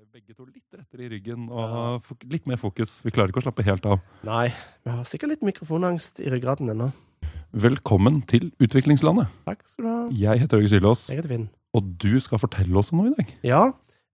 ble 0.00 0.16
begge 0.16 0.32
to 0.32 0.46
litt 0.48 0.72
rettere 0.72 1.04
i 1.04 1.08
ryggen 1.12 1.48
og 1.52 2.06
litt 2.32 2.46
mer 2.48 2.56
fokus. 2.56 3.02
Vi 3.04 3.12
klarer 3.12 3.32
ikke 3.34 3.42
å 3.42 3.44
slappe 3.44 3.64
helt 3.66 3.84
av. 3.84 3.98
Nei, 4.24 4.46
vi 4.86 4.92
har 4.94 5.04
sikkert 5.04 5.34
litt 5.34 5.42
mikrofonangst 5.44 6.22
i 6.24 6.30
ryggraden 6.32 6.72
ennå. 6.72 6.86
Velkommen 7.52 8.22
til 8.30 8.46
Utviklingslandet. 8.64 9.28
Takk 9.44 9.60
skal 9.68 9.84
du 9.84 9.88
ha. 9.90 9.98
Jeg 10.22 10.40
heter 10.40 10.62
Øyge 10.62 10.70
Sylås, 10.72 11.02
Jeg 11.10 11.20
heter 11.20 11.34
Finn. 11.34 11.48
og 11.76 11.90
du 12.00 12.16
skal 12.24 12.40
fortelle 12.40 12.80
oss 12.80 12.92
om 12.94 13.02
noe 13.02 13.10
i 13.10 13.18
dag. 13.18 13.34
Ja, 13.44 13.60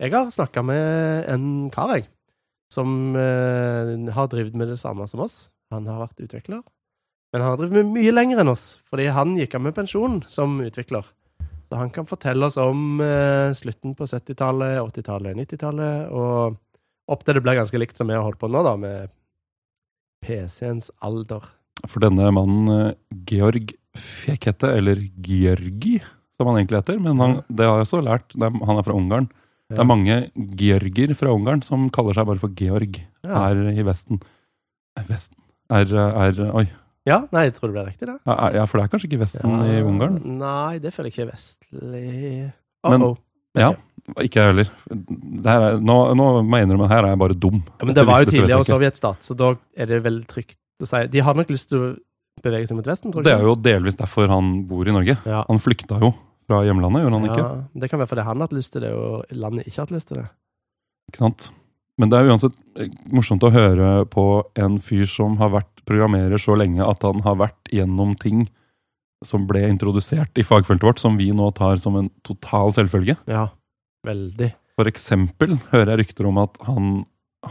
jeg 0.03 0.11
har 0.17 0.33
snakka 0.35 0.65
med 0.67 1.29
en 1.31 1.47
kar, 1.71 1.95
jeg, 1.95 2.09
som 2.75 3.15
eh, 3.15 3.95
har 4.17 4.33
drevet 4.33 4.59
med 4.59 4.73
det 4.73 4.81
samme 4.83 5.07
som 5.07 5.23
oss. 5.23 5.53
Han 5.71 5.87
har 5.87 6.03
vært 6.03 6.25
utvikler. 6.27 6.65
Men 7.31 7.45
han 7.45 7.53
har 7.53 7.61
drevet 7.63 7.79
med 7.85 7.95
mye 7.95 8.17
lenger 8.17 8.43
enn 8.43 8.51
oss, 8.51 8.81
fordi 8.91 9.07
han 9.15 9.39
gikk 9.39 9.55
av 9.55 9.63
med 9.69 9.79
pensjon 9.79 10.25
som 10.27 10.59
utvikler. 10.67 11.07
Så 11.67 11.79
han 11.81 11.91
kan 11.91 12.07
fortelle 12.07 12.47
oss 12.47 12.57
om 12.63 13.01
eh, 13.03 13.51
slutten 13.59 13.97
på 13.99 14.07
70-tallet, 14.07 14.79
80-tallet, 14.87 15.35
90-tallet, 15.41 16.13
og 16.15 16.59
opp 17.11 17.25
til 17.27 17.35
det 17.39 17.43
blir 17.43 17.59
ganske 17.59 17.81
likt 17.81 17.99
som 17.99 18.07
vi 18.11 18.15
har 18.15 18.23
holdt 18.27 18.39
på 18.39 18.51
nå, 18.51 18.63
da, 18.67 18.77
med 18.79 19.11
PC-ens 20.25 20.91
alder. 21.05 21.45
For 21.87 22.03
denne 22.03 22.29
mannen, 22.35 22.71
eh, 22.73 22.93
Georg 23.29 23.75
Fekete, 23.97 24.71
eller 24.77 25.01
Georgi, 25.25 25.99
som 26.37 26.51
han 26.51 26.61
egentlig 26.61 26.83
heter, 26.83 27.01
men 27.03 27.19
han, 27.23 27.37
det 27.49 27.67
har 27.67 27.81
jeg 27.81 27.89
også 27.89 28.03
lært, 28.05 28.37
er, 28.39 28.55
han 28.69 28.79
er 28.81 28.87
fra 28.87 28.97
Ungarn. 28.97 29.29
Det 29.73 29.81
er 29.83 29.89
mange 29.89 30.17
Georger 30.61 31.15
fra 31.19 31.33
Ungarn 31.35 31.65
som 31.67 31.89
kaller 31.91 32.15
seg 32.15 32.29
bare 32.29 32.39
for 32.39 32.53
Georg 32.55 33.01
Ja. 33.27 33.41
her 33.49 33.65
i 33.73 33.83
Vesten. 33.87 34.21
Eh, 34.95 35.07
Vesten? 35.09 35.41
Er, 35.75 35.91
er, 35.91 36.39
oi. 36.55 36.69
Ja, 37.07 37.21
nei, 37.33 37.45
jeg 37.47 37.55
tror 37.57 37.71
det 37.71 37.77
ble 37.77 37.85
riktig, 37.87 38.09
det. 38.11 38.17
Ja, 38.27 38.65
for 38.67 38.79
det 38.81 38.85
er 38.87 38.93
kanskje 38.93 39.09
ikke 39.11 39.21
Vesten 39.23 39.61
i 39.63 39.77
Ungarn? 39.87 40.17
Nei, 40.41 40.79
det 40.83 40.91
føler 40.95 41.11
jeg 41.11 41.15
ikke 41.17 41.27
er 41.29 41.33
vestlig 41.35 42.53
Men- 42.87 43.03
Uh-oh. 43.07 43.17
Ja, 43.57 43.71
ikke 44.21 44.43
jeg 44.43 44.51
heller. 44.53 44.69
Er, 44.93 45.79
nå, 45.81 45.95
nå 46.19 46.25
må 46.45 46.59
jeg 46.59 46.67
innrømme, 46.67 46.89
her 46.91 47.07
er 47.07 47.15
jeg 47.15 47.21
bare 47.23 47.37
dum. 47.41 47.63
Ja, 47.81 47.87
men 47.89 47.97
det 47.97 48.05
var 48.07 48.21
jo 48.23 48.29
tidligere 48.35 48.67
sovjetstat, 48.69 49.25
så 49.25 49.37
da 49.39 49.55
er 49.75 49.89
det 49.89 50.03
vel 50.05 50.19
trygt 50.29 50.59
å 50.83 50.89
si 50.91 51.01
De 51.09 51.23
har 51.25 51.35
nok 51.39 51.49
lyst 51.55 51.71
til 51.73 51.81
å 51.81 51.89
bevege 52.45 52.69
seg 52.69 52.77
mot 52.77 52.87
Vesten, 52.91 53.15
tror 53.15 53.25
jeg. 53.25 53.31
Det 53.31 53.35
er 53.39 53.47
jo 53.49 53.55
delvis 53.57 53.97
derfor 53.97 54.29
han 54.29 54.51
bor 54.69 54.85
i 54.87 54.93
Norge. 54.93 55.17
ja. 55.25 55.41
Han 55.49 55.63
flykta 55.63 55.97
jo 56.05 56.13
fra 56.47 56.61
hjemlandet, 56.69 57.03
gjorde 57.07 57.19
han 57.23 57.31
ikke? 57.31 57.47
Det 57.81 57.89
kan 57.91 58.03
være 58.03 58.11
fordi 58.13 58.27
han 58.29 58.37
har 58.37 58.47
hatt 58.51 58.59
lyst 58.59 58.73
til 58.77 58.85
det, 58.85 58.93
og 58.93 59.25
landet 59.33 59.67
ikke 59.67 59.81
har 59.81 59.87
hatt 59.89 59.97
lyst 59.97 60.09
til 60.13 60.21
det. 60.21 60.27
ikke 61.11 61.23
sant? 61.25 61.49
Men 61.97 62.13
det 62.13 62.19
er 62.21 62.29
uansett 62.29 62.61
morsomt 63.09 63.43
å 63.49 63.51
høre 63.57 64.05
på 64.13 64.27
en 64.61 64.77
fyr 64.85 65.09
som 65.09 65.39
har 65.41 65.49
vært 65.57 65.76
programmerer 65.89 66.41
så 66.43 66.57
lenge 66.59 66.85
at 66.85 67.03
han 67.07 67.23
har 67.27 67.39
vært 67.41 67.73
gjennom 67.73 68.15
ting 68.21 68.47
som 69.25 69.47
ble 69.49 69.63
introdusert 69.71 70.37
i 70.39 70.45
fagfeltet 70.45 70.85
vårt, 70.85 71.01
som 71.01 71.17
vi 71.19 71.31
nå 71.35 71.49
tar 71.57 71.79
som 71.81 71.97
en 71.97 72.11
total 72.27 72.73
selvfølge. 72.77 73.17
Ja, 73.31 73.47
veldig. 74.07 74.51
For 74.77 74.91
eksempel 74.91 75.57
hører 75.73 75.95
jeg 75.95 76.03
rykter 76.05 76.29
om 76.29 76.37
at 76.43 76.59
han 76.69 76.91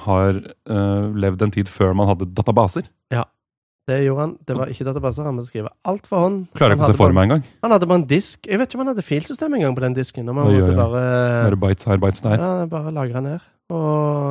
har 0.05 0.35
uh, 0.69 1.07
levd 1.15 1.41
en 1.47 1.53
tid 1.55 1.69
før 1.71 1.95
man 1.97 2.09
hadde 2.11 2.27
databaser. 2.37 2.85
Ja, 3.13 3.23
Det 3.87 3.99
gjorde 4.03 4.21
han. 4.25 4.31
Det 4.45 4.55
var 4.57 4.69
ikke 4.73 4.85
databaser, 4.87 5.25
han 5.29 5.35
måtte 5.37 5.49
skrive 5.51 5.69
alt 5.85 6.07
for 6.09 6.25
hånd. 6.25 6.39
Klarer 6.57 6.73
ikke 6.75 6.87
å 6.87 6.93
se 6.93 6.97
for 6.97 7.13
meg 7.13 7.27
engang. 7.29 7.43
Han 7.65 7.73
hadde 7.75 7.87
bare 7.89 8.01
en 8.01 8.07
disk. 8.09 8.45
Jeg 8.49 8.57
vet 8.61 8.69
ikke 8.69 8.79
om 8.79 8.83
han 8.85 8.91
hadde 8.95 9.05
filsystem 9.05 9.53
engang 9.57 9.75
på 9.77 9.83
den 9.85 9.93
disken. 9.97 10.29
Om 10.29 10.39
han 10.41 10.49
gjør 10.53 10.65
måtte 10.71 10.77
bare 10.79 11.03
Bare 11.49 11.59
bites 11.65 11.85
her, 11.89 11.99
bites 12.01 12.23
der. 12.25 12.37
Ja, 12.41 12.65
bare 12.71 12.93
lagre 12.95 13.21
ned. 13.25 13.45
Og 13.69 13.83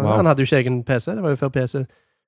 Wow. 0.04 0.10
han 0.18 0.26
hadde 0.26 0.42
jo 0.42 0.48
ikke 0.50 0.58
egen 0.62 0.80
PC. 0.86 1.14
Det 1.14 1.22
var 1.22 1.34
jo 1.34 1.38
før 1.40 1.52
PC. 1.54 1.84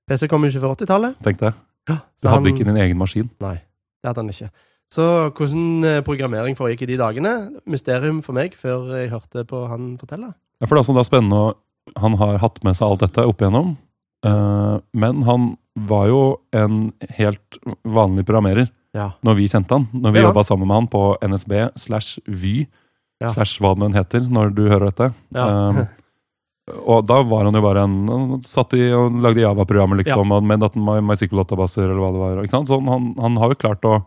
PC 0.07 0.27
kom 0.31 0.43
jo 0.47 0.51
ikke 0.53 0.63
før 0.63 0.75
80-tallet. 0.77 1.17
Tenk 1.23 1.39
det. 1.43 1.51
Ja, 1.87 1.99
Du 2.21 2.27
hadde 2.29 2.51
ikke 2.51 2.65
din 2.67 2.77
egen 2.77 2.97
maskin. 2.99 3.29
Nei, 3.43 3.55
det 4.03 4.09
hadde 4.09 4.23
han 4.23 4.29
ikke. 4.33 4.49
Så 4.93 5.03
hvordan 5.35 5.83
eh, 5.83 6.01
programmering 6.07 6.55
foregikk 6.55 6.85
i 6.85 6.91
de 6.93 6.97
dagene? 6.99 7.31
Mysterium 7.67 8.21
for 8.23 8.37
meg, 8.37 8.53
før 8.55 8.93
jeg 8.95 9.09
hørte 9.11 9.43
på 9.47 9.65
han 9.67 9.97
fortelle. 9.99 10.29
Ja, 10.61 10.65
for 10.67 10.75
det 10.75 10.79
er 10.79 10.83
altså 10.85 10.95
da 10.97 11.03
spennende 11.07 11.41
å 11.45 11.55
Han 12.01 12.17
har 12.19 12.37
hatt 12.43 12.57
med 12.67 12.75
seg 12.75 12.83
alt 12.89 12.99
dette 12.99 13.23
opp 13.23 13.39
igjennom. 13.39 13.77
uh, 14.25 14.79
men 14.93 15.21
han 15.23 15.57
var 15.87 16.07
jo 16.09 16.21
en 16.51 16.91
helt 17.15 17.59
vanlig 17.85 18.25
programmerer 18.27 18.67
Ja. 18.93 19.11
når 19.23 19.35
vi 19.37 19.45
kjente 19.47 19.71
han. 19.71 19.85
Når 19.93 20.11
vi 20.11 20.19
ja. 20.19 20.25
jobba 20.27 20.43
sammen 20.43 20.67
med 20.67 20.75
han 20.75 20.87
på 20.91 21.15
NSB 21.21 21.53
slash 21.79 22.19
Vy 22.27 22.67
Ja. 23.21 23.29
slash 23.29 23.61
hva 23.61 23.71
det 23.75 23.79
nå 23.85 23.93
heter 23.95 24.27
når 24.27 24.51
du 24.55 24.67
hører 24.67 24.89
dette. 24.91 25.13
Ja. 25.33 25.69
Um, 25.69 25.87
og 26.67 27.05
da 27.07 27.21
var 27.23 27.47
han 27.47 27.55
jo 27.55 27.61
bare 27.63 27.83
en 27.87 27.95
Han 28.11 28.41
satt 28.43 28.73
i 28.75 28.89
og 28.91 29.15
lagde 29.23 29.39
Java-programmer, 29.43 30.01
liksom, 30.01 30.31
og 30.35 30.43
med 30.43 30.65
My- 30.75 30.99
MySQL-databaser 31.05 31.85
eller 31.85 32.01
hva 32.03 32.11
det 32.11 32.23
var. 32.23 32.41
Ikke 32.43 32.57
sant? 32.57 32.67
Så 32.67 32.79
han, 32.83 33.13
han 33.19 33.37
har 33.39 33.53
jo 33.53 33.59
klart 33.61 33.87
å 33.87 34.01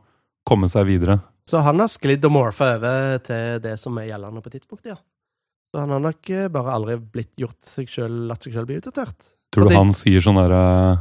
komme 0.48 0.68
seg 0.68 0.86
videre. 0.88 1.20
Så 1.48 1.62
han 1.64 1.80
har 1.80 1.88
sklidd 1.90 2.24
og 2.28 2.34
morfa 2.36 2.74
over 2.76 3.18
til 3.24 3.58
det 3.64 3.74
som 3.80 3.96
er 3.98 4.10
gjeldende 4.10 4.42
på 4.44 4.52
tidspunktet, 4.52 4.92
ja. 4.92 4.98
Så 5.70 5.78
han 5.82 5.92
har 5.94 6.02
nok 6.02 6.30
eh, 6.34 6.48
bare 6.50 6.72
aldri 6.74 6.96
blitt 6.98 7.32
gjort 7.38 7.58
seg 7.66 7.90
selv, 7.90 8.24
latt 8.30 8.42
seg 8.44 8.54
sjøl 8.56 8.66
bli 8.68 8.80
utdatert. 8.80 9.30
Tror 9.54 9.66
du 9.66 9.74
han 9.74 9.90
sier 9.96 10.22
sånn 10.22 10.38
derre 10.38 10.60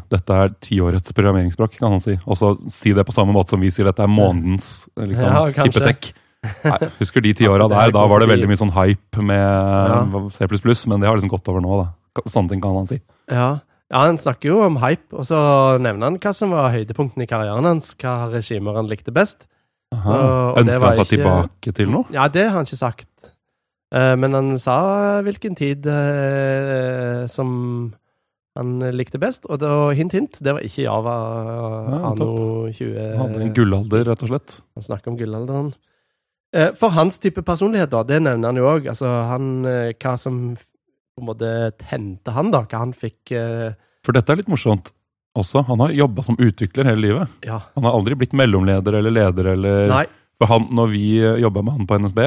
Dette 0.10 0.34
er 0.34 0.54
tiårets 0.66 1.14
programmeringsspråk, 1.14 1.76
kan 1.78 1.94
han 1.94 2.02
si. 2.02 2.16
Og 2.26 2.38
så 2.38 2.56
si 2.74 2.96
det 2.98 3.06
på 3.06 3.14
samme 3.14 3.34
måte 3.36 3.54
som 3.54 3.62
vi 3.62 3.70
sier 3.74 3.86
dette 3.90 4.02
er 4.06 4.10
månedens 4.10 4.88
liksom, 5.12 5.30
Ja, 5.30 5.44
hypotek. 5.66 6.12
Nei, 6.44 6.78
husker 7.00 7.22
de 7.24 7.34
ti 7.36 7.48
åra 7.50 7.66
Ja, 7.66 7.68
det 7.68 7.78
er 7.78 7.90
der, 7.90 7.96
da 7.98 8.04
var 8.08 8.22
det 8.24 8.30
veldig 8.32 8.48
mye 8.48 8.60
sånn 8.60 8.72
hype 8.76 9.24
med. 9.28 10.32
C++, 10.32 10.48
men 10.88 11.02
det 11.04 11.10
har 11.10 11.18
liksom 11.20 11.34
gått 11.34 11.50
over 11.52 11.64
nå, 11.66 11.80
da. 11.84 12.24
Sånne 12.32 12.50
ting 12.54 12.62
kan 12.64 12.76
han 12.80 12.88
si. 12.90 12.98
Ja. 13.32 13.50
ja, 13.92 14.00
han 14.06 14.18
snakker 14.22 14.50
jo 14.54 14.62
om 14.66 14.78
hype, 14.82 15.12
og 15.14 15.28
så 15.28 15.40
nevner 15.84 16.10
han 16.10 16.20
hva 16.24 16.32
som 16.36 16.52
var 16.56 16.72
høydepunktene 16.74 17.28
i 17.28 17.30
karrieren 17.30 17.68
hans, 17.68 17.92
hva 18.00 18.30
regimer 18.32 18.80
han 18.80 18.88
likte 18.92 19.12
best. 19.16 19.46
Aha. 19.96 20.14
Og- 20.16 20.24
og 20.24 20.56
det 20.58 20.64
Ønsker 20.68 20.80
var 20.80 20.88
han 20.90 20.98
seg 21.00 21.06
ikke- 21.06 21.18
tilbake 21.18 21.76
til 21.76 21.90
noe? 21.92 22.06
Ja, 22.14 22.28
det 22.30 22.44
har 22.48 22.56
han 22.60 22.66
ikke 22.70 22.78
sagt. 22.82 23.08
Eh, 23.92 24.16
men 24.16 24.34
han 24.38 24.60
sa 24.60 25.22
hvilken 25.26 25.56
tid 25.58 25.86
eh, 25.88 27.26
som 27.28 27.94
han 28.58 28.80
likte 28.96 29.20
best, 29.22 29.46
og 29.50 29.60
da, 29.60 29.90
hint, 29.96 30.12
hint, 30.14 30.40
det 30.44 30.54
var 30.56 30.62
ikke 30.66 30.84
Java 30.84 31.14
Ja, 31.90 32.00
anno 32.12 32.68
20... 32.72 32.96
Han 33.18 33.30
hadde 33.34 33.42
en 33.48 33.54
gullalder, 33.56 34.04
rett 34.10 34.24
og 34.26 34.30
slett. 34.34 34.58
Han 34.76 34.84
snakker 34.88 35.08
om 35.14 35.18
gullalderen. 35.20 35.72
Eh, 36.56 36.72
For 36.80 36.90
hans 36.96 37.20
type 37.22 37.42
personlighet, 37.46 37.92
da, 37.94 38.04
det 38.04 38.22
nevner 38.26 38.50
han 38.50 38.58
jo 38.58 38.66
òg. 38.72 38.88
Altså, 38.90 39.10
han, 39.30 39.50
eh, 39.70 39.92
hva 40.02 40.16
som 40.18 40.56
på 40.58 41.22
en 41.22 41.28
måte 41.28 41.50
tente 41.78 42.32
han, 42.34 42.50
da. 42.52 42.64
Hva 42.66 42.80
han 42.86 42.94
fikk 42.96 43.34
eh, 43.38 43.74
For 44.08 44.16
dette 44.16 44.32
er 44.34 44.40
litt 44.42 44.50
morsomt 44.52 44.92
også. 45.38 45.62
Han 45.68 45.80
har 45.84 45.92
jobba 45.94 46.24
som 46.26 46.38
utvikler 46.42 46.88
hele 46.90 47.04
livet. 47.04 47.28
Ja. 47.46 47.60
Han 47.76 47.86
har 47.86 47.94
aldri 48.00 48.16
blitt 48.18 48.34
mellomleder 48.34 48.98
eller 49.00 49.14
leder 49.14 49.52
eller 49.54 49.88
Nei. 49.92 50.06
For 50.40 50.48
han, 50.48 50.70
når 50.72 50.88
vi 50.94 51.04
jobba 51.44 51.62
med 51.68 51.76
han 51.76 51.88
på 51.88 51.98
NSB, 52.00 52.20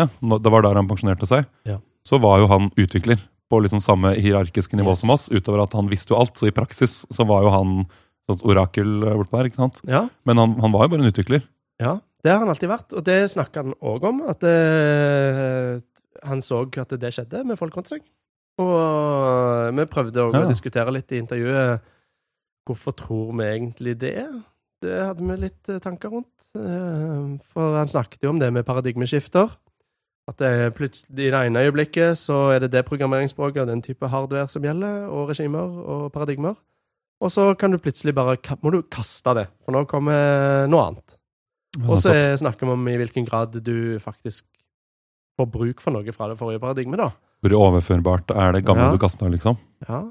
det 0.45 0.51
var 0.53 0.63
der 0.67 0.77
han 0.77 0.89
pensjonerte 0.91 1.25
seg, 1.27 1.47
Ja. 1.65 1.79
så 2.05 2.19
var 2.21 2.43
jo 2.43 2.47
han 2.51 2.67
utvikler 2.77 3.17
på 3.51 3.61
liksom 3.65 3.81
samme 3.81 4.13
hierarkiske 4.21 4.77
nivå 4.77 4.93
Yes. 4.93 5.01
som 5.01 5.11
oss, 5.11 5.25
utover 5.33 5.63
at 5.65 5.73
han 5.73 5.89
visste 5.89 6.13
jo 6.13 6.19
alt. 6.21 6.37
Så 6.37 6.47
i 6.47 6.53
praksis 6.53 7.07
så 7.11 7.25
var 7.27 7.43
jo 7.43 7.51
han 7.51 7.73
sånn 8.29 8.45
orakel 8.53 9.03
eh, 9.03 9.17
bortpå 9.17 9.41
der, 9.41 9.49
ikke 9.51 9.61
sant? 9.65 9.81
Ja. 9.89 10.05
Men 10.29 10.37
han, 10.39 10.55
han 10.61 10.73
var 10.77 10.85
jo 10.87 10.93
bare 10.93 11.01
en 11.07 11.11
utvikler. 11.11 11.43
Ja, 11.81 11.97
det 12.23 12.31
har 12.33 12.39
han 12.43 12.49
alltid 12.53 12.71
vært, 12.71 12.93
og 12.95 13.05
det 13.07 13.19
snakka 13.33 13.65
han 13.65 13.75
òg 13.83 14.05
om. 14.07 14.21
At 14.31 14.45
eh, 14.47 15.81
han 16.29 16.43
så 16.45 16.63
at 16.79 16.95
det 17.01 17.11
skjedde 17.15 17.45
med 17.49 17.59
folk 17.59 17.77
rundt 17.77 17.91
seg. 17.91 18.05
Og 18.63 19.73
vi 19.75 19.87
prøvde 19.91 20.23
òg 20.29 20.35
Ja. 20.37 20.45
å 20.45 20.51
diskutere 20.51 20.93
litt 20.93 21.11
i 21.13 21.19
intervjuet 21.19 21.81
hvorfor 22.69 22.95
tror 22.95 23.33
vi 23.39 23.45
egentlig 23.45 23.99
det? 23.99 24.15
er. 24.23 24.43
Det 24.83 24.99
hadde 25.03 25.27
vi 25.27 25.37
litt 25.37 25.69
eh, 25.69 25.79
tanker 25.83 26.11
rundt. 26.11 26.29
Eh, 26.55 27.39
For 27.53 27.77
han 27.77 27.89
snakket 27.91 28.23
jo 28.23 28.31
om 28.31 28.39
det 28.39 28.53
med 28.53 28.67
paradigmeskifter. 28.67 29.51
At 30.29 30.39
det 30.39 30.75
plutselig 30.79 31.19
i 31.27 31.31
det 31.31 31.41
ene 31.49 31.65
øyeblikket 31.67 32.15
så 32.21 32.53
er 32.55 32.61
det 32.61 32.71
det 32.71 32.85
programmeringsspråket 32.87 33.63
og 33.65 33.67
den 33.73 33.83
type 33.83 34.07
hardware 34.07 34.49
som 34.49 34.63
gjelder, 34.63 35.09
og 35.11 35.29
regimer 35.33 35.81
og 35.83 36.13
paradigmer. 36.13 36.55
Og 37.21 37.31
så 37.31 37.57
kan 37.59 37.73
du 37.73 37.79
plutselig 37.79 38.15
bare 38.15 38.37
må 38.63 38.71
du 38.71 38.83
kaste 38.83 39.35
det, 39.35 39.49
for 39.65 39.73
nå 39.75 39.85
kommer 39.91 40.69
noe 40.71 40.87
annet. 40.87 41.17
Og 41.89 41.97
så 41.99 42.13
er- 42.13 42.37
snakker 42.37 42.67
vi 42.67 42.73
om 42.73 42.89
i 42.89 42.97
hvilken 43.01 43.25
grad 43.29 43.53
du 43.65 43.99
faktisk 43.99 44.45
får 45.41 45.47
bruk 45.51 45.81
for 45.81 45.91
noe 45.93 46.13
fra 46.13 46.29
det 46.29 46.39
forrige 46.39 46.61
paradigmet, 46.61 46.99
da. 46.99 47.11
Hvor 47.43 47.57
overførbart 47.73 48.31
er 48.37 48.53
det 48.53 48.65
gamle 48.65 48.91
Ja. 48.91 48.91
du 48.93 48.99
kasta, 48.99 49.27
liksom? 49.29 49.57
Ja. 49.89 50.05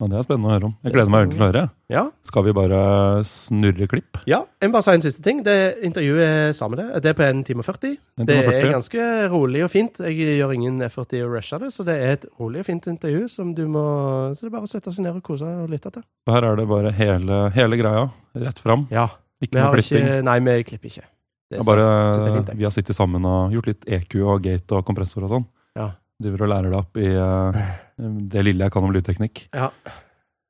Ja, 0.00 0.06
det 0.08 0.16
er 0.16 0.22
spennende 0.22 0.48
å 0.48 0.52
høre 0.54 0.64
om. 0.64 0.76
Jeg 0.82 0.92
er 0.92 0.94
gleder 0.96 1.10
meg 1.10 1.30
til 1.30 1.40
å 1.40 1.52
høre. 1.52 1.70
Ja. 1.90 2.10
Skal 2.24 2.42
vi 2.44 2.52
bare 2.56 3.20
snurre 3.22 3.86
klipp? 3.86 4.16
ja. 4.26 4.44
Jeg 4.62 4.70
må 4.70 4.72
bare 4.72 4.82
si 4.82 4.90
en 4.92 5.00
siste 5.02 5.22
ting. 5.22 5.42
Det 5.42 5.76
intervjuet 5.84 6.56
er 6.56 6.68
med 6.70 6.78
det. 6.78 7.02
Det 7.02 7.10
er 7.10 7.12
på 7.18 7.28
1 7.28 7.44
time 7.44 7.58
og 7.60 7.66
40. 7.66 7.98
En 8.16 8.24
Det 8.24 8.28
time 8.28 8.38
og 8.38 8.54
er 8.54 8.62
40. 8.62 8.72
ganske 8.72 9.30
rolig 9.30 9.62
og 9.64 9.70
fint. 9.70 9.98
Jeg 9.98 10.16
gjør 10.40 10.54
ingen 10.54 10.80
effort 10.80 11.12
i 11.12 11.20
å 11.20 11.28
rushe 11.28 11.58
det, 11.60 11.68
så 11.68 11.84
det 11.84 12.00
er 12.00 12.12
et 12.12 12.24
rolig 12.40 12.60
og 12.60 12.64
fint 12.66 12.86
intervju 12.86 13.28
som 13.28 13.52
du 13.52 13.66
må 13.66 14.32
Så 14.34 14.40
det 14.40 14.46
er 14.46 14.56
bare 14.56 14.62
å 14.62 14.68
sette 14.68 14.90
seg 14.90 15.04
ned 15.04 15.16
og 15.16 15.22
kose 15.22 15.42
og 15.44 15.68
lytte 15.68 15.92
til. 15.92 16.02
Så 16.26 16.32
her 16.32 16.44
er 16.44 16.56
det 16.56 16.68
bare 16.68 16.92
hele, 16.92 17.50
hele 17.50 17.76
greia. 17.76 18.10
Rett 18.34 18.58
fram. 18.58 18.88
Ja. 18.90 19.08
Ikke 19.40 19.56
Vi 19.56 19.60
noe 19.62 19.72
klipping. 19.78 20.04
ikke 20.06 20.22
Nei, 20.26 20.38
vi 20.44 20.62
klipper 20.68 20.90
ikke. 20.90 21.06
Det 21.50 21.58
er 21.58 21.64
bare, 21.66 21.86
det 22.14 22.32
fint, 22.36 22.50
vi 22.60 22.64
har 22.68 22.70
sittet 22.74 22.94
sammen 22.94 23.24
og 23.26 23.50
gjort 23.56 23.66
litt 23.66 23.84
EQ 23.88 24.14
og 24.22 24.42
gate 24.44 24.76
og 24.76 24.84
kompressor 24.86 25.24
og 25.26 25.30
sånn. 25.32 25.46
Ja. 25.74 25.88
Driver 26.22 26.44
og 26.44 26.50
lærer 26.52 26.68
deg 26.70 26.78
opp 26.78 27.00
i 27.00 27.08
uh, 27.16 27.56
det 28.34 28.44
lille 28.44 28.66
jeg 28.68 28.74
kan 28.74 28.84
om 28.86 28.92
lydteknikk. 28.94 29.46
Ja. 29.56 29.70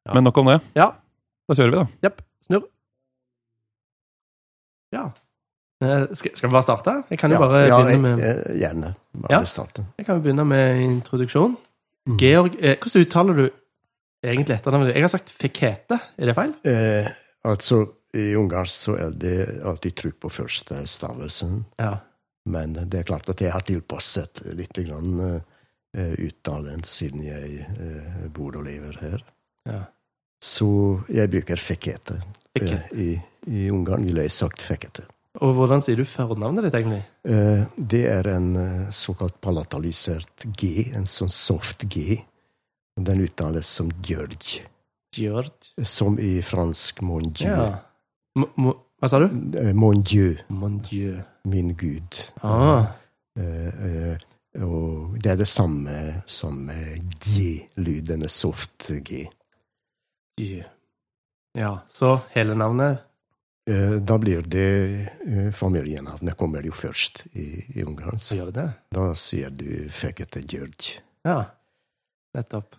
Ja. 0.06 0.14
Men 0.16 0.24
nok 0.26 0.36
om 0.42 0.50
det. 0.50 0.58
Ja. 0.76 0.90
Da 1.48 1.54
kjører 1.56 1.70
vi, 1.72 1.78
da. 1.80 1.86
Jepp. 2.08 2.20
Snurr. 2.46 2.66
Ja. 4.94 5.04
Eh, 5.84 6.04
Skal, 6.18 6.34
skal 6.36 6.48
vi 6.50 6.52
bare 6.52 6.66
starte? 6.66 6.94
Jeg 7.10 7.18
kan 7.22 7.32
jo 7.32 7.38
bare 7.40 7.60
ja, 7.68 7.78
begynne 7.80 8.02
med 8.16 8.24
jeg- 8.24 8.58
gjerne. 8.60 8.94
Bare 9.22 9.32
Ja. 9.32 9.44
starte. 9.48 9.84
Jeg 9.98 10.06
kan 10.06 10.16
jo 10.18 10.22
begynne 10.26 10.44
med 10.46 10.80
introduksjon. 10.82 11.56
Georg 12.18 12.56
eh, 12.60 12.76
Hvordan 12.76 13.06
uttaler 13.06 13.34
du 13.38 13.50
egentlig 14.24 14.56
etternavnet? 14.58 14.94
Jeg 14.94 15.02
har 15.02 15.08
sagt 15.12 15.30
Fekete, 15.30 16.00
er 16.18 16.26
det 16.26 16.34
feil? 16.36 16.54
Eh, 16.64 17.08
altså, 17.44 17.86
i 18.16 18.34
ungarsk 18.36 18.74
så 18.74 18.96
er 18.98 19.14
det 19.14 19.36
alltid 19.66 19.96
trykk 19.98 20.18
på 20.24 20.32
første 20.40 20.82
stavelsen. 20.90 21.64
Ja. 21.78 21.98
Men 22.50 22.74
det 22.74 23.02
er 23.02 23.08
klart 23.10 23.28
at 23.30 23.42
jeg 23.42 23.52
har 23.54 23.64
tilpasset 23.66 24.42
litt 24.56 24.78
grann, 24.80 25.20
uh, 25.20 26.14
uttalen 26.18 26.82
siden 26.86 27.22
jeg 27.26 27.66
uh, 27.76 28.26
bor 28.32 28.56
og 28.58 28.66
lever 28.68 29.00
her. 29.04 29.24
ja. 29.70 29.86
Så 30.40 30.66
jeg 31.12 31.28
bruker 31.28 31.60
fekete. 31.60 32.14
Ikke. 32.56 32.78
Eh, 32.78 32.92
i, 32.96 33.08
I 33.52 33.66
Ungarn 33.68 34.06
ville 34.06 34.22
jeg 34.24 34.32
sagt 34.32 34.62
fekete. 34.64 35.02
Og 35.44 35.52
hvordan 35.58 35.82
sier 35.84 36.00
du 36.00 36.06
fornavnet 36.08 36.64
ditt, 36.64 36.78
egentlig? 36.78 37.02
Det 37.76 38.00
er 38.08 38.30
en 38.32 38.48
såkalt 38.88 39.36
palatalisert 39.44 40.46
G, 40.56 40.86
en 40.96 41.04
sånn 41.04 41.28
soft 41.28 41.84
G. 41.92 42.22
Den 42.96 43.20
uttales 43.20 43.68
som 43.68 43.92
Georg, 44.00 44.48
Georg? 45.12 45.52
som 45.84 46.16
i 46.16 46.38
fransk 46.40 47.04
mon 47.04 47.28
dieu. 47.28 47.52
Ja. 47.52 47.89
Mo, 48.38 48.72
hva 49.00 49.08
sa 49.10 49.18
du? 49.18 49.26
Eh, 49.58 49.72
Mon 49.74 50.02
dieu, 50.02 50.36
Mon 50.48 50.78
dieu. 50.78 51.18
min 51.44 51.72
gud. 51.74 52.18
Ah. 52.42 52.86
Uh, 53.38 53.70
uh, 53.86 54.16
og 54.66 55.18
det 55.22 55.30
er 55.32 55.36
det 55.38 55.46
samme 55.48 56.22
som 56.26 56.68
G-lyd, 57.22 58.02
denne 58.08 58.28
soft 58.28 58.90
G. 59.06 59.24
Dieu. 60.38 60.64
Ja, 61.58 61.78
så 61.88 62.20
hele 62.34 62.54
navnet 62.54 62.98
Da 64.06 64.16
blir 64.18 64.42
det 64.50 65.52
familienavnet 65.54 66.34
kommer 66.36 66.64
jo 66.66 66.72
først 66.74 67.24
i, 67.32 67.62
i 67.78 67.84
Ungarn. 67.86 68.18
Så 68.18 68.34
gjør 68.38 68.50
det 68.50 68.54
det? 68.56 68.70
da 68.96 69.04
sier 69.14 69.50
du 69.54 69.86
fekete 69.94 70.42
Georg. 70.42 70.88
Ja. 71.24 71.44
Nettopp. 72.34 72.74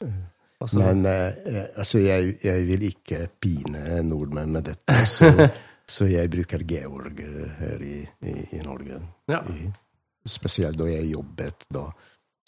Og 0.61 0.69
så- 0.69 0.79
Men 0.79 1.05
eh, 1.09 1.33
eh, 1.45 1.67
altså, 1.75 1.99
jeg, 2.03 2.35
jeg 2.43 2.65
vil 2.67 2.83
ikke 2.91 3.27
pine 3.41 4.01
nordmenn 4.05 4.51
med 4.53 4.67
dette, 4.69 4.97
så, 5.15 5.31
så 5.89 6.05
jeg 6.05 6.29
bruker 6.31 6.61
Georg 6.69 7.19
eh, 7.19 7.55
her 7.59 7.81
i, 7.81 7.95
i, 8.29 8.35
i 8.57 8.61
Norge. 8.65 8.99
Ja. 9.31 9.39
I, 9.49 9.71
spesielt 10.29 10.77
da 10.77 10.85
jeg 10.85 11.09
jobbet, 11.15 11.65
da, 11.73 11.87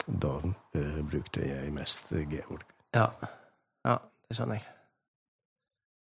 da 0.06 0.36
eh, 0.78 1.00
brukte 1.10 1.42
jeg 1.48 1.72
mest 1.74 2.12
Georg. 2.30 2.62
Ja. 2.94 3.08
ja, 3.84 3.96
det 4.28 4.36
skjønner 4.38 4.60
jeg. 4.60 4.68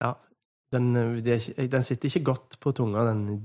Ja. 0.03 0.13
Den, 0.75 0.91
eh, 0.97 1.69
den 1.71 1.83
sitter 1.87 2.11
ikke 2.11 2.25
godt 2.33 2.59
på 2.63 2.73
tunga, 2.75 3.05
den 3.13 3.39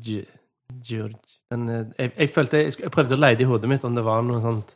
George. 0.82 1.22
Den, 1.52 1.68
jeg, 1.70 2.12
jeg 2.18 2.30
følte 2.34 2.58
jeg, 2.64 2.74
jeg 2.82 2.92
prøvde 2.92 3.14
å 3.18 3.22
leide 3.22 3.46
i 3.46 3.50
hodet 3.50 3.70
mitt 3.70 3.86
om 3.86 3.94
det 3.96 4.04
var 4.06 4.26
noe 4.26 4.42
sånt, 4.42 4.74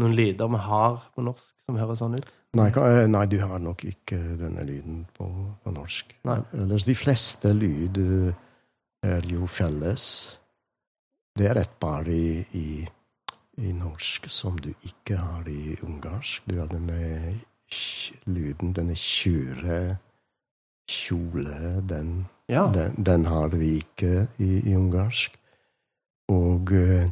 noen 0.00 0.14
lyder 0.18 0.48
vi 0.50 0.58
har 0.66 1.02
på 1.14 1.22
norsk 1.22 1.54
som 1.62 1.78
høres 1.78 2.00
sånn 2.02 2.18
ut. 2.18 2.32
Nei, 2.52 2.68
eh, 2.68 3.06
nei, 3.08 3.26
du 3.32 3.38
har 3.40 3.58
nok 3.64 3.84
ikke 3.88 4.18
denne 4.36 4.64
lyden 4.68 5.06
på, 5.16 5.26
på 5.64 5.72
norsk. 5.72 6.10
Nei. 6.28 6.36
Ellers 6.52 6.84
de 6.84 6.94
fleste 6.98 7.52
lyd 7.56 7.96
eh, 8.02 8.34
er 9.08 9.24
jo 9.30 9.48
felles. 9.48 10.08
Det 11.32 11.48
er 11.48 11.62
et 11.62 11.72
par 11.80 12.04
i, 12.12 12.42
i, 12.52 12.82
i 13.64 13.72
norsk 13.72 14.28
som 14.28 14.58
du 14.60 14.68
ikke 14.84 15.16
har 15.16 15.48
i 15.48 15.78
ungarsk. 15.80 16.44
Du 16.44 16.58
har 16.60 16.68
denne 16.68 17.38
lyden, 18.28 18.74
denne 18.76 18.98
kjøre, 19.00 19.96
kjole, 20.92 21.80
den, 21.88 22.26
Ja. 22.52 22.66
den, 22.74 23.00
den 23.00 23.24
har 23.32 23.48
vi 23.56 23.78
ikke 23.80 24.26
i, 24.36 24.60
i 24.60 24.76
ungarsk. 24.76 25.38
Og 26.28 26.72
eh, 26.76 27.08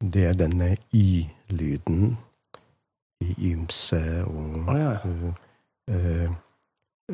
det 0.00 0.28
er 0.30 0.38
denne 0.46 0.76
i-lyden 0.94 2.14
i 3.20 3.52
ymse 3.52 4.00
og 4.24 4.68
oh, 4.68 4.76
ja. 4.78 4.92
eh, 5.04 5.24
eh, 5.94 6.30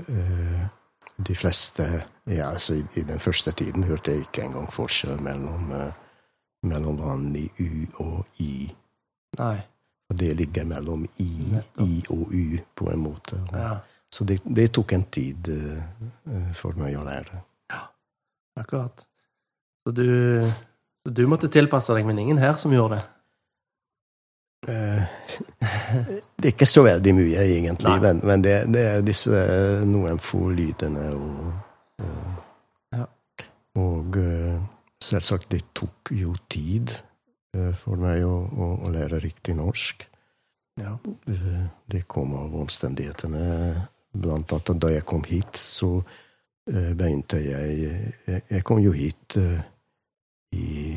eh, 0.07 0.67
De 1.27 1.35
fleste 1.35 1.87
ja, 2.27 2.51
altså 2.51 2.75
i, 2.75 2.85
I 3.01 3.03
den 3.09 3.19
første 3.23 3.53
tiden 3.53 3.85
hørte 3.85 4.13
jeg 4.13 4.27
ikke 4.27 4.45
engang 4.45 4.69
forskjell 4.73 5.21
mellom, 5.23 5.73
eh, 5.73 5.93
mellom 6.67 6.99
vanlig 7.01 7.51
U 7.59 8.03
og 8.05 8.41
I. 8.43 8.67
Nei. 9.39 9.57
Og 10.11 10.19
det 10.19 10.33
ligger 10.37 10.65
mellom 10.65 11.07
I, 11.19 11.31
I 11.83 12.03
og 12.11 12.33
U, 12.35 12.59
på 12.77 12.91
en 12.91 12.99
måte. 13.03 13.39
Ja. 13.53 13.77
Så 14.13 14.25
det, 14.25 14.41
det 14.57 14.73
tok 14.75 14.93
en 14.93 15.05
tid 15.11 15.49
eh, 15.51 16.53
for 16.55 16.79
meg 16.79 16.99
å 16.99 17.05
lære. 17.07 17.43
Akkurat. 18.57 19.07
Så 19.85 19.93
du, 19.95 20.07
så 21.05 21.13
du 21.13 21.27
måtte 21.29 21.51
tilpasse 21.53 21.95
deg, 21.95 22.07
men 22.09 22.19
ingen 22.19 22.39
her 22.41 22.57
som 22.59 22.73
gjorde 22.75 22.99
det? 22.99 23.05
Eh, 24.69 25.03
det 26.39 26.49
er 26.49 26.55
ikke 26.55 26.67
så 26.69 26.83
veldig 26.87 27.15
mye, 27.15 27.43
egentlig, 27.45 27.93
Nei. 27.93 28.01
men, 28.03 28.21
men 28.27 28.43
det, 28.43 28.57
det 28.75 28.83
er 28.83 29.05
disse 29.07 29.31
eh, 29.31 29.85
noen 29.87 30.19
få 30.23 30.49
lydene 30.55 31.07
og 31.15 31.53
eh, 32.03 32.35
Ja. 32.97 33.07
Og 33.77 34.17
selvsagt, 35.05 35.51
det 35.53 35.67
tok 35.77 36.11
jo 36.17 36.33
tid 36.49 36.95
for 37.77 38.01
meg 38.01 38.23
å, 38.25 38.37
å, 38.49 38.69
å 38.85 38.93
lære 38.93 39.19
riktig 39.21 39.55
norsk. 39.57 40.07
Ja. 40.81 40.95
Det 41.89 42.03
kom 42.09 42.35
av 42.37 42.55
omstendighetene. 42.57 43.43
Blant 44.17 44.53
annet 44.57 44.81
da 44.81 44.93
jeg 44.93 45.05
kom 45.09 45.25
hit, 45.29 45.61
så 45.61 45.99
begynte 46.67 47.41
jeg 47.41 47.77
Jeg, 48.27 48.43
jeg 48.49 48.65
kom 48.65 48.81
jo 48.85 48.95
hit 48.97 49.37
i 50.57 50.97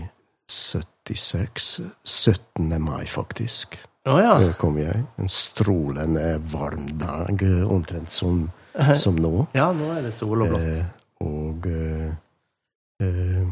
76. 0.50 1.80
17. 2.04 2.82
mai, 2.82 3.06
faktisk. 3.08 3.78
Å 4.10 4.16
ja. 4.18 4.36
Eh, 4.42 4.54
kom 4.58 4.78
jeg. 4.82 5.04
En 5.22 5.30
strålende 5.30 6.40
varm 6.50 6.88
dag, 6.98 7.42
eh, 7.46 7.66
omtrent 7.70 8.12
som, 8.12 8.48
som 8.98 9.18
nå. 9.20 9.48
Ja, 9.54 9.70
nå 9.76 9.92
er 9.94 10.08
det 10.08 10.14
sol 10.18 10.42
og 10.46 10.54
blått. 10.56 10.66
Eh, 10.66 10.86
og 11.26 11.68
eh, 11.70 12.14
eh, 13.06 13.48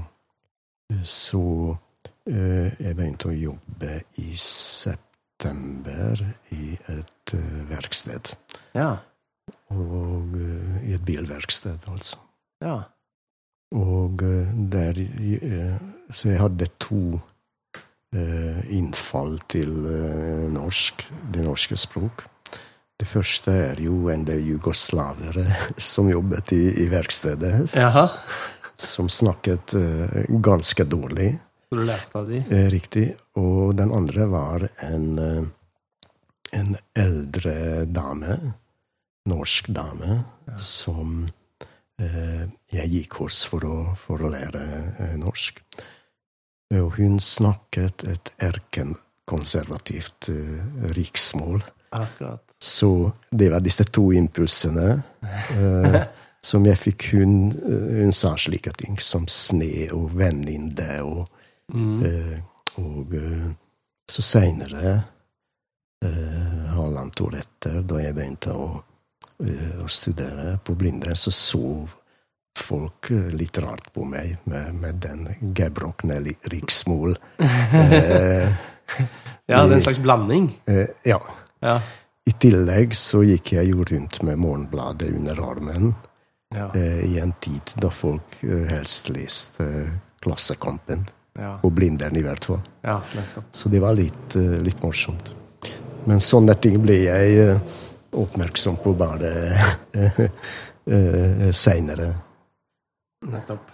så 1.03 1.43
eh, 2.25 2.71
jeg 2.79 2.95
begynte 2.97 3.29
å 3.29 3.35
jobbe 3.35 3.99
i 4.23 4.31
september 4.39 6.23
i 6.55 6.77
et 6.95 7.35
eh, 7.37 7.57
verksted. 7.69 8.33
Ja. 8.77 8.95
Og 9.75 10.33
eh, 10.39 10.77
i 10.89 10.95
et 10.97 11.05
bilverksted, 11.05 11.85
altså. 11.91 12.17
Ja. 12.63 12.79
Og 13.75 14.21
eh, 14.23 14.51
der 14.71 14.99
eh, 15.01 15.79
Så 16.11 16.29
jeg 16.31 16.39
hadde 16.39 16.69
to 16.79 17.19
eh, 18.15 18.61
innfall 18.71 19.39
til 19.51 19.73
norsk, 20.53 21.03
det 21.33 21.43
norske 21.43 21.75
språk. 21.75 22.23
Det 22.97 23.05
første 23.05 23.51
er 23.51 23.81
jo 23.83 24.07
en 24.09 24.23
del 24.25 24.45
jugoslavere 24.53 25.45
som 25.91 26.07
jobbet 26.09 26.53
i, 26.55 26.63
i 26.85 26.87
verkstedet, 26.89 27.75
Jaha. 27.75 28.07
som 28.77 29.09
snakket 29.09 29.75
ganske 30.41 30.87
dårlig. 30.87 31.35
Så 31.67 31.75
du 31.75 31.83
lærte 31.83 32.15
av 32.15 32.29
de? 32.29 32.39
Eh, 32.47 32.69
riktig. 32.71 33.09
Og 33.35 33.75
den 33.75 33.91
andre 33.91 34.27
var 34.31 34.63
en, 34.87 35.19
en 36.55 36.77
eldre 36.95 37.83
dame, 37.91 38.37
norsk 39.27 39.67
dame, 39.75 40.21
som 40.55 41.25
eh, 41.27 41.33
jeg 41.99 42.89
gikk 42.91 43.19
hos 43.23 43.43
for 43.49 43.65
å, 43.65 43.77
for 43.97 44.21
å 44.21 44.29
lære 44.29 44.63
eh, 44.99 45.15
norsk. 45.17 45.61
Og 46.77 46.97
hun 46.99 47.17
snakket 47.23 48.03
et 48.05 48.31
erkenkonservativt 48.43 50.29
eh, 50.29 50.59
riksmål. 50.93 51.63
Akkurat. 51.97 52.43
Så 52.59 53.11
det 53.31 53.49
var 53.53 53.63
disse 53.65 53.87
to 53.89 54.11
impulsene 54.13 54.99
eh, 55.55 56.01
som 56.51 56.67
jeg 56.69 56.81
fikk. 56.83 57.09
Hun, 57.15 57.33
eh, 57.55 57.89
hun 58.03 58.13
sa 58.13 58.35
slike 58.37 58.75
ting 58.77 58.99
som 59.01 59.25
sne 59.31 59.89
og 59.95 60.13
venninne 60.19 61.01
og 61.07 61.25
Mm. 61.73 62.03
Eh, 62.05 62.39
og 62.75 63.13
eh, 63.15 63.47
så 64.11 64.21
seinere, 64.21 65.01
eh, 66.05 66.67
halvannet 66.75 67.21
år 67.21 67.39
etter, 67.41 67.81
da 67.83 67.99
jeg 67.99 68.15
begynte 68.15 68.53
å, 68.55 68.69
eh, 68.77 68.83
å 69.37 69.87
studere 69.91 70.57
på 70.65 70.73
Blindern, 70.75 71.15
så 71.15 71.31
så 71.31 71.61
folk 72.57 73.11
eh, 73.13 73.27
litt 73.37 73.57
rart 73.61 73.91
på 73.93 74.01
meg 74.09 74.37
med, 74.49 74.73
med 74.81 74.95
den 75.03 75.27
gebrokne 75.53 76.21
riksmål. 76.51 77.17
Eh, 77.39 78.49
Ja, 79.47 79.61
det 79.63 79.71
er 79.71 79.75
en 79.77 79.81
slags 79.85 79.99
blanding. 80.03 80.49
eh, 80.67 80.87
ja. 81.07 81.19
Ja. 81.63 81.77
I 82.27 82.31
tillegg 82.39 82.91
så 82.95 83.21
gikk 83.23 83.53
jeg 83.55 83.69
jo 83.71 83.85
rundt 83.87 84.17
med 84.27 84.39
Morgenbladet 84.41 85.13
under 85.15 85.39
armen 85.43 85.93
Ja. 86.51 86.69
eh, 86.75 87.05
i 87.05 87.19
en 87.19 87.31
tid 87.43 87.71
da 87.79 87.89
folk 87.91 88.41
eh, 88.43 88.65
helst 88.71 89.09
leste 89.13 89.63
eh, 89.63 89.93
Klassekampen. 90.23 91.05
Ja. 91.37 91.59
På 91.61 91.69
Blindern, 91.69 92.15
i 92.17 92.23
hvert 92.25 92.43
fall. 92.49 92.59
ja. 92.83 92.97
Så 93.53 93.69
det 93.69 93.79
var 93.83 93.93
litt, 93.95 94.35
eh, 94.35 94.57
litt 94.65 94.81
morsomt. 94.83 95.29
Men 96.09 96.19
sånne 96.23 96.55
ting 96.59 96.79
ble 96.81 96.95
jeg 97.05 97.37
eh, 97.43 97.59
oppmerksom 98.11 98.77
på 98.83 98.93
bare 98.97 99.31
uh, 100.91 101.49
seinere. 101.51 102.11
Nettopp. 103.27 103.71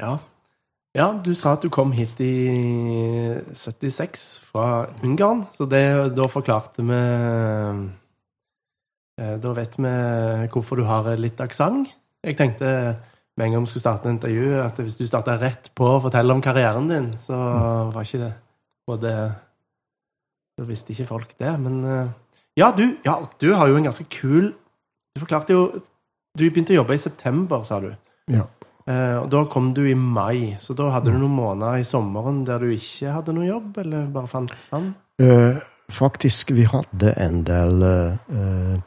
Ja. 0.00 0.18
Ja, 0.96 1.12
du 1.14 1.34
sa 1.38 1.52
at 1.54 1.62
du 1.62 1.70
kom 1.70 1.92
hit 1.94 2.18
i 2.18 2.34
76 3.54 4.40
fra 4.42 4.88
Ungarn, 5.06 5.44
så 5.54 5.68
det, 5.70 5.84
da 6.16 6.26
forklarte 6.26 6.82
vi 6.82 6.98
eh, 9.20 9.36
Da 9.38 9.52
vet 9.54 9.78
vi 9.78 9.92
hvorfor 10.50 10.80
du 10.80 10.84
har 10.88 11.06
litt 11.14 11.38
aksent. 11.44 11.92
Jeg 12.26 12.36
tenkte 12.40 12.96
med 13.38 13.46
en 13.46 13.54
gang 13.54 13.62
vi 13.64 13.70
skulle 13.70 13.84
starte 13.84 14.10
en 14.10 14.16
intervju, 14.18 14.58
at 14.64 14.80
hvis 14.82 14.98
du 14.98 15.06
starta 15.06 15.38
rett 15.38 15.70
på 15.78 15.86
å 15.86 16.02
fortelle 16.02 16.34
om 16.34 16.42
karrieren 16.42 16.90
din, 16.90 17.06
så 17.22 17.38
var 17.94 18.02
ikke 18.02 18.24
det 18.24 18.34
både 18.90 19.14
Da 20.58 20.66
visste 20.66 20.92
ikke 20.92 21.08
folk 21.08 21.38
det. 21.38 21.54
Men 21.62 21.84
eh, 21.86 22.10
ja, 22.60 22.70
du, 22.76 22.84
ja, 23.06 23.16
du 23.40 23.48
har 23.56 23.70
jo 23.70 23.78
en 23.80 23.86
ganske 23.88 24.04
kul 24.12 24.50
Du 25.16 25.20
forklarte 25.24 25.54
jo 25.56 25.62
Du 26.38 26.44
begynte 26.46 26.74
å 26.76 26.80
jobbe 26.82 26.94
i 26.94 27.00
september, 27.02 27.64
sa 27.66 27.80
du. 27.82 27.90
Ja. 28.30 28.44
Eh, 28.86 29.16
og 29.18 29.26
da 29.32 29.40
kom 29.50 29.72
du 29.76 29.82
i 29.90 29.94
mai, 29.98 30.56
så 30.62 30.76
da 30.78 30.86
hadde 30.94 31.10
du 31.12 31.18
noen 31.18 31.34
måneder 31.36 31.80
i 31.82 31.86
sommeren 31.88 32.44
der 32.46 32.62
du 32.62 32.70
ikke 32.72 33.10
hadde 33.16 33.34
noe 33.36 33.48
jobb, 33.48 33.80
eller 33.82 34.06
bare 34.14 34.30
fant 34.30 34.54
fram? 34.68 34.92
Eh, 35.20 35.58
faktisk, 35.92 36.52
vi 36.56 36.64
hadde 36.70 37.12
en 37.20 37.42
del 37.48 37.82
eh, 37.88 38.78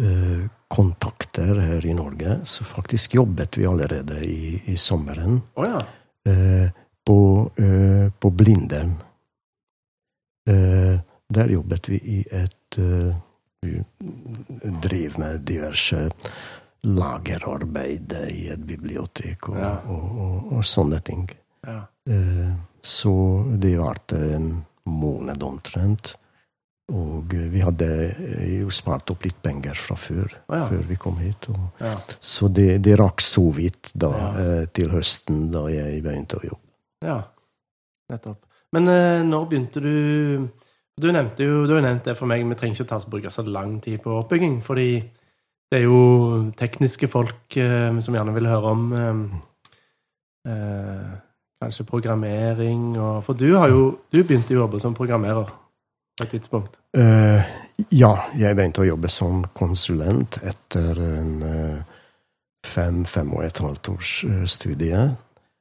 eh, 0.00 0.42
kontakter 0.72 1.60
her 1.60 1.86
i 1.86 1.94
Norge, 1.96 2.38
så 2.48 2.64
faktisk 2.64 3.14
jobbet 3.20 3.60
vi 3.60 3.68
allerede 3.68 4.18
i, 4.24 4.56
i 4.72 4.76
sommeren 4.80 5.38
Oh, 5.60 5.68
ja. 5.68 5.84
eh, 6.26 6.72
på, 7.06 7.20
eh, 7.60 8.08
på 8.20 8.32
Blindern. 8.40 8.96
Der 11.30 11.50
jobbet 11.52 11.88
vi 11.88 11.98
i 12.02 12.20
et 12.34 12.78
uh, 12.78 13.14
Vi 13.62 13.82
drev 14.82 15.18
med 15.20 15.40
diverse 15.46 16.08
lagerarbeid 16.88 18.12
i 18.30 18.46
et 18.54 18.62
bibliotek 18.66 19.48
og, 19.52 19.58
Ja. 19.60 19.74
og, 19.86 20.04
og, 20.24 20.52
og 20.58 20.64
sånne 20.64 21.00
ting. 21.04 21.28
ja. 21.66 21.82
Uh, 22.08 22.54
Så 22.82 23.12
det 23.60 23.74
varte 23.76 24.16
en 24.34 24.64
måned 24.88 25.42
omtrent. 25.44 26.14
Og 26.90 27.28
vi 27.52 27.60
hadde 27.60 27.86
eh, 28.08 28.54
jo 28.62 28.70
spart 28.72 29.10
opp 29.12 29.22
litt 29.28 29.36
penger 29.44 29.76
fra 29.78 29.94
før, 30.00 30.32
ja. 30.48 30.62
før 30.66 30.80
vi 30.88 30.96
kom 30.96 31.18
hit. 31.20 31.46
Ja. 31.78 31.92
så 32.18 32.48
det, 32.48 32.78
det 32.82 32.96
rakk 32.98 33.20
så 33.22 33.44
vidt 33.52 33.92
da, 33.94 34.10
Ja. 34.10 34.64
til 34.72 34.88
høsten, 34.90 35.50
da 35.52 35.66
jeg 35.70 36.00
begynte 36.02 36.40
å 36.40 36.42
jobbe. 36.48 36.72
Ja, 37.04 37.18
nettopp. 38.10 38.40
Men 38.72 38.88
når 39.28 39.46
begynte 39.52 39.80
du 39.84 40.48
Du 41.00 41.08
nevnte 41.12 41.46
jo 41.46 41.64
du 41.68 41.74
har 41.76 41.84
nevnt 41.84 42.04
det 42.08 42.16
for 42.18 42.28
meg, 42.30 42.44
vi 42.48 42.58
trenger 42.58 42.80
ikke 42.80 42.90
ta 42.90 42.98
bruke 43.08 43.30
så 43.32 43.44
lang 43.46 43.78
tid 43.84 44.00
på 44.04 44.18
oppbygging, 44.20 44.60
fordi 44.64 44.90
det 45.70 45.78
er 45.78 45.86
jo 45.86 46.50
tekniske 46.58 47.08
folk 47.08 47.56
eh, 47.56 48.00
som 48.02 48.16
gjerne 48.16 48.34
vil 48.34 48.48
høre 48.50 48.72
om 48.74 48.86
eh, 48.98 49.20
eh, 50.50 51.10
kanskje 51.62 51.86
programmering 51.86 52.96
og 52.98 53.22
For 53.24 53.38
du 53.38 53.54
har 53.54 53.70
jo 53.70 54.00
Du 54.10 54.22
begynte 54.24 54.54
jo 54.54 54.62
å 54.62 54.64
jobbe 54.64 54.80
som 54.82 54.96
programmerer 54.96 55.46
på 56.18 56.26
et 56.26 56.32
tidspunkt. 56.34 56.74
Uh, 56.96 57.40
ja, 57.94 58.10
jeg 58.36 58.56
begynte 58.56 58.82
å 58.82 58.88
jobbe 58.90 59.08
som 59.08 59.44
konsulent 59.56 60.36
etter 60.44 60.98
en 61.00 61.30
uh, 61.40 62.00
fem, 62.66 63.06
fem 63.08 63.30
og 63.32 63.46
et 63.46 63.60
halvt 63.62 63.92
års 63.94 64.12
studie 64.52 65.06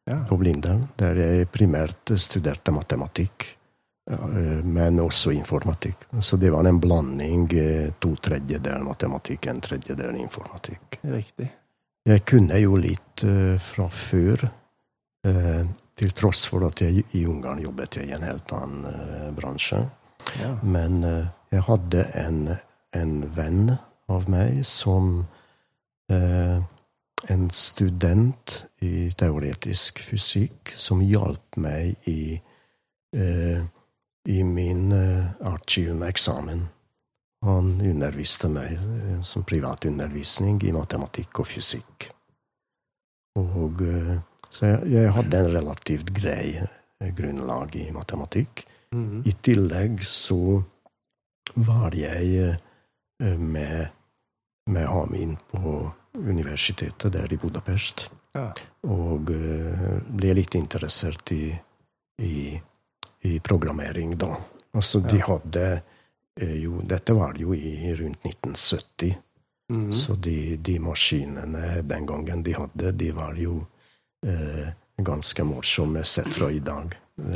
Ja. 0.09 0.23
på 0.25 0.39
Blindern, 0.41 0.87
der 0.97 1.15
jeg 1.21 1.47
primært 1.53 2.11
studerte 2.17 2.73
matematikk, 2.73 3.45
men 4.63 4.99
også 4.99 5.31
informatikk. 5.31 6.07
Så 6.21 6.37
det 6.41 6.49
var 6.49 6.65
en 6.65 6.79
blanding, 6.81 7.43
eh, 7.53 7.91
to 8.01 8.15
tredjedeler 8.15 8.81
matematikk, 8.83 9.47
en 9.47 9.61
tredjedel 9.61 10.15
informatikk. 10.17 10.97
Riktig. 11.01 11.49
Jeg 12.09 12.23
kunne 12.25 12.57
jo 12.57 12.77
litt 12.79 13.23
eh, 13.23 13.59
fra 13.61 13.85
før, 13.93 14.47
eh, 15.27 15.67
til 15.99 16.15
tross 16.15 16.45
for 16.49 16.65
at 16.69 16.81
jeg 16.81 17.03
i 17.19 17.25
Ungarn 17.27 17.61
jobbet 17.61 17.99
jeg 17.99 18.09
i 18.09 18.15
en 18.15 18.25
helt 18.25 18.53
annen 18.55 18.87
eh, 18.89 19.29
bransje. 19.35 19.83
Ja. 20.39 20.55
Men 20.63 21.03
eh, 21.03 21.27
jeg 21.53 21.65
hadde 21.67 22.05
en, 22.17 22.41
en 22.95 23.15
venn 23.35 23.75
av 24.09 24.29
meg 24.31 24.63
som 24.67 25.25
eh, 26.11 26.59
En 27.27 27.49
student 27.51 28.53
i 28.79 29.09
teoretisk 29.19 29.97
fysikk 29.99 30.71
som 30.79 31.01
hjalp 31.03 31.57
meg 31.59 32.07
i, 32.07 32.39
eh, 33.11 33.59
i 34.29 34.43
min 34.43 34.91
eh, 34.91 35.25
artium-eksamen. 35.41 36.67
Han 37.45 37.81
underviste 37.81 38.49
meg 38.51 38.75
eh, 38.77 39.21
som 39.25 39.45
privatundervisning 39.47 40.61
i 40.67 40.73
matematikk 40.75 41.41
og 41.41 41.49
fysikk. 41.49 42.09
Og, 43.41 43.81
eh, 43.81 44.19
så 44.53 44.69
jeg, 44.69 44.91
jeg 44.93 45.15
hadde 45.17 45.41
en 45.41 45.51
relativt 45.55 46.13
grei 46.13 46.59
grunnlag 47.17 47.73
i 47.79 47.89
matematikk. 47.95 48.65
Mhm. 48.93 49.23
I 49.25 49.33
tillegg 49.45 50.03
så 50.05 50.61
var 51.55 51.95
jeg 51.97 52.57
med, 53.19 53.89
med, 54.69 54.85
ham 54.85 55.09
Hamin 55.09 55.37
på 55.49 55.91
universitetet 56.13 57.13
der 57.13 57.33
i 57.33 57.37
Budapest. 57.37 58.09
Ja. 58.37 58.51
Og 58.85 59.29
ble 59.29 60.33
litt 60.37 60.55
interessert 60.55 61.31
i, 61.33 61.53
i, 62.21 62.59
i 63.23 63.39
programmering 63.39 64.13
da. 64.17 64.35
Altså, 64.73 64.99
de 65.01 65.19
hadde 65.25 65.65
eh, 66.39 66.55
jo 66.63 66.79
Dette 66.87 67.15
var 67.17 67.33
jo 67.39 67.53
i 67.53 67.93
rundt 67.99 68.23
1970. 68.25 69.15
Mhm. 69.69 69.91
Så 69.93 70.15
de, 70.15 70.57
de 70.57 70.79
maskinene 70.81 71.81
den 71.85 72.05
gangen 72.09 72.43
de 72.43 72.53
hadde, 72.57 72.91
de 72.97 73.11
var 73.13 73.35
jo 73.37 73.59
eh, 74.25 74.71
ganske 74.97 75.43
morsomme 75.45 76.03
sett 76.05 76.33
fra 76.33 76.49
i 76.51 76.59
dag. 76.59 76.95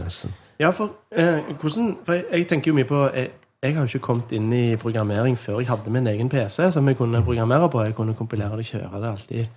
Så- 0.10 0.30
Ja, 0.60 0.70
for 0.72 0.90
eh, 1.12 1.42
hvordan 1.60 1.98
For 2.06 2.14
jeg, 2.14 2.26
jeg 2.32 2.48
tenker 2.48 2.72
jo 2.72 2.76
mye 2.78 2.86
på 2.88 3.00
jeg, 3.16 3.32
jeg 3.64 3.76
har 3.76 3.86
jo 3.88 3.98
ikke 3.98 4.06
kommet 4.06 4.32
inn 4.32 4.52
i 4.54 4.76
programmering 4.76 5.38
før 5.40 5.60
jeg 5.60 5.68
hadde 5.68 5.90
min 5.92 6.08
egen 6.08 6.30
PC 6.30 6.72
som 6.72 6.88
jeg 6.88 6.98
kunne 6.98 7.24
programmere 7.24 7.70
på. 7.72 7.84
Jeg 7.84 7.96
kunne 7.96 8.16
kompilere 8.16 8.58
det, 8.58 8.66
kjøre 8.66 9.02
det 9.02 9.10
alltid 9.10 9.48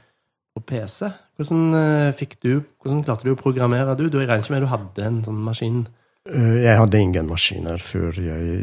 på 0.56 0.62
PC. 0.66 1.10
Hvordan 1.36 1.74
eh, 1.74 2.12
fikk 2.16 2.36
du 2.42 2.62
Hvordan 2.82 3.04
klarte 3.04 3.24
du 3.24 3.32
å 3.34 3.38
programmere, 3.38 3.96
du? 3.96 4.08
du 4.08 4.18
jeg 4.18 4.28
regner 4.28 4.44
ikke 4.44 4.54
med 4.54 4.62
du 4.62 4.70
hadde 4.72 5.04
en 5.06 5.22
sånn 5.24 5.42
maskin? 5.44 5.86
Eh, 6.34 6.62
Jeg 6.64 6.76
hadde 6.78 6.98
ingen 7.00 7.28
maskiner 7.30 7.78
før 7.78 8.16
jeg 8.20 8.56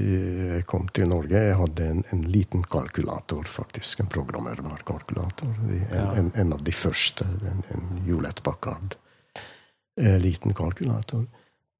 jeg 0.53 0.65
kom 0.69 0.87
til 0.93 1.07
Norge. 1.09 1.37
Jeg 1.39 1.55
hadde 1.59 1.85
en, 1.89 2.03
en 2.11 2.23
liten 2.23 2.61
kalkulator, 2.63 3.43
faktisk. 3.47 3.99
En 4.03 4.07
programmerbar 4.11 4.83
kalkulator. 4.87 5.47
En, 5.69 5.87
Ja. 5.91 6.11
en, 6.19 6.31
en 6.35 6.53
av 6.53 6.63
de 6.63 6.71
første. 6.71 7.25
En, 7.51 7.63
en 7.73 8.33
Packard. 8.43 8.95
Eh, 9.97 10.17
liten 10.19 10.53
kalkulator. 10.53 11.25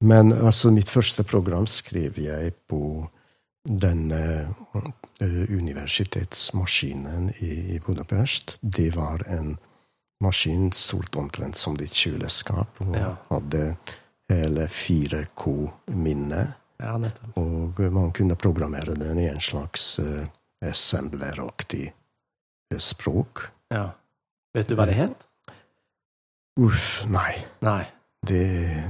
Men 0.01 0.31
altså, 0.33 0.71
mitt 0.71 0.89
første 0.89 1.23
program 1.23 1.67
skrev 1.67 2.17
jeg 2.19 2.53
på 2.67 3.09
denne 3.65 4.49
eh, 5.21 5.45
universitetsmaskinen 5.49 7.29
i, 7.39 7.75
i 7.75 7.79
Budapest. 7.79 8.57
Det 8.61 8.95
var 8.95 9.23
en 9.27 9.57
maskin 10.21 10.71
stort 10.71 11.15
omtrent 11.15 11.55
som 11.57 11.75
ditt 11.77 11.91
kjøleskap, 11.95 12.81
og 12.81 12.95
Ja. 12.95 13.15
hadde 13.29 13.75
hele 14.37 14.67
4K-minne. 14.67 16.43
Ja, 16.83 16.95
nettopp. 16.99 17.37
Og 17.39 17.79
man 17.93 18.11
kunne 18.15 18.35
programmere 18.39 18.95
den 18.99 19.19
i 19.21 19.27
en 19.31 19.41
slags 19.41 19.99
uh, 19.99 20.25
assembleraktig 20.63 21.85
eh, 22.73 22.79
språk. 22.79 23.47
Ja. 23.73 23.91
Vet 24.53 24.69
du 24.69 24.75
hva 24.77 24.87
det 24.89 24.97
het? 24.97 25.29
Uff, 26.61 27.03
nei. 27.09 27.31
Nei. 27.65 27.83
Det, 28.23 28.43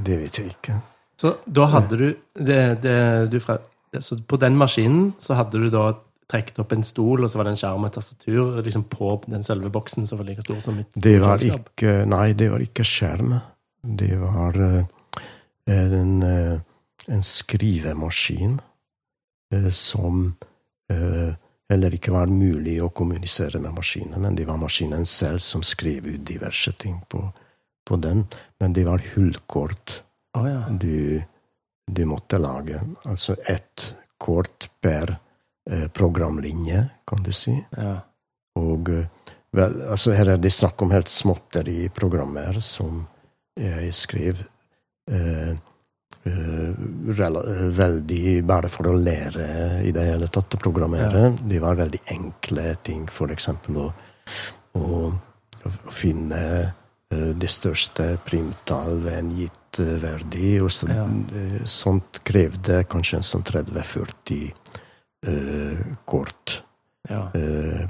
det 0.06 0.18
vet 0.26 0.40
jeg 0.40 0.56
ikke. 0.58 0.80
Så 1.20 1.38
da 1.46 1.68
hadde 1.72 2.00
du 2.00 2.08
det, 2.36 2.64
det 2.84 2.98
du 3.32 3.38
fra, 3.40 3.60
Så 4.02 4.18
på 4.28 4.38
den 4.42 4.58
maskinen 4.60 5.14
så 5.22 5.38
hadde 5.40 5.62
du 5.62 5.70
da 5.72 5.94
trukket 6.32 6.60
opp 6.60 6.74
en 6.74 6.84
stol, 6.84 7.24
og 7.24 7.32
så 7.32 7.40
var 7.40 7.48
det 7.48 7.54
en 7.54 7.62
skjerm 7.62 7.86
og 7.88 7.94
tastatur 7.94 8.60
liksom 8.66 8.86
på 8.92 9.16
den 9.28 9.46
selve 9.46 9.70
boksen 9.74 10.08
som 10.10 10.20
var 10.20 10.28
like 10.28 10.44
stor 10.46 10.60
som 10.64 10.80
mitt 10.80 10.90
Det 10.96 11.18
var 11.22 11.44
ikke 11.44 12.04
Nei, 12.10 12.34
det 12.38 12.50
var 12.52 12.64
ikke 12.64 12.86
skjerm. 12.88 13.38
Det 13.84 14.16
var 14.20 14.60
eh, 14.64 14.86
en, 15.70 16.24
eh, 16.24 16.60
en 17.08 17.24
skrivemaskin 17.24 18.62
eh, 19.54 19.70
som 19.70 20.36
eh, 20.92 21.34
heller 21.70 21.96
ikke 21.96 22.14
var 22.14 22.32
mulig 22.32 22.78
å 22.84 22.92
kommunisere 22.94 23.60
med 23.60 23.76
maskinen, 23.76 24.22
men 24.22 24.36
det 24.36 24.48
var 24.50 24.60
maskinen 24.62 25.06
selv 25.06 25.42
som 25.44 25.64
skrev 25.64 26.08
ut 26.08 26.26
diverse 26.28 26.74
ting 26.80 27.00
på, 27.10 27.26
på 27.88 27.98
den. 27.98 28.26
Men 28.60 28.74
det 28.74 28.86
var 28.88 29.04
hullkort 29.14 30.02
oh, 30.38 30.50
ja. 30.50 30.66
du, 30.70 31.22
du 31.88 32.06
måtte 32.06 32.38
lage. 32.42 32.82
Altså 33.06 33.36
ett 33.48 33.94
kort 34.18 34.70
per 34.82 35.18
eh, 35.70 35.88
programlinje, 35.88 36.88
kan 37.08 37.24
du 37.24 37.32
si. 37.32 37.58
ja. 37.78 38.00
Og 38.54 38.92
vel, 39.50 39.80
altså 39.90 40.12
her 40.14 40.36
er 40.36 40.38
det 40.38 40.52
snakk 40.54 40.82
om 40.86 40.92
helt 40.94 41.10
småtteri-programmer 41.10 42.60
som 42.62 43.00
jeg 43.58 43.90
skrev 43.98 44.44
eh, 45.12 45.50
eh, 46.26 46.70
eh, 46.70 47.66
veldig 47.78 48.44
bare 48.48 48.70
for 48.72 48.90
å 48.90 48.96
lære 48.98 49.82
i 49.84 49.92
det 49.96 50.06
hele 50.08 50.28
tatt 50.28 50.56
å 50.56 50.62
programmere. 50.62 51.34
De 51.42 51.60
var 51.64 51.80
veldig 51.80 52.02
enkle 52.16 52.76
ting, 52.84 53.08
for 53.12 53.34
eksempel 53.34 53.82
å, 53.86 53.90
å, 54.80 55.12
å 55.64 55.74
finne 55.92 56.44
eh, 57.12 57.30
det 57.36 57.52
største 57.52 58.18
primtall 58.26 59.00
ved 59.04 59.20
en 59.20 59.36
gitt 59.38 59.80
verdi. 59.80 60.60
Og 60.62 60.72
så, 60.72 60.88
Ja. 60.94 61.08
sånt 61.66 62.22
krevde 62.24 62.84
kanskje 62.86 63.18
en 63.18 63.26
sånn 63.26 63.44
30-40 63.44 64.52
uh, 65.26 65.80
kort. 66.06 66.62
Ja, 67.10 67.26
eh, 67.36 67.82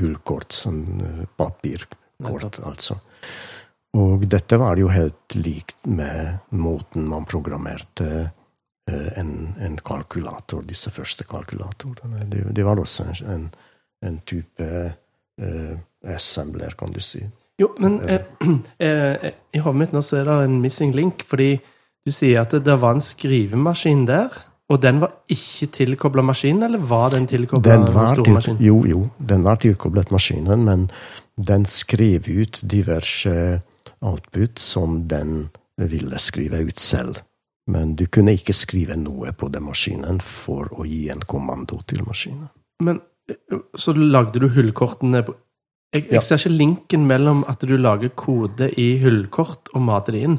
hullkort, 0.00 0.50
sånn 0.50 1.28
papirkort, 1.38 2.58
altså. 2.66 2.96
Og 3.96 4.26
dette 4.28 4.58
var 4.60 4.76
jo 4.76 4.90
helt 4.92 5.36
likt 5.38 5.86
med 5.88 6.42
måten 6.50 7.06
man 7.08 7.24
programmerte 7.28 8.08
eh, 8.90 9.08
en, 9.20 9.54
en 9.62 9.78
kalkulator, 9.78 10.66
disse 10.68 10.90
første 10.92 11.24
kalkulatorene. 11.28 12.26
Det, 12.30 12.44
det 12.56 12.66
var 12.66 12.80
også 12.80 13.08
en, 13.32 13.48
en, 14.04 14.18
type 14.28 14.68
eh, 15.40 15.76
assembler, 16.04 16.76
kan 16.78 16.92
du 16.92 17.00
si. 17.00 17.22
Jo, 17.60 17.70
men 17.80 18.00
eh, 18.04 18.26
eh, 18.84 19.30
i 19.56 19.62
hodet 19.64 19.80
mitt 19.80 19.96
nå 19.96 20.02
så 20.04 20.20
er 20.20 20.28
det 20.28 20.36
en 20.44 20.60
missing 20.60 20.92
link, 20.96 21.24
fordi 21.28 21.54
du 22.06 22.12
sier 22.14 22.44
at 22.44 22.52
det, 22.52 22.76
var 22.82 22.96
en 22.96 23.02
skrivemaskin 23.02 24.04
der, 24.06 24.34
og 24.70 24.82
den 24.82 25.00
var 25.02 25.14
ikke 25.30 25.70
tilkobla 25.74 26.24
maskinen, 26.26 26.66
eller 26.66 26.82
var 26.82 27.14
den 27.14 27.26
tilkobla 27.30 27.78
store 28.12 28.42
til, 28.42 28.60
jo, 28.62 28.80
jo, 28.86 29.06
den 29.18 29.46
var 29.46 29.60
tilkoblet 29.62 30.12
maskinen, 30.14 30.66
men 30.66 30.88
den 31.36 31.66
skrev 31.70 32.28
ut 32.28 32.60
diverse 32.66 33.62
output 34.06 34.58
som 34.62 35.02
den 35.10 35.48
ville 35.76 36.18
skrive 36.22 36.62
ut 36.68 36.78
selv. 36.80 37.20
Men 37.70 37.96
du 37.98 38.06
kunne 38.06 38.36
ikke 38.38 38.54
skrive 38.54 38.94
noe 39.00 39.32
på 39.34 39.48
den 39.52 39.66
maskinen 39.66 40.20
for 40.22 40.70
å 40.78 40.86
gi 40.86 41.08
en 41.10 41.24
kommando 41.26 41.80
til 41.90 42.04
maskinen. 42.06 42.48
Men 42.86 43.00
eh, 43.28 43.58
så 43.74 43.94
lagde 43.96 44.40
du 44.42 44.48
hullkortene 44.54 45.24
på 45.26 45.34
jeg, 45.94 46.08
jeg 46.10 46.18
Ja. 46.18 46.20
ser 46.20 46.40
ikke 46.42 46.50
linken 46.58 47.06
mellom 47.06 47.44
at 47.48 47.62
du 47.62 47.76
lager 47.78 48.10
kode 48.18 48.66
i 48.78 48.98
hullkort 49.00 49.70
og 49.72 49.84
mater 49.86 50.16
det 50.16 50.22
inn. 50.26 50.38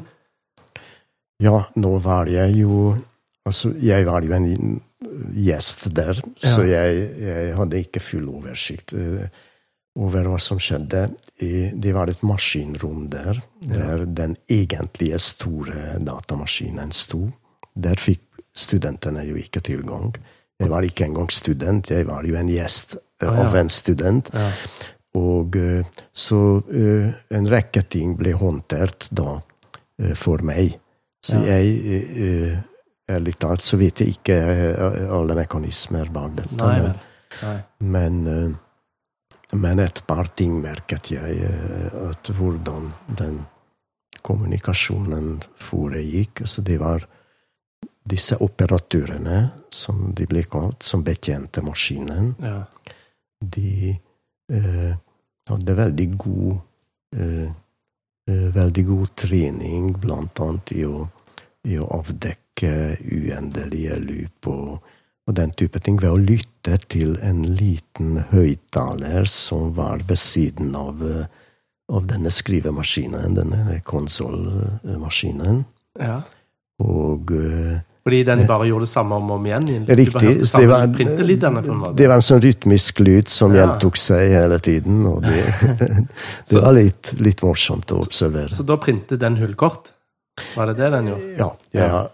Ja, 1.42 1.62
nå 1.76 1.98
var 2.04 2.28
jeg 2.30 2.60
jo 2.62 2.96
Altså, 3.48 3.70
jeg 3.80 4.04
var 4.04 4.20
jo 4.26 4.34
en 4.36 4.80
gjest 5.32 5.86
der, 5.96 6.18
så 6.36 6.66
jeg, 6.68 6.96
jeg 7.22 7.54
hadde 7.56 7.78
ikke 7.80 8.02
full 8.04 8.26
oversikt 8.28 8.92
eh, 8.92 9.30
over 9.98 10.28
hva 10.30 10.38
som 10.40 10.58
skjedde. 10.62 11.08
Det 11.38 11.92
var 11.94 12.10
et 12.12 12.22
maskinrom 12.26 13.08
der, 13.10 13.40
der 13.66 14.04
den 14.06 14.36
egentlige 14.50 15.18
store 15.22 15.98
datamaskinen 16.06 16.92
sto. 16.94 17.24
Der 17.74 17.98
fikk 18.00 18.22
studentene 18.58 19.24
jo 19.26 19.36
ikke 19.38 19.60
tilgang. 19.62 20.14
Jeg 20.58 20.70
var 20.70 20.82
ikke 20.86 21.04
engang 21.06 21.30
student, 21.30 21.90
jeg 21.90 22.06
var 22.08 22.24
jo 22.26 22.34
en 22.38 22.48
gjest 22.50 22.96
Ah, 23.20 23.26
ja. 23.34 23.46
av 23.48 23.54
en 23.58 23.68
student. 23.68 24.28
Ja. 24.34 24.50
Og 25.18 25.56
eh, 25.58 25.84
så 26.14 26.38
eh, 26.70 27.08
en 27.34 27.48
rekke 27.50 27.82
ting 27.90 28.12
ble 28.18 28.32
håndtert 28.38 29.08
da 29.10 29.40
for 30.14 30.38
meg. 30.46 30.76
Så 31.26 31.34
Ja. 31.42 31.58
jeg 31.58 32.62
Ærlig 33.08 33.38
talt 33.40 33.62
så 33.64 33.78
vet 33.80 34.02
jeg 34.02 34.18
ikke 34.18 34.34
alle 35.16 35.32
mekanismer 35.38 36.10
bak 36.12 36.34
dette. 36.36 36.56
Nei 36.60 36.80
men- 36.82 36.98
Nei. 37.42 37.54
men, 37.80 38.18
men 39.54 39.80
et 39.80 40.02
par 40.06 40.28
ting 40.36 40.60
merket 40.60 41.10
jeg. 41.10 41.38
eh, 41.44 42.10
At 42.10 42.28
hvordan 42.28 42.92
den 43.08 43.46
kommunikasjonen 44.22 45.42
foregikk. 45.56 46.42
Så 46.44 46.62
det 46.62 46.78
var 46.78 47.06
disse 48.08 48.36
operatørene, 48.40 49.50
som 49.70 50.12
de 50.16 50.26
ble 50.26 50.42
kalt, 50.48 50.82
som 50.82 51.04
betjente 51.04 51.62
maskinen. 51.64 52.34
Ja. 52.42 52.64
De 53.40 53.96
eh, 54.52 54.92
hadde 55.48 55.74
veldig 55.78 56.08
god 56.16 56.54
eh, 57.16 57.48
eh, 58.28 58.48
Veldig 58.54 58.84
god 58.84 59.14
trening, 59.16 59.92
blant 60.00 60.40
annet 60.44 60.72
i 60.76 60.82
å, 60.84 61.06
i 61.64 61.78
å 61.80 61.86
avdekke 61.96 62.72
uendelige 63.00 63.96
loop 64.02 64.48
og, 64.52 64.90
og 65.28 65.34
den 65.36 65.50
type 65.60 65.80
ting, 65.84 65.98
ved 66.00 66.08
å 66.08 66.16
lytte 66.16 66.78
til 66.88 67.18
en 67.24 67.42
liten 67.58 68.22
høyttaler 68.30 69.28
som 69.28 69.74
var 69.76 70.00
ved 70.08 70.16
siden 70.20 70.72
av, 70.78 71.02
eh, 71.04 71.26
av 71.92 72.06
denne 72.08 72.32
skrivemaskinen, 72.32 73.36
denne 73.36 73.80
konsollmaskinen. 73.84 75.64
ja. 76.00 76.22
Og 76.78 77.32
eh, 77.34 77.80
Fordi 78.06 78.20
den 78.22 78.44
bare 78.46 78.68
gjorde 78.68 78.86
det 78.86 78.90
samme 78.92 79.16
om 79.18 79.30
og 79.32 79.40
om 79.40 79.46
igjen? 79.48 79.64
Riktig. 79.88 80.46
så 80.46 80.60
Det 80.62 80.68
var, 80.70 80.84
en 80.86 80.92
det 81.96 82.06
var 82.06 82.14
en 82.14 82.22
sånn 82.22 82.40
rytmisk 82.40 83.00
lyd 83.00 83.28
som 83.28 83.52
Ja. 83.52 83.66
gjentok 83.66 83.98
seg 83.98 84.30
hele 84.30 84.58
tiden. 84.62 85.04
Og 85.06 85.22
det, 85.22 85.42
det 86.48 86.62
var 86.62 86.72
litt, 86.72 87.10
litt 87.20 87.42
morsomt 87.42 87.90
å 87.90 87.98
observere. 87.98 88.48
Så 88.54 88.62
da 88.62 88.76
printet 88.76 89.18
den 89.18 89.36
hullkort? 89.36 89.90
Var 90.54 90.70
det 90.70 90.76
det 90.78 90.90
den 90.94 91.10
gjorde? 91.10 91.34
Ja, 91.36 91.50
jeg 91.74 91.90
har, 91.90 92.08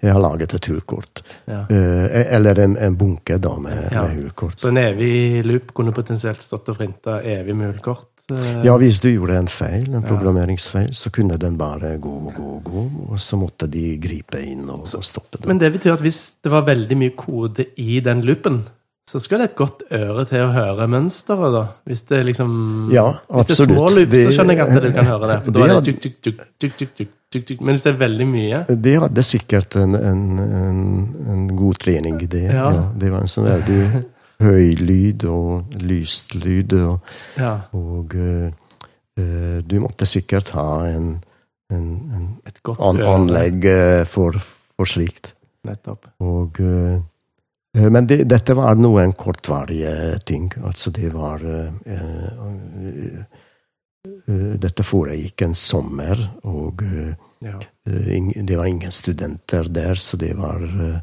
jeg 0.00 0.12
har 0.12 0.20
laget 0.20 0.54
et 0.56 0.66
hullkort. 0.70 1.22
Ja. 1.46 1.60
Eh, 1.70 2.34
eller 2.36 2.58
en, 2.64 2.76
en 2.76 2.96
bunke 2.96 3.38
da 3.38 3.56
med, 3.58 3.88
Ja. 3.92 4.02
med 4.06 4.16
hullkort. 4.22 4.56
Så 4.60 4.68
en 4.68 4.78
evig 4.80 5.44
loop 5.44 5.74
kunne 5.76 5.92
potensielt 5.92 6.40
stått 6.42 6.68
og 6.72 6.78
printa 6.80 7.20
evig 7.22 7.54
med 7.56 7.72
hullkort? 7.74 8.06
eh, 8.32 8.62
Ja, 8.64 8.76
hvis 8.78 9.00
du 9.02 9.08
gjorde 9.10 9.36
en 9.36 9.48
feil, 9.50 9.88
en 9.94 10.02
programmeringsfeil, 10.06 10.92
så 10.94 11.10
kunne 11.10 11.36
den 11.38 11.56
bare 11.58 11.96
gå 11.98 12.10
og 12.26 12.34
gå 12.36 12.50
og 12.56 12.64
gå, 12.64 12.84
og 13.10 13.18
så 13.20 13.36
måtte 13.40 13.66
de 13.70 13.96
gripe 13.98 14.38
inn 14.40 14.68
og, 14.70 14.86
og 14.86 15.04
stoppe 15.04 15.38
det. 15.40 15.46
Men 15.50 15.58
det 15.58 15.72
betyr 15.72 15.92
at 15.98 16.00
hvis 16.04 16.36
det 16.44 16.52
var 16.52 16.62
veldig 16.68 16.96
mye 16.96 17.16
kode 17.18 17.66
i 17.76 18.00
den 18.00 18.22
loopen, 18.22 18.62
så 19.10 19.18
skal 19.18 19.40
det 19.42 19.48
et 19.50 19.56
godt 19.58 19.80
øre 19.90 20.22
til 20.30 20.44
å 20.44 20.52
høre 20.54 20.86
mønsteret, 20.86 21.50
da? 21.52 21.62
Hvis 21.88 22.04
det 22.06 22.20
liksom 22.28 22.52
Ja, 22.94 23.08
Hvis 23.26 23.48
det 23.48 23.56
er 23.56 23.72
små 23.74 23.88
loops, 23.90 24.14
så 24.14 24.34
skjønner 24.36 24.54
jeg 24.60 24.76
at 24.76 24.82
du 24.84 24.92
kan 24.94 25.08
høre 25.10 25.30
det. 25.32 25.38
For 25.44 25.56
da 25.56 25.64
er 25.66 25.72
det 25.80 25.80
tuk, 25.88 25.98
tuk, 26.04 26.20
tuk, 26.22 26.44
tuk, 26.62 26.76
tuk, 26.78 26.92
tuk. 27.00 27.08
Men 27.30 27.76
hvis 27.76 27.84
det 27.86 27.92
er 27.92 27.98
veldig 28.00 28.24
mye 28.26 28.60
De 28.74 28.92
hadde 29.04 29.22
sikkert 29.22 29.76
en, 29.78 29.94
en, 29.94 30.22
en, 30.42 30.80
en 31.30 31.44
god 31.54 31.78
trening 31.78 32.16
i 32.24 32.26
det. 32.26 32.48
Ja. 32.48 32.70
Ja. 32.74 32.86
det 32.98 33.12
var 33.12 33.22
en 33.22 33.30
sånn 33.30 33.46
veldig 33.46 33.82
høy 34.40 34.72
lyd 34.80 35.26
og 35.30 35.76
lyst 35.84 36.34
lyd. 36.34 36.74
Og, 36.80 37.12
Ja, 37.38 37.52
og 37.76 38.16
eh, 38.18 39.60
du 39.62 39.76
måtte 39.82 40.08
sikkert 40.08 40.50
ha 40.56 40.88
en, 40.88 41.12
en, 41.70 41.86
en 42.16 42.26
et 42.48 42.58
godt 42.66 42.82
an, 42.82 43.02
anlegg 43.04 43.68
eh, 43.68 44.02
for, 44.08 44.40
for 44.74 44.90
slikt. 44.90 45.34
Nettopp. 45.68 46.08
Og, 46.24 46.58
eh, 46.64 46.98
men 47.86 48.08
det, 48.10 48.24
dette 48.30 48.56
var 48.58 48.74
noen 48.80 49.12
kortvarige 49.14 50.18
ting. 50.26 50.50
Altså 50.64 50.90
det 50.90 51.12
var 51.14 51.44
uh, 51.46 51.70
Dette 54.60 54.84
foregikk 54.86 55.42
en 55.44 55.54
sommer, 55.54 56.20
og 56.48 56.82
eh, 56.86 57.14
Ja. 57.44 57.56
Eh, 57.86 58.44
Det 58.44 58.56
var 58.56 58.66
ingen 58.66 58.90
studenter 58.92 59.68
der, 59.68 59.94
så 59.94 60.16
det 60.16 60.34
var 60.36 60.60
eh, 60.60 61.00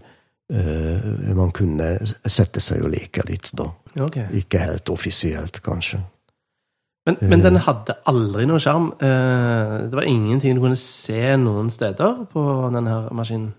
eh, 0.54 1.34
Man 1.36 1.52
kunne 1.52 1.98
sette 2.26 2.60
seg 2.62 2.84
og 2.84 2.92
leke 2.94 3.24
litt 3.28 3.52
da. 3.54 3.72
Okay. 4.00 4.28
Ikke 4.34 4.60
helt 4.60 4.90
offisielt, 4.90 5.62
kanskje. 5.62 6.00
Men, 7.08 7.18
men 7.22 7.42
den 7.42 7.56
hadde 7.64 7.96
aldri 8.06 8.46
noe 8.46 8.60
skjerm. 8.60 8.92
Eh, 9.00 9.88
Det 9.90 9.96
var 9.96 10.04
ingenting 10.06 10.56
du 10.56 10.62
kunne 10.62 10.78
se 10.78 11.38
noen 11.38 11.70
steder 11.70 12.26
på 12.34 12.44
denne 12.74 13.10
maskinen. 13.12 13.54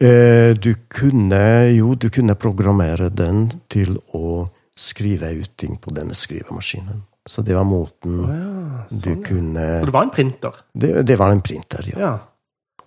Eh, 0.00 0.54
Du 0.54 0.74
kunne 0.88 1.70
jo 1.76 1.94
du 1.94 2.10
kunne 2.10 2.34
programmere 2.34 3.10
den 3.10 3.60
til 3.68 3.98
å 4.14 4.48
skrive 4.76 5.30
ut 5.38 5.50
ting 5.56 5.78
på 5.78 5.90
denne 5.94 6.14
skrivemaskinen. 6.14 7.02
Så 7.28 7.42
det 7.46 7.54
var 7.54 7.64
måten 7.64 8.18
oh, 8.24 8.30
ja, 8.34 8.84
sånn, 8.90 9.02
du 9.02 9.24
kunne 9.26 9.66
Så 9.78 9.86
det 9.86 9.94
var 9.94 10.08
en 10.08 10.10
printer? 10.10 10.56
det, 10.74 10.90
det 11.06 11.16
var 11.20 11.30
en 11.30 11.42
printer, 11.44 11.86
ja. 11.92 11.98
Ja. 12.00 12.12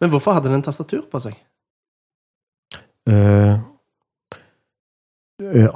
Men 0.02 0.12
hvorfor 0.12 0.36
hadde 0.36 0.52
den 0.52 0.63
tastatur 0.65 1.06
på 1.12 1.21
seg? 1.24 1.38
Uh, 3.06 3.60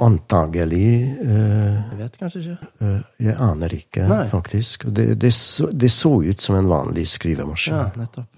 antagelig 0.00 0.90
uh, 1.20 1.76
Jeg 1.92 1.98
vet 1.98 2.18
kanskje 2.18 2.40
ikke. 2.42 2.68
Uh, 2.82 3.00
Jeg 3.20 3.36
aner 3.44 3.74
ikke, 3.76 4.06
Nei. 4.08 4.24
faktisk. 4.28 4.88
Det, 4.96 5.14
det, 5.20 5.32
så, 5.36 5.68
det 5.72 5.92
så 5.94 6.14
ut 6.24 6.40
som 6.40 6.56
en 6.58 6.68
vanlig 6.68 7.06
skrivemaskin. 7.12 7.76
Ja, 7.76 7.86
nettopp. 8.00 8.28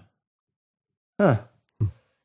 Ja. 1.23 1.35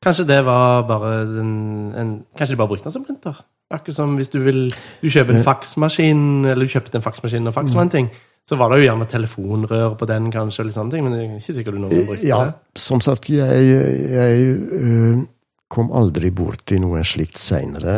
Kanskje 0.07 0.25
det 0.29 0.39
var 0.47 0.85
bare 0.87 1.11
den, 1.27 1.51
en, 1.99 2.11
Kanskje 2.37 2.55
de 2.55 2.61
bare 2.61 2.71
brukte 2.71 2.87
den 2.87 2.95
som 2.95 3.03
printer? 3.07 3.43
Akkurat 3.73 3.97
som 3.97 4.15
hvis 4.15 4.29
du 4.31 4.39
vil 4.45 4.69
Du 5.01 5.09
kjøper 5.11 5.35
en 5.35 5.41
Eh. 5.41 5.43
faksmaskin, 5.43 6.21
eller 6.47 6.63
du 6.63 6.71
kjøpte 6.71 6.95
en 6.95 7.03
faksmaskin 7.03 7.47
og 7.49 7.53
faks 7.57 7.75
var 7.75 7.83
en 7.87 7.91
ting, 7.91 8.09
så 8.47 8.55
var 8.55 8.71
det 8.71 8.77
jo 8.79 8.85
gjerne 8.87 9.07
telefonrør 9.11 9.97
på 9.99 10.07
den, 10.07 10.29
kanskje, 10.31 10.61
eller 10.63 10.71
sånne 10.77 10.91
ting, 10.93 11.03
men 11.03 11.11
det 11.13 11.19
er 11.25 11.33
ikke 11.41 11.55
sikkert 11.57 11.75
du 11.75 11.79
noen 11.83 12.05
brukte 12.07 12.27
Ja, 12.29 12.37
det. 12.45 12.53
som 12.79 13.01
sagt, 13.03 13.27
jeg, 13.27 13.65
jeg 14.07 14.47
eh, 14.79 15.25
kom 15.67 15.91
aldri 15.91 16.31
borti 16.31 16.79
noe 16.79 17.03
slikt 17.03 17.35
seinere. 17.35 17.97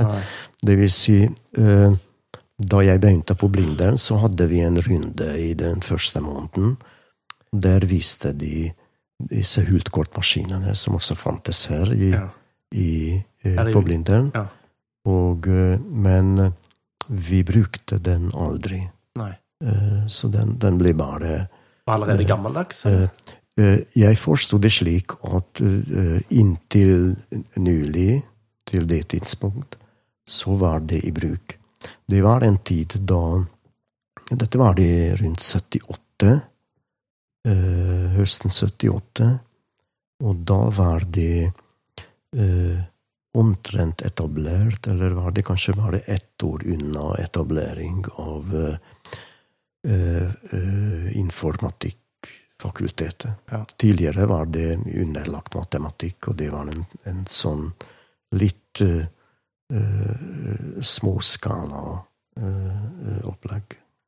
Det 0.65 0.77
vil 0.79 0.89
si, 0.89 1.19
eh, 1.57 1.91
da 2.59 2.81
jeg 2.81 2.99
begynte 3.03 3.37
på 3.37 3.47
Blindern, 3.53 3.99
så 4.01 4.17
hadde 4.23 4.49
vi 4.49 4.63
en 4.65 4.81
runde 4.81 5.29
i 5.37 5.53
den 5.53 5.81
første 5.85 6.19
måneden. 6.19 6.77
Der 7.53 7.85
viste 7.85 8.33
de 8.33 8.71
disse 9.19 9.61
hultkortmaskinene, 9.67 10.75
som 10.75 10.95
også 10.95 11.15
fantes 11.15 11.65
her 11.67 11.91
i, 11.93 12.11
Ja. 12.11 12.29
i, 12.71 13.23
eh, 13.43 13.51
i- 13.67 13.73
på 13.73 13.81
Blindern. 13.83 14.31
Ja. 14.35 14.45
Og, 15.05 15.47
eh, 15.47 15.77
men 15.79 16.53
vi 17.09 17.43
brukte 17.43 17.99
den 18.01 18.31
aldri. 18.31 18.89
Nei. 19.15 19.31
Eh, 19.61 20.07
Så 20.07 20.29
den, 20.31 20.57
den 20.57 20.77
ble 20.77 20.93
bare 20.93 21.47
var 21.85 21.95
allerede 21.97 22.21
Eh, 22.21 22.27
gammeldags? 22.27 22.85
eller? 22.85 23.09
Eh, 23.57 23.79
Jeg 23.95 24.15
forsto 24.17 24.57
det 24.59 24.71
slik 24.71 25.11
at 25.23 25.59
eh, 25.61 26.21
inntil 26.31 27.17
nylig, 27.57 28.23
til 28.65 28.85
det 28.87 29.07
tidspunkt, 29.09 29.75
så 30.27 30.55
var 30.57 30.79
det 30.79 31.03
i 31.03 31.11
bruk. 31.11 31.57
Det 32.07 32.21
var 32.23 32.41
en 32.43 32.57
tid 32.57 32.93
da 33.05 33.45
Dette 34.31 34.57
var 34.59 34.73
det 34.75 35.19
rundt 35.21 35.39
78. 35.41 36.41
Høsten 38.19 38.51
78. 38.51 39.39
Og 40.27 40.35
da 40.47 40.59
var 40.75 41.03
det 41.07 41.51
eh, 42.35 42.79
omtrent 43.39 44.01
etablert, 44.01 44.87
eller 44.87 45.09
var 45.15 45.31
det 45.31 45.43
kanskje 45.47 45.73
bare 45.77 45.99
ett 45.99 46.43
år 46.43 46.63
unna 46.65 47.15
etablering 47.23 48.05
av 48.19 48.55
eh, 48.55 48.75
eh, 49.87 50.29
eh, 50.51 51.17
informatikkfakultetet. 51.17 53.31
Ja. 53.51 53.65
Tidligere 53.77 54.25
var 54.25 54.45
det 54.45 54.75
underlagt 54.75 55.53
matematikk, 55.55 56.27
og 56.27 56.35
det 56.41 56.49
var 56.51 56.67
en, 56.73 56.85
en 57.07 57.25
sånn 57.29 57.71
litt 58.35 58.81
eh, 58.83 59.05
eh, 59.73 60.15
småskala 60.81 62.03
eh, 62.41 63.25
opplegg. 63.29 63.65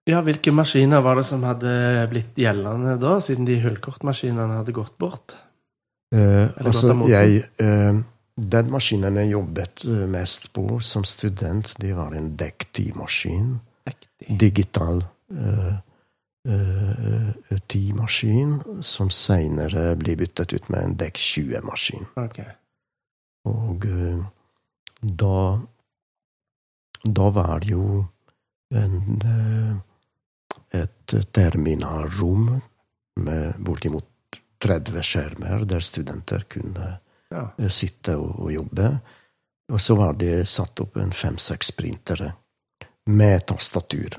Ja, 0.09 0.23
hvilke 0.25 0.49
maskiner 0.55 1.03
var 1.05 1.19
det 1.19 1.27
som 1.29 1.43
hadde 1.45 1.71
blitt 2.09 2.37
gjeldende 2.39 2.95
da, 3.01 3.19
siden 3.21 3.45
de 3.45 3.59
hullkortmaskinene 3.61 4.57
hadde 4.61 4.73
gått 4.73 4.95
bort? 5.01 5.35
Eh, 6.11 6.49
altså, 6.59 6.95
jeg 7.07 7.43
eh, 7.63 7.99
Den 8.35 8.71
maskinen 8.73 9.19
jeg 9.21 9.31
jobbet 9.31 9.83
eh, 9.85 10.07
mest 10.11 10.49
på 10.55 10.79
som 10.83 11.05
student, 11.07 11.75
det 11.79 11.93
var 11.95 12.15
en 12.17 12.31
dekk 12.39 12.65
10-maskin. 12.73 13.53
Riktig. 13.87 14.37
Digital 14.41 15.03
eh, 15.29 15.75
eh, 16.49 17.59
10-maskin, 17.69 18.57
som 18.81 19.11
seinere 19.13 19.91
ble 20.01 20.17
byttet 20.19 20.55
ut 20.57 20.71
med 20.73 20.81
en 20.81 20.97
dekk 20.97 21.21
20-maskin. 21.21 22.09
Ok. 22.19 22.41
Og 23.51 23.85
eh, 23.85 24.25
da 25.01 25.59
Da 27.01 27.29
var 27.33 27.59
det 27.63 27.71
jo 27.71 28.05
en, 28.71 29.21
eh, 29.25 29.77
et 30.73 31.15
terminalrom 31.35 32.61
med 33.19 33.53
bortimot 33.59 34.07
30 34.61 35.01
skjermer, 35.03 35.65
der 35.65 35.79
studenter 35.83 36.43
kunne 36.49 36.97
Ja. 37.31 37.47
eh, 37.57 37.69
sitte 37.69 38.17
og, 38.17 38.39
og 38.39 38.51
jobbe. 38.53 38.89
Og 39.71 39.79
så 39.81 39.95
var 39.95 40.13
det 40.19 40.47
satt 40.47 40.79
opp 40.83 40.97
en 40.97 41.11
fem-seks 41.15 41.71
printere 41.71 42.33
med 43.07 43.45
tastatur. 43.47 44.17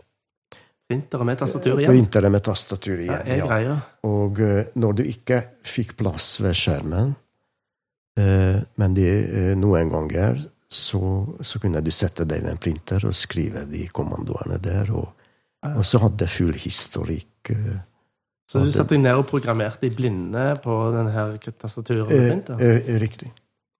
Printere 0.88 1.24
med 1.24 1.38
tastatur 1.38 1.78
igjen? 1.80 1.92
Printere 1.92 2.30
med 2.32 2.42
tastatur 2.44 2.98
igjen, 3.00 3.28
ja. 3.36 3.60
ja. 3.60 3.76
Og 4.08 4.40
eh, 4.40 4.66
når 4.74 4.92
du 4.98 5.02
ikke 5.04 5.42
fikk 5.64 5.94
plass 6.00 6.40
ved 6.40 6.56
skjermen, 6.58 7.14
eh, 8.18 8.58
men 8.80 8.94
de, 8.96 9.06
eh, 9.08 9.52
noen 9.56 9.92
ganger 9.92 10.40
så, 10.72 11.00
så 11.40 11.60
kunne 11.60 11.80
du 11.84 11.90
sette 11.92 12.24
deg 12.24 12.42
ved 12.42 12.50
en 12.56 12.60
printer 12.60 13.04
og 13.08 13.14
skrive 13.16 13.66
de 13.68 13.86
kommandoene 13.92 14.58
der, 14.60 14.90
og. 14.96 15.12
Og 15.62 15.85
så 15.87 16.01
hadde 16.03 16.27
jeg 16.27 16.35
full 16.35 16.55
historikk. 16.59 17.51
eh, 17.51 17.81
Så 18.51 18.64
du 18.64 18.72
satte 18.72 18.94
deg 18.94 19.05
ned 19.05 19.16
og 19.16 19.27
programmerte 19.27 19.87
i 19.87 19.90
blinde 19.94 20.57
på 20.62 20.79
denne 20.94 21.38
tastaturet? 21.38 22.09
med 22.11 22.51
eh, 22.61 22.94
eh, 22.94 22.98
riktig. 23.01 23.33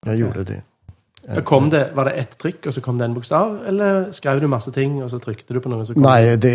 Jeg 0.07 0.19
gjorde 0.19 0.45
det. 0.45 0.63
Det, 1.23 1.93
var 1.95 2.05
det 2.05 2.13
ett 2.19 2.39
trykk, 2.39 2.67
og 2.67 2.75
så 2.75 2.81
kom 2.83 2.99
det 2.99 3.05
en 3.05 3.15
bokstav? 3.15 3.61
Eller 3.67 4.09
skrev 4.13 4.41
du 4.41 4.49
masse 4.51 4.73
ting, 4.75 4.97
og 5.05 5.11
så 5.11 5.21
trykte 5.23 5.55
du 5.55 5.61
på 5.63 5.71
noe? 5.71 5.85
Så 5.87 5.95
kom 5.95 6.03
Nei, 6.03 6.35
det, 6.37 6.55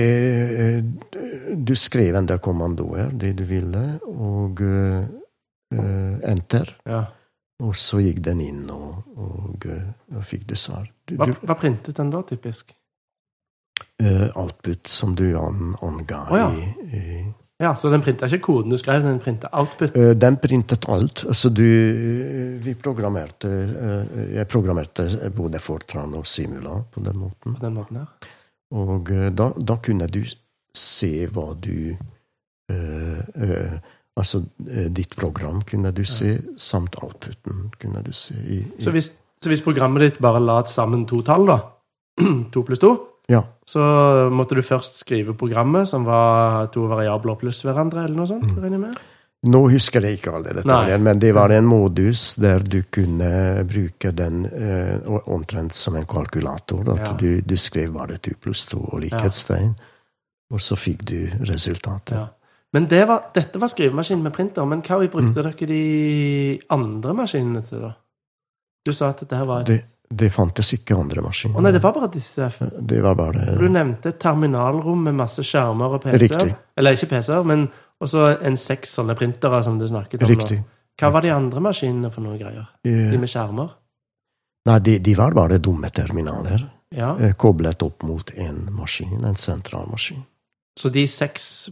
eh, 0.60 1.54
du 1.56 1.76
skrev 1.76 2.16
en 2.20 2.28
del 2.28 2.42
kommandoer, 2.44 3.14
det 3.14 3.32
du 3.38 3.46
ville, 3.48 3.84
og 4.12 4.60
eh, 4.62 5.06
eh, 5.72 6.18
enter. 6.34 6.74
Ja. 6.86 7.06
Og 7.64 7.76
så 7.80 8.02
gikk 8.04 8.20
den 8.26 8.42
inn, 8.44 8.66
og, 8.70 9.06
og, 9.16 9.70
eh, 9.72 9.88
og 10.18 10.28
fikk 10.28 10.44
du 10.52 10.56
svar. 10.60 10.90
Du, 11.08 11.16
Hva, 11.16 11.32
hva 11.48 11.56
printet 11.58 11.96
den 11.98 12.12
da, 12.12 12.22
typisk? 12.28 12.76
Eh, 14.04 14.28
output 14.38 14.88
som 14.88 15.16
du 15.16 15.38
an, 15.38 15.76
anga 15.82 16.24
oh, 16.32 16.38
ja. 16.38 16.48
i, 16.54 16.98
i 16.98 17.34
Ja, 17.60 17.72
Så 17.76 17.90
den 17.90 18.04
printa 18.06 18.28
ikke 18.30 18.44
koden 18.46 18.70
du 18.70 18.78
skrev, 18.78 19.02
den 19.02 19.20
printa 19.20 19.50
output? 19.52 19.96
Eh, 19.98 20.12
Den 20.14 20.38
printet 20.38 20.86
alt. 20.90 21.24
Altså 21.28 21.50
du 21.50 21.64
Vi 22.62 22.76
programmerte 22.78 23.50
eh, 23.50 24.36
Jeg 24.36 24.48
programmerte 24.48 25.08
både 25.36 25.60
Fortran 25.60 26.14
og 26.14 26.28
Simula 26.28 26.84
på 26.94 27.02
den 27.02 27.18
måten. 27.18 27.56
på 27.56 27.66
den 27.66 27.74
måten 27.74 27.98
ja. 27.98 28.06
Og 28.78 29.10
eh, 29.12 29.32
da, 29.34 29.52
da 29.58 29.78
kunne 29.82 30.08
du 30.08 30.22
se 30.78 31.26
hva 31.34 31.54
du 31.58 31.96
eh, 32.70 33.20
eh, 33.36 33.78
Altså 34.18 34.44
eh, 34.70 34.88
ditt 34.90 35.16
program 35.16 35.62
kunne 35.62 35.92
du 35.94 36.04
se, 36.06 36.40
samt 36.58 36.96
outputen 37.04 37.68
kunne 37.80 38.02
du 38.02 38.12
se. 38.14 38.34
I, 38.34 38.58
i, 38.64 38.82
Så 38.82 38.92
hvis, 38.92 39.12
så 39.44 39.50
hvis 39.50 39.62
programmet 39.62 40.02
ditt 40.02 40.18
bare 40.22 40.40
la 40.42 40.64
sammen 40.66 41.06
to 41.06 41.22
tall, 41.22 41.46
da, 41.46 41.60
to 42.54 42.64
pluss 42.66 42.82
to, 42.82 42.96
ja. 43.30 43.44
så 43.68 43.82
måtte 44.32 44.56
du 44.56 44.62
først 44.64 45.02
skrive 45.02 45.34
programmet, 45.38 45.88
som 45.90 46.06
var 46.08 46.68
to 46.74 46.88
variabler 46.88 47.36
pluss 47.36 47.62
hverandre, 47.66 48.06
eller 48.06 48.16
noe 48.16 48.28
sånt? 48.30 48.44
Mm. 48.48 48.58
regner 48.64 48.78
jeg 48.78 48.84
med? 48.88 48.98
Nå 49.48 49.60
husker 49.70 50.02
jeg 50.02 50.18
ikke 50.18 50.32
alle 50.34 50.54
detaljene, 50.58 51.04
men 51.04 51.20
det 51.22 51.30
var 51.36 51.52
en 51.54 51.68
modus 51.70 52.34
der 52.42 52.64
du 52.66 52.80
kunne 52.92 53.64
bruke 53.70 54.10
den 54.12 54.46
eh, 54.50 54.98
omtrent 55.30 55.76
som 55.78 55.96
en 55.96 56.08
kalkulator. 56.10 56.82
At 56.96 57.04
Ja. 57.06 57.12
du, 57.14 57.42
du 57.42 57.56
skrev 57.58 57.94
bare 57.94 58.18
to 58.18 58.32
pluss 58.42 58.66
to 58.66 58.80
og 58.82 59.02
likhetstegn, 59.06 59.76
og 60.52 60.60
så 60.64 60.76
fikk 60.76 61.06
du 61.06 61.20
resultatet. 61.46 62.16
Ja. 62.18 62.26
Men 62.74 62.88
det 62.90 63.08
var, 63.08 63.30
dette 63.34 63.60
var 63.62 63.70
skrivemaskinen 63.72 64.24
med 64.24 64.34
printer, 64.34 64.66
men 64.66 64.82
hva 64.82 64.98
Mm. 65.00 65.12
brukte 65.12 65.44
dere 65.44 65.68
de 65.68 66.60
andre 66.70 67.14
maskinene 67.14 67.62
til, 67.64 67.80
da? 67.80 67.94
Du 68.86 68.94
sa 68.94 69.10
at 69.10 69.20
dette 69.20 69.38
var 69.38 69.46
var 69.46 69.64
Det, 69.64 69.84
det 70.10 70.30
fantes 70.32 70.70
ikke 70.74 70.96
andre 70.96 71.22
maskiner. 71.22 71.58
Å 71.60 71.62
nei, 71.66 71.72
det 71.76 71.82
var 71.84 71.94
bare 71.94 72.08
disse. 72.14 72.48
Det 72.80 73.02
var 73.04 73.16
bare 73.20 73.58
Du 73.60 73.68
nevnte 73.70 74.10
et 74.14 74.20
terminalrom 74.20 75.04
med 75.04 75.16
masse 75.16 75.44
skjermer 75.44 75.98
og 75.98 76.02
PC-er. 76.06 76.54
Eller 76.78 76.96
ikke 76.96 77.10
PC-er, 77.12 77.44
men 77.44 77.68
også 78.02 78.40
en 78.46 78.56
seks 78.58 78.94
sånne 79.00 79.16
printere 79.20 79.64
som 79.64 79.78
du 79.80 79.88
snakket 79.88 80.22
om. 80.24 80.30
nå. 80.30 80.36
Riktig. 80.36 80.62
Hva 80.98 81.12
var 81.12 81.22
de 81.22 81.30
andre 81.36 81.60
maskinene 81.62 82.12
for 82.14 82.22
noen 82.22 82.40
greier? 82.40 82.70
De 82.84 82.94
Eh, 83.14 83.20
med 83.20 83.30
skjermer? 83.30 83.70
Nei, 84.68 84.80
de, 84.80 84.98
de 85.00 85.14
var 85.16 85.32
bare 85.36 85.60
dumme 85.60 85.90
terminaler, 85.92 86.64
Ja. 86.92 87.16
eh, 87.20 87.34
koblet 87.34 87.82
opp 87.84 88.04
mot 88.04 88.32
en 88.36 88.70
maskin, 88.72 89.24
en 89.26 89.36
sentralmaskin. 89.36 90.24
Så 90.80 90.90
de 90.92 91.06
seks 91.08 91.70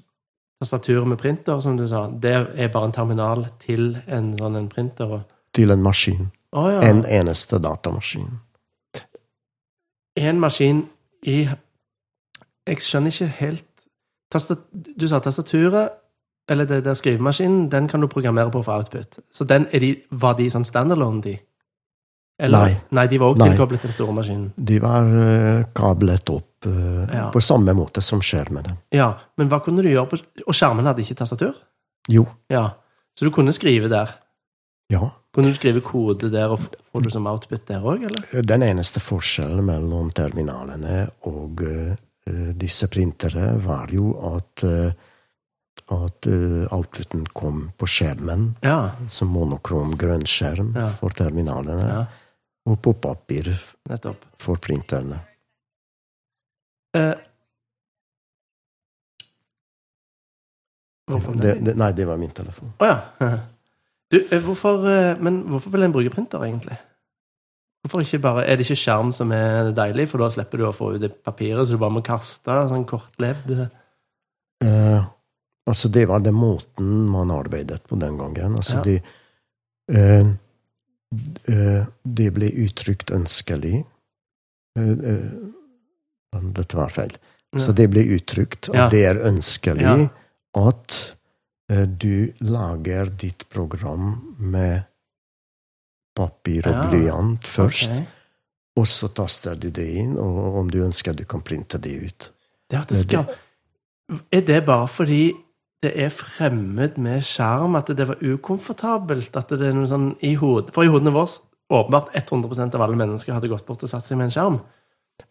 tastaturer 0.61 1.05
med 1.05 1.17
printer, 1.19 1.59
som 1.61 1.77
du 1.77 1.87
sa, 1.87 2.07
det 2.09 2.33
er 2.57 2.69
bare 2.69 2.85
en 2.85 2.91
terminal 2.91 3.47
til 3.59 3.97
en 4.07 4.31
sånn 4.37 4.55
en 4.57 4.69
printer? 4.69 5.23
Til 5.53 5.71
en 5.71 5.81
maskin. 5.83 6.31
Å 6.55 6.65
ja. 6.71 6.81
En 6.87 7.03
eneste 7.05 7.59
datamaskin. 7.59 8.29
En 10.15 10.39
maskin 10.39 10.85
i 11.27 11.41
Jeg 12.65 12.81
skjønner 12.81 13.11
ikke 13.11 13.27
helt 13.41 13.65
Du 14.97 15.07
sa 15.07 15.19
tastaturet, 15.19 15.91
eller 16.49 16.65
det 16.65 16.83
der 16.85 16.95
skrivemaskinen, 16.97 17.69
den 17.71 17.87
kan 17.87 18.01
du 18.01 18.07
programmere 18.07 18.51
på 18.51 18.63
for 18.63 18.75
output. 18.77 19.19
Så 19.31 19.45
den, 19.47 19.67
de, 19.71 19.91
var 20.11 20.33
de 20.37 20.47
sånn 20.51 20.65
standalone, 20.65 21.21
de? 21.23 21.35
Nei. 22.51 22.73
Nei, 22.91 23.05
de 23.07 23.19
var 23.21 23.31
også 23.31 23.39
Nei. 23.45 23.49
tilkoblet 23.53 23.79
til 23.81 23.89
den 23.89 23.95
store 23.95 24.13
maskinen. 24.17 24.47
De 24.57 24.79
var 24.83 25.07
uh, 25.07 25.61
kablet 25.77 26.29
opp 26.33 26.67
uh, 26.67 27.05
Ja. 27.13 27.29
på 27.31 27.39
samme 27.41 27.71
måte 27.77 28.01
som 28.03 28.19
skjermene. 28.21 28.75
Ja, 28.91 29.13
Men 29.37 29.47
hva 29.49 29.61
kunne 29.63 29.81
du 29.85 29.87
gjøre 29.89 30.09
på 30.09 30.19
Og 30.47 30.53
skjermen 30.53 30.85
hadde 30.85 31.01
ikke 31.05 31.15
tastatur? 31.15 31.53
Jo, 32.09 32.25
Ja. 32.49 32.69
Så 33.15 33.25
du 33.25 33.31
kunne 33.31 33.53
skrive 33.55 33.87
der? 33.89 34.11
ja. 34.91 35.11
Kunne 35.35 35.51
du 35.51 35.57
skrive 35.57 35.81
kode 35.83 36.29
der 36.31 36.53
og 36.55 36.61
får 36.63 36.77
få 36.93 37.01
det 37.03 37.11
som 37.11 37.25
output 37.27 37.65
der 37.67 37.83
òg, 37.83 38.05
eller? 38.07 38.43
Den 38.47 38.63
eneste 38.63 39.01
forskjellen 39.03 39.65
mellom 39.67 40.13
terminalene 40.15 41.01
og 41.27 41.59
uh, 41.61 41.95
disse 42.55 42.87
printere 42.87 43.49
var 43.65 43.91
jo 43.91 44.13
at 44.35 44.63
uh, 44.63 44.91
at 45.91 46.25
uh, 46.31 46.63
outputen 46.73 47.25
kom 47.35 47.67
på 47.77 47.85
skjermen, 47.85 48.55
Ja. 48.63 48.95
som 49.11 49.27
monokrom 49.29 49.91
grønn 49.99 50.23
skjerm 50.25 50.71
Ja. 50.75 50.87
for 50.97 51.09
terminalene, 51.13 51.89
ja 51.91 52.05
og 52.65 52.79
på 52.81 52.95
papir 52.97 53.51
nettopp. 53.89 54.23
for 54.41 54.57
printerne. 54.57 55.19
Uh, 56.97 57.13
Det, 61.05 61.59
det, 61.61 61.75
nei, 61.77 61.91
det 61.93 62.05
var 62.09 62.17
min 62.17 62.31
telefon. 62.33 62.71
Å 62.81 62.87
ja. 62.89 62.95
Du, 64.11 64.19
eh, 64.31 64.41
hvorfor, 64.41 64.85
eh, 64.87 65.17
men 65.19 65.43
hvorfor 65.49 65.71
vil 65.73 65.83
en 65.83 65.91
bruke 65.95 66.09
printer, 66.13 66.43
egentlig? 66.45 66.77
Hvorfor 67.85 68.01
ikke 68.01 68.21
bare, 68.21 68.45
Er 68.47 68.55
det 68.57 68.65
ikke 68.65 68.81
skjerm 68.81 69.11
som 69.13 69.31
er 69.31 69.71
deilig, 69.71 70.07
for 70.09 70.17
da 70.17 70.29
slipper 70.29 70.57
du 70.57 70.65
å 70.65 70.73
få 70.73 70.95
ut 70.95 71.01
det 71.01 71.23
papiret, 71.23 71.67
så 71.67 71.71
du 71.71 71.77
bare 71.77 71.91
må 71.93 72.03
kaste 72.05 72.69
sånn 72.69 72.85
kortlevd 72.85 73.69
Eh, 74.63 75.03
altså, 75.67 75.89
det 75.91 76.07
var 76.07 76.19
den 76.23 76.33
måten 76.33 77.05
man 77.11 77.29
arbeidet 77.29 77.83
på 77.89 77.99
den 77.99 78.17
gangen. 78.17 78.55
Altså, 78.55 78.77
Ja. 78.77 78.81
det, 78.83 79.03
eh, 79.89 80.25
eh, 81.51 81.85
det 82.07 82.33
ble 82.33 82.49
uttrykt 82.51 83.11
ønskelig 83.11 83.85
eh, 84.77 85.29
Dette 86.55 86.75
var 86.75 86.89
feil. 86.89 87.11
Så 87.57 87.73
det 87.75 87.89
ble 87.91 88.01
uttrykt 88.17 88.69
at 88.69 88.75
Ja. 88.75 88.89
det 88.89 89.05
er 89.05 89.15
ønskelig 89.23 89.81
Ja. 89.81 90.09
at 90.55 91.14
Du 91.69 92.33
lager 92.45 93.09
ditt 93.09 93.49
program 93.49 94.35
med 94.37 94.83
papir 96.15 96.67
og 96.69 96.75
Ja, 96.75 96.83
blyant 96.89 97.47
først, 97.47 97.89
Okay. 97.89 98.05
og 98.77 98.85
så 98.87 99.07
taster 99.13 99.55
du 99.55 99.69
det 99.69 99.87
inn, 99.95 100.17
og 100.17 100.59
om 100.59 100.69
du 100.69 100.83
ønsker, 100.83 101.15
du 101.15 101.25
kan 101.25 101.41
printe 101.41 101.77
det 101.81 101.95
ut. 102.05 102.31
Det 102.69 102.87
Det 102.87 103.27
Er 104.31 104.41
det 104.41 104.65
bare 104.65 104.87
fordi 104.87 105.33
det 105.81 105.91
er 105.95 106.09
fremmed 106.09 106.97
med 106.97 107.21
skjerm, 107.21 107.75
at 107.75 107.87
det 107.87 108.07
var 108.07 108.17
ukomfortabelt? 108.21 109.35
At 109.35 109.49
det 109.49 109.61
er 109.61 109.73
noe 109.73 109.87
sånn 109.87 110.15
i 110.21 110.35
hodet 110.35 110.73
For 110.73 110.83
i 110.83 110.87
hodene 110.87 111.11
våre 111.11 111.41
åpenbart 111.71 112.13
100% 112.13 112.75
av 112.75 112.81
alle 112.81 112.95
mennesker 112.95 113.33
hadde 113.33 113.49
gått 113.49 113.65
bort 113.65 113.83
og 113.83 113.89
satt 113.89 114.05
seg 114.05 114.17
med 114.17 114.25
en 114.25 114.31
skjerm. 114.31 114.59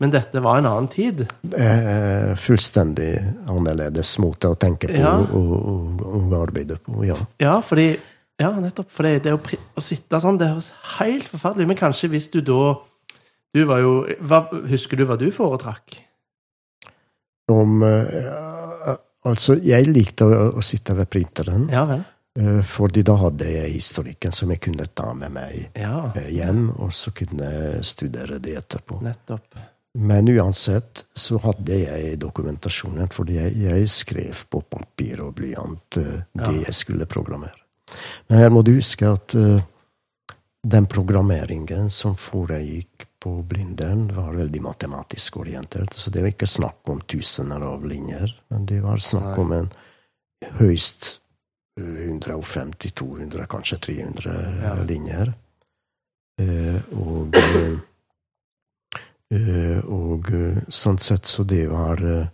Men 0.02 0.10
dette 0.10 0.40
var 0.42 0.58
en 0.58 0.66
annen 0.66 0.88
tid. 0.90 1.20
Er 1.56 2.34
fullstendig 2.40 3.12
annerledes 3.48 4.16
måte 4.22 4.50
å 4.50 4.56
tenke 4.58 4.88
på 4.90 4.98
Ja. 4.98 5.12
og, 5.20 5.34
og, 5.36 6.02
og 6.08 6.34
arbeide 6.40 6.78
på, 6.82 7.04
ja. 7.06 7.16
Ja, 7.40 7.60
fordi 7.62 7.94
Ja, 8.40 8.48
nettopp. 8.58 8.88
For 8.90 9.06
det, 9.06 9.22
det 9.22 9.32
å, 9.36 9.38
å 9.38 9.80
sitte 9.84 10.18
sånn, 10.20 10.38
det 10.40 10.48
høres 10.50 10.72
helt 10.98 11.28
forferdelig 11.30 11.68
Men 11.70 11.76
kanskje 11.78 12.08
hvis 12.10 12.26
du 12.32 12.40
da 12.42 12.74
Du 13.54 13.60
var 13.68 13.78
jo 13.78 13.92
hva, 14.26 14.40
Husker 14.66 14.98
du 14.98 15.04
hva 15.06 15.14
du 15.20 15.28
foretrakk? 15.30 16.00
Om, 17.52 17.76
eh, 17.86 18.96
altså, 19.28 19.54
jeg 19.62 19.86
likte 19.92 20.26
å, 20.26 20.40
å 20.58 20.62
sitte 20.64 20.96
ved 20.98 21.06
printeren, 21.12 21.68
Ja 21.70 21.84
vel? 21.86 22.02
eh, 22.40 22.58
fordi 22.66 23.04
da 23.06 23.14
hadde 23.20 23.46
jeg 23.52 23.76
historikken 23.76 24.32
som 24.34 24.50
jeg 24.50 24.60
kunne 24.66 24.88
ta 24.96 25.12
med 25.14 25.30
meg 25.36 25.68
Ja, 25.78 26.08
eh, 26.16 26.30
hjem, 26.34 26.70
og 26.80 26.90
så 26.96 27.12
kunne 27.14 27.52
jeg 27.52 27.84
studere 27.86 28.40
det 28.42 28.56
etterpå. 28.64 28.98
nettopp. 29.04 29.46
Men 29.98 30.28
uansett 30.28 31.04
så 31.14 31.38
hadde 31.38 31.76
jeg 31.78 32.16
dokumentasjonen, 32.18 33.08
fordi 33.14 33.36
jeg, 33.38 33.52
jeg 33.62 33.88
skrev 33.92 34.40
på 34.50 34.60
papir 34.66 35.20
og 35.22 35.36
blyant 35.38 35.98
eh, 36.00 36.24
det 36.34 36.48
Ja. 36.48 36.52
jeg 36.66 36.74
skulle 36.74 37.06
programmere. 37.06 37.54
Men 38.28 38.38
her 38.38 38.50
må 38.50 38.64
du 38.66 38.72
huske 38.74 39.06
at 39.06 39.34
uh, 39.38 39.60
den 40.66 40.86
programmeringen 40.90 41.90
som 41.90 42.16
foregikk 42.16 43.06
på 43.22 43.36
Blindern, 43.48 44.08
var 44.16 44.34
veldig 44.34 44.60
matematisk 44.60 45.36
orientert. 45.40 45.94
Så 45.94 46.10
det 46.10 46.20
var 46.24 46.32
ikke 46.32 46.48
snakk 46.50 46.90
om 46.92 46.98
tusener 47.08 47.62
av 47.64 47.84
linjer, 47.88 48.34
men 48.50 48.66
det 48.66 48.82
var 48.84 49.00
snakk 49.00 49.38
om 49.38 49.52
en 49.52 49.70
høyst 50.58 51.20
eh, 51.80 52.10
150-200, 52.10 53.46
kanskje 53.46 53.78
300 53.78 54.34
Ja. 54.64 54.74
linjer. 54.82 55.32
Uh, 56.42 56.80
og 56.98 57.36
eh, 57.38 57.44
Eh, 57.44 57.78
og 59.90 60.30
eh, 60.34 60.62
sånn 60.68 60.98
sett 61.02 61.26
så 61.30 61.44
det 61.48 61.66
var 61.70 62.02
eh, 62.04 62.26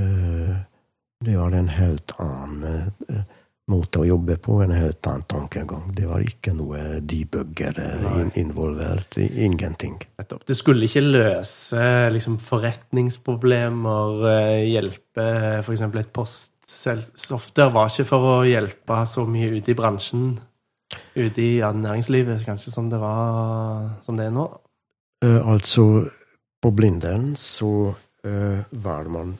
eh, 0.00 0.56
Det 1.18 1.34
var 1.34 1.54
en 1.58 1.68
helt 1.74 2.12
annen 2.22 2.86
eh, 3.08 3.22
måte 3.68 4.00
å 4.00 4.06
jobbe 4.08 4.38
på, 4.40 4.60
en 4.62 4.72
helt 4.72 5.06
annen 5.10 5.24
tankegang. 5.28 5.88
Det 5.94 6.06
var 6.08 6.22
ikke 6.24 6.54
noe 6.56 7.00
debuggere 7.04 7.88
in 8.20 8.30
involvert. 8.40 9.18
Ingenting. 9.18 9.98
Det 10.16 10.56
skulle 10.56 10.86
ikke 10.88 11.04
løse 11.04 11.82
liksom, 12.14 12.38
forretningsproblemer, 12.48 14.28
eh, 14.32 14.68
hjelpe 14.72 15.26
f.eks. 15.60 15.84
et 15.88 16.14
postsoftware 16.14 17.74
var 17.74 17.92
ikke 17.92 18.08
for 18.08 18.30
å 18.30 18.38
hjelpe 18.48 19.02
så 19.10 19.26
mye 19.28 19.50
ute 19.58 19.74
i 19.74 19.78
bransjen, 19.78 20.30
ute 21.18 21.44
i 21.44 21.58
næringslivet, 21.60 22.46
kanskje 22.46 22.72
som 22.72 22.88
det 22.88 23.02
var 23.02 23.98
som 24.06 24.16
det 24.16 24.30
er 24.30 24.34
nå. 24.38 24.48
Eh, 25.24 25.48
altså, 25.48 26.04
på 26.62 26.70
Blindern 26.70 27.36
så 27.36 27.94
eh, 28.24 28.60
var 28.70 29.08
man 29.10 29.36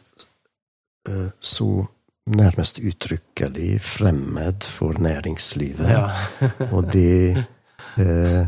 eh, 1.08 1.28
så 1.40 1.86
nærmest 2.28 2.78
uttrykkelig 2.78 3.80
fremmed 3.80 4.64
for 4.66 4.98
næringslivet. 5.00 5.88
Ja. 5.90 6.10
Og 6.74 6.92
det 6.92 7.44
eh, 7.98 8.46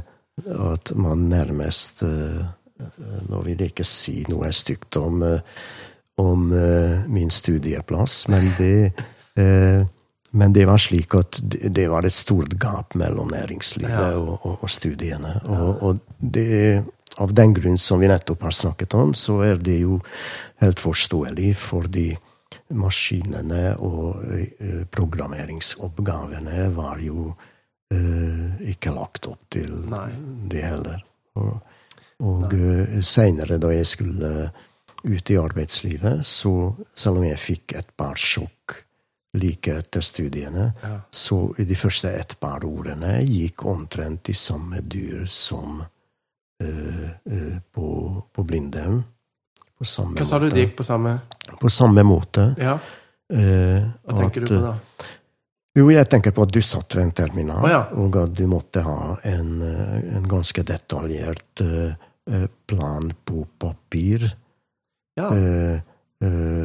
at 0.75 0.93
man 0.97 1.29
nærmest 1.29 2.03
Nå 3.29 3.43
vil 3.45 3.59
jeg 3.61 3.75
ikke 3.75 3.85
si 3.85 4.23
noe 4.31 4.49
stygt 4.57 4.97
om, 4.97 5.21
om 6.17 6.45
min 7.13 7.29
studieplass, 7.29 8.23
men 8.33 8.47
det 8.57 8.93
eh, 9.37 9.83
men 10.33 10.53
det 10.55 10.65
var 10.65 10.79
slik 10.81 11.15
at 11.19 11.41
det 11.43 11.73
det 11.77 11.89
var 11.91 12.07
et 12.07 12.15
stort 12.15 12.55
gap 12.63 12.95
mellom 12.95 13.29
næringslivet 13.35 13.91
Ja. 13.91 14.17
og, 14.17 14.47
og, 14.47 14.63
og 14.63 14.71
studiene. 14.71 15.41
Og, 15.45 15.83
og 15.83 15.99
det, 16.21 16.85
av 17.19 17.35
den 17.35 17.55
grunn 17.55 17.79
som 17.79 18.01
vi 18.01 18.09
nettopp 18.09 18.43
har 18.43 18.55
snakket 18.55 18.95
om, 18.95 19.15
så 19.15 19.41
er 19.43 19.61
det 19.61 19.81
jo 19.83 20.01
helt 20.63 20.81
forståelig, 20.81 21.55
fordi 21.57 22.09
maskinene 22.75 23.75
og 23.83 24.21
eh, 24.37 24.85
programmeringsoppgavene 24.95 26.69
var 26.77 27.01
jo 27.03 27.33
eh, 27.93 28.71
ikke 28.71 28.95
lagt 28.95 29.27
opp 29.31 29.43
til 29.51 29.73
Nei. 29.91 30.11
det 30.51 30.63
heller. 30.65 31.03
Og, 31.41 31.57
og 32.21 32.53
uh, 32.53 32.99
seinere, 33.07 33.57
da 33.63 33.71
jeg 33.73 33.87
skulle 33.87 34.31
ut 35.05 35.31
i 35.31 35.39
arbeidslivet, 35.41 36.27
så 36.27 36.75
selv 36.95 37.23
om 37.23 37.25
jeg 37.25 37.41
fikk 37.41 37.75
et 37.79 37.93
par 37.97 38.19
sjokk 38.21 38.81
like 39.39 39.73
etter 39.73 40.01
studiene, 40.01 40.73
Ja. 40.83 41.01
så 41.11 41.55
i 41.59 41.65
de 41.65 41.75
første 41.75 42.11
et 42.11 42.35
par 42.41 42.65
ordene 42.67 43.21
gikk 43.23 43.65
omtrent 43.65 44.25
de 44.27 44.35
samme 44.35 44.81
dyr 44.83 45.27
som 45.27 45.81
eh, 45.81 45.87
eh, 45.87 46.00
på, 46.61 47.87
på 48.33 48.45
Blindern. 48.45 49.01
På 49.81 49.87
samme 49.89 50.19
Hva 50.21 50.27
sa 50.29 50.39
du, 50.39 50.45
måte. 50.45 50.57
det 50.57 50.67
gikk 50.67 50.75
på 50.77 50.85
samme 50.85 51.15
På 51.61 51.71
samme 51.73 52.03
måte. 52.05 52.51
Ja, 52.61 52.75
eh, 53.33 53.87
hva 54.05 54.19
tenker 54.19 54.45
at, 54.45 54.51
du 54.51 54.53
på 54.53 54.61
da? 54.67 54.75
Jo, 55.79 55.87
jeg 55.95 56.09
tenker 56.11 56.35
på 56.35 56.45
at 56.45 56.53
du 56.53 56.59
satt 56.67 56.97
ved 56.99 57.07
en 57.07 57.13
terminal, 57.15 57.63
oh, 57.63 57.71
ja. 57.71 57.81
og 57.97 58.17
at 58.19 58.35
du 58.37 58.43
måtte 58.51 58.83
ha 58.85 59.15
en, 59.31 59.53
eh, 59.63 60.17
en 60.19 60.27
ganske 60.29 60.65
detaljert 60.67 61.63
eh, 61.65 61.95
eh, 62.29 62.47
plan 62.69 63.09
på 63.25 63.47
papir. 63.63 64.27
Ja. 65.17 65.31
Eh, 65.31 65.79
eh, 65.79 65.81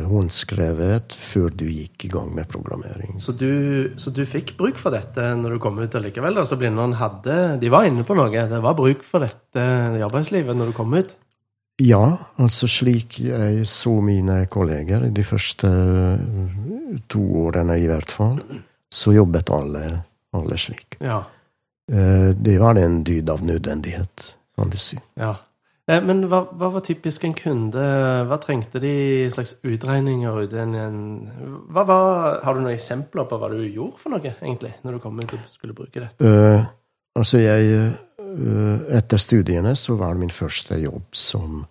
håndskrevet 0.10 1.14
før 1.16 1.50
du 1.56 1.66
gikk 1.70 2.06
i 2.08 2.10
gang 2.12 2.32
med 2.36 2.48
programmering. 2.52 3.16
Så 3.24 3.32
du, 3.40 3.94
så 3.98 4.12
du 4.12 4.24
fikk 4.28 4.56
bruk 4.60 4.80
for 4.82 4.92
dette 4.96 5.30
når 5.40 5.56
du 5.56 5.60
kom 5.64 5.80
ut 5.80 5.96
allikevel? 5.96 6.38
Altså 6.42 6.58
Blindern 6.60 6.96
hadde 7.00 7.38
De 7.62 7.70
var 7.72 7.88
inne 7.88 8.04
på 8.08 8.18
noe. 8.18 8.32
Det 8.32 8.60
var 8.64 8.76
bruk 8.78 9.04
for 9.08 9.24
dette 9.24 9.64
i 9.96 10.04
arbeidslivet 10.04 10.58
når 10.60 10.72
du 10.74 10.76
kom 10.78 10.94
ut? 10.98 11.14
Ja, 11.84 12.18
altså 12.40 12.70
slik 12.72 13.18
jeg 13.20 13.66
så 13.68 13.98
mine 14.04 14.46
kolleger 14.48 15.04
i 15.08 15.12
de 15.16 15.24
første 15.28 15.68
eh, 15.68 17.00
to 17.12 17.24
årene 17.46 17.76
i 17.82 17.88
hvert 17.90 18.12
fall, 18.16 18.38
så 18.88 19.12
jobbet 19.12 19.52
alle, 19.52 19.82
alle 20.40 20.56
slik. 20.62 20.96
Ja. 21.04 21.18
Eh, 21.92 22.32
Det 22.32 22.56
var 22.64 22.80
en 22.80 23.02
dyd 23.04 23.30
av 23.30 23.44
nødvendighet, 23.44 24.30
kan 24.56 24.72
du 24.72 24.78
si. 24.80 25.00
ja. 25.20 25.34
Eh, 25.88 26.02
Men 26.02 26.24
hva, 26.30 26.42
hva 26.50 26.72
var 26.74 26.84
typisk 26.86 27.28
en 27.28 27.36
kunde? 27.38 27.84
Hva 28.30 28.40
trengte 28.42 28.82
de 28.82 28.94
slags 29.34 29.56
utregninger 29.66 30.34
var, 31.70 32.42
Har 32.44 32.54
du 32.56 32.64
noen 32.64 32.74
eksempler 32.74 33.28
på 33.30 33.38
hva 33.38 33.52
du 33.54 33.62
gjorde 33.68 34.02
for 34.02 34.16
noe, 34.16 34.34
egentlig, 34.42 34.74
når 34.84 34.98
du 34.98 35.04
kom 35.04 35.20
ut 35.22 35.38
og 35.38 35.46
skulle 35.52 35.78
bruke 35.78 36.02
det? 36.02 36.10
Uh, 36.20 36.66
altså, 37.16 37.38
jeg 37.44 37.94
uh, 38.18 38.98
Etter 38.98 39.22
studiene 39.22 39.76
så 39.78 39.98
var 40.00 40.14
det 40.16 40.24
min 40.26 40.34
første 40.34 40.80
jobb 40.82 41.06
som 41.16 41.66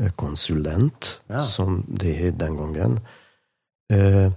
eh, 0.00 0.12
konsulent, 0.16 1.20
Ja. 1.30 1.40
som 1.40 1.84
det 1.88 2.16
het 2.20 2.38
den 2.38 2.58
gangen. 2.60 2.98
Uh, 3.92 4.28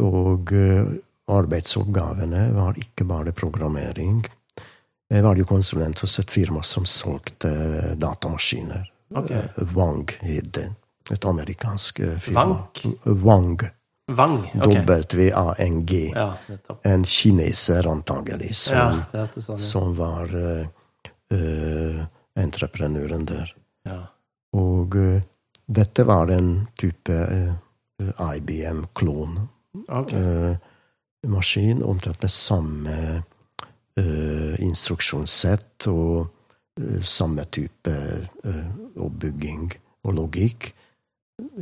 og 0.00 0.52
arbeidsoppgavene 1.30 2.50
var 2.54 2.76
ikke 2.78 3.06
bare 3.08 3.32
programmering. 3.32 4.20
Jeg 5.10 5.24
var 5.26 5.38
jo 5.38 5.44
konsulent 5.48 5.98
hos 6.04 6.18
et 6.22 6.30
firma 6.30 6.62
som 6.62 6.86
solgte 6.86 7.50
datamaskiner. 7.98 8.86
Ok. 9.14 9.30
Eh, 9.30 9.62
Wang 9.74 10.12
het 10.20 10.52
det. 10.54 10.68
Et 11.10 11.24
amerikansk 11.26 11.98
eh, 12.00 12.18
firma. 12.18 12.44
Wang? 12.44 12.84
Wang. 13.04 13.64
Vang? 14.10 14.36
Ok. 14.54 14.76
W-A-N-G. 14.86 16.12
Ja. 16.14 16.28
En 16.82 17.04
kineser, 17.04 17.86
antagelig, 17.90 18.54
som, 18.56 19.02
Ja, 19.12 19.26
sånn 19.34 19.58
ja. 19.58 19.62
som 19.62 19.94
var 19.98 20.30
uh, 20.34 20.66
eh, 21.34 22.00
entreprenøren 22.38 23.26
der. 23.26 23.54
Ja. 23.86 24.00
Og 24.58 24.94
uh, 24.98 25.18
dette 25.66 26.06
var 26.06 26.30
en 26.34 26.52
type 26.78 27.14
uh, 27.14 27.54
IBM-klon. 28.34 29.40
Okay. 29.88 30.18
eh, 30.18 30.56
maskin 31.26 31.82
omtrent 31.82 32.22
med 32.22 32.30
samme 32.30 32.90
eh, 32.90 33.22
instruksjonssett 34.60 35.86
og 35.90 36.28
eh, 36.80 37.00
samme 37.02 37.44
type 37.52 37.92
eh, 38.44 38.70
oppbygging 39.00 39.70
og 40.04 40.14
logikk. 40.16 40.70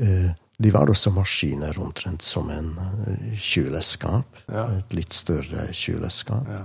Eh, 0.00 0.30
de 0.58 0.72
var 0.74 0.90
også 0.90 1.12
maskiner 1.14 1.76
omtrent 1.78 2.22
som 2.26 2.50
en 2.50 2.72
eh, 3.06 3.34
kjøleskap. 3.38 4.42
Ja. 4.50 4.66
Et 4.80 4.96
litt 4.98 5.14
større 5.14 5.68
kjøleskap. 5.72 6.48
Ja. 6.50 6.64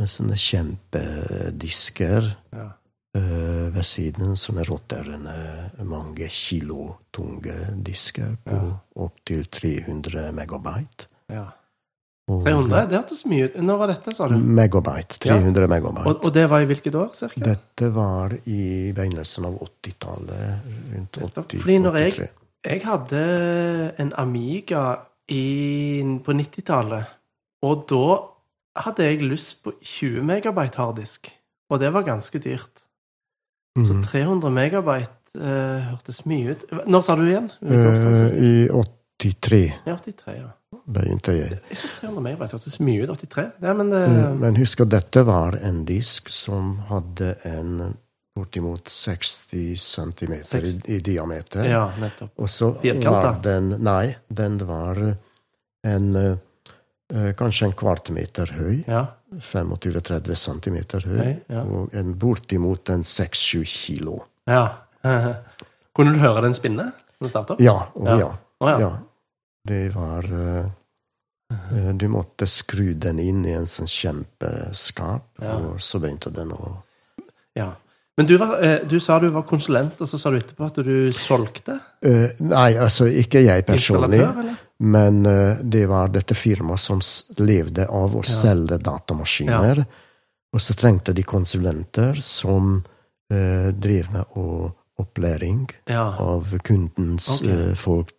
Med 0.00 0.08
sånne 0.08 0.36
kjempedisker 0.40 2.30
Ja. 2.56 2.68
eh, 3.14 3.68
ved 3.74 3.84
siden. 3.84 4.36
Sånne 4.36 4.64
rotterende, 4.64 5.70
mange 5.84 6.28
kilo 6.28 6.96
tunge 7.12 7.56
disker 7.84 8.36
på 8.44 8.60
opptil 8.96 9.44
300 9.46 10.30
megabyte. 10.32 11.08
ja. 11.28 11.48
Og 12.30 12.44
300? 12.46 12.82
Det 12.90 12.98
hørtes 13.00 13.22
mye 13.30 13.46
ut. 13.48 13.54
Når 13.66 13.78
var 13.82 13.90
dette, 13.92 14.14
sa 14.16 14.28
du? 14.30 14.34
Megabyte. 14.60 15.18
300 15.24 15.68
megabyte. 15.72 16.06
Og, 16.06 16.24
og 16.28 16.34
det 16.36 16.44
var 16.52 16.60
i 16.64 16.68
hvilket 16.70 16.94
år, 17.00 17.08
cirka? 17.18 17.40
Dette 17.48 17.88
var 17.96 18.34
i 18.46 18.60
begynnelsen 18.96 19.48
av 19.48 19.56
80-tallet. 19.66 20.66
Rundt 20.94 21.20
Nettopp. 21.24 21.48
80, 21.54 21.60
Fordi 21.64 21.78
når 21.86 21.98
jeg- 22.04 22.12
83. 22.12 22.28
Jeg 22.70 22.82
hadde 22.84 23.20
en 23.98 24.12
Amiga 24.20 24.82
i, 25.32 25.44
på 26.24 26.32
90-tallet, 26.36 27.04
og 27.62 27.86
da 27.88 28.18
hadde 28.84 29.06
jeg 29.08 29.22
lyst 29.22 29.62
på 29.64 29.72
20 29.82 30.22
megabyte 30.28 30.76
harddisk. 30.76 31.32
Og 31.70 31.80
det 31.80 31.92
var 31.94 32.02
ganske 32.02 32.38
dyrt. 32.38 32.84
Så 33.78 33.92
Mhm. 33.94 34.02
300 34.04 34.50
megabyte 34.50 35.08
uh, 35.38 35.80
hørtes 35.92 36.24
mye 36.26 36.50
ut. 36.50 36.64
Når 36.86 37.00
sa 37.06 37.14
du 37.14 37.22
igjen? 37.22 37.50
Uh, 37.62 38.34
I 38.42 38.68
83 39.20 39.60
Ja, 39.86 39.96
83, 39.96 40.34
ja. 40.36 40.48
begynte 40.88 41.32
jeg. 41.36 41.58
Jeg 41.70 41.78
syns 41.80 41.96
300 42.00 42.22
megabyte 42.24 42.56
hørtes 42.56 42.78
mye 42.80 43.02
ut. 43.04 43.10
83? 43.20 43.44
Ja, 43.62 43.74
men 43.76 43.90
det, 43.92 44.00
mm, 44.08 44.38
Men 44.40 44.56
husk 44.60 44.80
at 44.86 44.92
dette 44.94 45.24
var 45.28 45.58
en 45.60 45.82
disk 45.88 46.30
som 46.32 46.78
hadde 46.88 47.34
en 47.44 47.96
bortimot 48.36 48.88
60 48.88 49.74
cm 49.76 50.32
i, 50.56 50.94
i 50.96 51.00
diameter. 51.04 51.66
Ja, 51.68 51.90
nettopp. 52.00 52.30
Og 52.40 52.48
så 52.48 52.70
var 52.80 53.40
den 53.44 53.74
Nei, 53.84 54.14
den 54.28 54.58
var 54.64 55.00
en 55.84 56.06
eh, 56.16 56.36
eh, 57.12 57.32
Kanskje 57.36 57.66
en 57.68 57.76
kvart 57.76 58.08
meter 58.14 58.54
høy. 58.56 58.84
Ja. 58.86 59.06
25-30 59.36 60.34
cm 60.34 60.78
høy. 61.06 61.36
Ja. 61.50 61.62
Og 61.66 61.92
en 61.94 62.14
bortimot 62.18 62.88
en 62.90 63.02
6-7 63.04 63.64
kilo. 63.68 64.22
ja. 64.48 64.68
Kunne 65.96 66.12
du 66.14 66.20
høre 66.22 66.42
den 66.44 66.52
spinne 66.54 66.84
når 66.92 67.24
den 67.24 67.30
starta? 67.32 67.54
Ja, 67.60 67.72
og 67.96 68.06
Ja. 68.06 68.16
ja. 68.20 68.26
Å 68.60 68.68
ja. 68.80 68.88
Ja. 69.64 69.74
Det 69.74 69.94
var 69.94 70.24
eh, 70.24 70.64
eh, 71.52 71.92
Du 71.94 72.08
måtte 72.08 72.46
skru 72.46 72.94
den 72.94 73.18
inn 73.18 73.44
i 73.46 73.52
en 73.52 73.66
sånn 73.66 73.86
kjempeskap, 73.90 75.28
Ja. 75.42 75.56
og 75.56 75.80
så 75.80 75.98
begynte 75.98 76.30
den 76.30 76.52
å 76.52 76.82
ja. 77.54 77.72
Men 78.16 78.26
du, 78.26 78.36
var, 78.36 78.62
eh, 78.62 78.80
du 78.84 79.00
sa 79.00 79.18
du 79.18 79.28
var 79.32 79.42
konsulent, 79.48 80.00
og 80.00 80.08
så 80.08 80.18
sa 80.20 80.30
du 80.30 80.36
etterpå 80.36 80.66
at 80.66 80.80
du 80.84 81.12
solgte? 81.16 81.78
Uh, 82.04 82.28
Nei, 82.44 82.74
altså 82.76 83.06
ikke 83.08 83.40
jeg 83.40 83.64
personlig. 83.64 84.20
Men 84.84 85.22
uh, 85.24 85.62
det 85.62 85.86
var 85.88 86.12
dette 86.12 86.36
firmaet 86.36 86.82
som 86.84 87.00
levde 87.40 87.86
av 87.88 88.18
å 88.20 88.22
selge 88.26 88.76
datamaskiner. 88.76 89.80
Og 90.52 90.60
så 90.60 90.76
trengte 90.76 91.14
de 91.16 91.24
konsulenter 91.24 92.20
som 92.20 92.76
uh, 92.82 93.68
drev 93.72 94.12
med 94.12 94.36
opplæring 95.00 95.64
Ja. 95.88 96.10
av 96.20 96.58
kundens 96.60 97.38
okay. 97.40 97.74
folk 97.74 98.12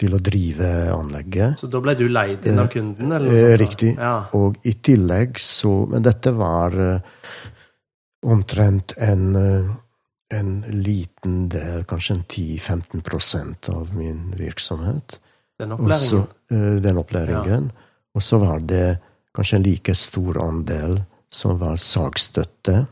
til 0.00 0.16
å 0.16 0.20
drive 0.22 0.68
anlegget. 0.94 1.60
Så 1.60 1.68
da 1.70 1.80
ble 1.82 1.94
du 1.98 2.06
leid 2.10 2.46
inn 2.48 2.58
av 2.58 2.68
kunden? 2.72 3.12
Eller 3.14 3.52
Eh, 3.52 3.56
riktig. 3.58 3.94
Ja. 3.96 4.26
Og 4.34 4.58
i 4.66 4.74
tillegg 4.74 5.38
så 5.38 5.88
Men 5.88 6.02
dette 6.02 6.32
var 6.32 6.74
eh, 6.74 7.00
omtrent 8.26 8.94
en, 8.98 9.36
eh, 9.36 9.70
en 10.30 10.64
liten 10.70 11.48
del, 11.48 11.84
kanskje 11.84 12.14
en 12.14 12.24
10-15% 12.24 13.68
av 13.68 13.94
min 13.94 14.34
virksomhet. 14.36 15.18
Den 15.58 15.72
opplæringen? 15.72 15.92
Også, 15.92 16.26
den 16.82 16.96
opplæringen. 16.98 17.70
Og 18.14 18.22
så 18.22 18.38
var 18.38 18.58
det 18.58 18.98
kanskje 19.34 19.56
en 19.56 19.62
like 19.62 19.94
stor 19.94 20.40
andel 20.42 21.04
som 21.30 21.58
var 21.58 21.76
sagstøtte. 21.76 22.86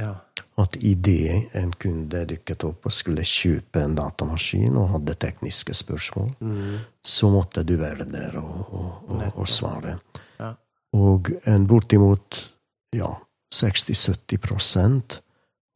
Ja. 0.00 0.14
At 0.60 0.76
idet 0.76 1.54
en 1.56 1.70
kunde 1.80 2.26
dukket 2.28 2.64
opp 2.68 2.84
og 2.86 2.92
skulle 2.92 3.24
kjøpe 3.24 3.80
en 3.80 3.94
datamaskin 3.96 4.76
og 4.76 4.90
hadde 4.98 5.14
tekniske 5.14 5.74
spørsmål, 5.74 6.34
Mm. 6.40 6.78
så 7.04 7.30
måtte 7.32 7.62
du 7.64 7.76
være 7.80 8.04
der 8.04 8.36
og, 8.36 8.68
og, 8.72 8.90
og, 9.08 9.22
og 9.34 9.48
svare. 9.48 9.98
Ja. 10.38 10.52
Og 10.92 11.30
en 11.46 11.66
bortimot 11.66 12.52
ja, 12.92 13.08
60-70% 13.54 15.20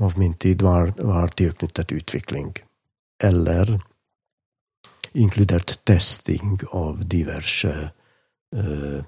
av 0.03 0.19
min 0.19 0.35
tid 0.35 0.62
var, 0.62 0.93
var 0.99 1.29
tilknyttet 1.29 1.93
utvikling. 1.93 2.53
Eller 3.23 3.79
inkludert 5.17 5.79
testing 5.89 6.61
av 6.73 7.01
diverse 7.09 7.73
eh, 8.53 9.01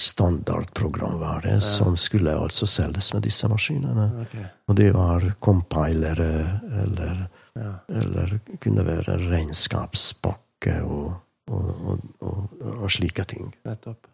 standardprogramvare 0.00 1.60
som 1.62 1.96
skulle 1.96 2.34
altså 2.36 2.66
selges 2.66 3.12
med 3.14 3.22
disse 3.26 3.48
maskinene. 3.48 4.08
Okay. 4.26 4.46
Og 4.68 4.76
det 4.78 4.90
var 4.94 5.26
compilere 5.40 6.60
eller, 6.84 7.26
Ja. 7.54 7.72
eller 7.88 8.38
kunne 8.60 8.82
være 8.86 9.18
regnskapspakke 9.30 10.80
og, 10.82 11.12
og, 11.50 12.00
og, 12.20 12.48
og, 12.82 12.90
slike 12.90 13.24
ting. 13.24 13.52
Nettopp. 13.64 14.08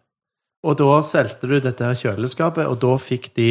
Og 0.63 0.75
da 0.77 0.99
solgte 1.01 1.47
du 1.49 1.55
dette 1.57 1.81
her 1.81 1.95
kjøleskapet, 1.97 2.67
og 2.69 2.75
da 2.83 2.91
fikk 3.01 3.31
de 3.33 3.47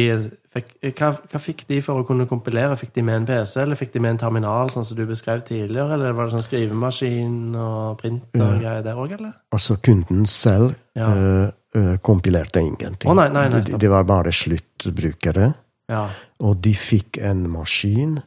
fikk, 0.55 0.69
hva, 0.95 1.09
hva 1.27 1.39
fikk 1.43 1.65
de 1.67 1.81
for 1.83 1.99
å 1.99 2.05
kunne 2.07 2.23
kompilere? 2.29 2.77
Fikk 2.79 2.93
de 2.95 3.03
med 3.03 3.17
en 3.17 3.25
PC, 3.27 3.57
eller 3.65 3.75
fikk 3.75 3.91
de 3.97 3.99
med 3.99 4.13
en 4.15 4.21
terminal, 4.21 4.71
sånn 4.71 4.85
som 4.87 4.95
du 4.95 5.03
beskrev 5.09 5.43
tidligere? 5.43 5.91
Eller 5.97 6.15
var 6.15 6.29
det 6.29 6.37
sånn 6.37 6.45
skrivemaskin 6.47 7.51
og 7.59 7.97
printer 7.99 8.45
og 8.45 8.61
greier 8.63 8.85
der 8.85 8.95
òg, 9.03 9.17
eller? 9.19 9.33
Altså 9.51 9.75
kunden 9.83 10.23
selv 10.25 10.71
Ja. 10.95 11.09
eh, 11.11 11.43
eh, 11.47 11.51
kompilerte 12.01 12.59
ingenting. 12.59 13.09
Oh, 13.09 13.15
nei, 13.15 13.29
nei, 13.31 13.45
nei. 13.49 13.61
Det, 13.63 13.77
de, 13.79 13.87
var 13.87 14.03
bare 14.03 14.31
sluttbrukere. 14.31 15.53
Ja. 15.91 16.09
Og 16.43 16.57
de 16.63 16.73
fikk 16.75 17.17
en 17.23 17.45
maskin 17.51 18.17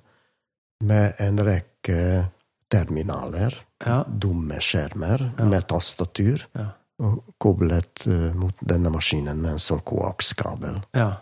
med 0.85 1.15
en 1.19 1.39
rekke 1.45 2.31
terminaler, 2.73 3.55
Ja. 3.85 4.03
dumme 4.09 4.61
skjermer 4.61 5.33
Ja. 5.39 5.45
med 5.45 5.67
tastatur, 5.69 6.47
Ja. 6.55 6.71
og 7.01 7.23
koblet 7.39 8.07
uh, 8.07 8.33
mot 8.35 8.55
denne 8.61 8.91
maskinen 8.91 9.41
med 9.43 9.53
en 9.53 9.59
sånn 9.59 9.83
koakskabel. 9.85 10.83
ja. 10.95 11.17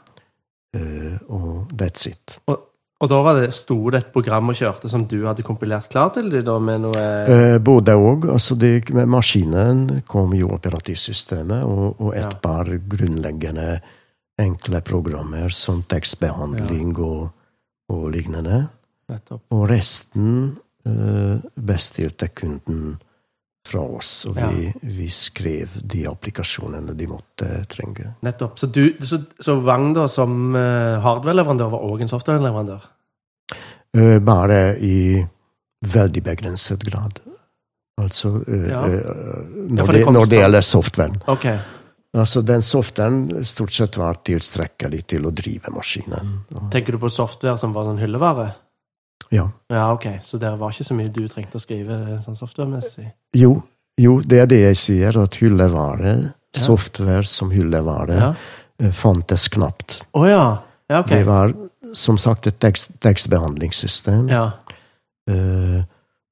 Eh, 0.75 1.19
og 1.29 1.69
that's 1.77 2.07
it. 2.07 2.39
Og 2.49 2.59
da 3.11 3.19
var 3.25 3.35
det, 3.41 3.49
sto 3.57 3.77
det 3.91 3.99
et 3.99 4.13
program 4.15 4.53
og 4.53 4.55
kjørte 4.59 4.89
som 4.91 5.07
du 5.11 5.25
hadde 5.27 5.43
kompilert 5.43 5.89
klar 5.91 6.13
til 6.15 6.29
dem, 6.31 6.45
da, 6.47 6.59
med 6.63 6.85
noe 6.85 7.07
Eh, 7.27 7.59
både 7.59 7.97
og. 7.99 8.29
Altså 8.31 8.55
maskinen 9.07 10.03
kom 10.07 10.35
jo 10.39 10.53
operativsystemet 10.55 11.65
og, 11.65 12.01
og 12.01 12.15
et 12.15 12.23
Ja. 12.23 12.39
par 12.43 12.65
grunnleggende 12.65 13.81
enkle 14.39 14.81
programmer 14.81 15.49
som 15.51 15.83
tekstbehandling 15.83 16.97
og, 16.99 17.31
og 17.89 18.11
lignende. 18.11 18.69
Nettopp. 19.11 19.43
Og 19.51 19.69
resten 19.71 20.59
eh, 20.87 21.41
bestilte 21.59 22.29
kunden 22.29 22.99
fra 23.67 23.81
oss, 23.81 24.25
og 24.27 24.37
vi, 24.37 24.73
vi 24.83 25.07
skrev 25.13 25.77
de 25.87 26.07
applikasjonene 26.11 26.97
de 26.99 27.07
måtte 27.07 27.49
trenge. 27.71 28.15
Nettopp. 28.27 28.59
Så, 28.59 28.67
du, 28.75 28.97
så, 29.01 29.21
så 29.39 29.55
da, 29.95 30.09
som 30.11 30.57
uh, 30.57 30.99
hardware-leverandør 31.05 31.71
var 31.77 31.87
òg 31.87 32.03
en 32.03 32.11
software-leverandør? 32.11 32.89
Eh, 33.97 34.19
bare 34.25 34.79
i 34.81 35.21
veldig 35.93 36.23
begrenset 36.25 36.83
grad. 36.85 37.21
Altså 38.01 38.41
eh, 38.49 38.69
Ja. 38.71 38.83
eh, 38.87 38.99
Ja, 38.99 39.05
når, 39.69 39.87
det 39.87 39.99
det, 39.99 40.13
når 40.13 40.27
det 40.31 40.41
gjelder 40.41 40.61
softwaren. 40.61 41.23
Okay. 41.29 41.59
Altså, 42.17 42.43
den 42.43 42.63
softwaren 42.63 43.45
stort 43.45 43.73
sett 43.73 43.97
var 43.97 44.19
tilstrekkelig 44.25 45.07
til 45.15 45.27
å 45.27 45.31
drive 45.33 45.71
maskinen. 45.73 46.43
Tenker 46.73 46.93
du 46.93 46.99
på 47.01 47.09
software 47.11 47.57
som 47.61 47.73
var 47.73 47.89
en 47.89 48.01
hyllevare? 48.01 48.51
Ja. 49.33 49.47
Ja, 49.73 49.87
ok. 49.95 50.07
Så 50.23 50.39
det 50.39 50.51
var 50.61 50.71
ikke 50.75 50.85
så 50.85 50.95
mye 50.99 51.09
du 51.13 51.23
trengte 51.29 51.57
å 51.57 51.63
skrive 51.63 52.21
sånn 52.25 52.37
software-messig? 52.37 53.07
Jo, 53.35 53.63
jo, 53.99 54.19
det 54.21 54.41
er 54.43 54.47
det 54.51 54.61
jeg 54.61 54.77
sier, 54.77 55.19
at 55.23 55.35
hyllevare, 55.41 56.15
Ja. 56.55 56.61
software 56.61 57.25
som 57.25 57.51
hyllevare, 57.51 58.19
Ja. 58.21 58.35
eh, 58.79 58.91
fantes 58.93 59.49
knapt. 59.49 60.03
Å 60.15 60.27
ja. 60.29 60.45
Ja, 60.91 61.01
ok. 61.01 61.09
Det 61.09 61.25
var 61.27 61.55
som 61.95 62.19
sagt 62.19 62.47
et 62.47 62.59
tekst, 62.61 62.91
tekstbehandlingssystem. 63.01 64.29
Ja. 64.29 64.53
Uh, 65.31 65.83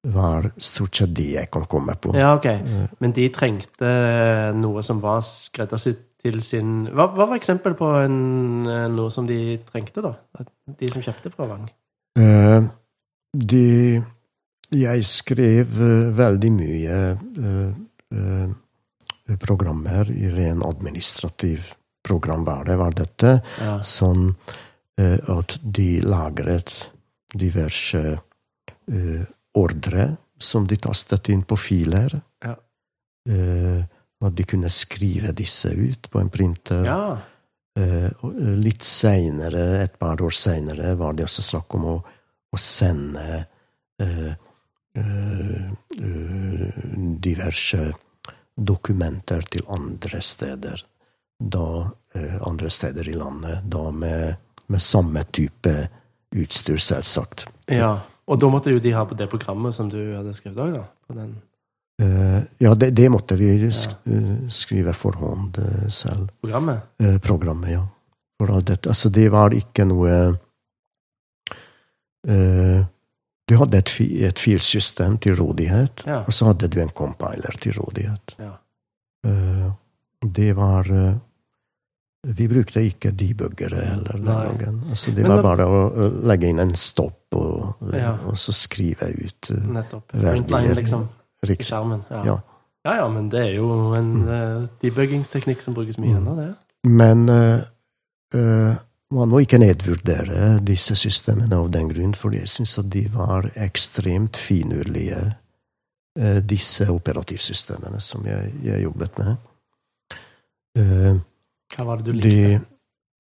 var 0.05 0.51
stort 0.59 0.97
sett 0.97 1.13
det 1.15 1.27
jeg 1.35 1.51
kan 1.53 1.67
komme 1.69 1.95
på. 2.01 2.15
ja, 2.17 2.35
ok. 2.35 2.47
Eh, 2.47 2.87
Men 3.01 3.13
de 3.13 3.29
trengte 3.29 4.55
noe 4.57 4.83
som 4.83 5.01
var 5.01 5.21
skreddersydd 5.21 5.99
til 6.23 6.41
sin 6.43 6.87
hva, 6.89 7.07
hva 7.15 7.27
var 7.29 7.37
eksempel 7.39 7.75
på 7.77 7.91
en, 8.05 8.67
eh, 8.67 8.89
noe 8.89 9.11
som 9.11 9.27
de 9.27 9.59
trengte, 9.71 10.01
da? 10.03 10.15
De 10.79 10.89
som 10.89 11.03
kjøpte 11.03 11.33
fra 11.35 11.47
Vang? 11.47 11.69
eh, 12.17 12.63
de 13.33 14.03
Jeg 14.71 15.05
skrev 15.07 15.79
eh, 15.83 16.11
veldig 16.15 16.51
mye 16.55 16.97
eh, 17.19 17.71
eh, 18.15 19.37
programmer 19.43 20.11
i 20.11 20.31
ren 20.31 20.63
administrativ 20.63 21.73
programvare, 22.07 22.77
var 22.79 22.95
dette. 22.95 23.33
Ja. 23.59 23.81
Eh, 23.81 25.19
at 25.35 25.57
de 25.63 25.89
lagret 26.07 26.73
diverse 27.35 28.19
ordre 29.55 30.05
som 30.39 30.65
de 30.67 30.77
tastet 30.83 31.29
inn 31.31 31.43
på 31.47 31.55
filer. 31.59 32.17
Ja. 32.43 32.57
At 34.27 34.35
de 34.35 34.47
kunne 34.51 34.71
skrive 34.75 35.31
disse 35.39 35.71
ut 35.71 36.09
på 36.11 36.19
en 36.19 36.31
printer. 36.31 36.83
ja. 36.87 37.19
Litt 38.59 38.83
seinere, 38.83 39.79
et 39.85 39.95
par 39.99 40.19
år 40.21 40.35
seinere, 40.35 40.97
var 40.99 41.15
det 41.15 41.29
også 41.29 41.45
snakk 41.53 41.79
om 41.79 41.87
å, 41.87 41.95
å 42.51 42.59
sende 42.59 43.45
uh, 44.03 44.33
eh, 44.95 45.71
diverse 47.23 47.93
dokumenter 48.57 49.47
til 49.51 49.67
andre 49.69 50.21
steder. 50.21 50.87
da 51.41 51.67
uh, 52.17 52.37
andre 52.47 52.71
steder 52.71 53.09
i 53.09 53.13
landet. 53.17 53.63
Da 53.65 53.91
med, 53.91 54.35
med 54.67 54.83
samme 54.83 55.23
type 55.33 55.89
utstyr, 56.37 56.77
selvsagt. 56.77 57.47
Ja. 57.67 58.01
Og 58.27 58.39
da 58.39 58.51
måtte 58.51 58.71
jo 58.71 58.79
de 58.79 58.93
ha 58.93 59.07
på 59.09 59.17
det 59.19 59.27
programmet 59.31 59.75
som 59.75 59.89
du 59.91 59.99
hadde 60.15 60.35
skrevet 60.35 60.61
òg, 60.63 60.75
da? 60.75 60.85
På 61.07 61.17
den. 61.17 61.33
Ja, 62.63 62.75
det, 62.75 62.91
det 62.97 63.09
måtte 63.13 63.37
vi 63.37 63.51
sk 63.73 63.91
skrive 64.55 64.93
for 64.97 65.19
hånd 65.21 65.59
selv. 65.93 66.31
Programmet? 66.41 66.87
Programmet, 67.25 67.73
ja. 67.75 67.83
For 68.41 68.55
alt 68.55 68.71
dette. 68.71 68.89
Altså, 68.89 69.11
det 69.13 69.27
var 69.35 69.53
ikke 69.53 69.85
noe 69.85 70.39
eh, 72.29 72.85
Du 73.49 73.57
hadde 73.59 73.79
et, 73.79 73.91
et 74.01 74.39
filsystem 74.39 75.19
til 75.19 75.35
rådighet, 75.35 76.05
Ja. 76.07 76.21
og 76.23 76.33
så 76.33 76.45
hadde 76.47 76.69
du 76.69 76.81
en 76.81 76.91
compiler 76.95 77.57
til 77.61 77.73
rådighet. 77.75 78.37
Ja. 78.39 78.53
Eh, 79.27 79.71
det 80.23 80.53
var 80.57 80.87
eh, 80.91 81.15
Vi 82.37 82.47
brukte 82.49 82.83
ikke 82.85 83.11
debuggere 83.17 83.81
heller 83.81 84.13
den 84.13 84.25
Nei. 84.25 84.45
gangen. 84.47 84.83
Altså, 84.91 85.11
det 85.11 85.23
Men 85.23 85.31
var 85.33 85.37
da- 85.37 85.43
bare 85.43 85.67
å, 85.67 86.11
legge 86.29 86.49
inn 86.49 86.59
en 86.61 86.75
stopp 86.75 87.33
og, 87.33 87.77
Ja. 87.93 88.13
og 88.27 88.37
så 88.37 88.53
skrive 88.53 89.09
ut 89.25 89.51
eh, 89.51 89.57
Nettopp. 89.73 90.09
Printline, 90.13 90.75
liksom. 90.75 91.09
I 91.43 91.57
skjermen. 91.57 92.03
Ja. 92.11 92.23
Ja. 92.25 92.37
ja 92.85 93.09
men 93.09 93.31
det 93.31 93.41
er 93.41 93.55
jo 93.57 93.95
en 93.95 94.29
uh, 94.29 94.67
debuggingsteknikk 94.83 95.63
som 95.63 95.75
brukes 95.75 95.97
mye 95.99 96.13
Mm. 96.13 96.17
ennå, 96.27 96.37
det. 96.37 96.55
Men 96.85 97.29
uh, 97.29 98.77
man 99.15 99.31
må 99.31 99.41
ikke 99.43 99.59
nedvurdere 99.59 100.59
disse 100.63 100.95
systemene 100.99 101.57
av 101.59 101.71
den 101.75 101.89
grunn, 101.91 102.15
for 102.15 102.35
jeg 102.35 102.49
syns 102.51 102.77
at 102.79 102.91
de 102.93 103.05
var 103.13 103.49
ekstremt 103.59 104.39
finurlige, 104.39 105.21
eh, 106.19 106.39
disse 106.47 106.87
operativsystemene 106.91 108.01
som 108.01 108.27
jeg, 108.27 108.53
jeg 108.63 108.85
jobbet 108.85 109.19
med. 109.19 109.37
Eh, 110.79 111.19
Hva 111.75 111.87
var 111.89 111.99
det 111.99 112.07
du 112.07 112.13
likte? 112.13 112.29
de, 112.29 112.61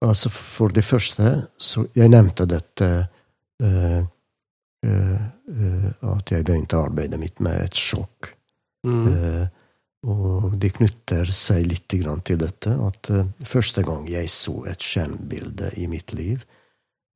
altså 0.07 0.30
for 0.30 0.68
det 0.74 0.84
første, 0.86 1.49
så 1.59 1.86
Jeg 1.95 2.09
nevnte 2.09 2.47
dette 2.47 2.91
eh, 3.62 4.03
At 4.80 6.30
jeg 6.30 6.45
begynte 6.45 6.78
arbeidet 6.78 7.18
mitt 7.20 7.41
med 7.41 7.66
et 7.66 7.76
sjokk. 7.76 8.30
Mm. 8.86 9.51
Og 10.09 10.55
det 10.57 10.72
knytter 10.78 11.28
seg 11.34 11.66
litt 11.68 11.90
til 11.90 12.38
dette 12.40 12.72
at 12.72 13.11
eh, 13.12 13.26
første 13.44 13.84
gang 13.84 14.07
jeg 14.09 14.30
så 14.32 14.62
et 14.70 14.80
skjermbilde 14.80 15.74
i 15.76 15.86
mitt 15.92 16.14
liv, 16.16 16.46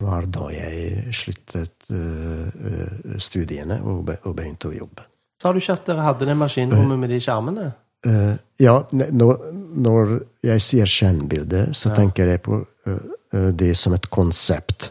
var 0.02 0.26
da 0.28 0.50
jeg 0.52 1.14
sluttet 1.16 1.88
eh, 1.88 2.50
eh, 2.50 3.16
studiene 3.16 3.80
og, 3.80 4.04
begynte 4.34 4.68
å 4.68 4.76
jobbe. 4.76 5.06
Sa 5.40 5.52
du 5.52 5.62
ikke 5.62 5.78
at 5.78 5.88
dere 5.88 6.04
hadde 6.04 6.28
det 6.28 6.36
maskinrommet 6.36 7.00
med 7.00 7.14
de 7.14 7.22
skjermene? 7.24 7.72
Ja, 8.60 8.74
når, 8.92 10.10
jeg 10.44 10.60
sier 10.60 10.90
skjermbilde, 10.92 11.70
så 11.72 11.88
Ja. 11.88 11.94
tenker 11.96 12.28
jeg 12.28 12.42
på 12.44 12.58
det 13.32 13.70
som 13.80 13.94
et 13.96 14.10
konsept. 14.12 14.90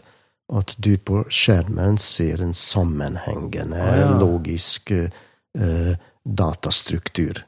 At 0.50 0.74
du 0.82 0.96
på 0.98 1.22
skjermen 1.30 1.94
ser 1.96 2.42
en 2.42 2.52
sammenhengende, 2.52 3.78
ja. 3.78 4.10
logisk 4.18 4.90
datastruktur. 6.26 7.44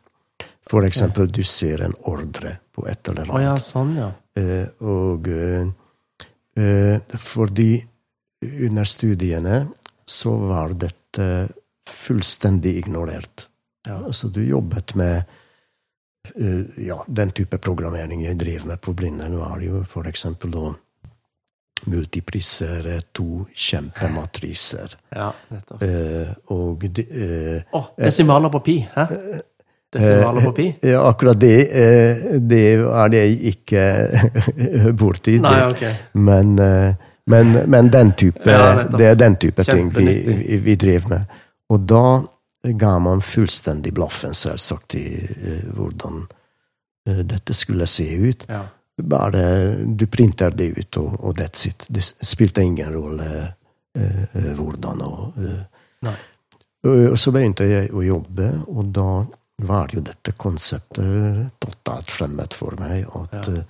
For 0.70 0.86
eksempel, 0.86 1.28
du 1.30 1.44
ser 1.46 1.84
en 1.86 1.94
ordre 2.10 2.56
på 2.74 2.86
et 2.90 3.08
eller 3.08 3.22
annet. 3.22 3.34
annet. 3.34 3.46
ja, 3.46 3.56
sånn, 3.62 3.92
ja. 3.96 4.08
Eh, 4.36 4.66
og 4.82 5.28
eh, 5.30 5.68
eh, 6.58 7.18
fordi 7.22 7.70
under 8.66 8.84
studiene 8.84 9.60
så 10.06 10.34
var 10.36 10.74
dette 10.74 11.28
fullstendig 11.86 12.76
ignorert. 12.82 13.46
Ja. 13.86 14.00
Så 14.12 14.28
du 14.34 14.42
jobbet 14.42 14.94
med 14.98 15.22
eh, 16.34 16.82
ja, 16.86 16.98
den 17.06 17.30
type 17.30 17.58
programmering 17.62 18.26
jeg 18.26 18.38
drev 18.38 18.66
med 18.66 18.82
på 18.82 18.92
Blindern, 18.92 19.38
var 19.38 19.62
jo 19.62 19.84
for 19.86 20.10
eksempel 20.10 20.50
da 20.50 20.74
multiprisere 21.86 23.00
to 23.14 23.44
kjempematriser. 23.54 24.96
ja 25.14 25.30
nettopp. 25.48 25.82
Eh, 25.82 26.32
og 26.50 26.86
de, 26.90 27.04
eh, 27.06 27.76
Å, 27.76 27.82
desimaler 28.00 28.50
på 28.50 28.60
pi, 28.66 28.80
hæ? 28.94 29.06
Desimaler 29.92 30.44
på 30.48 30.52
pi? 30.52 30.66
ja, 30.82 31.02
akkurat 31.08 31.40
det, 31.40 31.56
eh, 31.70 32.24
det 32.40 32.62
er 32.74 33.10
det 33.12 33.20
jeg 33.22 33.36
ikke 33.52 33.84
borti. 35.00 35.38
Nei, 35.40 35.58
det. 35.80 35.92
Men, 36.12 36.58
eh, 36.58 36.94
men, 37.26 37.52
men 37.70 37.90
den 37.90 38.12
type, 38.18 38.50
Ja, 38.50 38.86
det 38.90 39.06
er 39.06 39.14
den 39.18 39.36
type 39.36 39.64
ting 39.64 39.90
vi, 39.94 40.06
vi, 40.26 40.58
vi 40.62 40.74
drev 40.74 41.08
med. 41.10 41.36
Og 41.70 41.80
da 41.86 42.22
ga 42.66 42.98
man 42.98 43.22
fullstendig 43.22 43.94
blaffen, 43.94 44.34
selvsagt, 44.34 44.94
i 44.94 45.06
eh, 45.24 45.62
hvordan 45.74 46.26
eh, 47.08 47.22
dette 47.22 47.54
skulle 47.54 47.86
se 47.86 48.06
ut. 48.16 48.46
Ja. 48.48 48.64
Bare 49.02 49.42
du 49.86 50.06
printer 50.06 50.54
det 50.56 50.70
ut, 50.78 50.96
og, 50.96 51.18
og 51.20 51.38
that's 51.38 51.68
it. 51.68 51.84
Det 51.88 52.02
spilte 52.02 52.62
ingen 52.64 52.94
rolle 52.94 53.26
eh, 53.94 54.22
eh, 54.32 54.52
hvordan 54.56 55.02
eh. 55.02 56.14
Og 56.86 57.10
og 57.10 57.18
så 57.18 57.32
begynte 57.34 57.66
jeg 57.66 57.90
å 57.90 58.02
jobbe, 58.04 58.46
og 58.70 58.92
da 58.94 59.08
var 59.62 59.88
jo 59.94 60.00
dette 60.04 60.32
konseptet 60.36 61.50
totalt 61.62 62.10
fremmed 62.12 62.52
for 62.52 62.76
meg. 62.80 63.06
At, 63.08 63.48
Ja. 63.48 63.54
eh, 63.56 63.64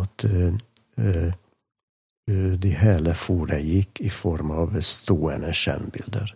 at 0.00 0.24
uh, 0.24 0.54
uh, 0.98 1.32
de 2.58 2.72
hele 2.74 2.74
hele 2.74 3.14
foregikk 3.14 4.00
i 4.02 4.08
form 4.10 4.50
av 4.50 4.74
stående 4.82 5.52
skjermbilder. 5.54 6.32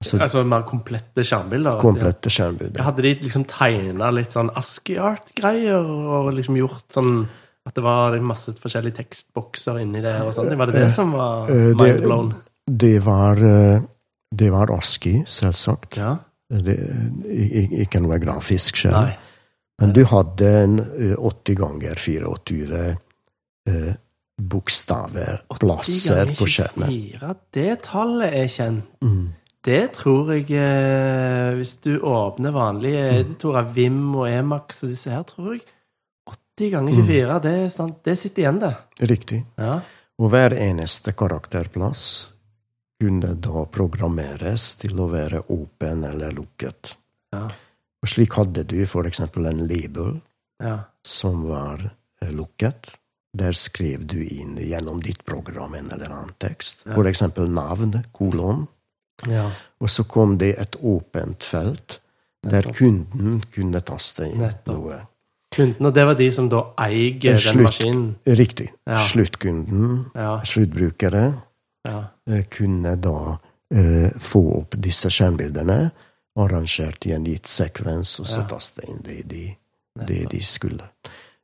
Altså 0.00 0.20
Altså 0.22 0.44
mer 0.44 0.62
komplette 0.62 1.24
skjermbilder? 1.26 1.80
komplette 1.80 2.30
skjermbilder. 2.30 2.80
Hadde 2.82 3.02
de 3.02 3.14
liksom 3.20 3.44
tegna 3.44 4.10
litt 4.14 4.30
sånn 4.32 4.50
ASCII-art-greier, 4.56 5.84
og 5.84 6.32
liksom 6.32 6.56
gjort 6.56 6.86
sånn 6.94 7.26
at 7.66 7.74
det 7.74 7.82
var 7.84 8.16
masse 8.24 8.54
forskjellige 8.56 8.96
tekstbokser 9.02 9.80
inni 9.82 10.00
der 10.00 10.22
og 10.24 10.32
sånt? 10.32 10.56
Var 10.56 10.66
det 10.70 10.74
det 10.78 10.92
som 10.94 11.10
var 11.12 11.48
mindblown? 11.50 12.30
det- 12.30 12.46
Det 12.78 13.02
var, 13.04 13.34
det 14.32 14.50
var 14.52 14.70
ASKI, 14.70 15.24
selvsagt. 15.26 15.96
Ja? 15.96 16.16
Det, 16.50 16.74
ikke 17.84 18.00
noe 18.02 18.18
grafisk 18.18 18.76
skjerm. 18.82 19.12
Men 19.80 19.92
du 19.96 20.02
hadde 20.10 20.48
en 20.64 20.78
eh, 20.82 21.14
80 21.16 21.54
ganger 21.60 21.94
24 21.96 22.80
eh, 23.70 23.92
bokstaver, 24.40 25.42
plasser 25.60 26.32
på 26.36 26.48
skjermen. 26.48 26.88
24, 26.90 27.34
det 27.56 27.68
tallet 27.86 28.34
er 28.42 28.48
kjent. 28.50 28.88
Mm. 29.04 29.28
Det 29.64 29.80
tror 29.92 30.30
jeg 30.32 30.46
eh, 30.56 31.50
Hvis 31.58 31.74
du 31.84 31.98
åpner 32.00 32.52
vanlige 32.54 33.02
Mm. 33.10 33.16
editorer, 33.20 33.66
Vim 33.76 34.14
og 34.16 34.28
Emax 34.30 34.82
og 34.84 34.88
disse 34.90 35.10
her, 35.12 35.22
tror 35.28 35.52
jeg 35.54 35.62
80 36.56 36.70
ganger 36.72 36.92
Mm. 36.92 37.06
det, 37.42 37.94
det 38.04 38.18
sitter 38.18 38.42
igjen, 38.42 38.60
det. 38.60 38.74
Riktig. 39.08 39.44
Ja. 39.58 39.80
Og 40.18 40.30
hver 40.30 40.52
eneste 40.56 41.12
karakterplass 41.12 42.32
kunne 43.00 43.34
da 43.40 43.64
programmeres 43.72 44.74
til 44.82 44.98
å 45.00 45.06
være 45.10 45.42
åpen 45.48 46.04
eller 46.04 46.34
lukket. 46.36 46.96
Ja. 47.32 47.46
Og 48.00 48.08
slik 48.08 48.34
hadde 48.38 48.64
du 48.68 48.78
for 48.88 49.08
eksempel 49.08 49.46
en 49.50 49.62
label 49.68 50.18
ja. 50.62 50.78
som 51.06 51.44
var 51.48 51.82
eh, 52.22 52.32
lukket. 52.32 52.96
Der 53.36 53.54
skrev 53.54 54.04
du 54.10 54.18
inn 54.24 54.56
gjennom 54.58 55.00
ditt 55.04 55.22
program 55.24 55.74
en 55.78 55.90
eller 55.94 56.10
annen 56.10 56.32
tekst. 56.42 56.82
Ja. 56.86 56.96
For 56.98 57.06
eksempel 57.06 57.48
navn, 57.54 58.00
kolon. 58.16 58.66
ja. 59.28 59.50
Og 59.80 59.88
så 59.92 60.04
kom 60.04 60.36
det 60.40 60.54
et 60.60 60.76
åpent 60.82 61.44
felt 61.44 62.00
der 62.42 62.64
Nettopp. 62.66 62.76
kunden 62.76 63.38
kunne 63.52 63.80
taste 63.84 64.26
inn 64.28 64.40
Nettopp. 64.42 64.74
noe. 64.76 64.98
Kunden, 65.54 65.86
og 65.86 65.94
det 65.94 66.04
var 66.06 66.14
de 66.14 66.28
som 66.32 66.48
da 66.48 66.60
eier 66.78 67.32
En 67.34 67.38
den 67.42 67.62
maskinen? 67.64 68.02
Riktig. 68.26 68.68
Ja. 68.86 68.98
Sluttkunden, 69.02 70.04
Ja. 70.14 70.40
sluttbrukere, 70.44 71.24
ja. 71.84 72.04
Eh, 72.30 72.44
kunne 72.50 72.96
da 72.96 73.38
eh, 73.74 74.10
få 74.18 74.42
opp 74.60 74.76
disse 74.78 75.10
skjermbildene 75.10 75.90
arrangert 76.40 77.06
i 77.06 77.12
en 77.12 77.24
gitt 77.26 77.46
sekvens, 77.50 78.16
og 78.20 78.26
så 78.30 78.40
Ja. 78.44 78.46
taste 78.54 78.86
inn 78.88 79.00
det 79.04 79.22
de, 79.28 79.56
det 80.06 80.22
de 80.30 80.40
skulle. 80.42 80.86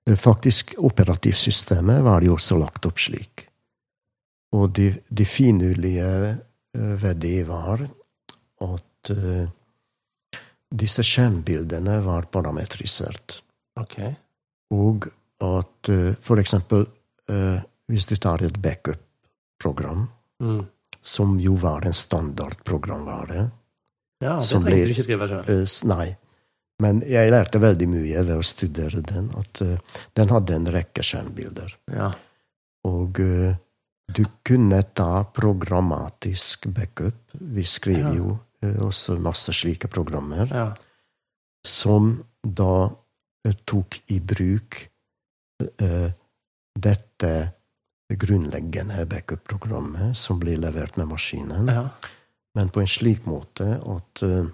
Eh, 0.07 0.17
Faktisk, 0.17 0.75
operativsystemet 0.79 2.03
var 2.07 2.23
jo 2.23 2.35
også 2.39 2.59
lagt 2.59 2.87
opp 2.87 2.99
slik. 2.99 3.49
Og 4.55 4.73
det 4.75 5.03
de 5.11 5.25
finurlige 5.25 6.39
ved 6.73 7.17
det 7.21 7.47
var 7.49 7.83
at 8.63 9.11
disse 10.77 11.03
skjermbildene 11.07 11.99
var 12.05 12.27
parametrisert. 12.33 13.41
Ok. 13.81 13.99
Og 14.75 15.07
at 15.43 15.91
for 16.23 16.41
eksempel 16.43 16.87
hvis 17.91 18.07
du 18.11 18.17
tar 18.17 18.43
et 18.47 18.59
backup-program, 18.63 20.09
Mm. 20.41 20.67
Som 21.07 21.37
jo 21.41 21.55
var 21.63 21.87
en 21.87 21.95
standardprogramvare 21.95 23.45
Ja, 24.25 24.39
det 24.41 24.47
trengte 24.49 24.65
ble, 24.67 24.79
du 24.83 24.95
ikke 24.95 25.05
skrive 25.07 25.29
sjøl. 25.31 25.51
eh, 25.53 25.75
Nei. 25.91 26.07
Men 26.83 26.99
jeg 27.09 27.31
lærte 27.33 27.61
veldig 27.63 27.87
mye 27.89 28.23
ved 28.27 28.37
å 28.37 28.45
studere 28.45 29.01
den. 29.01 29.31
At 29.39 29.61
uh, 29.65 29.79
den 30.19 30.29
hadde 30.29 30.57
en 30.59 30.67
rekke 30.75 31.05
skjermbilder. 31.07 31.71
Ja. 31.95 32.11
Og 32.85 33.21
uh, 33.23 33.55
du 34.13 34.25
kunne 34.45 34.83
ta 34.97 35.23
programmatisk 35.37 36.67
backup. 36.77 37.17
Vi 37.33 37.65
skrev 37.65 38.03
Ja. 38.03 38.13
jo 38.19 38.35
uh, 38.65 38.83
også 38.89 39.17
masse 39.21 39.55
slike 39.57 39.89
programmer. 39.89 40.51
ja. 40.53 40.75
som 41.67 42.13
da 42.43 42.91
tok 43.67 43.97
i 44.15 44.21
bruk 44.21 44.77
eh, 45.81 46.13
dette 48.09 48.27
grunnleggende 48.27 49.07
backup-programmet 49.07 50.17
som 50.17 50.39
blir 50.39 50.59
levert 50.59 50.97
med 50.97 51.09
maskinen, 51.09 51.67
Ja. 51.69 51.89
men 52.55 52.69
på 52.69 52.81
en 52.81 52.87
slik 52.87 53.25
måte 53.27 53.81
at 53.85 54.23
eh, 54.23 54.47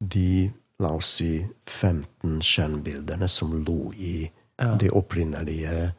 de, 0.00 0.50
la 0.78 0.88
oss 0.94 1.16
si, 1.18 1.46
15 1.66 2.40
skjermbildene 2.40 3.28
som 3.28 3.64
lå 3.64 3.92
i 3.94 4.30
Ja. 4.58 4.74
det 4.76 4.90
opprinnelige 4.90 5.94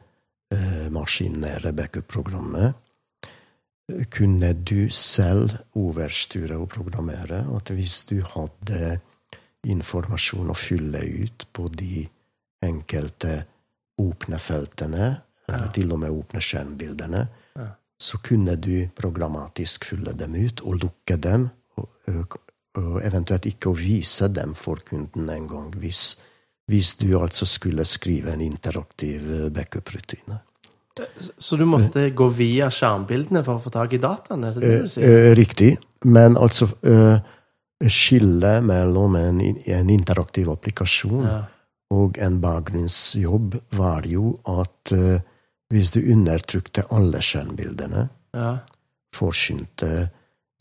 eh, 0.51 0.89
maskinære 0.89 1.71
backup-programmet, 1.73 2.73
eh, 3.91 4.05
kunne 4.09 4.53
du 4.53 4.89
selv 4.89 5.51
overstyre 5.75 6.57
og 6.59 6.69
programmere. 6.69 7.45
At 7.55 7.69
hvis 7.69 8.05
du 8.05 8.21
hadde 8.21 8.99
informasjon 9.63 10.49
å 10.49 10.55
fylle 10.55 10.99
ut 11.23 11.45
på 11.53 11.67
de 11.69 12.07
enkelte 12.63 13.45
åpne 13.99 14.39
feltene, 14.39 15.21
eller 15.53 15.71
til 15.75 15.91
og 15.91 15.99
med 16.01 16.13
åpne 16.13 16.41
skjermbildene, 16.43 17.27
så 17.99 18.17
kunne 18.23 18.55
du 18.55 18.87
programmatisk 18.95 19.89
fylle 19.91 20.13
dem 20.15 20.37
ut 20.39 20.61
og 20.63 20.79
lukke 20.85 21.17
dem, 21.19 21.49
og, 21.79 22.37
og, 22.79 22.99
eventuelt 23.03 23.47
ikke 23.49 23.71
å 23.71 23.75
vise 23.77 24.29
dem 24.31 24.53
for 24.55 24.79
kunden 24.87 25.27
engang, 25.33 25.73
hvis, 25.81 26.13
hvis 26.71 26.93
du 27.01 27.11
altså 27.19 27.47
skulle 27.49 27.83
skrive 27.87 28.31
en 28.33 28.43
interaktiv 28.45 29.25
eh, 29.35 29.49
backup-rutine. 29.51 30.39
Så 31.39 31.55
du 31.55 31.65
måtte 31.67 32.09
gå 32.15 32.27
via 32.35 32.67
skjermbildene 32.71 33.43
for 33.45 33.59
å 33.59 33.63
få 33.63 33.71
tak 33.71 33.93
i 33.95 34.01
dataene? 34.03 34.53
Det 34.55 34.63
det 34.63 34.97
Eh, 34.97 35.09
eh, 35.09 35.35
riktig. 35.35 35.77
Men 36.05 36.37
altså 36.37 36.71
Skillet 37.79 38.63
mellom 38.63 39.15
en, 39.15 39.37
en 39.39 39.89
interaktiv 39.89 40.49
applikasjon 40.51 41.23
Ja. 41.23 41.37
og 41.95 42.17
en 42.19 42.41
bakgrunnsjobb 42.43 43.55
var 43.71 44.03
jo 44.03 44.33
at 44.43 44.91
hvis 45.69 45.91
du 45.91 45.99
undertrykte 46.11 46.83
alle 46.91 47.21
skjønnbildene, 47.21 48.09
Ja. 48.33 48.57
forsynte 49.15 50.09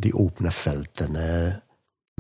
de 0.02 0.12
åpne 0.12 0.50
feltene 0.54 1.60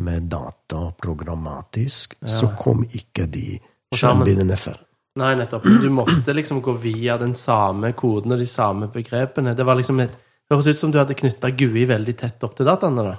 med 0.00 0.28
data 0.30 0.92
programmatisk, 1.02 2.14
Ja. 2.22 2.28
så 2.28 2.50
kom 2.56 2.84
ikke 2.84 3.26
de 3.30 3.58
skjønnbildene 3.94 4.56
før. 4.56 4.76
Nei, 5.18 5.34
nettopp. 5.34 5.62
Du 5.64 5.88
måtte 5.90 6.32
liksom 6.34 6.60
gå 6.62 6.76
via 6.80 7.16
den 7.18 7.34
samme 7.34 7.92
koden 7.92 8.32
og 8.32 8.38
de 8.38 8.46
samme 8.46 8.86
begrepene. 8.92 9.54
Det 9.56 9.64
var 9.66 9.74
liksom 9.76 10.00
et 10.00 10.10
det 10.48 10.56
høres 10.56 10.66
ut 10.68 10.78
som 10.78 10.90
du 10.90 10.96
hadde 10.98 11.14
knytta 11.14 11.50
GUI 11.54 11.84
veldig 11.86 12.16
tett 12.16 12.42
opp 12.44 12.54
til 12.56 12.64
dataene, 12.64 13.02
da. 13.04 13.16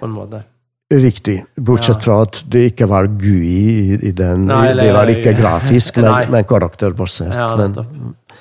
På 0.00 0.06
en 0.06 0.10
måte. 0.10 0.40
Riktig. 0.90 1.44
Bortsett 1.56 2.02
fra 2.02 2.22
at 2.22 2.42
det 2.48 2.72
ikke 2.72 2.88
var 2.88 3.06
GUI 3.06 4.02
i, 4.02 4.10
den 4.12 4.46
Nei, 4.46 4.68
eller- 4.70 4.82
Det 4.82 4.92
var 4.94 5.06
ikke 5.06 5.36
grafisk, 5.38 5.96
men, 6.02 6.30
men 6.30 6.44
karakterbasert. 6.44 7.32
Ja, 7.34 7.56
men, 7.56 7.72
nettopp. 7.72 7.92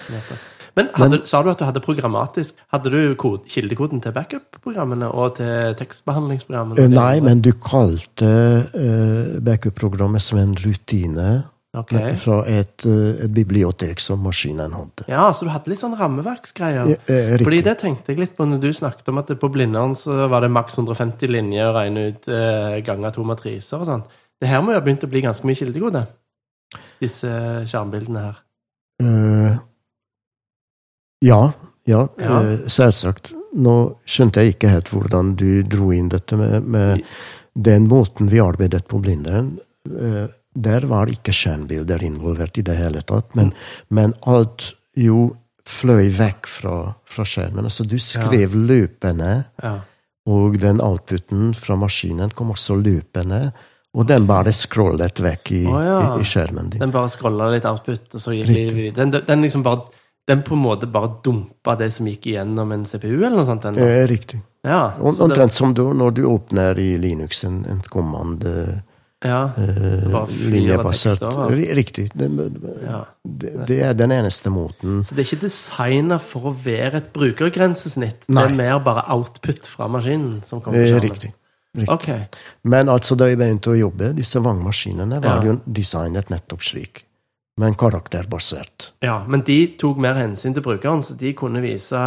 nettopp. 0.10 0.38
Men 0.76 0.92
hadde, 0.98 1.22
sa 1.30 1.40
du 1.44 1.50
at 1.54 1.62
du 1.62 1.64
hadde 1.64 1.80
programmatisk 1.84 2.58
Hadde 2.74 2.92
du 2.92 3.00
kod, 3.20 3.46
kildekoden 3.48 4.02
til 4.04 4.12
backup-programmene 4.16 5.08
og 5.08 5.38
til 5.40 5.76
tekstbehandlingsprogrammene? 5.80 6.84
Eh, 6.84 6.92
Nei, 6.92 7.22
men 7.24 7.44
du 7.46 7.54
kalte 7.56 8.32
uh, 8.76 9.38
backup-programmet 9.46 10.24
som 10.24 10.42
en 10.42 10.56
rutine 10.60 11.30
okay. 11.80 12.16
fra 12.20 12.40
et, 12.50 12.86
eh, 12.88 13.24
et 13.26 13.32
bibliotek 13.34 14.02
som 14.04 14.22
maskinen 14.24 14.74
hadde. 14.76 15.08
Ja, 15.12 15.28
så 15.34 15.48
du 15.48 15.52
hadde 15.54 15.72
litt 15.72 15.82
sånn 15.82 15.96
rammeverksgreier. 16.00 16.92
Ja, 16.94 17.00
eh, 17.12 17.36
Fordi 17.42 17.62
det 17.66 17.78
tenkte 17.82 18.14
jeg 18.14 18.22
litt 18.22 18.36
på 18.38 18.48
når 18.48 18.62
du 18.64 18.70
snakket 18.76 19.10
om 19.12 19.22
at 19.22 19.32
det 19.32 19.40
på 19.42 19.52
Blindern 19.54 19.96
så 19.98 20.26
var 20.32 20.46
det 20.46 20.54
maks 20.56 20.80
150 20.80 21.32
linjer 21.32 21.70
å 21.70 21.76
regne 21.78 22.08
ut 22.12 22.30
eh, 22.32 22.80
ganger 22.86 23.16
to 23.16 23.28
matriser 23.28 23.82
og 23.82 23.90
sånn. 23.90 24.06
Det 24.42 24.52
her 24.52 24.64
må 24.64 24.74
jo 24.74 24.80
ha 24.80 24.86
begynt 24.86 25.06
å 25.08 25.12
bli 25.12 25.24
ganske 25.26 25.48
mye 25.48 25.60
kildekode? 25.60 26.06
Disse 27.00 27.32
skjermbildene 27.70 28.26
her. 28.28 28.44
Eh, 29.04 29.64
ja, 31.26 31.42
ja, 31.90 32.06
Ja. 32.22 32.40
eh, 32.42 32.66
selvsagt. 32.72 33.34
Nå 33.56 33.76
skjønte 34.10 34.42
jeg 34.44 34.56
ikke 34.56 34.72
helt 34.74 34.90
hvordan 34.92 35.36
du 35.40 35.64
dro 35.64 35.92
inn 35.96 36.10
dette 36.12 36.36
med, 36.40 36.64
med 36.68 37.04
den 37.56 37.86
måten 37.88 38.28
vi 38.32 38.42
arbeidet 38.44 38.88
på 38.92 39.00
Blindern. 39.04 39.58
eh, 39.90 40.28
der 40.56 40.86
var 40.88 41.10
ikke 41.12 41.34
skjermbilder 41.36 42.00
involvert 42.08 42.58
i 42.58 42.64
det 42.64 42.78
hele 42.80 43.02
tatt, 43.04 43.34
men, 43.36 43.50
men 43.92 44.14
alt 44.26 44.70
jo 44.96 45.36
fløy 45.68 46.08
vekk 46.16 46.48
fra, 46.48 46.76
fra 47.06 47.26
skjermen. 47.28 47.66
Altså 47.68 47.84
du 47.84 47.98
skrev 48.00 48.54
løpende, 48.56 49.46
Ja. 49.64 49.74
og 50.32 50.56
den 50.62 50.80
outputen 50.82 51.52
fra 51.54 51.76
maskinen 51.76 52.32
kom 52.34 52.54
også 52.56 52.78
løpende, 52.80 53.52
og 53.96 54.08
den 54.08 54.26
bare 54.28 54.52
scrollet 54.56 55.20
vekk 55.24 55.52
i, 55.52 55.66
oh, 55.68 55.82
ja. 55.84 56.00
i, 56.16 56.22
i 56.22 56.24
skjermen 56.28 56.70
din. 56.72 56.80
Den 56.82 56.92
bare 56.96 57.10
scrolla 57.12 57.50
litt 57.52 57.66
output, 57.68 58.08
og 58.16 58.22
så 58.24 58.32
gikk 58.36 58.48
livet 58.48 58.76
videre. 58.80 58.96
Den, 59.04 59.12
den 59.28 59.42
liksom 59.44 59.64
bare 59.64 59.86
Den 60.28 60.42
på 60.42 60.56
en 60.58 60.64
måte 60.64 60.88
bare 60.90 61.12
dumpa 61.24 61.76
det 61.78 61.92
som 61.94 62.08
gikk 62.10 62.26
igjennom 62.32 62.72
en 62.74 62.86
CPU, 62.90 63.12
eller 63.20 63.36
noe 63.38 63.46
sånt? 63.46 63.66
Enda. 63.70 63.86
Eh, 63.86 64.08
riktig. 64.10 64.40
ja, 64.66 64.96
Omtrent 64.98 65.54
som 65.54 65.74
du, 65.78 65.84
når 65.94 66.18
du 66.18 66.24
åpner 66.26 66.80
i 66.82 66.96
Linux 66.98 67.44
en, 67.46 67.60
en 67.70 67.84
command 67.94 68.44
eh, 68.50 68.80
ja, 69.26 69.52
eh, 69.58 70.28
linjebasert. 70.50 71.22
Riktig. 71.78 72.10
Det, 72.14 72.30
ja. 72.84 73.06
det, 73.24 73.54
det 73.68 73.80
er 73.86 73.94
den 73.94 74.12
eneste 74.12 74.50
måten 74.54 75.04
Så 75.06 75.16
det 75.16 75.24
er 75.24 75.30
ikke 75.30 75.46
designa 75.46 76.20
for 76.22 76.50
å 76.52 76.58
være 76.66 77.04
et 77.04 77.14
brukergrensesnitt? 77.14 78.26
Nei. 78.28 78.44
Det 78.44 78.52
er 78.52 78.60
mer 78.60 78.84
bare 78.86 79.06
output 79.14 79.70
fra 79.70 79.88
maskinen 79.92 80.42
som 80.46 80.62
kommer 80.62 80.82
eh? 80.82 80.98
Riktig. 81.06 81.32
riktig. 81.76 81.90
Okay. 81.92 82.26
Men 82.64 82.90
altså, 82.90 83.18
da 83.20 83.28
jeg 83.30 83.38
begynte 83.40 83.74
å 83.74 83.78
jobbe, 83.78 84.14
disse 84.16 84.40
vangmaskinene 84.42 85.20
var 85.22 85.44
Ja. 85.44 85.52
jo 85.52 85.60
designet 85.66 86.30
nettopp 86.32 86.64
slik. 86.64 87.05
Men 87.58 87.76
karakterbasert. 87.80 88.90
Ja, 89.00 89.22
men 89.32 89.42
de 89.48 89.56
tok 89.80 89.98
mer 90.04 90.18
hensyn 90.20 90.54
til 90.54 90.64
brukeren, 90.66 91.00
så 91.06 91.16
de 91.16 91.30
kunne 91.40 91.62
vise 91.64 92.00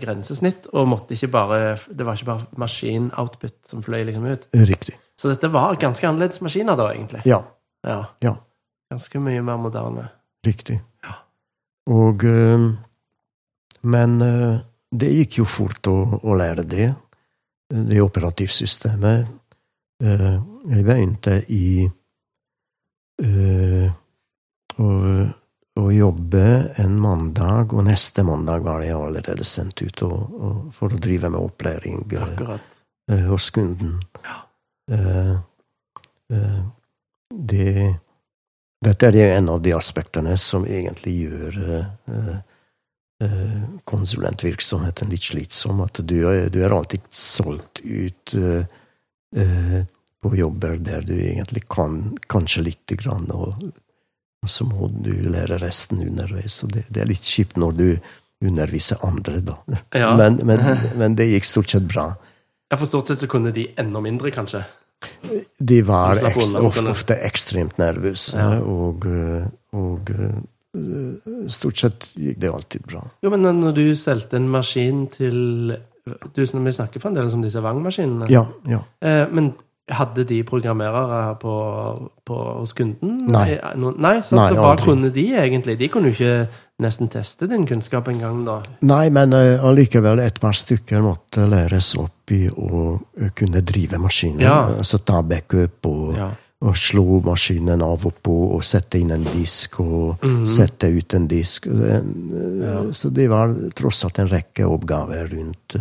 grensesnitt, 0.00 0.70
og 0.72 0.88
måtte 0.88 1.12
ikke 1.12 1.28
bare 1.34 1.58
Det 1.92 2.06
var 2.08 2.16
ikke 2.16 2.30
bare 2.30 2.46
maskin-output 2.56 3.58
som 3.68 3.82
fløy 3.84 4.06
liksom 4.08 4.24
ut. 4.24 4.46
Eh, 4.56 4.64
Riktig. 4.64 4.94
Så 5.18 5.28
dette 5.28 5.50
var 5.52 5.76
ganske 5.76 6.08
annerledes 6.08 6.40
maskiner, 6.40 6.76
da, 6.78 6.86
egentlig. 6.94 7.20
Ja. 7.28 7.42
Ja. 7.84 8.04
Ja. 8.24 8.36
Ganske 8.90 9.20
mye 9.20 9.42
mer 9.44 9.58
moderne. 9.60 10.06
Riktig. 10.46 10.78
Ja. 11.04 11.18
Og 11.92 12.24
eh, 12.24 12.68
Men 13.82 14.20
eh, 14.24 14.58
det 14.90 15.12
gikk 15.12 15.38
jo 15.42 15.44
fort 15.44 15.86
å, 15.86 15.96
å 16.24 16.34
lære 16.38 16.64
det. 16.64 16.88
Det 17.68 18.00
operativsystemet. 18.00 19.28
Eh, 20.02 20.38
Jeg 20.68 20.84
begynte 20.84 21.42
i 21.52 21.84
eh, 23.22 23.90
å, 24.78 24.88
å 25.78 25.92
jobbe 25.92 26.44
en 26.82 26.98
mandag, 27.00 27.74
og 27.74 27.86
neste 27.86 28.24
mandag 28.26 28.64
var 28.66 28.82
jeg 28.82 28.96
allerede 28.98 29.46
sendt 29.46 29.82
ut 29.82 30.02
og, 30.06 30.18
og, 30.38 30.58
for 30.74 30.94
å 30.94 31.00
drive 31.02 31.30
med 31.30 31.40
opplæring 31.40 32.04
eh, 32.18 32.42
eh, 33.12 33.24
hos 33.30 33.50
kunden. 33.54 33.98
Ja. 34.24 34.42
Eh, 34.90 35.32
eh, 36.32 36.60
det 37.28 37.72
Dette 38.78 39.08
er 39.08 39.34
en 39.34 39.48
av 39.50 39.58
de 39.58 39.72
aspektene 39.74 40.36
som 40.38 40.62
egentlig 40.62 41.16
gjør 41.24 41.56
eh, 41.66 42.36
eh, 43.26 43.64
konsulentvirksomheten 43.90 45.10
litt 45.10 45.26
slitsom. 45.26 45.80
At 45.82 45.98
du, 45.98 46.20
du 46.22 46.58
er 46.62 46.74
alltid 46.76 47.02
solgt 47.10 47.82
ut 47.82 48.36
på 50.22 50.30
jobber 50.38 50.78
der 50.78 51.02
du 51.02 51.16
egentlig 51.18 51.64
kan 51.66 52.14
kanskje 52.30 52.68
lite 52.70 52.96
grann, 53.02 53.26
og, 53.34 53.58
og 54.42 54.50
så 54.52 54.64
må 54.68 54.88
du 54.92 55.12
lære 55.32 55.58
resten 55.62 56.02
underveis. 56.04 56.60
Og 56.64 56.72
det, 56.76 56.84
det 56.92 57.02
er 57.02 57.10
litt 57.10 57.26
kjipt 57.26 57.58
når 57.58 57.76
du 57.78 57.86
underviser 58.44 59.00
andre, 59.06 59.40
da. 59.42 59.56
Ja. 59.96 60.12
Men, 60.18 60.40
men, 60.46 60.62
men 61.00 61.16
det 61.18 61.30
gikk 61.32 61.48
stort 61.48 61.74
sett 61.74 61.88
bra. 61.90 62.12
Ja, 62.68 62.76
For 62.76 62.86
stort 62.86 63.10
sett 63.10 63.24
så 63.24 63.30
kunne 63.30 63.50
de 63.54 63.66
enda 63.80 64.02
mindre, 64.04 64.30
kanskje. 64.34 64.62
De 65.58 65.78
var 65.86 66.18
ekstra, 66.26 66.62
ofte, 66.90 67.16
ekstremt 67.26 67.78
nervøse, 67.78 68.34
Ja. 68.36 68.58
og, 68.62 69.06
eh, 69.06 69.44
og 69.78 70.10
eh, 70.10 70.40
stort 71.54 71.78
sett 71.78 72.08
gikk 72.18 72.40
det 72.42 72.50
alltid 72.52 72.86
bra. 72.86 73.04
Jo, 73.22 73.30
men 73.34 73.46
når 73.60 73.76
du 73.76 73.84
solgte 73.98 74.38
en 74.38 74.50
maskin 74.52 75.06
til 75.14 75.76
du, 76.34 76.46
som 76.46 76.64
Vi 76.64 76.72
snakker 76.72 77.02
fremdeles 77.02 77.34
om 77.36 77.42
disse 77.44 77.60
Wang-maskinene. 77.60 78.28
Ja, 78.32 78.46
ja. 78.68 78.78
Eh, 79.04 79.26
men 79.28 79.52
hadde 79.90 80.24
de 80.28 80.42
programmerere 80.44 81.34
på, 81.40 81.52
på, 82.28 82.38
hos 82.60 82.72
kunden? 82.76 83.18
Nei. 83.32 83.50
Eh, 83.56 83.76
Nei, 83.76 84.16
sant? 84.22 84.38
Nei, 84.40 84.48
så 84.54 84.62
hva 84.62 84.74
kunne 84.80 85.10
de 85.14 85.24
egentlig? 85.34 85.78
De 85.80 85.88
kunne 85.92 86.10
jo 86.12 86.16
ikke 86.18 86.48
nesten 86.84 87.08
teste 87.10 87.48
din 87.50 87.64
kunnskap 87.66 88.06
engang, 88.12 88.44
da. 88.46 88.58
Nei, 88.86 89.08
men 89.10 89.32
allikevel, 89.34 90.20
et 90.22 90.38
par 90.40 90.54
stykker 90.54 91.02
måtte 91.02 91.46
læres 91.50 91.94
opp 91.98 92.30
i 92.36 92.44
å 92.52 92.98
eh, 93.20 93.32
kunne 93.34 93.62
drive 93.66 93.98
maskinen. 93.98 94.44
Ja. 94.46 94.60
Altså 94.78 95.00
ta 95.04 95.22
backup 95.22 95.86
og, 95.90 96.12
Ja. 96.16 96.28
og 96.60 96.74
slå 96.76 97.20
maskinen 97.24 97.82
av 97.82 98.04
og 98.06 98.14
på 98.22 98.36
og 98.56 98.62
sette 98.66 98.98
inn 98.98 99.10
en 99.14 99.24
disk 99.24 99.80
og 99.80 100.24
Mhm. 100.24 100.46
sette 100.46 100.90
ut 100.90 101.14
en 101.14 101.26
disk. 101.28 101.66
Ja. 101.66 102.00
Så 102.92 103.10
det 103.14 103.28
var 103.30 103.54
tross 103.74 104.04
alt 104.04 104.18
en 104.18 104.28
rekke 104.28 104.66
oppgaver 104.66 105.28
rundt, 105.32 105.76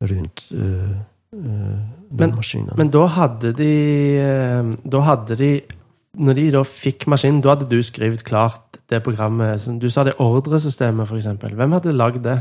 rundt 0.00 0.44
den 0.50 1.04
Men- 1.32 2.34
maskinen. 2.34 2.74
Men 2.76 2.90
da 2.90 3.06
hadde 3.06 3.52
de 3.52 3.72
eh, 4.18 4.70
Da 4.90 5.00
hadde 5.04 5.36
de 5.36 5.50
når 6.18 6.34
de 6.34 6.50
da 6.50 6.62
fikk 6.64 7.04
maskinen, 7.06 7.42
da 7.44 7.50
hadde 7.54 7.68
du 7.68 7.82
skrevet 7.84 8.24
klart 8.24 8.78
det 8.88 9.02
programmet 9.04 9.60
som 9.60 9.78
Du 9.78 9.88
sa 9.90 10.02
det 10.04 10.14
ordresystemet, 10.18 11.10
eksempel. 11.12 11.52
Hvem 11.54 11.72
hadde 11.76 11.92
lagd 11.92 12.22
det? 12.24 12.38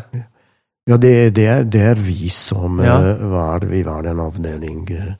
Ja, 0.87 0.95
det, 0.97 1.33
det, 1.35 1.45
er, 1.47 1.63
det 1.63 1.81
er 1.81 1.95
vi 1.99 2.29
som 2.29 2.79
Ja. 2.79 2.95
eh, 3.11 3.17
var 3.29 3.59
Vi 3.67 3.83
var 3.83 4.03
en 4.07 4.19
avdeling 4.19 4.89
eh, 4.91 5.15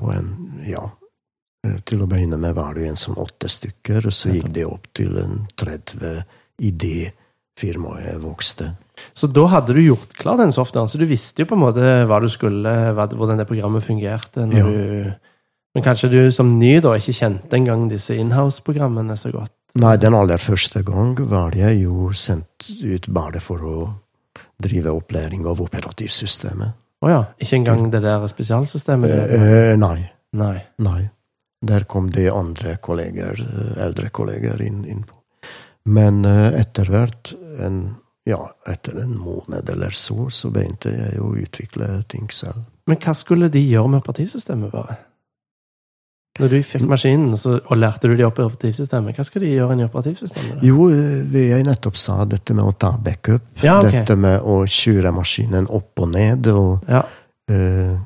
på 0.00 0.12
en 0.14 0.62
Ja. 0.66 0.90
eh, 1.66 1.80
Til 1.84 1.98
å 2.02 2.06
begynne 2.06 2.38
med 2.38 2.54
var 2.54 2.74
det 2.74 2.86
en 2.88 2.96
som 2.96 3.14
åtte 3.18 3.48
stykker, 3.50 4.06
og 4.06 4.12
så 4.12 4.30
gikk 4.32 4.52
det 4.52 4.64
opp 4.66 4.86
til 4.94 5.18
en 5.18 5.48
30 5.56 6.22
idet 6.60 7.12
firmaet 7.58 8.20
vokste. 8.22 8.76
Så 9.14 9.28
da 9.28 9.46
hadde 9.52 9.76
du 9.76 9.82
gjort 9.82 10.14
klar 10.18 10.38
den 10.40 10.54
softwaren, 10.54 10.88
så 10.88 11.00
du 11.00 11.06
visste 11.10 11.44
jo 11.44 11.50
på 11.50 11.58
en 11.58 11.64
måte 11.64 11.94
hva 12.08 12.20
du 12.22 12.28
skulle, 12.32 12.72
hvordan 12.96 13.42
det 13.42 13.48
programmet 13.50 13.84
fungerte. 13.84 14.46
Ja. 14.52 14.66
du, 14.66 15.12
men 15.74 15.84
kanskje 15.84 16.12
du 16.12 16.20
som 16.34 16.58
ny 16.60 16.78
da 16.84 16.94
ikke 16.98 17.16
kjente 17.16 17.58
engang 17.58 17.88
disse 17.90 18.16
inhouse-programmene 18.18 19.16
så 19.18 19.32
godt? 19.34 19.54
Nei, 19.80 19.96
den 19.96 20.12
aller 20.12 20.40
første 20.42 20.82
gang 20.84 21.16
var 21.30 21.56
jeg 21.56 21.80
jo 21.86 22.10
sendt 22.12 22.68
ut 22.84 23.08
bare 23.08 23.40
for 23.40 23.64
å 23.64 23.76
drive 24.62 24.92
opplæring 24.92 25.46
av 25.48 25.62
operativsystemet. 25.64 26.76
Å 27.02 27.10
ja, 27.10 27.22
ikke 27.42 27.58
engang 27.58 27.88
det 27.90 28.02
der 28.04 28.22
spesialsystemet? 28.30 29.10
Eh, 29.10 29.72
nei. 29.80 29.96
Nei. 30.38 30.58
Nei. 30.84 31.00
Der 31.62 31.86
kom 31.90 32.10
de 32.14 32.28
andre 32.30 32.76
kolleger, 32.82 33.38
eh, 33.42 33.72
eldre 33.82 34.10
kolleger 34.14 34.62
inn, 34.62 34.84
inn 34.84 35.02
på. 35.06 35.18
Men 35.90 36.24
eh, 36.28 36.60
etter 36.60 36.90
hvert, 36.92 37.32
en, 37.58 37.96
ja, 38.28 38.40
etter 38.70 39.00
en 39.02 39.16
måned 39.18 39.70
eller 39.72 39.90
så, 39.90 40.28
så 40.30 40.50
begynte 40.54 40.92
jeg 40.94 41.20
å 41.22 41.32
utvikle 41.34 42.02
ting 42.08 42.28
selv. 42.30 42.60
Men 42.86 42.98
hva 43.02 43.14
skulle 43.14 43.48
de 43.50 43.62
gjøre 43.62 43.88
med 43.88 44.02
operativsystemet, 44.02 44.70
bare? 44.74 44.96
Når 46.40 46.48
du 46.48 46.54
fikk 46.64 46.84
maskinen, 46.88 47.34
så, 47.36 47.58
og 47.60 47.76
lærte 47.76 48.08
du 48.08 48.14
de 48.16 48.24
operativsystemet, 48.24 49.18
hva 49.18 49.24
skal 49.28 49.42
de 49.44 49.50
gjøre 49.52 49.74
i 49.76 49.84
operativsystemet? 49.84 50.54
da? 50.54 50.64
Jo, 50.64 50.86
eh, 50.88 51.18
det 51.28 51.42
jeg 51.50 51.66
nettopp 51.66 51.98
sa, 52.00 52.22
dette 52.24 52.54
med 52.56 52.64
å 52.64 52.72
ta 52.72 52.94
backup, 52.96 53.50
Ja, 53.60 53.80
okay. 53.82 53.98
dette 54.00 54.16
med 54.16 54.40
å 54.40 54.62
kjøre 54.64 55.12
maskinen 55.12 55.68
opp 55.68 56.00
og 56.00 56.08
ned, 56.14 56.48
og 56.48 56.88
Ja. 56.88 57.02
uh, 57.50 57.98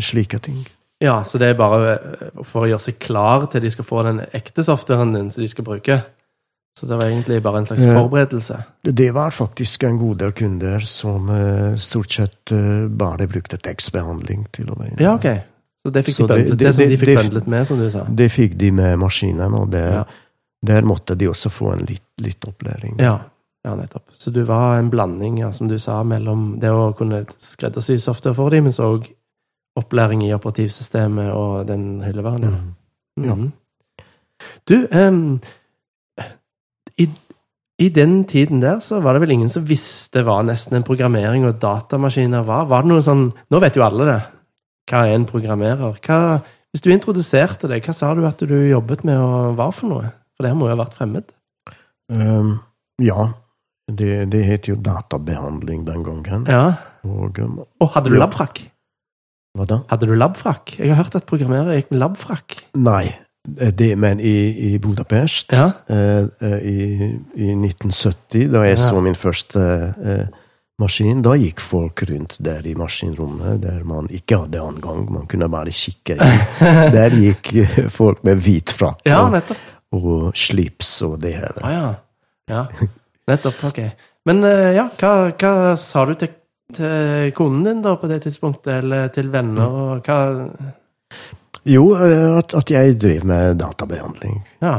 slike 0.00 0.38
ting. 0.40 0.64
ja, 1.00 1.22
så 1.22 1.38
det 1.38 1.50
er 1.50 1.54
bare 1.58 1.92
eh, 1.98 2.42
for 2.42 2.64
å 2.64 2.70
gjøre 2.70 2.80
seg 2.86 2.98
klar 2.98 3.44
til 3.52 3.60
de 3.60 3.70
skal 3.70 3.84
få 3.84 4.02
den 4.08 4.20
ekte 4.32 4.64
softwaren 4.64 5.12
din 5.12 5.28
som 5.28 5.42
de 5.44 5.48
skal 5.48 5.64
bruke. 5.64 6.00
Så 6.76 6.86
det 6.86 6.96
var 7.00 7.06
egentlig 7.08 7.38
bare 7.42 7.58
en 7.62 7.66
slags 7.66 7.82
forberedelse. 7.88 8.56
Det 8.82 9.10
var 9.16 9.30
faktisk 9.32 9.82
en 9.88 9.96
god 9.98 10.18
del 10.20 10.32
kunder 10.36 10.78
som 10.84 11.28
eh, 11.32 11.76
stort 11.80 12.10
sett 12.12 12.52
eh, 12.52 12.86
bare 12.88 13.26
brukte 13.32 13.56
tekstbehandling 13.56 14.46
til 14.52 14.68
å 14.70 14.76
begynne 14.76 15.00
Ja, 15.00 15.14
ok. 15.16 15.24
Så 15.86 15.92
det 15.94 16.02
fikk 16.04 16.16
de 16.18 16.26
bøndlet, 16.26 16.50
det, 16.50 16.58
det- 16.58 16.66
det- 16.66 16.74
som 16.74 16.88
de 16.90 16.96
fikk 16.98 17.14
bøndlet 17.22 17.46
med, 17.46 17.66
som 17.66 17.78
du 17.78 17.90
sa. 17.90 18.04
Det 18.10 18.28
fikk 18.32 18.56
de 18.58 18.70
med 18.72 18.98
maskinen, 18.98 19.54
og 19.54 19.70
der, 19.72 19.90
Ja. 19.92 20.04
der 20.66 20.82
måtte 20.82 21.14
de 21.16 21.28
også 21.30 21.48
få 21.50 21.72
en 21.72 21.84
litt, 21.86 22.02
litt 22.20 22.44
opplæring. 22.44 22.98
Ja, 23.00 23.18
ja, 23.64 23.74
nettopp. 23.76 24.04
Så 24.12 24.30
du 24.32 24.42
var 24.44 24.78
en 24.78 24.90
blanding, 24.90 25.38
ja, 25.38 25.52
som 25.52 25.68
du 25.68 25.78
sa, 25.78 26.02
mellom 26.02 26.58
det 26.60 26.68
å 26.70 26.92
kunne 26.96 27.24
skreddersy 27.38 27.98
software 27.98 28.34
for 28.34 28.50
dem, 28.50 28.64
men 28.64 28.72
så 28.72 28.82
òg 28.98 29.06
opplæring 29.78 30.22
i 30.26 30.32
operativsystemet 30.34 31.32
og 31.32 31.66
den 31.66 32.02
hyllevaren. 32.02 32.42
Ja. 32.42 32.48
Mm. 32.50 33.24
Ja. 33.24 33.34
Mhm. 33.34 33.52
Du, 34.68 34.86
i, 34.90 35.40
i 37.78 37.88
den 37.92 38.22
tiden 38.24 38.60
der 38.62 38.78
så 38.80 39.02
var 39.04 39.12
det 39.16 39.20
vel 39.26 39.34
ingen 39.34 39.50
som 39.52 39.64
visste 39.68 40.22
hva 40.24 40.38
nesten 40.46 40.78
en 40.78 40.84
programmering 40.86 41.44
og 41.48 41.58
datamaskiner 41.60 42.44
var. 42.48 42.64
Var 42.70 42.82
det 42.86 42.92
noe 42.92 43.04
sånn 43.04 43.26
Nå 43.52 43.60
vet 43.60 43.76
jo 43.76 43.84
alle 43.84 44.06
det. 44.08 44.20
Hva 44.88 45.02
er 45.06 45.16
en 45.18 45.26
programmerer? 45.28 45.98
Hva, 46.06 46.20
hvis 46.72 46.84
du 46.84 46.88
introduserte 46.94 47.68
det, 47.68 47.82
hva 47.84 47.92
sa 47.96 48.14
du 48.16 48.22
at 48.28 48.40
du 48.48 48.54
jobbet 48.70 49.04
med 49.04 49.18
og 49.20 49.56
var 49.58 49.74
for 49.76 49.92
noe? 49.92 50.12
For 50.36 50.46
det 50.46 50.54
må 50.56 50.68
jo 50.70 50.76
ha 50.76 50.80
vært 50.84 50.96
fremmed? 50.96 51.28
Um, 52.12 52.54
ja, 53.02 53.28
det, 53.90 54.28
det 54.32 54.44
het 54.46 54.68
jo 54.70 54.76
databehandling 54.78 55.84
den 55.88 56.04
gangen. 56.06 56.46
Ja. 56.48 56.76
Og 57.04 57.38
um, 57.42 57.60
Og 57.82 57.92
hadde 57.96 58.12
du 58.12 58.16
Ja. 58.16 58.24
labfrakk? 58.24 58.62
hva 59.56 59.64
da? 59.68 59.78
Hadde 59.88 60.06
du 60.08 60.14
labfrakk? 60.14 60.74
Jeg 60.78 60.90
har 60.92 60.98
hørt 61.02 61.14
at 61.16 61.24
programmerere 61.28 61.78
gikk 61.80 61.90
med 61.94 62.00
labfrakk. 62.02 62.58
Nei, 62.76 63.14
det, 63.78 63.92
men 63.98 64.20
i, 64.20 64.32
i 64.74 64.78
Budapest 64.78 65.52
Ja. 65.52 65.70
eh, 65.88 66.24
eh, 66.40 66.58
i, 66.66 66.78
i 67.34 67.52
1970, 67.54 68.48
da 68.52 68.62
jeg 68.66 68.76
Ja. 68.78 68.82
så 68.82 69.00
min 69.00 69.14
første 69.14 69.60
eh, 70.04 70.26
maskin, 70.78 71.22
da 71.24 71.32
gikk 71.40 71.60
folk 71.60 72.02
rundt 72.10 72.36
der 72.44 72.66
i 72.66 72.74
maskinrommet 72.76 73.62
der 73.62 73.84
man 73.84 74.08
ikke 74.12 74.42
hadde 74.42 74.60
angang, 74.60 75.06
man 75.12 75.26
kunne 75.26 75.48
bare 75.48 75.72
kikke 75.72 76.18
inn. 76.18 76.40
Der 76.96 77.10
gikk 77.16 77.54
eh, 77.62 77.88
folk 77.88 78.24
med 78.24 78.42
hvit 78.44 78.74
frakk 78.76 79.00
ja, 79.08 79.22
og, 79.24 79.54
og 79.96 80.32
slips 80.36 80.90
og 81.06 81.20
det 81.22 81.32
hele. 81.38 81.62
Ah, 81.62 81.72
ja. 81.72 81.94
ja. 82.50 82.88
Nettopp. 83.28 83.62
Ok. 83.70 83.80
Men 84.26 84.42
eh, 84.44 84.74
ja, 84.76 84.88
hva, 85.00 85.30
hva 85.38 85.76
sa 85.80 86.04
du 86.04 86.14
til, 86.18 86.28
til 86.74 87.30
konen 87.36 87.64
din 87.64 87.80
da 87.82 87.94
på 87.96 88.08
det 88.10 88.20
tidspunktet, 88.26 88.82
eller 88.82 89.08
til 89.14 89.30
venner? 89.32 89.66
og 89.70 90.02
hva... 90.06 90.18
Jo, 91.66 91.88
eh, 91.98 92.36
at, 92.38 92.54
at 92.54 92.70
jeg 92.70 92.98
driver 93.02 93.26
med 93.32 93.58
databehandling. 93.62 94.38
Ja. 94.62 94.76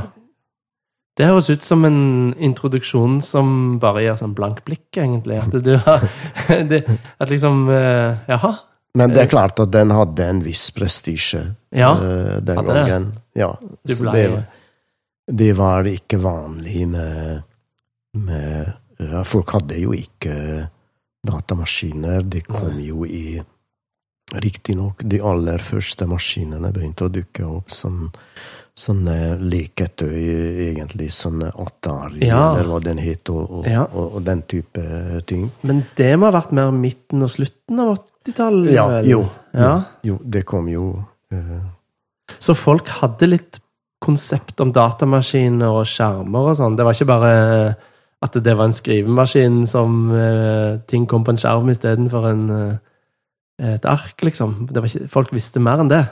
Det 1.18 1.26
høres 1.26 1.50
ut 1.50 1.66
som 1.66 1.82
en 1.88 2.36
introduksjon 2.46 3.18
som 3.26 3.80
bare 3.82 4.04
gir 4.06 4.18
sånn 4.20 4.36
blank 4.38 4.62
blikk, 4.68 4.86
egentlig. 5.02 5.40
At 5.42 5.56
du 5.66 5.74
har 5.82 6.06
det, 6.72 6.84
At 7.18 7.32
liksom 7.34 7.66
eh, 7.74 8.20
Jaha. 8.30 8.54
Men 8.98 9.14
det 9.14 9.26
er 9.26 9.30
klart 9.30 9.60
at 9.62 9.72
den 9.74 9.92
hadde 9.94 10.26
en 10.26 10.40
viss 10.46 10.70
prestisje 10.74 11.42
Ja. 11.76 11.92
eh, 12.02 12.38
den 12.46 12.64
gangen. 12.66 13.12
Ja, 13.38 13.52
så 13.86 14.08
det, 14.14 14.24
det 15.30 15.52
var 15.58 15.86
ikke 15.90 16.18
vanlig 16.24 16.88
med, 16.90 17.44
med 18.18 18.74
Folk 19.30 19.52
hadde 19.54 19.78
jo 19.78 19.92
ikke 19.94 20.34
datamaskiner. 21.28 22.24
De 22.26 22.42
kom 22.42 22.80
jo 22.82 23.04
i 23.06 23.38
Riktignok, 24.36 25.04
de 25.08 25.22
aller 25.24 25.62
første 25.64 26.06
maskinene 26.10 26.72
begynte 26.76 27.06
å 27.08 27.12
dukke 27.14 27.46
opp 27.48 27.72
Sånn, 27.72 28.10
sånne 28.78 29.38
leketøy, 29.40 30.68
egentlig. 30.68 31.08
Sånne 31.16 31.48
Atari, 31.56 32.26
Ja. 32.28 32.56
eller 32.58 32.68
hva 32.74 32.82
den 32.84 33.00
het, 33.00 33.30
og, 33.30 33.52
og, 33.60 33.66
Ja. 33.66 33.86
og, 33.88 34.16
og 34.16 34.26
den 34.26 34.42
type 34.44 34.84
ting. 35.26 35.52
Men 35.64 35.86
det 35.96 36.12
må 36.20 36.28
ha 36.30 36.42
vært 36.42 36.52
mer 36.52 36.72
midten 36.72 37.24
og 37.24 37.32
slutten 37.32 37.80
av 37.80 37.96
80-tallet? 37.96 38.74
Ja, 38.76 39.02
jo. 39.02 39.24
Ja. 39.54 39.72
Jo, 40.04 40.20
det 40.24 40.46
kom 40.46 40.68
jo 40.70 41.04
uh... 41.34 41.62
Så 42.40 42.54
folk 42.54 42.90
hadde 43.00 43.30
litt 43.32 43.62
konsept 44.04 44.60
om 44.62 44.74
datamaskiner 44.76 45.72
og 45.72 45.88
skjermer 45.90 46.52
og 46.52 46.58
sånn. 46.60 46.76
Det 46.78 46.86
var 46.86 46.94
ikke 46.94 47.08
bare 47.10 47.32
at 48.22 48.34
det 48.44 48.54
var 48.58 48.68
en 48.68 48.76
skrivemaskin 48.76 49.64
som 49.70 50.12
uh, 50.12 50.78
ting 50.90 51.08
kom 51.10 51.24
på 51.24 51.34
en 51.34 51.40
skjerm 51.42 51.70
istedenfor 51.72 52.28
en, 52.30 52.44
eh, 52.50 52.78
et 53.58 53.86
ark, 53.86 54.24
liksom. 54.24 54.68
Det 54.70 54.82
var 54.82 54.90
ikke, 54.90 55.10
folk 55.12 55.34
visste 55.34 55.62
mer 55.64 55.82
enn 55.82 55.92
det. 55.92 56.04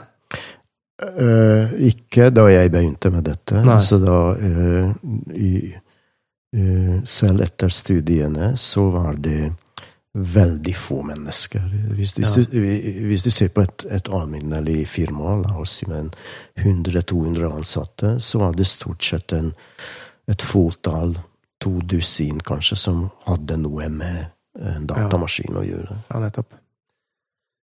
Uh, 0.96 1.74
ikke 1.90 2.30
da 2.32 2.46
jeg 2.48 2.72
begynte 2.72 3.10
med 3.12 3.26
dette. 3.28 3.60
Nei. 3.66 3.76
Så 3.84 3.98
da 4.00 4.16
uh, 4.32 4.94
i, 5.36 5.52
uh, 6.56 6.96
Selv 7.04 7.44
etter 7.44 7.68
studiene 7.68 8.54
så 8.56 8.88
var 8.94 9.18
det 9.20 9.52
veldig 10.16 10.72
få 10.72 11.02
mennesker. 11.04 11.60
Hvis 11.92 12.14
du, 12.16 12.22
Ja. 12.22 13.30
ser 13.30 13.48
på 13.48 13.60
et, 13.60 13.84
et 13.90 14.08
alminnelig 14.08 14.88
firma, 14.88 15.36
la 15.42 15.58
oss 15.60 15.76
si 15.76 15.86
med 15.86 16.16
100-200 16.56 17.52
ansatte, 17.52 18.20
så 18.20 18.38
var 18.38 18.52
det 18.56 18.66
stort 18.66 19.04
sett 19.04 19.32
en, 19.32 19.52
et 20.26 20.42
fåtall, 20.42 21.18
to 21.60 21.80
dusin 21.80 22.40
kanskje, 22.40 22.76
som 22.76 23.10
hadde 23.26 23.56
noe 23.60 23.88
med 23.88 24.26
en 24.56 24.86
datamaskin 24.86 25.56
å 25.56 25.64
gjøre. 25.64 25.98
Ja, 26.08 26.20
nettopp. 26.20 26.56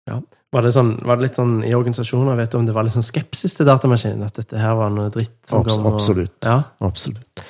Ja. 0.07 0.21
Var 0.55 0.63
det, 0.63 0.71
sånn, 0.73 0.93
var 1.03 1.17
det 1.19 1.25
litt 1.27 1.35
sånn 1.35 1.57
i 1.67 1.73
organisasjoner, 1.75 2.37
vet 2.39 2.51
du 2.53 2.57
om 2.61 2.65
det 2.65 2.73
var 2.75 2.85
litt 2.87 2.95
sånn 2.95 3.03
skepsis 3.03 3.57
til 3.57 3.67
datamaskinen? 3.67 4.23
At 4.25 4.37
dette 4.39 4.57
her 4.57 4.77
var 4.79 4.89
noe 4.95 5.09
dritt? 5.11 5.33
som 5.45 5.59
Abs- 5.65 5.75
kom 5.75 5.85
og- 5.89 5.93
absolutt. 5.97 6.37
Ja. 6.47 6.61
Absolutt. 6.87 7.43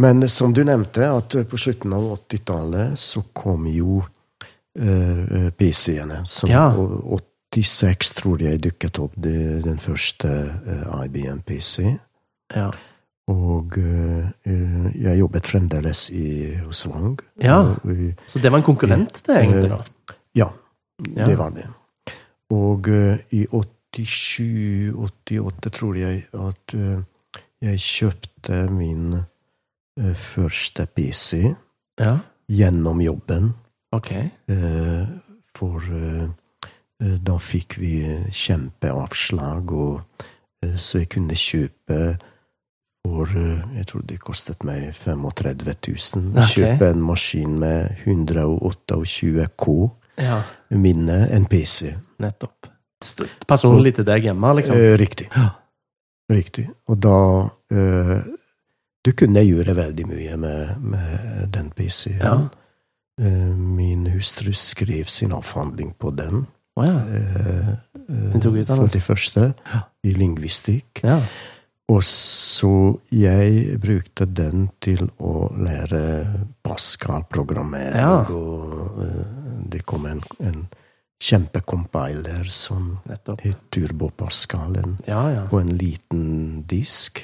Men 0.00 0.24
som 0.28 0.52
du 0.56 0.62
nevnte, 0.64 1.04
at 1.12 1.28
på 1.50 1.58
slutten 1.60 1.92
av 1.92 2.06
80-tallet 2.16 2.96
så 2.98 3.22
kom 3.36 3.66
jo 3.68 4.00
uh, 4.80 5.50
PC-ene. 5.58 6.22
Som 6.26 6.48
Ja. 6.50 6.70
86 7.52 8.12
tror 8.14 8.38
jeg 8.40 8.62
dukket 8.62 8.98
opp 9.02 9.12
det, 9.16 9.62
den 9.66 9.78
første 9.82 10.28
uh, 10.66 11.04
IBM 11.04 11.42
PC. 11.46 11.98
ja. 12.56 12.70
Og 13.30 13.76
eh, 13.78 14.24
eh, 14.42 14.86
jeg 15.04 15.18
jobbet 15.20 15.46
fremdeles 15.46 16.08
i, 16.10 16.56
hos 16.64 16.80
Wang. 16.90 17.12
Ja. 17.38 17.76
Så 18.26 18.40
det 18.42 18.50
var 18.50 18.58
en 18.58 18.64
konkurrent, 18.66 19.20
det, 19.22 19.36
egentlig? 19.36 19.68
da? 19.70 19.76
Ja, 21.16 21.26
det 21.26 21.38
var 21.38 21.50
det. 21.50 21.66
Og 22.50 22.88
uh, 22.88 23.16
i 23.30 23.46
87-88 23.46 25.68
tror 25.70 25.94
jeg 25.98 26.24
at 26.34 26.74
uh, 26.74 27.02
jeg 27.62 27.78
kjøpte 27.80 28.70
min 28.72 29.12
uh, 29.14 29.22
første 30.14 30.86
PC 30.86 31.54
Ja. 32.00 32.18
gjennom 32.48 33.00
jobben. 33.00 33.52
Ok. 33.92 34.10
Eh, 34.48 35.06
for 35.54 35.80
da 37.00 37.36
fikk 37.38 37.78
vi 37.78 38.18
kjempeavslag, 38.30 39.72
og 39.72 40.00
så 40.76 40.98
jeg 41.02 41.08
kunne 41.10 41.34
kjøpe 41.36 42.16
for 43.04 43.26
Jeg 43.76 43.86
tror 43.86 44.00
det 44.08 44.20
kostet 44.20 44.64
meg 44.64 44.94
35 44.94 45.74
000. 46.16 46.32
Okay. 46.32 46.46
Kjøpe 46.54 46.90
en 46.90 47.02
maskin 47.02 47.58
med 47.58 47.88
128 48.06 49.46
K 49.58 49.90
Ja, 50.20 50.42
minne, 50.70 51.26
en 51.32 51.46
PC. 51.50 51.94
nettopp. 52.20 52.66
Personlig 53.48 53.94
til 53.96 54.04
deg 54.04 54.26
hjemme, 54.28 54.50
liksom? 54.58 54.76
Eh, 54.76 54.96
riktig. 55.00 55.28
Ja. 55.34 55.46
Riktig. 56.30 56.66
Og 56.88 56.98
da 57.02 57.14
uh, 57.72 58.18
Du 59.04 59.12
kunne 59.16 59.40
gjøre 59.40 59.72
veldig 59.74 60.04
mye 60.06 60.36
med, 60.36 60.74
med 60.92 61.46
den 61.54 61.70
PC-en. 61.74 62.20
Ja. 62.20 62.34
Uh, 63.20 63.56
min 63.56 64.06
hustru 64.12 64.52
skrev 64.52 65.04
sin 65.08 65.32
avhandling 65.32 65.94
på 65.98 66.10
den. 66.14 66.44
Oh, 66.76 66.84
ja. 66.86 67.00
eh, 67.08 67.72
Hun 68.32 68.40
tok 68.40 68.60
utdannelse. 68.60 68.76
for 68.76 68.88
det 68.94 69.02
første, 69.02 69.54
Ja. 69.72 69.80
i 70.04 70.12
lingvistikk. 70.14 71.00
ja. 71.04 71.22
Og 71.90 72.04
så 72.06 73.00
jeg 73.10 73.80
brukte 73.82 74.24
den 74.24 74.68
til 74.80 75.08
å 75.18 75.48
lære 75.58 76.46
Pascal-programmering. 76.62 78.30
Og 78.30 79.00
det 79.68 79.84
kom 79.86 80.06
en, 80.06 80.22
en 80.38 80.64
kjempekompiler 81.20 82.48
som 82.48 82.98
Nettopp. 83.08 83.40
het 83.44 83.58
Turbo. 83.70 84.10
Ja, 85.06 85.30
ja. 85.30 85.46
på 85.50 85.60
en 85.60 85.76
liten 85.76 86.64
disk. 86.66 87.20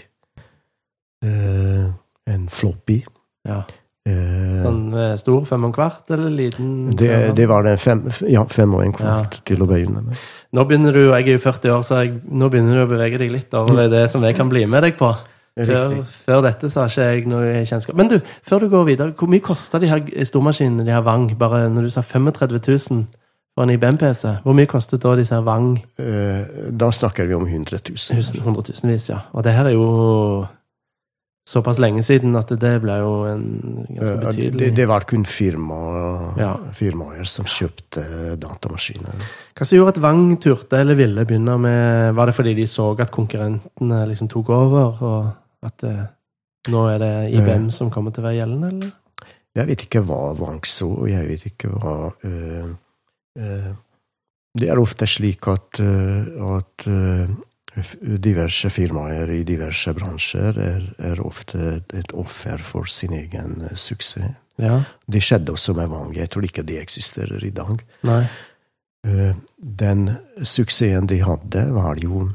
Eh, 1.24 1.86
en 2.26 2.48
floppy. 2.48 3.04
ja. 3.48 3.64
Eh, 4.06 4.62
Sånn 4.62 4.92
eh, 4.94 5.16
stor 5.18 5.42
fem 5.48 5.64
og 5.66 5.72
en 5.72 5.74
kvart, 5.74 6.10
eller 6.14 6.30
liten? 6.30 6.92
det, 6.94 7.34
det 7.34 7.46
var 7.50 7.64
det 7.66 7.72
fem, 7.82 8.04
ja, 8.30 8.44
fem 8.46 8.74
og 8.78 8.84
en 8.84 8.92
kvart 8.94 9.40
til 9.48 9.64
å 9.64 9.66
begynne 9.66 10.04
med. 10.04 10.20
Nå 10.54 10.62
begynner 10.68 10.94
du, 10.94 11.00
jeg 11.08 11.26
er 11.26 11.32
jo 11.34 11.40
40 11.42 11.72
år, 11.74 11.82
så 11.82 11.98
jeg, 12.04 12.20
nå 12.30 12.46
begynner 12.52 12.78
du 12.78 12.82
å 12.84 12.90
bevege 12.92 13.18
deg 13.18 13.32
litt 13.34 13.56
over 13.58 13.88
det 13.90 14.04
som 14.12 14.22
jeg 14.22 14.36
kan 14.38 14.52
bli 14.52 14.62
med 14.70 14.86
deg 14.86 14.94
på. 15.00 15.10
Før, 15.56 16.02
før 16.04 16.42
dette 16.44 16.68
så 16.68 16.82
har 16.84 16.90
ikke 16.92 17.04
jeg 17.08 17.26
noe 17.32 17.62
kjennskap. 17.64 17.96
Men 17.96 18.08
du, 18.12 18.18
før 18.44 18.60
du 18.60 18.68
går 18.68 18.84
videre, 18.90 19.12
hvor 19.16 19.30
mye 19.32 19.40
kosta 19.40 19.78
de 19.80 19.88
her 19.88 20.02
stormaskinene, 20.28 20.84
de 20.84 20.92
her 20.92 21.00
Wang? 21.06 21.30
Bare 21.40 21.62
når 21.72 21.86
du 21.88 21.90
sa 21.94 22.02
35 22.04 22.60
000 22.90 23.06
for 23.56 23.64
en 23.64 23.70
IBM-PC, 23.72 24.34
hvor 24.44 24.52
mye 24.52 24.68
kostet 24.68 25.00
da 25.00 25.14
disse 25.16 25.32
her 25.32 25.40
Wang? 25.46 25.78
Eh, 25.98 26.68
da 26.76 26.90
snakker 26.92 27.24
vi 27.24 27.32
om 27.38 27.46
100 27.48 27.80
000. 27.88 27.96
Tusen, 27.96 28.42
hundretusenvis, 28.44 29.08
ja. 29.14 29.22
Og 29.32 29.44
det 29.46 29.54
her 29.56 29.70
er 29.70 29.78
jo 29.78 30.44
såpass 31.46 31.78
lenge 31.78 32.02
siden 32.02 32.34
at 32.36 32.50
det 32.58 32.72
ble 32.82 32.96
jo 32.98 33.10
en 33.30 33.42
ganske 33.86 34.12
Eh, 34.12 34.20
betydelig 34.26 34.58
Det, 34.66 34.70
det 34.76 34.86
var 34.90 35.04
kun 35.06 35.24
firma, 35.24 36.34
Ja. 36.36 36.56
firmaer 36.74 37.24
som 37.24 37.46
kjøpte 37.46 38.36
datamaskiner. 38.42 39.14
Hva 39.56 39.64
som 39.64 39.78
gjorde 39.78 39.94
at 39.96 40.02
Wang 40.02 40.36
turte 40.42 40.80
eller 40.80 40.94
ville 40.98 41.24
begynne 41.24 41.56
med 41.58 42.14
Var 42.18 42.26
det 42.26 42.34
fordi 42.34 42.54
de 42.54 42.66
så 42.66 42.90
at 43.00 43.10
konkurrentene 43.14 44.06
liksom 44.10 44.28
tok 44.28 44.50
over, 44.50 45.02
og 45.02 45.32
at 45.66 45.86
uh, 45.86 46.04
nå 46.72 46.84
er 46.90 47.02
det 47.02 47.14
IBM 47.38 47.68
som 47.74 47.90
kommer 47.94 48.14
til 48.14 48.24
å 48.24 48.28
være 48.28 48.40
gjeldende, 48.40 48.70
eller? 48.74 48.94
Jeg 49.56 49.70
vet 49.70 49.82
ikke 49.86 50.02
hva 50.04 50.20
Wang 50.36 50.66
så, 50.68 50.88
og 50.92 51.08
jeg 51.08 51.28
vet 51.30 51.44
ikke 51.48 51.70
hva 51.72 51.96
uh, 52.12 52.70
uh, 53.40 53.70
Det 54.56 54.70
er 54.72 54.80
ofte 54.80 55.04
slik 55.08 55.46
at, 55.52 55.80
eh, 55.84 56.28
at 56.56 56.86
eh, 56.88 57.28
diverse 58.24 58.70
firmaer 58.72 59.28
i 59.34 59.42
diverse 59.44 59.92
bransjer 59.92 60.56
er, 60.56 60.86
er 61.10 61.20
ofte 61.20 61.82
et 61.92 62.14
offer 62.16 62.56
for 62.64 62.88
sin 62.88 63.12
egen 63.12 63.58
eh, 63.68 63.74
suksess. 63.76 64.32
Ja. 64.56 64.78
Det 65.04 65.20
skjedde 65.20 65.52
også 65.52 65.74
med 65.76 65.90
Wang. 65.92 66.14
Jeg 66.16 66.30
tror 66.32 66.48
ikke 66.48 66.64
det 66.64 66.78
eksisterer 66.80 67.44
i 67.44 67.52
dag. 67.52 67.84
Nei. 68.08 68.22
Eh, 69.04 69.36
Den 69.56 70.08
suksessen 70.40 71.06
de 71.12 71.20
hadde, 71.20 71.66
var 71.76 72.00
jo 72.00 72.30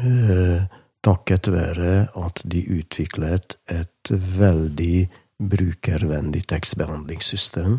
eh, 0.00 0.64
takket 1.04 1.48
være 1.52 2.08
at 2.20 2.42
de 2.44 2.60
utviklet 2.80 3.56
et 3.72 4.10
veldig 4.12 5.08
brukervennlig 5.40 6.42
tekstbehandlingssystem. 6.50 7.78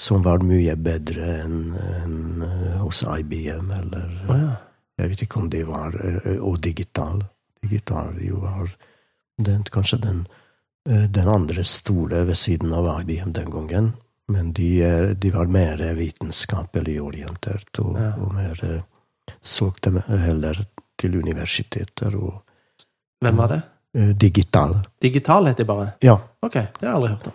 Som 0.00 0.22
var 0.24 0.40
mye 0.42 0.74
bedre 0.80 1.26
enn 1.44 1.74
enn, 1.76 2.42
eh, 2.42 2.78
hos 2.80 3.02
IBM, 3.04 3.68
eller 3.76 4.14
oh, 4.28 4.38
ja. 4.40 4.54
jeg 4.98 5.10
vet 5.12 5.24
ikke 5.26 5.42
om 5.42 5.50
det 5.52 5.66
var 5.68 5.94
eh, 6.00 6.38
Og 6.40 6.56
digital. 6.64 7.20
Digital 7.62 8.16
jo 8.24 8.40
var 8.42 8.72
den, 9.38 9.62
kanskje 9.70 10.00
den, 10.02 10.22
eh, 10.88 11.04
den 11.12 11.28
andre 11.28 11.62
store 11.64 12.24
ved 12.26 12.34
siden 12.40 12.72
av 12.72 12.88
IBM 13.02 13.32
den 13.36 13.50
gangen. 13.52 13.92
Men 14.32 14.52
de, 14.56 14.70
er- 14.82 15.14
de 15.14 15.30
var 15.34 15.46
mer 15.46 15.76
vitenskapelig 15.94 16.98
orientert, 17.02 17.68
og, 17.78 17.96
Ja. 18.00 18.14
og 18.16 18.32
mer 18.34 18.82
solgte 19.42 19.92
heller 20.08 20.64
til 20.98 21.16
universiteter 21.18 22.14
og 22.16 22.42
Hvem 23.22 23.36
var 23.36 23.48
det? 23.48 23.62
eh, 23.94 24.08
digital. 24.16 24.76
Digital 25.00 25.46
het 25.46 25.56
de 25.56 25.64
bare? 25.64 25.92
Ja. 26.02 26.16
Ok, 26.42 26.52
det 26.54 26.80
har 26.80 26.88
jeg 26.88 26.94
aldri 26.94 27.08
hørt 27.14 27.26
om. 27.26 27.32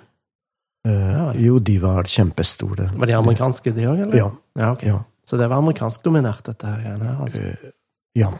eh, 0.85 1.11
Ja. 1.11 1.31
Jo, 1.33 1.59
de 1.59 1.77
var 1.81 2.03
kjempestore. 2.03 2.89
Var 2.97 3.05
de 3.07 3.15
amerikanske, 3.15 3.71
de 3.75 3.85
òg, 3.87 3.99
eller? 4.01 4.17
Ja. 4.17 4.31
ja, 4.59 4.71
okay. 4.71 4.89
Ja. 4.89 4.99
Så 5.25 5.37
det 5.37 5.49
var 5.49 5.57
amerikanskdominert, 5.57 6.43
dette 6.45 6.67
her 6.67 6.99
altså? 7.21 7.39
eh, 7.41 7.71
ja. 8.15 8.31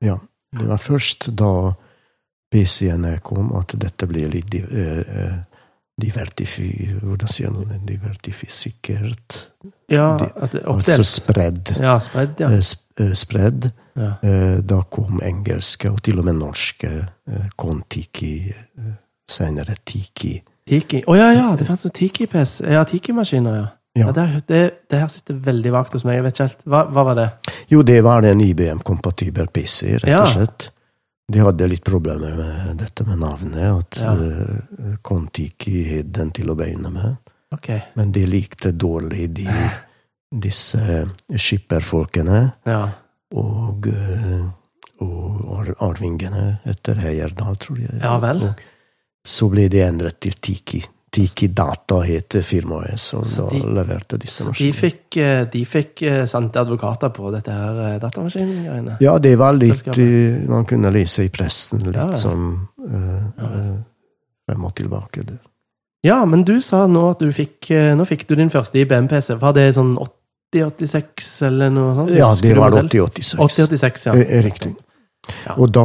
Ja. 0.00 0.18
Det 0.58 0.66
var 0.68 0.76
først 0.78 1.30
da 1.36 1.72
PC-ene 2.52 3.18
kom, 3.22 3.52
at 3.58 3.72
dette 3.80 4.06
ble 4.06 4.28
litt 4.28 4.50
di- 4.50 4.62
divertifi... 6.00 6.68
Hvordan 7.02 7.28
sier 7.30 7.50
man? 7.50 7.80
Divertifisikert? 7.86 9.50
Ja, 9.90 10.14
at 10.36 10.52
det 10.52 10.64
oppdelt. 10.66 10.98
Altså 10.98 11.04
spredd. 11.20 11.72
Ja, 11.80 11.98
spredd, 12.02 12.40
ja. 12.42 12.48
Sp- 12.60 13.14
spredd. 13.18 13.70
Ja. 13.96 14.10
Eh, 14.22 14.58
Da 14.62 14.82
kom 14.90 15.20
engelske, 15.22 15.90
og 15.90 16.02
til 16.02 16.18
og 16.18 16.24
med 16.24 16.34
norske. 16.40 16.90
eh, 17.28 17.46
Kon-Tiki, 17.56 18.50
eh, 18.78 18.92
senere 19.30 19.76
Tiki. 19.84 20.42
Tiki. 20.66 21.02
Å 21.06 21.16
ja, 21.16 21.32
ja! 21.32 21.56
Det 21.56 21.66
fantes 21.66 21.90
Tiki-PC. 21.92 22.64
Ja, 22.72 22.84
Tiki-maskiner, 22.84 23.54
ja. 23.56 23.66
Ja. 23.96 24.06
ja 24.06 24.12
det, 24.12 24.42
det, 24.48 24.60
det 24.90 24.98
her 24.98 25.08
sitter 25.08 25.34
veldig 25.34 25.70
vagt 25.72 25.92
hos 25.92 26.04
meg. 26.04 26.16
Jeg 26.16 26.24
vet 26.24 26.34
ikke 26.34 26.46
helt. 26.48 26.62
Hva, 26.66 26.80
hva 26.90 27.04
var 27.04 27.14
det? 27.14 27.26
Jo, 27.70 27.82
det 27.82 28.00
var 28.04 28.24
en 28.26 28.40
IBM-kompatibel 28.40 29.46
PC, 29.54 29.98
rett 30.02 30.20
og 30.20 30.26
slett. 30.32 30.70
De 31.32 31.38
hadde 31.40 31.68
litt 31.70 31.84
problemer 31.84 32.34
med 32.36 32.78
dette 32.82 33.04
med 33.06 33.18
navnet, 33.22 33.78
at 33.78 34.00
Ja. 34.02 34.12
eh, 34.16 34.96
Kon-Tiki 35.02 35.84
het 35.92 36.10
den 36.12 36.30
til 36.32 36.50
å 36.50 36.56
begynne 36.58 36.90
med. 36.92 37.16
Okay. 37.54 37.80
Men 37.96 38.10
de 38.12 38.26
likte 38.26 38.72
dårlig 38.72 39.28
de, 39.32 39.46
disse 40.32 41.06
skipperfolkene 41.38 42.52
Ja. 42.66 42.88
Og, 43.34 43.86
eh, 43.90 44.44
og 45.04 45.70
arvingene 45.82 46.60
etter 46.70 46.94
Heyerdahl, 47.02 47.56
tror 47.60 47.78
jeg. 47.82 48.00
Ja 48.02 48.16
vel. 48.22 48.42
Og 48.48 48.60
så 49.26 49.48
ble 49.50 49.68
det 49.72 49.82
endret 49.88 50.20
til 50.20 50.36
Tiki. 50.40 50.82
Tiki 51.14 51.46
Data 51.54 52.00
het 52.02 52.34
firmaet 52.42 52.98
som 52.98 53.22
Så 53.22 53.44
da 53.48 53.50
de- 53.58 53.74
leverte 53.76 54.18
disse 54.18 54.42
De 54.42 54.48
maskinene. 54.50 54.74
fikk, 54.74 55.16
eh, 55.22 55.44
de 55.52 55.64
fikk 55.64 56.02
eh, 56.02 56.24
sendte 56.26 56.58
advokater 56.58 57.12
på 57.14 57.30
dette 57.32 57.52
her 57.54 57.98
datamaskingreiene. 58.02 58.96
Ja, 59.00 59.16
det 59.18 59.36
var 59.38 59.52
litt 59.54 59.78
Selskapet. 59.78 60.48
Man 60.48 60.64
kunne 60.64 60.90
lese 60.90 61.24
i 61.24 61.28
pressen 61.28 61.84
litt 61.86 61.94
Ja, 61.94 62.08
ja. 62.10 62.16
som 62.18 62.68
uh, 62.84 63.78
frem 64.48 64.64
og 64.64 64.74
tilbake. 64.74 65.24
der. 65.24 65.38
Ja, 66.02 66.24
men 66.24 66.42
du 66.44 66.60
sa 66.60 66.86
nå 66.86 67.10
at 67.12 67.20
du 67.20 67.30
fikk 67.32 67.70
Nå 67.96 68.04
fikk 68.04 68.26
du 68.26 68.34
din 68.34 68.50
første 68.50 68.74
IBM-PC. 68.82 69.38
Var 69.40 69.52
det 69.52 69.74
sånn 69.74 69.96
8086 70.62 71.42
eller 71.48 71.70
noe 71.74 71.94
sånt? 71.98 72.10
Ja, 72.14 72.30
det 72.40 72.54
var 72.54 72.70
var 72.70 72.82
modell? 72.84 72.86
8086. 72.86 73.40
8086, 73.40 74.06
ja. 74.06 74.14
Eh, 74.22 74.42
Riktig. 74.44 74.74
Ja. 75.46 75.54
Og 75.56 75.70
da, 75.72 75.84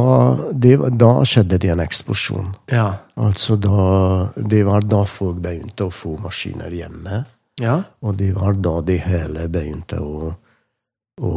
det, 0.52 0.74
da 1.00 1.10
skjedde 1.24 1.58
det 1.62 1.70
en 1.72 1.80
eksplosjon. 1.80 2.50
Ja. 2.68 2.90
Altså 3.16 3.56
da 3.56 4.28
Det 4.36 4.60
var 4.68 4.84
da 4.84 5.04
folk 5.08 5.38
begynte 5.40 5.86
å 5.88 5.90
få 5.94 6.16
maskiner 6.20 6.70
hjemme. 6.70 7.24
ja. 7.60 7.82
Og 8.00 8.16
det 8.20 8.34
var 8.36 8.54
da 8.60 8.80
det 8.84 8.98
hele 9.06 9.48
begynte 9.48 9.96
å, 10.00 10.34
å, 11.20 11.32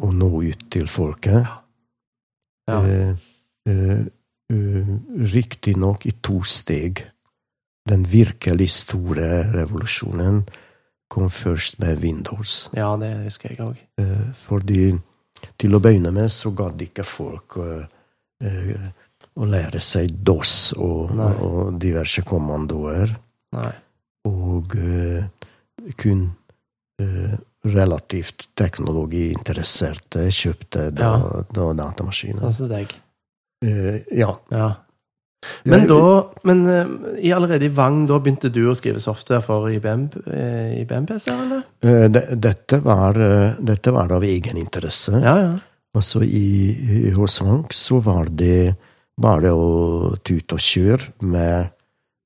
å 0.00 0.12
nå 0.12 0.30
ut 0.42 0.66
til 0.70 0.86
folket. 0.88 1.48
Ja. 2.68 2.86
Eh, 2.86 3.14
eh, 3.68 4.00
eh, 4.52 4.92
Riktignok 5.32 6.06
i 6.06 6.12
to 6.20 6.42
steg. 6.44 7.06
Den 7.88 8.04
virkelig 8.04 8.68
store 8.70 9.48
revolusjonen 9.54 10.44
kom 11.10 11.26
først 11.30 11.78
med 11.82 11.98
Windows. 12.04 12.68
ja, 12.76 12.92
det 13.00 13.10
husker 13.24 13.50
jeg 13.50 13.60
òg. 13.66 13.78
Eh, 13.98 14.26
fordi 14.38 14.92
til 15.58 15.74
å 15.74 15.80
begynne 15.82 16.12
med 16.14 16.30
så 16.30 16.52
gadd 16.54 16.80
ikke 16.84 17.04
folk 17.04 17.56
eh, 17.58 17.86
eh, 18.46 18.90
å 19.40 19.46
lære 19.48 19.80
seg 19.80 20.12
DOS 20.26 20.72
og, 20.78 21.10
og 21.18 21.78
diverse 21.80 22.22
kommandoer. 22.28 23.14
Nei. 23.56 23.70
Og 24.28 24.74
eh, 24.76 25.24
kun 25.96 26.28
relativt 27.64 28.48
teknologiinteresserte 28.56 30.26
kjøpte 30.32 30.90
da, 30.92 31.10
Ja. 31.16 31.42
da 31.52 31.72
datamaskiner. 31.78 32.44
Altså 32.44 32.68
deg. 32.68 32.92
Ja. 34.12 34.34
Ja. 34.50 34.68
Men 35.64 35.86
da 35.88 36.30
Men 36.44 36.66
eh, 36.68 36.86
i 37.28 37.32
allerede 37.32 37.64
i 37.64 37.72
Vang, 37.72 38.02
da 38.08 38.18
begynte 38.20 38.50
du 38.52 38.66
å 38.68 38.74
skrive 38.76 39.00
software 39.00 39.40
for 39.44 39.70
IBM, 39.72 40.06
eh, 40.28 40.80
IBM-PC, 40.82 41.30
eller? 41.32 41.62
Eh, 41.80 42.06
dette, 42.36 42.80
var, 42.84 43.16
dette 43.60 43.94
var 43.94 44.12
av 44.12 44.24
egen 44.24 44.60
interesse. 44.60 45.16
Ja, 45.16 45.36
ja. 45.40 45.52
Altså 45.96 46.22
i, 46.22 47.08
i 47.08 47.10
hos 47.16 47.40
Vang 47.42 47.64
så 47.74 47.98
var 48.04 48.28
det 48.30 48.76
bare 49.20 49.50
å 49.52 50.14
tute 50.22 50.56
og 50.56 50.62
kjøre 50.62 51.10
med 51.26 51.72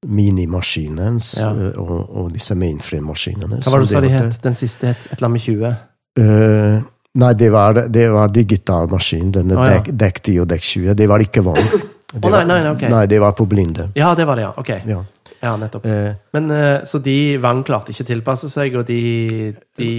minimaskinen 0.05 1.17
Ja. 1.39 1.49
og, 1.81 1.95
og 2.13 2.33
disse 2.35 2.55
mainframe-maskinene. 2.55 3.63
Hva 3.65 3.73
var 3.73 3.85
det 3.85 3.89
du 3.89 3.95
sa 3.95 4.03
de 4.05 4.13
het? 4.13 4.37
Den 4.45 4.59
siste 4.59 4.91
het 4.93 5.07
et 5.07 5.17
eller 5.17 5.31
annet 5.31 5.39
med 5.39 5.47
20? 5.47 5.75
Uh, 6.21 6.83
nei, 7.23 7.33
det 7.41 7.49
var, 7.55 7.81
det 7.89 8.05
var 8.13 8.29
digital 8.35 8.91
maskin. 8.93 9.33
Denne 9.35 9.57
Å, 9.57 9.65
ja. 9.65 9.79
dekk, 9.79 9.91
dekk 10.05 10.21
10 10.29 10.43
og 10.45 10.51
dekk 10.53 10.67
20. 10.69 10.95
Det 11.01 11.09
var 11.11 11.25
ikke 11.25 11.45
Vang. 11.47 11.73
Det 12.13 12.21
Å, 12.23 12.31
nei, 12.31 12.45
nei, 12.47 12.71
okay. 12.71 12.91
nei, 12.93 13.07
det 13.11 13.19
var 13.23 13.33
på 13.35 13.47
blinde. 13.51 13.89
Ja, 13.99 14.15
det 14.15 14.27
var 14.29 14.37
det, 14.39 14.43
ja. 14.47 14.53
Ok. 14.61 14.71
Ja. 14.87 15.01
Ja, 15.45 15.57
nettopp. 15.61 15.85
Eh, 15.87 16.15
Men 16.33 16.51
eh, 16.51 16.85
Så 16.89 16.99
de 17.05 17.37
Vang 17.43 17.63
klarte 17.67 17.93
ikke 17.93 18.05
å 18.07 18.09
tilpasse 18.09 18.49
seg, 18.49 18.77
og 18.81 18.87
de, 18.89 19.53
de 19.77 19.91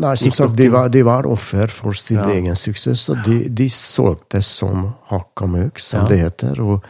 nei, 0.00 0.12
som 0.20 0.32
sagt, 0.32 0.54
de 0.56 0.68
var, 0.72 0.88
de 0.92 1.02
var 1.04 1.26
offer 1.28 1.68
for 1.72 1.92
sin 1.98 2.20
Ja. 2.22 2.28
egen 2.32 2.56
suksess. 2.56 3.08
Og 3.12 3.24
de, 3.26 3.48
de 3.48 3.68
solgte 3.68 4.40
som 4.42 4.86
hakka 5.10 5.48
møkk, 5.50 5.82
som 5.82 6.04
Ja. 6.04 6.08
det 6.08 6.20
heter. 6.22 6.60
Og, 6.64 6.86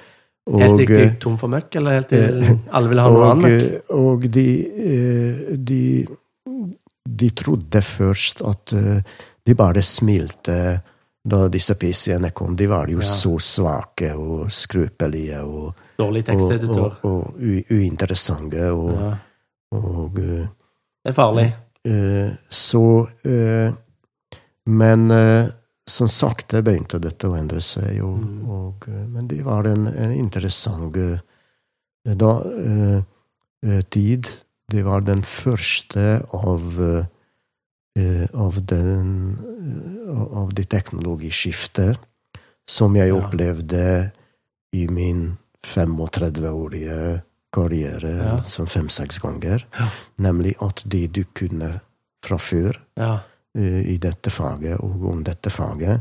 og, 0.47 0.61
Helt 0.61 0.87
de 0.87 1.01
eh, 1.03 1.14
tom 1.18 1.39
for 1.41 1.49
møkk, 1.49 1.81
eller 1.81 1.99
helt 1.99 2.09
til 2.12 2.45
alle 2.70 2.89
ville 2.93 3.03
ha 3.03 3.11
noe 3.16 3.31
annet 3.33 3.93
og 3.97 4.27
de, 4.31 4.49
de 5.59 6.07
De 7.05 7.29
trodde 7.37 7.81
først 7.85 8.41
at 8.49 8.72
de 9.45 9.55
bare 9.55 9.83
smilte 9.85 10.81
da 11.25 11.49
disse 11.49 11.75
PC-ene 11.81 12.31
kom. 12.37 12.57
De 12.57 12.66
var 12.68 12.87
jo 12.93 12.99
Ja. 13.01 13.07
så 13.09 13.39
svake 13.41 14.11
og 14.14 14.51
skrøpelige 14.53 15.39
og, 15.43 15.75
Dårlig 15.99 16.20
og, 16.20 16.27
teksteditor. 16.27 16.97
og, 17.03 17.05
og 17.05 17.35
u, 17.41 17.62
uinteressante. 17.70 18.66
Og, 18.72 18.91
Ja. 18.93 19.16
og 19.72 20.18
uh, 20.18 20.47
Det 21.05 21.11
er 21.11 21.12
farlig. 21.12 21.47
Uh, 21.89 22.35
Så 22.51 22.83
uh, 23.25 23.72
Men 24.66 25.11
som 25.87 26.09
sakte 26.09 26.62
begynte 26.64 26.99
dette 26.99 27.29
å 27.29 27.37
endre 27.37 27.61
seg, 27.61 28.03
og, 28.03 28.18
Mm. 28.18 28.49
og, 28.49 28.87
men 28.89 29.27
det 29.29 29.43
var 29.45 29.66
en, 29.68 29.87
en 29.87 30.12
interessant 30.12 30.95
da, 30.95 32.31
tid. 33.91 34.27
Det 34.70 34.83
var 34.85 35.01
den 35.05 35.22
første 35.22 36.22
av 36.33 36.79
av, 38.34 38.57
den, 38.66 39.38
eh, 40.09 40.38
av 40.38 40.55
det 40.55 40.64
teknologiskiftet 40.68 41.99
som 42.66 42.97
jeg 42.97 43.12
opplevde 43.14 44.11
i 44.74 44.86
min 44.90 45.36
35-årige 45.62 47.22
karriere 47.55 48.16
Ja. 48.24 48.38
som 48.38 48.66
fem-seks 48.66 49.18
ganger. 49.22 49.64
Ja. 49.78 49.86
Nemlig 50.18 50.55
at 50.62 50.82
det 50.90 51.12
du 51.12 51.24
kunne 51.24 51.80
fra 52.24 52.36
før 52.38 52.74
Ja. 52.97 53.18
eh, 53.57 53.95
i 53.95 53.97
dette 53.99 54.30
faget 54.30 54.80
og 54.80 55.05
om 55.05 55.22
dette 55.24 55.51
faget, 55.51 56.01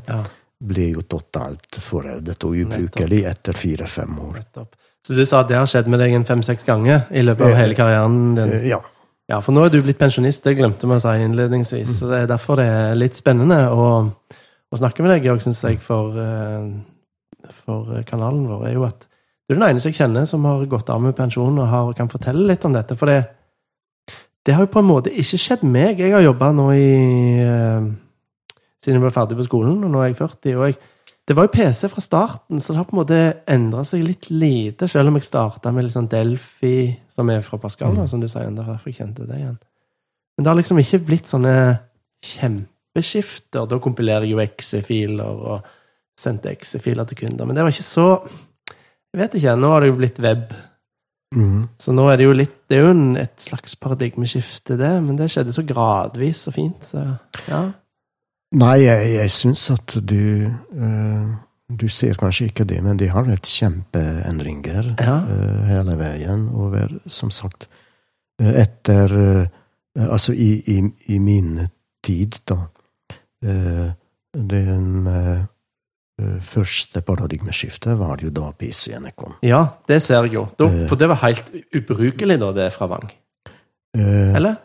ble 0.63 0.93
jo 0.93 1.01
totalt 1.01 1.75
foreldet 1.77 2.43
og 2.43 2.55
ubrukelig 2.55 3.25
etter 3.25 3.53
fire-fem 3.53 4.19
år. 4.19 4.33
Nettopp. 4.39 4.75
Så 5.05 5.13
du 5.15 5.25
sa 5.25 5.41
at 5.41 5.49
det 5.49 5.57
har 5.57 5.65
skjedd 5.67 5.87
med 5.87 5.99
deg 5.99 6.13
en 6.13 6.23
fem-seks 6.25 6.63
ganger 6.63 7.05
i 7.11 7.21
løpet 7.21 7.41
av 7.41 7.49
Eh, 7.49 7.55
hele 7.57 7.75
karrieren 7.75 8.35
din? 8.35 8.49
Eh, 8.49 8.67
Ja. 8.69 8.79
Ja, 9.31 9.39
for 9.39 9.55
nå 9.55 9.63
er 9.63 9.71
du 9.71 9.79
blitt 9.79 10.01
pensjonist, 10.01 10.43
det 10.43 10.57
glemte 10.57 10.87
vi 10.89 10.97
å 10.97 11.01
si 11.01 11.13
innledningsvis. 11.23 11.99
Så 11.99 12.09
det 12.09 12.23
er 12.23 12.31
derfor 12.33 12.59
det 12.59 12.67
er 12.67 12.97
litt 12.99 13.15
spennende 13.15 13.59
å, 13.71 13.85
å 14.03 14.79
snakke 14.79 15.05
med 15.05 15.13
deg, 15.13 15.29
Georg, 15.29 15.43
syns 15.45 15.61
jeg, 15.63 15.79
for, 15.83 16.17
eh, 16.19 17.53
for 17.63 18.03
kanalen 18.09 18.43
vår. 18.49 18.67
er 18.67 18.75
jo 18.75 18.83
at 18.89 19.07
du 19.47 19.55
er 19.55 19.59
den 19.59 19.67
eneste 19.69 19.91
jeg 19.91 20.01
kjenner 20.01 20.27
som 20.27 20.43
har 20.47 20.65
gått 20.71 20.91
av 20.91 21.01
med 21.03 21.15
pensjon 21.15 21.57
og 21.59 21.71
har, 21.71 21.93
kan 21.95 22.11
fortelle 22.11 22.45
litt 22.47 22.63
om 22.67 22.75
dette. 22.75 22.95
For 22.99 23.11
det, 23.11 23.21
det 24.43 24.55
har 24.55 24.67
jo 24.67 24.73
på 24.75 24.83
en 24.83 24.91
måte 24.91 25.11
ikke 25.11 25.39
skjedd 25.39 25.63
meg. 25.67 26.03
Jeg 26.03 26.15
har 26.15 26.23
jobba 26.23 26.51
nå 26.55 26.69
i 26.75 26.87
eh, 27.43 27.91
Siden 28.83 28.97
jeg 28.97 29.03
ble 29.05 29.13
ferdig 29.15 29.37
på 29.39 29.45
skolen, 29.47 29.77
og 29.87 29.91
nå 29.93 30.01
er 30.03 30.09
jeg 30.09 30.17
40. 30.19 30.55
og 30.59 30.65
jeg 30.67 30.73
det 31.27 31.35
var 31.37 31.47
jo 31.47 31.53
PC 31.53 31.87
fra 31.87 32.01
starten, 32.03 32.59
så 32.59 32.73
det 32.73 32.81
har 32.81 32.87
på 32.89 32.97
en 32.97 32.99
måte 32.99 33.19
endra 33.47 33.85
seg 33.87 34.01
litt 34.03 34.27
lite, 34.33 34.89
selv 34.91 35.07
om 35.07 35.15
jeg 35.15 35.29
starta 35.29 35.71
med 35.71 35.87
liksom 35.87 36.09
Delphi, 36.11 36.77
som 37.13 37.29
er 37.31 37.45
fra 37.45 37.59
Pascal, 37.61 37.95
mm. 37.95 38.09
som 38.11 38.19
du 38.19 38.27
sier. 38.27 38.49
Derfor 38.51 38.89
jeg 38.89 38.97
kjente 38.97 39.27
det 39.29 39.37
igjen. 39.39 39.55
Men 40.35 40.43
det 40.43 40.51
har 40.51 40.59
liksom 40.59 40.81
ikke 40.81 40.99
blitt 41.07 41.29
sånne 41.31 41.53
kjempeskifter. 42.27 43.69
Da 43.69 43.79
kompilerer 43.83 44.27
jeg 44.27 44.35
jo 44.35 44.43
exe-filer 44.43 45.45
og 45.53 45.69
sendte 46.19 46.51
exe-filer 46.51 47.07
til 47.07 47.21
kunder. 47.23 47.47
Men 47.47 47.55
det 47.55 47.65
var 47.65 47.75
ikke 47.75 47.87
så 47.87 48.09
Jeg 49.13 49.21
vet 49.21 49.35
ikke. 49.37 49.55
Nå 49.61 49.69
har 49.69 49.83
det 49.83 49.91
jo 49.91 49.97
blitt 49.99 50.19
web. 50.25 50.53
Mm. 51.37 51.67
Så 51.81 51.93
nå 51.93 52.07
er 52.09 52.17
det 52.17 52.25
jo 52.25 52.33
litt 52.33 52.55
Det 52.69 52.77
er 52.77 52.83
jo 52.83 52.93
en, 52.93 53.15
et 53.17 53.41
slags 53.41 53.75
paradigmeskifte, 53.77 54.75
det. 54.79 54.91
Men 55.05 55.15
det 55.19 55.29
skjedde 55.31 55.53
så 55.53 55.63
gradvis 55.69 56.47
og 56.49 56.57
fint. 56.57 56.89
Så 56.89 57.05
ja. 57.47 57.61
Nei, 58.53 58.75
jeg, 58.83 59.07
jeg 59.15 59.31
syns 59.33 59.63
at 59.73 59.95
du 60.05 60.45
uh, 60.45 61.31
Du 61.73 61.87
ser 61.89 62.13
kanskje 62.19 62.51
ikke 62.51 62.65
det, 62.69 62.79
men 62.85 62.99
de 62.99 63.07
har 63.09 63.25
vært 63.25 63.49
kjempeendringer 63.49 64.91
Ja. 65.01 65.15
uh, 65.25 65.63
hele 65.69 65.95
veien 65.97 66.47
over, 66.53 66.91
som 67.07 67.31
sagt 67.33 67.65
eh, 68.41 68.53
Etter 68.61 69.15
uh, 69.17 69.47
Altså, 70.09 70.33
i, 70.33 70.51
i, 70.73 70.77
i 71.13 71.19
min 71.21 71.67
tid, 72.03 72.39
da 72.49 72.55
Den 74.33 75.05
første 76.41 77.01
paradigmeskiftet 77.05 77.97
var 77.99 78.21
jo 78.23 78.31
da 78.33 78.47
PC-ene 78.57 79.11
kom. 79.17 79.35
ja, 79.45 79.59
det 79.87 79.99
ser 80.01 80.23
jeg 80.25 80.33
jo. 80.39 80.47
Da, 80.57 80.69
for 80.89 80.97
det 80.97 81.09
var 81.11 81.19
helt 81.25 81.51
ubrukelig, 81.75 82.39
da, 82.41 82.49
det 82.55 82.67
fra 82.73 82.87
Vang. 82.89 83.11
Eller? 83.93 84.55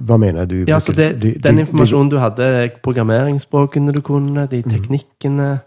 Eh, 0.00 0.04
hva 0.06 0.18
mener 0.18 0.46
du? 0.46 0.64
Ja, 0.66 0.78
så 0.78 0.92
det, 0.94 1.20
De- 1.20 1.32
de- 1.32 1.38
Den 1.40 1.56
de- 1.56 1.60
informasjonen 1.62 2.08
du 2.10 2.18
hadde, 2.18 2.70
programmeringsspråkene 2.82 3.92
du 3.92 4.00
kunne, 4.00 4.48
de 4.48 4.62
teknikkene 4.62 5.60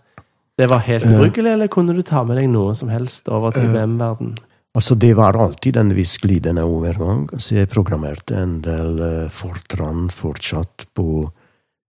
Det 0.59 0.67
var 0.69 0.79
helt 0.79 1.05
Eh. 1.05 1.11
ubrukelig, 1.11 1.53
eller 1.53 1.67
kunne 1.67 1.93
du 1.93 2.01
ta 2.01 2.23
med 2.23 2.35
deg 2.37 2.49
noe 2.49 2.73
som 2.73 2.89
helst 2.89 3.29
over 3.29 3.51
til 3.51 3.61
Eh. 3.67 3.73
VM-verden? 3.73 4.35
Altså, 4.75 4.95
det 4.97 5.15
var 5.15 5.33
alltid 5.37 5.77
en 5.77 5.93
viss 5.93 6.17
glidende 6.17 6.63
overgang, 6.63 7.27
så 7.37 7.55
jeg 7.57 7.69
programmerte 7.69 8.31
en 8.35 8.61
del 8.61 8.99
uh, 8.99 9.29
Fortran 9.29 10.09
fortsatt 10.09 10.85
på, 10.95 11.29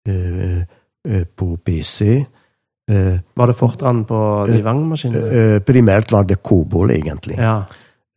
eh, 0.05 0.63
eh, 1.07 1.23
på 1.35 1.57
PC. 1.63 2.25
Eh, 2.89 3.19
Var 3.38 3.47
det 3.47 3.55
Fortran 3.55 4.05
på 4.05 4.45
de 4.47 4.59
Eh, 4.59 4.63
Vang-maskinene? 4.63 5.31
eh, 5.31 5.59
primært 5.59 6.11
var 6.11 6.23
det 6.25 6.43
Kobol, 6.43 6.89
egentlig. 6.91 7.38
Ja. 7.38 7.63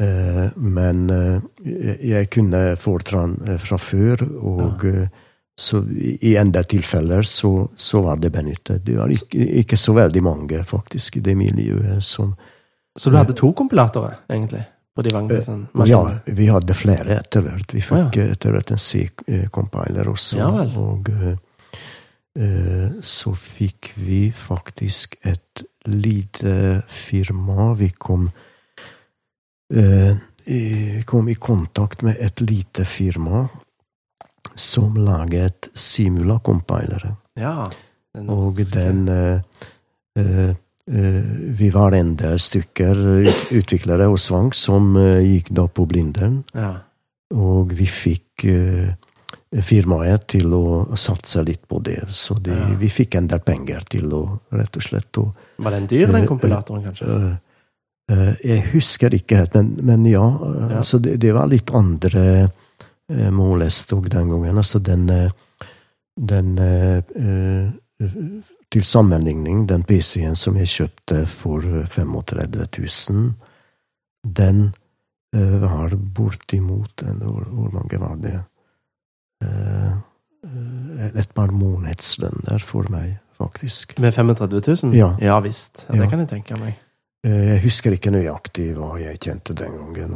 Eh, 0.00 0.50
men 0.56 1.10
eh, 1.10 1.40
jeg- 2.00 2.30
kunne 2.30 2.76
Fortran 2.76 3.36
eh, 3.46 3.58
fra 3.58 3.76
før, 3.76 4.22
og 4.40 4.84
ja. 4.84 5.08
så 5.58 5.82
i 6.22 6.36
en 6.36 6.52
del 6.52 6.64
tilfeller 6.64 7.22
så, 7.22 7.68
så 7.76 8.00
var 8.00 8.16
det 8.16 8.32
benyttet. 8.32 8.84
Det 8.84 8.96
var 8.96 9.12
ikke, 9.12 9.44
ikke 9.60 9.76
så 9.76 9.92
veldig 9.92 10.22
mange, 10.22 10.64
faktisk, 10.64 11.16
i 11.16 11.20
det 11.20 11.36
miljøet 11.36 12.02
som 12.04 12.34
Så 12.96 13.10
du 13.10 13.16
hadde 13.16 13.36
to 13.36 13.52
kompilatorer, 13.52 14.16
egentlig, 14.30 14.64
på 14.96 15.02
de 15.02 15.12
Vang-maskinene? 15.12 15.86
Ja, 15.86 16.00
vi 16.26 16.46
hadde 16.48 16.74
flere 16.74 17.20
etter 17.20 17.44
hvert. 17.44 17.72
Vi 17.72 17.80
fikk 17.80 18.16
ja. 18.16 18.30
etter 18.32 18.50
hvert 18.56 18.70
en 18.70 18.80
C-compiler 18.80 20.08
også. 20.08 20.40
Ja. 20.40 20.48
Og 20.80 21.10
så 23.02 23.32
fikk 23.34 23.92
vi 23.96 24.30
faktisk 24.32 25.16
et 25.22 25.62
lite 25.86 26.82
firma. 26.88 27.74
Vi 27.74 27.90
kom, 27.90 28.30
eh, 29.74 30.16
i, 30.50 31.02
kom 31.06 31.28
i 31.28 31.34
kontakt 31.34 32.02
med 32.02 32.16
et 32.20 32.40
lite 32.40 32.84
firma 32.84 33.48
som 34.54 34.96
laget 34.96 35.68
Simula-compilere. 35.74 37.14
Ja. 37.38 37.64
Og 38.26 38.58
den 38.72 39.04
eh, 39.08 39.40
eh, 40.18 40.48
eh, 40.90 41.24
Vi 41.60 41.70
var 41.70 41.94
en 41.94 42.16
del 42.18 42.38
stykker 42.42 42.98
ut, 43.28 43.44
utviklere 43.54 44.08
og 44.10 44.18
svang 44.18 44.50
som 44.56 44.96
eh, 44.98 45.20
gikk 45.36 45.52
da 45.54 45.68
på 45.68 45.86
Blindern. 45.86 46.40
Ja. 46.54 46.72
Og 47.36 47.70
vi 47.78 47.86
fikk 47.86 48.44
eh, 48.50 48.90
firmaet 49.62 50.26
til 50.34 50.50
å 50.54 50.96
satse 50.98 51.42
litt 51.46 51.62
på 51.70 51.78
det. 51.82 52.02
Så 52.14 52.34
de, 52.42 52.50
Ja. 52.50 52.72
vi 52.78 52.88
fikk 52.90 53.14
en 53.18 53.28
del 53.30 53.40
penger 53.46 53.86
til 53.90 54.10
å 54.14 54.24
rett 54.50 54.76
og 54.76 54.82
slett 54.82 55.18
å 55.22 55.28
Var 55.60 55.70
den 55.78 55.86
dyr, 55.86 56.08
Eh, 56.08 56.12
den 56.12 56.22
eh, 56.24 56.28
kompilatoren, 56.28 56.84
kanskje? 56.90 57.38
Eh, 58.10 58.28
eh, 58.28 58.34
Jeg 58.44 58.64
husker 58.72 59.14
ikke 59.14 59.36
helt, 59.40 59.54
men, 59.54 59.76
men 59.82 60.06
ja. 60.10 60.24
eh, 60.26 60.66
Ja. 60.70 60.76
Altså 60.82 60.98
det, 60.98 61.16
det 61.22 61.34
var 61.34 61.46
litt 61.50 61.70
andre 61.74 62.50
mål 63.10 63.64
jeg 63.64 63.72
stod 63.74 64.04
den 64.12 64.28
gangen. 64.30 64.58
Altså 64.58 64.78
den, 64.78 65.08
eh, 65.10 65.30
den 66.14 66.58
eh, 66.58 66.98
eh, 67.16 67.70
Til 68.70 68.84
sammenligning, 68.86 69.64
den 69.68 69.82
PC-en 69.82 70.36
som 70.38 70.56
jeg 70.56 70.68
kjøpte 70.70 71.24
for 71.26 71.60
35 71.90 72.68
000, 73.10 73.32
den 74.24 74.60
eh, 75.34 75.56
var 75.60 75.96
bortimot 75.96 77.02
hvor, 77.02 77.48
hvor 77.50 77.72
mange 77.74 77.98
var 78.00 78.14
det? 78.22 78.36
Eh, 79.42 79.90
eh, 80.44 81.10
et 81.18 81.34
par 81.34 81.50
månedslønner 81.50 82.62
for 82.64 82.86
meg, 82.94 83.18
faktisk. 83.40 83.98
Med 83.98 84.14
35 84.14 84.62
000? 84.84 84.94
Ja. 84.96 85.16
ja 85.20 85.40
visst. 85.40 85.84
Ja, 85.88 85.98
det 86.00 86.08
kan 86.12 86.22
jeg 86.22 86.30
tenke 86.30 86.60
meg. 86.60 86.78
Eh, 87.26 87.46
Jeg 87.52 87.60
husker 87.66 87.92
ikke 87.92 88.12
nøyaktig 88.14 88.70
hva 88.78 88.94
jeg 89.00 89.20
tjente 89.20 89.54
den 89.54 89.76
gangen, 89.76 90.14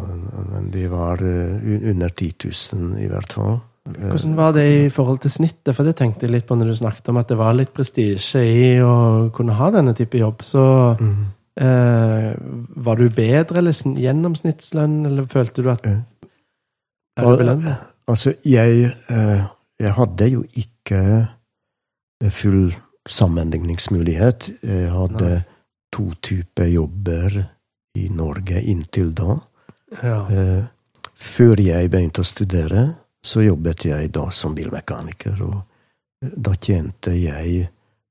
men- 0.51 0.71
de 0.71 0.87
var 0.89 1.21
eh, 1.21 1.91
under 1.91 2.09
10 2.09 2.33
000 2.73 2.99
i 2.99 3.09
hvert 3.09 3.33
fall. 3.33 3.61
Eh, 3.89 4.09
Hvordan 4.09 4.37
var 4.37 4.53
det 4.53 4.87
i 4.87 4.89
forhold 4.89 5.21
til 5.21 5.31
snittet? 5.31 5.75
For 5.77 5.85
det 5.85 5.97
tenkte 5.97 6.25
jeg 6.25 6.31
litt 6.33 6.47
på 6.47 6.57
når 6.57 6.73
du 6.73 6.75
snakket 6.75 7.09
om 7.09 7.19
at 7.21 7.29
det 7.29 7.37
var 7.37 7.53
litt 7.53 7.75
prestisje 7.75 8.41
i 8.41 8.81
å 8.81 9.31
kunne 9.35 9.53
ha 9.53 9.71
denne 9.71 9.93
type 9.95 10.17
jobb. 10.17 10.41
Så 10.43 10.97
mm. 10.99 11.25
eh, 11.61 12.33
var 12.87 12.97
du 12.97 13.11
bedre 13.11 13.59
eller 13.61 13.73
gjennomsnittslønn, 13.73 15.05
eller 15.07 15.29
følte 15.29 15.63
du 15.63 15.71
at 15.71 15.87
Eh. 15.87 16.01
Er 17.17 17.31
det 17.31 17.39
belønnet? 17.39 17.77
Altså, 18.09 18.33
jeg, 18.45 18.91
eh, 19.09 19.43
jeg 19.79 19.93
hadde 19.93 20.27
jo 20.33 20.45
ikke 20.57 21.29
full 22.31 22.75
sammenligningsmulighet. 23.07 24.49
Jeg 24.63 24.91
hadde 24.91 25.29
Nei. 25.29 25.43
To 25.95 26.09
typer 26.21 26.67
jobber 26.73 27.37
i 27.99 28.09
Norge 28.11 28.59
inntil 28.63 29.13
da. 29.15 29.37
Ja. 30.03 30.19
Eh, 30.31 30.65
Før 31.15 31.61
jeg 31.63 31.91
begynte 31.93 32.25
å 32.25 32.27
studere, 32.27 32.81
så 33.25 33.41
jobbet 33.45 33.85
jeg 33.87 34.11
da 34.13 34.25
som 34.35 34.55
bilmekaniker. 34.57 35.39
Og 35.47 35.61
eh, 36.25 36.33
da 36.37 36.55
tjente 36.59 37.15
jeg, 37.15 37.69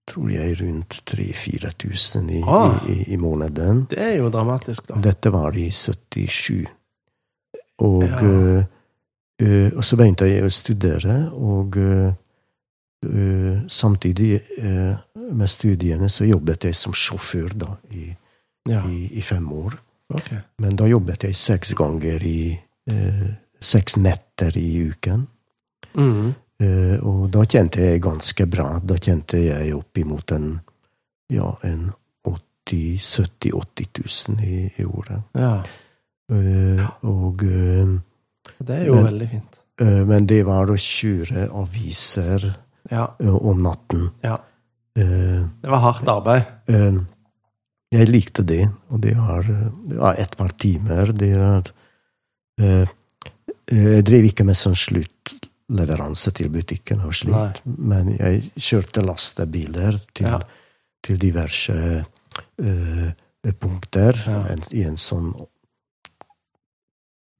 tror 0.07 0.31
jeg, 0.31 0.55
rundt 0.61 0.95
3000-4000 1.11 2.31
i, 2.31 2.41
Ah. 2.47 2.79
i, 2.87 2.93
i, 2.93 3.13
i 3.13 3.17
måneden. 3.17 3.85
Det 3.91 3.99
er 3.99 4.15
jo 4.21 4.29
dramatisk, 4.33 4.87
da. 4.87 4.95
Dette 5.03 5.31
var 5.35 5.55
i 5.59 5.67
77. 5.71 6.65
Og, 7.83 8.03
Ja. 8.03 8.17
eh, 8.23 8.65
eh, 9.43 9.71
og 9.75 9.83
så 9.83 9.97
begynte 9.99 10.29
jeg 10.29 10.43
å 10.47 10.51
studere, 10.53 11.17
og 11.33 11.77
eh, 11.77 12.13
samtidig 13.69 14.41
eh, 14.57 14.95
med 15.31 15.49
studiene 15.49 16.09
så 16.09 16.25
jobbet 16.25 16.63
jeg 16.69 16.75
som 16.75 16.93
sjåfør 16.93 17.53
da, 17.55 17.71
i, 17.91 18.09
Ja, 18.69 18.83
i, 18.87 19.09
i 19.17 19.21
fem 19.21 19.47
år. 19.51 19.73
Okay. 20.13 20.37
Men 20.63 20.75
da 20.79 20.85
jobbet 20.87 21.23
jeg 21.27 21.35
seks 21.35 21.73
ganger 21.75 22.23
i 22.23 22.59
eh, 22.89 23.25
Seks 23.63 23.95
netter 23.95 24.57
i 24.59 24.89
uken. 24.89 25.21
Mm. 25.95 26.33
Eh, 26.59 26.97
og 26.99 27.29
da 27.31 27.45
kjente 27.47 27.79
jeg 27.79 28.01
ganske 28.03 28.45
bra. 28.51 28.65
Da 28.83 28.97
kjente 28.99 29.39
jeg 29.39 29.71
oppimot 29.77 30.33
en 30.35 30.49
ja, 31.31 31.47
en 31.63 31.91
80 32.27 32.99
70 32.99 33.53
80 33.55 33.87
000 34.35 34.43
i, 34.43 34.59
i 34.77 34.85
året. 34.85 35.23
Ja. 35.35 35.53
Uh, 36.31 36.83
og 37.07 37.43
uh, 37.43 37.95
Det 38.59 38.75
er 38.75 38.85
jo 38.87 38.95
Men- 38.95 39.05
veldig 39.05 39.29
fint. 39.31 39.59
Uh, 39.81 40.03
Men 40.07 40.27
det 40.29 40.45
var 40.45 40.69
å 40.71 40.75
kjøre 40.79 41.47
aviser 41.59 42.45
Ja. 42.91 43.15
eh, 43.19 43.35
om 43.35 43.61
natten. 43.63 44.09
Ja. 44.23 44.37
Eh, 44.97 45.45
Det 45.61 45.69
var 45.69 45.79
hardt 45.79 46.07
arbeid. 46.07 46.43
eh, 46.67 46.93
jeg 47.91 48.09
likte 48.09 48.43
det, 48.43 48.69
og 48.89 49.01
det 49.01 49.15
var, 49.17 49.43
det 49.43 49.97
var 49.97 50.15
et 50.19 50.35
par 50.37 50.49
timer. 50.57 51.11
Det 51.13 51.31
eh, 52.59 52.87
Jeg 53.71 54.03
drev 54.05 54.25
ikke 54.27 54.43
med 54.45 54.55
sånn 54.59 54.75
sluttleveranse 54.75 56.31
til 56.35 56.49
butikken 56.49 56.99
og 57.05 57.13
slikt, 57.15 57.61
men 57.65 58.17
jeg 58.17 58.51
kjørte 58.59 59.01
lastebiler 59.05 59.97
til, 60.13 60.25
Ja. 60.27 60.39
til 61.01 61.17
diverse 61.17 62.03
uh, 62.59 63.11
punkter 63.59 64.13
Ja. 64.27 64.41
en, 64.51 64.61
i 64.73 64.83
en 64.83 64.95
sånn 64.97 65.33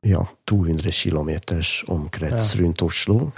ja, 0.05 0.23
200 0.47 0.91
km 0.91 1.29
omkrets 1.89 2.55
rundt 2.59 2.81
Oslo. 2.81 3.31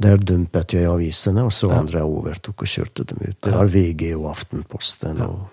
Der 0.00 0.16
dumpet 0.16 0.74
jeg 0.74 0.88
avisene, 0.88 1.44
og 1.44 1.52
så 1.52 1.70
andre 1.76 2.02
overtok 2.06 2.64
og 2.64 2.70
kjørte 2.72 3.04
dem 3.10 3.20
ut. 3.26 3.36
Det 3.44 3.52
var 3.52 3.68
VG 3.68 4.14
og 4.14 4.30
Aftenposten. 4.32 5.20
Og 5.26 5.44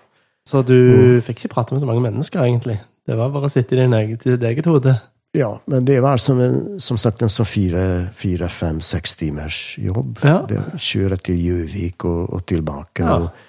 Så 0.48 0.62
du 0.64 0.78
fikk 1.24 1.44
ikke 1.44 1.54
prate 1.58 1.76
med 1.76 1.84
så 1.84 1.90
mange 1.90 2.04
mennesker, 2.04 2.40
egentlig. 2.40 2.78
Det 3.08 3.16
var 3.16 3.32
bare 3.32 3.48
å 3.48 3.52
sitte 3.52 3.76
i 3.76 3.82
din 3.82 3.96
eget, 3.96 4.24
ditt 4.24 4.44
eget 4.44 4.68
hode. 4.68 4.96
Ja, 5.36 5.50
men 5.68 5.84
det 5.84 6.00
var 6.00 6.16
som, 6.16 6.40
en, 6.40 6.80
som 6.80 6.96
sagt 7.00 7.22
en 7.22 7.32
sånn 7.32 7.48
fire, 7.48 7.82
fire 8.16 8.48
fem, 8.48 8.80
seks 8.84 9.14
timers 9.20 9.58
jobb. 9.80 10.22
Ja. 10.24 10.40
Det 10.48 10.62
Kjøre 10.80 11.18
til 11.20 11.42
Gjøvik 11.44 12.08
og, 12.08 12.22
og 12.32 12.46
tilbake. 12.48 13.04
Ja. 13.04 13.18
Og, 13.18 13.44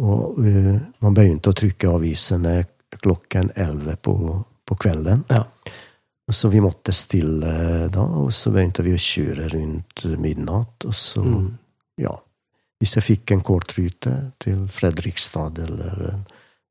og 0.00 0.40
uh, 0.40 0.74
man 1.04 1.16
begynte 1.16 1.52
å 1.52 1.58
trykke 1.58 1.92
avisene 1.92 2.62
klokken 2.96 3.52
elleve 3.56 3.98
på, 4.00 4.14
på 4.64 4.78
kvelden. 4.80 5.26
Ja. 5.28 5.44
Så 6.30 6.48
vi 6.52 6.60
måtte 6.60 6.92
stille 6.92 7.88
da, 7.88 8.02
og 8.02 8.28
så 8.36 8.50
begynte 8.52 8.82
vi 8.84 8.92
å 8.92 9.00
kjøre 9.00 9.46
rundt 9.54 10.02
midnatt. 10.20 10.84
Og 10.84 10.94
så, 10.94 11.22
Mm. 11.24 11.56
ja 11.98 12.14
Hvis 12.80 12.94
jeg 12.94 13.02
fikk 13.02 13.30
en 13.32 13.40
kort 13.40 13.72
rute 13.78 14.32
til 14.38 14.68
Fredrikstad 14.68 15.58
eller 15.58 16.10
en, 16.12 16.26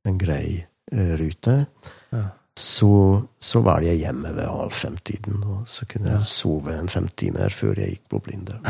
en 0.05 0.17
grei 0.17 0.65
eh, 0.91 1.15
rute, 1.19 1.65
Ja. 2.13 2.23
så, 2.55 3.27
så 3.41 3.61
var 3.61 3.81
jeg 3.81 3.99
hjemme 3.99 4.33
ved 4.35 4.47
halv 4.47 4.71
fem-tiden, 4.71 5.43
og 5.43 5.67
så 5.67 5.85
kunne 5.85 6.09
Ja. 6.09 6.17
jeg 6.17 6.25
sove 6.25 6.79
en 6.79 6.87
fem 6.87 7.07
timer 7.17 7.49
før 7.49 7.75
jeg 7.77 7.89
gikk 7.89 8.09
på 8.09 8.19
Blinde. 8.23 8.55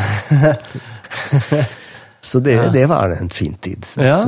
så 2.21 2.39
det, 2.39 2.51
Ja. 2.55 2.69
det 2.69 2.85
var 2.89 3.09
en 3.21 3.29
fin 3.29 3.53
tid. 3.53 3.85
Så, 3.85 4.01
Ja. 4.01 4.25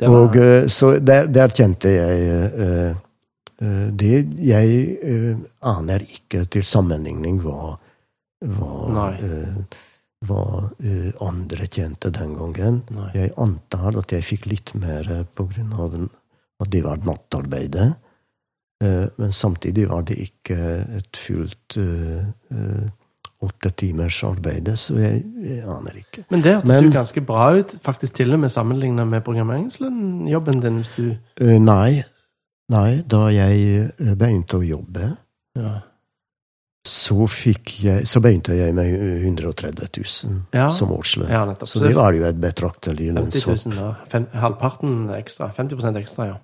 var, 0.00 0.08
og 0.08 0.36
eh, 0.36 0.66
så 0.68 0.98
der, 1.00 1.26
der 1.26 1.48
kjente 1.48 1.88
jeg 1.88 2.52
eh, 2.58 2.94
det 3.60 4.26
Jeg 4.40 4.98
eh, 5.04 5.36
aner 5.68 6.00
ikke 6.00 6.46
til 6.48 6.64
sammenligning 6.64 7.40
hva, 7.44 7.74
hva, 8.40 9.06
eh, 9.20 9.80
hva 10.26 10.44
eh, 10.80 11.10
andre 11.20 11.66
tjente 11.68 12.10
den 12.10 12.36
gangen. 12.38 12.82
nei. 12.90 13.10
Jeg 13.14 13.34
antar 13.36 13.98
at 14.00 14.12
jeg 14.12 14.24
fikk 14.24 14.46
litt 14.46 14.74
mer 14.74 15.26
på 15.34 15.48
grunn 15.52 15.72
av 15.76 15.98
at 16.60 16.70
det 16.72 16.84
var 16.84 17.04
nattarbeidet. 17.04 17.90
Eh, 18.84 19.06
Men 19.16 19.32
samtidig 19.32 19.88
var 19.90 20.02
det 20.08 20.16
ikke 20.24 20.56
et 20.96 21.16
fullt 21.16 21.76
eh, 21.76 22.24
eh, 22.56 22.88
åtte 23.40 23.70
timers 23.70 24.18
arbeid, 24.24 24.68
så 24.76 24.98
jeg, 25.00 25.22
jeg 25.40 25.62
aner 25.64 25.96
ikke. 25.96 26.24
Men 26.32 26.42
det 26.44 26.58
hørtes 26.58 26.82
jo 26.84 26.90
ganske 26.92 27.20
bra 27.24 27.46
ut, 27.56 27.76
faktisk 27.84 28.18
til 28.18 28.34
og 28.36 28.40
med 28.42 28.52
sammenligna 28.52 29.06
med 29.08 29.24
programmeringslønn-jobben 29.24 30.60
din. 30.60 30.80
hvis 30.82 30.92
du... 30.96 31.06
Eh, 31.40 31.56
Nei, 31.60 32.02
nei, 32.70 33.02
da 33.06 33.26
jeg 33.34 33.90
eh, 33.98 34.14
begynte 34.14 34.60
å 34.60 34.64
jobbe, 34.66 35.16
Ja. 35.58 35.80
så, 36.86 37.26
jeg, 37.82 38.06
så 38.08 38.20
begynte 38.24 38.54
jeg 38.56 38.74
med 38.74 38.94
130 39.26 39.88
000 39.98 40.40
Ja. 40.56 40.68
som 40.72 40.92
årslønn. 40.94 41.28
ja. 41.30 41.42
Så 41.66 41.82
det 41.82 41.94
var 41.96 42.12
jo 42.16 42.24
et 42.24 42.38
betraktelig 42.40 43.10
50 43.12 43.18
lønnshopp. 43.18 43.66
000 43.66 43.76
da. 43.76 43.90
Fem, 44.08 44.26
halvparten 44.32 45.10
ekstra. 45.18 45.50
50% 45.58 45.98
ekstra, 46.00 46.26
ja. 46.30 46.38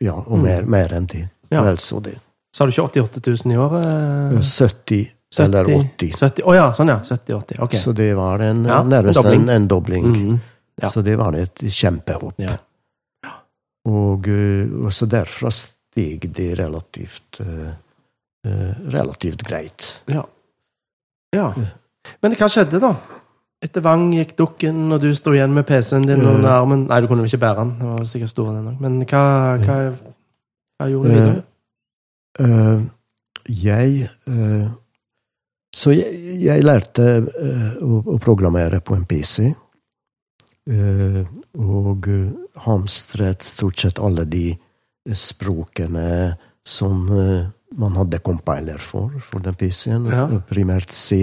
Ja, 0.00 0.14
og 0.14 0.38
Mm. 0.38 0.42
mer, 0.42 0.62
mer 0.66 0.88
enn 0.96 1.06
det. 1.06 1.28
Vel 1.50 1.76
så 1.78 2.00
det. 2.02 2.16
Sa 2.52 2.64
du 2.66 2.72
ikke 2.72 2.82
88 2.88 3.20
000 3.44 3.52
i 3.52 3.56
året? 3.56 4.42
70 4.42 5.10
eller 5.38 5.64
80. 5.64 6.12
70, 6.18 6.42
Å 6.42 6.54
ja, 6.56 6.72
sånn 6.74 6.88
ja. 6.88 6.98
70-80. 7.04 7.60
Ok. 7.62 7.74
Så 7.78 7.92
det 7.94 8.14
var 8.16 8.40
en, 8.40 8.64
en 8.66 8.88
nærmest 8.90 9.22
dobling. 9.22 9.42
en, 9.42 9.48
en 9.48 9.68
dobling. 9.68 10.06
Mhm. 10.10 10.40
ja. 10.82 10.88
Så 10.88 11.02
det 11.06 11.14
var 11.18 11.34
et 11.38 11.54
kjempehopp. 11.62 12.34
Ja. 13.84 13.90
Og, 13.90 14.28
eh, 14.28 14.68
og 14.84 14.92
så 14.92 15.08
derfra 15.08 15.52
steg 15.54 16.26
det 16.36 16.52
relativt 16.58 17.40
eh, 17.40 17.70
eh, 18.46 18.74
relativt 18.92 19.44
greit. 19.46 19.86
Ja. 20.10 20.26
ja. 21.34 21.48
Men 22.20 22.36
hva 22.36 22.48
skjedde, 22.50 22.80
da? 22.82 22.94
Etter 23.60 23.84
Vang 23.84 24.10
gikk 24.16 24.36
dukken, 24.38 24.86
og 24.92 25.02
du 25.02 25.10
sto 25.16 25.34
igjen 25.36 25.52
med 25.52 25.66
PC-en 25.68 26.06
din 26.08 26.22
under 26.24 26.48
armen. 26.54 26.86
Nei, 26.88 27.00
du 27.00 27.08
kunne 27.08 27.24
vel 27.24 27.28
ikke 27.28 27.42
bære 27.42 27.60
den. 27.60 27.74
Den 27.80 27.92
var 27.92 28.06
sikkert 28.08 28.32
stor, 28.32 28.54
den 28.56 28.70
òg. 28.70 28.78
Men 28.80 29.00
hva, 29.04 29.24
hva, 29.60 29.80
hva 30.80 30.88
gjorde 30.88 31.10
du 31.10 31.16
videre? 31.18 31.42
Uh, 32.40 32.86
jeg 33.50 34.06
uh, 34.30 34.70
Så 35.76 35.92
jeg, 35.92 36.14
jeg 36.40 36.64
lærte 36.64 37.08
uh, 37.26 37.74
å, 37.84 38.00
å 38.14 38.16
programmere 38.22 38.80
på 38.80 38.96
en 38.96 39.04
PC. 39.08 39.50
og 40.70 42.06
hamstret 42.66 43.42
stort 43.46 43.78
sett 43.78 43.98
alle 43.98 44.24
de 44.28 44.44
språkene 45.16 46.36
som 46.66 47.06
eh, 47.18 47.46
man 47.78 47.96
hadde 47.96 48.18
compiler 48.24 48.78
for, 48.82 49.12
for 49.24 49.42
den 49.44 49.54
PC-en. 49.58 50.08
Ja. 50.10 50.26
eh, 50.28 50.40
Primært 50.50 50.92
C. 50.92 51.20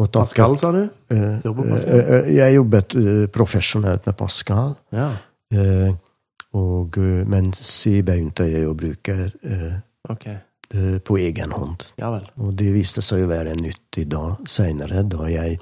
Og 0.00 0.08
takket- 0.08 0.20
Pascal, 0.38 0.58
sa 0.58 0.70
du? 0.72 0.82
Eh, 1.12 1.40
Pascal? 1.44 1.98
eh, 1.98 2.12
eh, 2.18 2.30
jeg 2.38 2.54
jobbet 2.56 2.94
eh, 2.96 3.26
profesjonelt 3.32 4.06
med 4.08 4.16
Pascal. 4.16 4.76
Ja. 4.96 5.10
eh, 5.52 5.90
og, 6.56 6.96
eh, 6.98 7.24
men 7.30 7.52
C 7.54 8.00
begynte 8.02 8.46
jeg 8.50 8.66
å 8.66 8.74
bruke 8.74 9.32
okay. 10.10 10.38
Eh, 10.70 10.98
på 11.02 11.16
egen 11.18 11.50
hånd. 11.50 11.82
Ja. 11.98 12.12
Og 12.38 12.52
det 12.54 12.68
viste 12.72 13.02
seg 13.02 13.24
å 13.24 13.30
være 13.30 13.56
nyttig 13.58 14.04
da 14.08 14.36
seinere, 14.46 15.02
da 15.02 15.26
jeg 15.26 15.58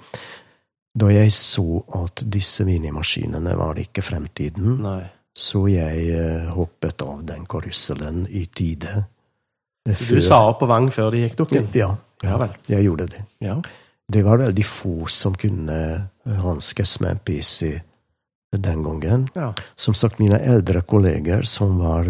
da 0.99 1.11
jeg 1.13 1.33
så 1.37 1.83
at 2.01 2.25
disse 2.27 2.65
minimaskinene 2.67 3.55
var 3.59 3.79
ikke 3.81 4.03
fremtiden, 4.03 4.79
Nei. 4.83 5.03
så 5.37 5.67
jeg 5.71 6.09
eh, 6.15 6.49
hoppet 6.57 7.05
av 7.07 7.23
den 7.29 7.47
karusellen 7.51 8.25
i 8.31 8.47
tide. 8.47 9.05
Så 9.89 10.19
du 10.19 10.25
sa 10.25 10.43
opp 10.51 10.59
på 10.63 10.69
Vang 10.69 10.91
før 10.93 11.15
de 11.15 11.25
gikk 11.25 11.39
dukken? 11.39 11.71
Ja, 11.77 11.95
Ja 12.25 12.35
ja, 12.35 12.49
jeg 12.67 12.89
gjorde 12.89 13.07
det. 13.13 13.21
Ja. 13.45 13.61
Det 14.09 14.25
var 14.25 14.41
veldig 14.41 14.65
få 14.67 15.07
som 15.13 15.37
kunne 15.39 15.77
eh, 15.95 16.41
hanskes 16.43 16.97
med 17.01 17.11
en 17.15 17.21
PC 17.23 17.77
den 18.57 18.83
gangen. 18.83 19.29
ja. 19.37 19.53
Som 19.77 19.95
sagt, 19.95 20.19
mine 20.19 20.41
eldre 20.41 20.81
kolleger 20.83 21.43
som 21.43 21.79
var 21.79 22.09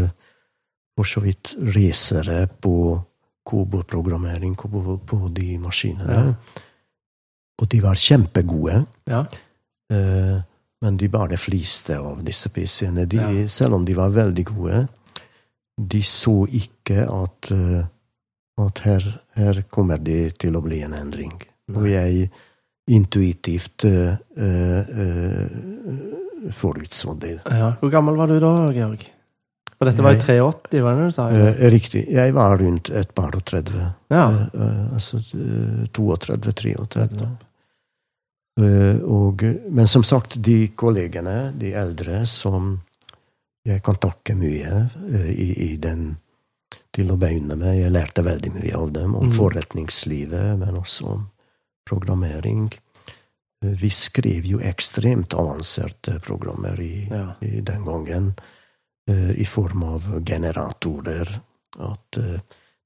for 0.96 1.04
så 1.06 1.20
vidt 1.20 1.52
racere 1.74 2.46
på 2.60 3.02
koboprogrammering 3.48 4.56
på, 4.56 4.98
på 5.06 5.18
de 5.34 5.58
maskinene, 5.58 6.36
og 7.60 7.68
de 7.68 7.80
var 7.82 7.94
kjempegode. 7.98 8.86
Ja. 9.10 9.24
Eh, 9.92 10.36
men 10.82 10.96
de 10.96 11.08
bare 11.10 11.36
fliste 11.36 11.96
av 11.98 12.20
disse 12.24 12.48
PC-ene. 12.54 13.06
De, 13.10 13.16
Ja. 13.16 13.46
Selv 13.50 13.74
om 13.74 13.84
de 13.84 13.94
var 13.98 14.10
veldig 14.14 14.44
gode, 14.52 14.84
de 15.78 16.00
så 16.02 16.46
ikke 16.46 17.04
at, 17.10 17.50
eh, 17.50 17.84
at 18.58 18.78
her, 18.84 19.08
her 19.34 19.62
kommer 19.70 19.98
det 19.98 20.38
til 20.38 20.54
å 20.58 20.62
bli 20.62 20.82
en 20.82 20.94
endring. 20.94 21.34
Og 21.74 21.84
jeg 21.90 22.30
intuitivt 22.88 23.84
eh, 23.84 24.16
eh, 24.36 24.78
eh, 25.02 26.50
forutså 26.54 27.14
det. 27.20 27.40
ja. 27.44 27.74
Hvor 27.80 27.90
gammel 27.92 28.16
var 28.16 28.26
du 28.30 28.38
da, 28.40 28.52
Georg? 28.72 29.02
For 29.78 29.86
dette 29.86 30.02
var 30.02 30.12
i 30.12 30.16
Jeg- 30.16 30.24
83, 30.26 30.80
var 30.82 30.94
det 30.96 31.04
du 31.04 31.10
sa? 31.12 31.28
Riktig. 31.70 32.06
Jeg 32.10 32.32
var 32.34 32.56
rundt 32.58 32.90
et 32.90 33.12
par 33.14 33.30
og 33.36 33.44
30. 33.44 33.94
Ja. 34.10 34.24
Altså 34.94 35.18
eh, 35.18 35.86
32-33. 35.94 37.28
Eh, 38.58 38.98
og, 39.06 39.42
men 39.70 39.86
som 39.88 40.02
sagt, 40.04 40.38
de 40.42 40.68
kollegene, 40.74 41.52
de 41.58 41.72
eldre, 41.78 42.24
som 42.26 42.72
jeg 43.68 43.82
kan 43.86 43.98
takke 44.02 44.34
mye 44.38 44.72
eh, 45.12 45.30
i, 45.30 45.48
i 45.68 45.76
den 45.78 46.16
til 46.94 47.12
å 47.12 47.18
begynne 47.20 47.54
med. 47.60 47.76
Jeg 47.78 47.92
lærte 47.94 48.24
veldig 48.26 48.50
mye 48.56 48.74
av 48.76 48.92
dem, 48.96 49.14
om 49.14 49.28
Mm. 49.28 49.34
forretningslivet, 49.36 50.58
men 50.58 50.76
også 50.80 51.06
om 51.14 51.26
programmering. 51.86 52.68
Eh, 53.62 53.74
Vi 53.78 53.90
skrev 53.90 54.46
jo 54.46 54.58
ekstremt 54.58 55.34
avanserte 55.38 56.18
programmer 56.20 56.80
i, 56.80 57.06
Ja. 57.10 57.34
i 57.40 57.60
den 57.60 57.84
gangen, 57.84 58.34
i 59.08 59.44
form 59.48 59.82
av 59.88 60.04
generatorer. 60.22 61.40
At 61.80 62.18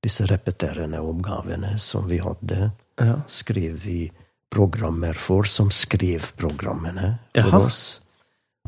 disse 0.05 0.23
repeterende 0.31 1.01
oppgavene 1.03 1.73
som 1.83 2.07
vi 2.07 2.19
hadde, 2.23 2.71
ja. 3.01 3.17
skrev 3.27 3.75
vi 3.83 4.11
programmer 4.53 5.17
for, 5.19 5.49
som 5.49 5.71
skrev 5.73 6.31
programmene 6.39 7.15
for 7.33 7.41
Jaha. 7.41 7.61
oss. 7.67 7.83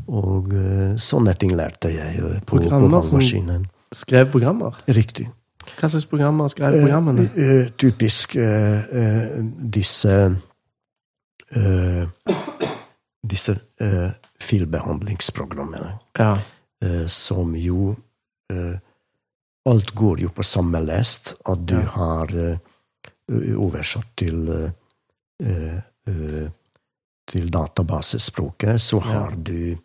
Og 0.09 0.51
eh, 0.53 0.95
sånne 1.01 1.33
ting 1.39 1.53
lærte 1.55 1.91
jeg 1.93 2.19
eh, 2.19 2.39
på, 2.45 2.59
på 2.59 2.69
valgmaskinen. 2.73 3.67
Skrev 3.95 4.31
programmer? 4.33 4.75
Riktig. 4.91 5.29
Hva 5.79 5.89
slags 5.89 6.05
programmer 6.09 6.49
skrev 6.51 6.75
programmene? 6.81 7.29
Uh, 7.33 7.39
uh, 7.41 7.69
typisk 7.81 8.35
uh, 8.37 8.81
eh, 8.85 9.37
disse 9.77 10.17
eh, 11.55 12.03
Disse 13.25 13.55
eh, 13.81 14.11
filbehandlingsprogrammene, 14.37 15.95
Ja. 16.19 16.35
eh, 16.85 17.07
som 17.07 17.55
jo 17.57 17.95
eh, 18.53 18.75
Alt 19.65 19.95
går 19.97 20.19
jo 20.21 20.29
på 20.29 20.43
samme 20.45 20.77
lest, 20.85 21.31
at 21.49 21.63
du 21.65 21.73
Ja. 21.73 21.87
har 21.95 22.29
eh, 22.37 22.57
oversatt 23.57 24.11
til 24.15 24.47
eh, 24.53 24.57
eh, 24.59 24.65
eh, 24.67 24.71
til 27.27 27.49
databasespråket, 27.51 28.81
så 28.81 28.99
har 29.03 29.33
du 29.37 29.75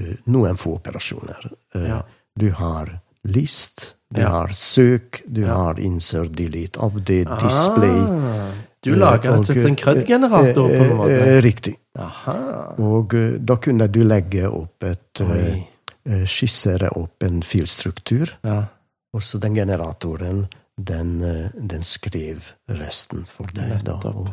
eh, 0.00 0.16
noen 0.26 0.56
få 0.58 0.72
operasjoner. 0.80 1.50
Eh. 1.74 2.00
Du 2.34 2.48
har 2.58 2.98
list, 3.22 3.94
du 4.10 4.20
Ja. 4.20 4.28
har 4.28 4.48
søk, 4.48 5.22
du 5.26 5.40
Ja. 5.42 5.54
har 5.54 5.78
insert, 5.80 6.32
delete, 6.36 6.78
update, 6.80 7.38
display. 7.44 8.00
Ah, 8.00 8.50
du 8.82 8.90
eh, 8.92 8.98
lager 8.98 9.30
rett 9.30 9.38
og 9.38 9.46
slett 9.46 9.66
en 9.66 9.76
CRUD-generator 9.76 10.68
på 10.68 10.74
en 10.74 10.80
eh, 10.82 10.90
eh, 10.90 10.96
måte? 10.96 11.42
Riktig. 11.42 11.76
Aha. 11.98 12.74
Og 12.78 13.14
eh, 13.14 13.38
da 13.38 13.56
kunne 13.56 13.86
du 13.88 14.02
legge 14.04 14.48
opp 14.50 14.82
et 14.84 15.20
eh, 15.20 15.30
Oi. 15.30 15.66
eh, 16.06 16.24
Skissere 16.26 16.90
opp 16.98 17.22
en 17.22 17.40
filstruktur, 17.42 18.34
Ja. 18.44 18.64
og 19.14 19.22
så 19.22 19.38
den 19.40 19.54
generatoren, 19.54 20.48
den, 20.76 21.22
eh, 21.22 21.50
den 21.54 21.82
skrev 21.82 22.52
resten 22.68 23.24
for 23.26 23.46
deg. 23.54 23.84
Da. 23.84 23.92
Og 24.10 24.28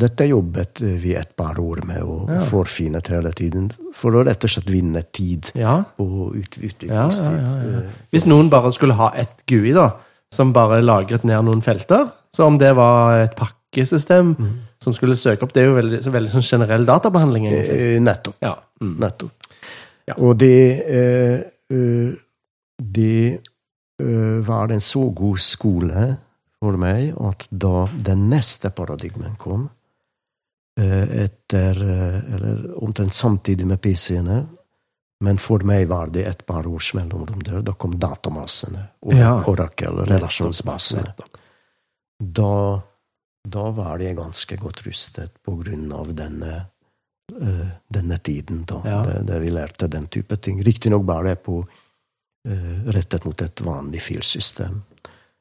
dette 0.00 0.26
jobbet 0.30 0.80
eh, 0.82 0.96
vi 1.02 1.14
et 1.18 1.30
par 1.38 1.58
år 1.60 1.82
med, 1.86 2.02
og 2.02 2.30
Ja. 2.32 2.38
forfinet 2.48 3.08
hele 3.12 3.32
tiden, 3.36 3.70
for 3.94 4.16
å 4.16 4.24
rett 4.26 4.44
og 4.44 4.50
slett 4.50 4.70
vinne 4.70 5.02
tid 5.12 5.50
ja. 5.54 5.84
ja, 5.84 6.04
utviklingstid. 6.40 7.36
ja. 7.38 7.56
Eh, 7.60 7.90
Hvis 8.12 8.26
noen 8.30 8.50
bare 8.52 8.72
skulle 8.72 8.94
ha 8.98 9.10
ett 9.14 9.44
GUI, 9.46 9.72
da, 9.76 9.90
som 10.32 10.52
bare 10.54 10.80
lagret 10.82 11.24
ned 11.24 11.44
noen 11.44 11.62
felter, 11.62 12.08
så 12.34 12.46
om 12.46 12.58
det 12.58 12.74
var 12.78 13.24
et 13.24 13.36
pakkesystem 13.36 14.34
Mm. 14.38 14.52
som 14.80 14.92
skulle 14.94 15.16
søke 15.18 15.42
opp 15.42 15.52
Det 15.52 15.62
er 15.62 15.66
jo 15.66 15.74
veldig, 15.76 16.02
så 16.04 16.10
veldig 16.14 16.30
sånn 16.30 16.42
generell 16.46 16.84
databehandling, 16.86 17.46
egentlig. 17.46 17.96
eh, 17.96 18.00
Nettopp. 18.00 18.36
Ja. 18.42 18.54
Mm. 18.80 18.96
Nettopp. 19.00 19.30
Og 20.18 20.38
det 20.38 20.82
eh, 20.90 21.42
eh, 21.70 22.12
Det 22.82 23.40
eh, 24.00 24.40
var 24.46 24.70
en 24.72 24.80
så 24.80 25.08
god 25.14 25.38
skole 25.38 26.16
for 26.60 26.76
meg 26.76 27.14
at 27.20 27.46
da 27.50 27.86
den 27.96 28.28
neste 28.30 28.70
paradigmen 28.70 29.36
kom, 29.38 29.68
eh, 29.68 29.79
etter 30.78 31.82
eh, 31.82 32.34
Eller 32.34 32.82
omtrent 32.84 33.14
samtidig 33.14 33.66
med 33.66 33.80
PC-ene, 33.82 34.46
men 35.24 35.38
for 35.38 35.60
meg 35.68 35.88
var 35.90 36.08
det 36.14 36.22
et 36.26 36.46
par 36.46 36.66
års 36.66 36.94
mellomrom 36.96 37.42
der. 37.44 37.60
Da 37.62 37.72
kom 37.76 37.98
datamassene 38.00 38.86
og 39.02 39.14
Ja. 39.14 39.34
Oracle, 39.46 40.06
relasjonsbasene. 40.08 41.14
Da, 42.20 42.80
da 43.48 43.70
var 43.70 43.98
jeg 44.00 44.16
ganske 44.16 44.56
godt 44.56 44.86
rustet 44.86 45.34
på 45.44 45.56
grunn 45.60 45.92
av 45.92 46.14
denne, 46.16 46.66
uh, 47.36 47.66
denne 47.88 48.18
tiden, 48.18 48.64
da, 48.64 48.80
Ja. 48.84 49.02
der, 49.04 49.22
der 49.22 49.40
vi 49.40 49.50
lærte 49.50 49.88
den 49.88 50.06
type 50.08 50.36
ting. 50.36 50.62
Riktignok 50.64 51.04
bare 51.04 51.36
på 51.36 51.58
uh, 52.48 52.88
rettet 52.88 53.24
mot 53.24 53.42
et 53.42 53.60
vanlig 53.64 54.00
filsystem. 54.02 54.82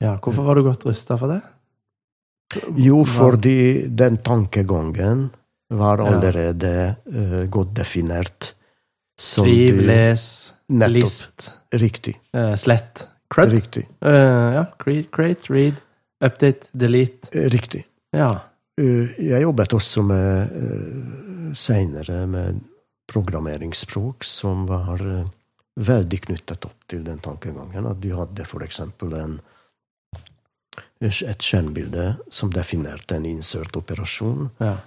Ja, 0.01 0.17
hvorfor 0.17 0.43
var 0.43 0.55
du 0.55 0.63
godt 0.63 0.85
rusta 0.85 1.17
for 1.17 1.27
det? 1.27 1.41
Jo, 2.77 3.03
fordi 3.05 3.87
den 3.87 4.17
tankegangen 4.25 5.29
var 5.69 6.01
allerede 6.01 6.95
uh, 7.13 7.43
godt 7.49 7.75
definert. 7.77 8.55
som 9.19 9.45
Skriv, 9.45 9.81
les, 9.85 10.53
Nettopp. 10.69 10.95
list, 10.95 11.51
Riktig. 11.71 12.15
Uh, 12.33 12.55
slett. 12.55 13.07
CRUD. 13.29 13.51
Riktig. 13.51 13.87
Uh, 14.01 14.55
ja. 14.55 14.65
Create, 14.79 15.53
read, 15.53 15.75
update, 16.25 16.67
delete. 16.71 17.29
Riktig. 17.49 17.85
Ja. 18.11 18.29
Jeg 18.79 19.41
jobbet 19.43 19.73
også 19.75 20.01
med 20.07 21.51
seinere 21.53 22.21
med 22.31 22.61
programmeringsspråk 23.11 24.23
som 24.23 24.63
var 24.69 25.03
veldig 25.79 26.19
knyttet 26.25 26.65
opp 26.65 26.87
til 26.87 27.03
den 27.03 27.19
tankegangen. 27.19 27.89
At 27.89 27.99
du 27.99 28.13
hadde 28.15 28.45
for 28.47 28.63
eksempel 28.63 29.13
en, 29.19 29.39
et 31.01 31.45
skjønnbilde 31.45 32.05
som 32.33 32.51
definerte 32.51 33.15
en 33.15 33.27
insert-operasjon. 33.29 34.49
ja. 34.59 34.77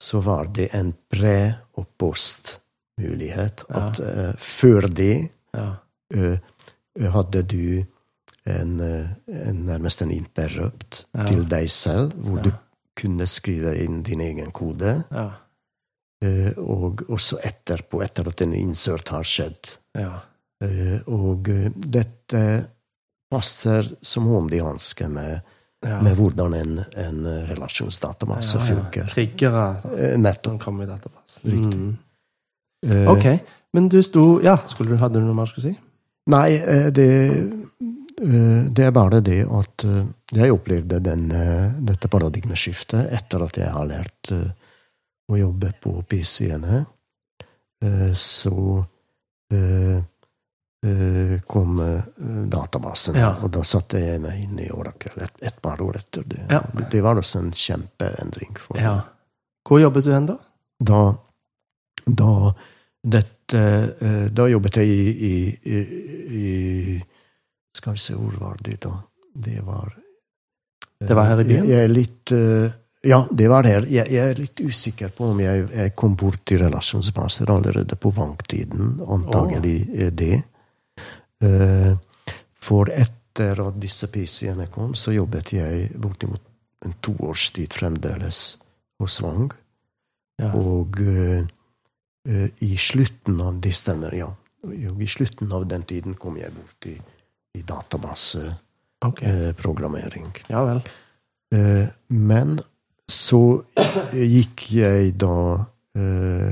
Så 0.00 0.20
var 0.22 0.46
det 0.54 0.68
en 0.78 0.92
pre- 1.10 1.56
og 1.74 1.88
post-mulighet. 1.98 3.64
Ja. 3.66 3.80
At 3.80 3.98
uh, 3.98 4.36
før 4.38 4.86
det 4.86 5.28
ja. 5.50 5.72
uh, 6.14 6.36
hadde 7.16 7.42
du 7.42 7.82
en, 8.46 8.78
en, 8.80 9.58
nærmest 9.66 10.02
en 10.02 10.12
interrupt 10.14 11.02
til 11.26 11.42
deg 11.50 11.66
selv, 11.70 12.14
hvor 12.14 12.38
du 12.46 12.52
kunne 12.96 13.26
skrive 13.26 13.74
inn 13.82 14.00
din 14.06 14.22
egen 14.24 14.54
kode. 14.54 15.02
ja. 15.10 15.28
Eh, 16.18 16.50
og 16.58 17.04
også 17.14 17.36
etterpå, 17.46 18.00
etter 18.02 18.26
at 18.26 18.40
en 18.42 18.54
insert 18.58 19.12
har 19.14 19.22
skjedd. 19.22 19.76
ja. 19.94 20.16
Og 21.06 21.46
dette 21.70 22.40
passer 23.30 23.86
som 24.02 24.26
hånd 24.26 24.50
i 24.56 24.58
hanske 24.58 25.06
med, 25.06 25.44
ja. 25.86 26.00
med 26.02 26.16
hvordan 26.18 26.54
en, 26.54 26.72
en 26.96 27.20
relasjonsdatabase 27.48 28.60
funker. 28.66 29.06
Triggere 29.12 29.66
Eh, 29.96 30.16
nettopp. 30.18 30.52
som 30.52 30.58
kommer 30.58 30.84
i 30.84 30.90
databasen. 30.90 31.42
Riktig. 31.44 31.78
Mm. 31.78 31.96
Eh, 32.86 33.08
Ok, 33.10 33.26
men 33.72 33.88
du 33.88 34.02
sto 34.02 34.40
Ja, 34.42 34.56
skulle 34.66 34.90
du, 34.94 34.96
hadde 35.02 35.18
du 35.20 35.26
noe 35.26 35.34
mer 35.34 35.46
du 35.46 35.52
skulle 35.52 35.72
si? 35.72 35.78
Nei, 36.28 36.56
eh, 36.58 36.90
det, 36.90 37.08
det 38.74 38.84
er 38.84 38.90
bare 38.92 39.20
det 39.24 39.44
at 39.46 39.84
jeg 40.34 40.52
opplevde 40.52 40.98
den, 41.00 41.28
dette 41.86 42.08
paradigmeskiftet 42.10 43.12
etter 43.14 43.44
at 43.46 43.56
jeg 43.56 43.70
har 43.72 43.86
lært 43.86 44.32
å 44.34 45.36
jobbe 45.38 45.70
på 45.80 46.02
PC-ene. 46.08 46.82
Så 48.18 48.84
kom 51.50 51.80
databasen. 52.46 53.16
Ja. 53.18 53.32
og 53.42 53.50
da 53.50 53.64
satte 53.66 53.98
jeg 53.98 54.20
meg 54.22 54.44
inn 54.44 54.60
i 54.62 54.68
Oracle 54.70 55.24
et, 55.26 55.40
et 55.50 55.56
par 55.62 55.80
år 55.82 55.98
etter 55.98 56.22
det. 56.22 56.44
Ja. 56.52 56.60
Det 56.90 57.00
var 57.02 57.18
også 57.18 57.40
en 57.42 57.50
kjempeendring 57.50 58.54
for. 58.62 58.78
Ja. 58.78 59.00
Hvor 59.68 59.82
jobbet 59.82 60.06
du 60.06 60.12
hen, 60.14 60.28
da? 60.30 60.38
Da, 60.78 61.02
da 62.06 62.32
dette 63.02 63.60
eh, 64.00 64.26
Da 64.34 64.48
jobbet 64.48 64.80
jeg 64.80 64.88
i, 64.88 65.28
i, 65.28 65.78
i, 66.40 66.98
Skal 67.76 67.96
vi 67.96 68.02
se, 68.02 68.16
hvor 68.18 68.36
var 68.40 68.58
det 68.64 68.80
da? 68.84 68.94
Det 69.34 69.60
var 69.64 69.94
Det 71.00 71.14
var 71.14 71.30
her 71.30 71.42
i 71.42 71.48
byen? 71.48 71.68
Jeg, 71.68 71.84
er 71.84 71.92
litt 71.92 72.32
eh, 72.34 72.70
Ja, 73.06 73.22
det 73.30 73.48
var 73.48 73.66
her. 73.68 73.86
Jeg, 73.86 74.10
jeg 74.10 74.32
er 74.32 74.40
litt 74.40 74.60
usikker 74.60 75.12
på 75.14 75.30
om 75.32 75.40
jeg, 75.40 75.68
jeg 75.70 75.94
kom 75.94 76.16
bort 76.18 76.42
til 76.48 76.64
relasjonsbaser 76.64 77.50
allerede 77.54 77.94
på 77.94 78.10
vanktiden. 78.10 78.96
Antagelig 79.06 79.76
oh. 79.86 80.08
det. 80.18 80.40
Eh, 81.44 81.92
For 82.58 82.90
etter 82.90 83.60
at 83.62 83.76
disse 83.80 84.06
PC-ene 84.10 84.66
kom, 84.72 84.94
så 84.98 85.12
jobbet 85.14 85.52
jeg 85.54 85.90
bortimot 85.94 86.40
en 86.84 86.94
to 87.02 87.12
års 87.26 87.50
tid 87.54 87.72
fremdeles 87.74 88.58
hos 88.98 89.22
Vang. 89.22 89.52
Ja. 90.42 90.50
Og 90.58 91.00
eh, 91.00 91.42
eh, 92.28 92.48
i 92.66 92.76
slutten 92.76 93.40
av 93.42 93.60
Det 93.62 93.74
stemmer, 93.74 94.14
ja. 94.14 94.34
Og 94.66 95.02
I 95.02 95.06
slutten 95.06 95.52
av 95.54 95.66
den 95.70 95.82
tiden 95.86 96.14
kom 96.18 96.36
jeg 96.36 96.52
bort 96.52 96.86
i, 96.90 97.00
i 97.54 97.62
databaseprogrammering. 97.62 100.26
Ok. 100.34 100.42
Ja 100.50 100.64
vel. 100.66 100.82
Men 102.10 102.60
så 103.08 103.62
gikk 104.12 104.72
jeg 104.74 105.14
da 105.22 105.64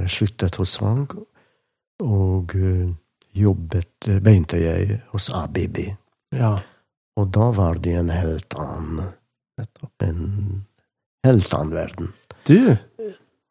Sluttet 0.09 0.57
hos 0.57 0.81
Wang, 0.81 1.11
og 2.03 2.55
jobbet 3.39 4.09
eh, 4.09 4.19
Begynte 4.23 4.59
jeg 4.61 5.01
hos 5.13 5.29
ABB. 5.35 5.79
Ja, 6.37 6.57
Og 7.17 7.31
da 7.33 7.51
var 7.57 7.79
det 7.81 7.95
en 7.97 8.11
helt 8.13 8.55
annen. 8.61 9.13
En 10.05 10.65
helt 11.25 11.55
annen 11.55 11.73
verden. 11.73 12.11
Du, 12.47 12.77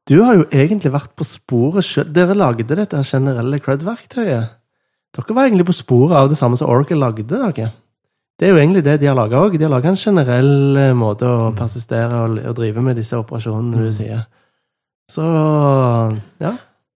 du 0.05 0.19
har 0.21 0.35
jo 0.37 0.45
egentlig 0.53 0.91
vært 0.93 1.15
på 1.17 1.25
sporet 1.25 1.87
sjøl. 1.87 2.11
Dere 2.13 2.35
lagde 2.37 2.67
dette 2.77 3.01
generelle 3.07 3.57
CRUD-verktøyet. 3.59 4.53
Dere 5.15 5.35
var 5.37 5.47
egentlig 5.47 5.65
på 5.71 5.75
sporet 5.79 6.13
av 6.19 6.29
det 6.29 6.37
samme 6.37 6.59
som 6.59 6.69
Oracle 6.69 6.99
lagde. 6.99 7.25
dere. 7.31 7.71
Det 8.37 8.47
er 8.47 8.51
jo 8.51 8.59
egentlig 8.59 8.83
det 8.83 8.97
de 8.99 9.07
har 9.07 9.15
laga 9.15 9.39
òg. 9.47 9.57
De 9.57 9.63
har 9.63 9.71
laga 9.71 9.89
en 9.89 9.95
generell 9.99 10.77
eh, 10.77 10.93
måte 10.93 11.25
å 11.25 11.51
persistere 11.55 12.21
og, 12.25 12.37
og 12.51 12.55
drive 12.57 12.83
med 12.83 12.99
disse 12.99 13.17
operasjonene 13.17 13.85
du 13.87 13.93
sier. 13.95 14.25
Så 15.11 15.23
ja, 16.41 16.51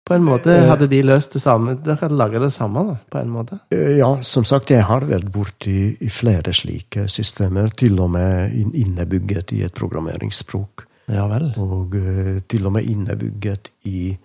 på 0.10 0.16
en 0.18 0.26
måte 0.26 0.54
hadde 0.68 0.88
de 0.90 1.00
løst 1.06 1.36
det 1.38 1.42
samme. 1.44 1.76
Dere 1.86 2.00
hadde 2.02 2.18
laga 2.18 2.40
det 2.42 2.50
samme, 2.56 2.82
da, 2.90 2.96
på 3.14 3.20
en 3.22 3.30
måte. 3.34 3.60
Eh, 3.72 3.98
Ja, 4.00 4.10
som 4.26 4.44
sagt, 4.50 4.72
jeg 4.74 4.84
har 4.90 5.06
vært 5.06 5.30
borti 5.32 5.96
i 6.02 6.10
flere 6.10 6.52
slike 6.54 7.06
systemer, 7.08 7.70
til 7.78 8.00
og 8.02 8.10
med 8.16 8.56
innebygget 8.74 9.54
i 9.54 9.62
et 9.68 9.74
programmeringsspråk. 9.78 10.86
Ja 11.10 11.28
vel. 11.30 11.52
Og 11.58 11.96
eh, 11.96 12.40
til 12.50 12.66
og 12.70 12.74
med 12.76 12.90
innebygget 12.90 13.72
i 13.90 14.18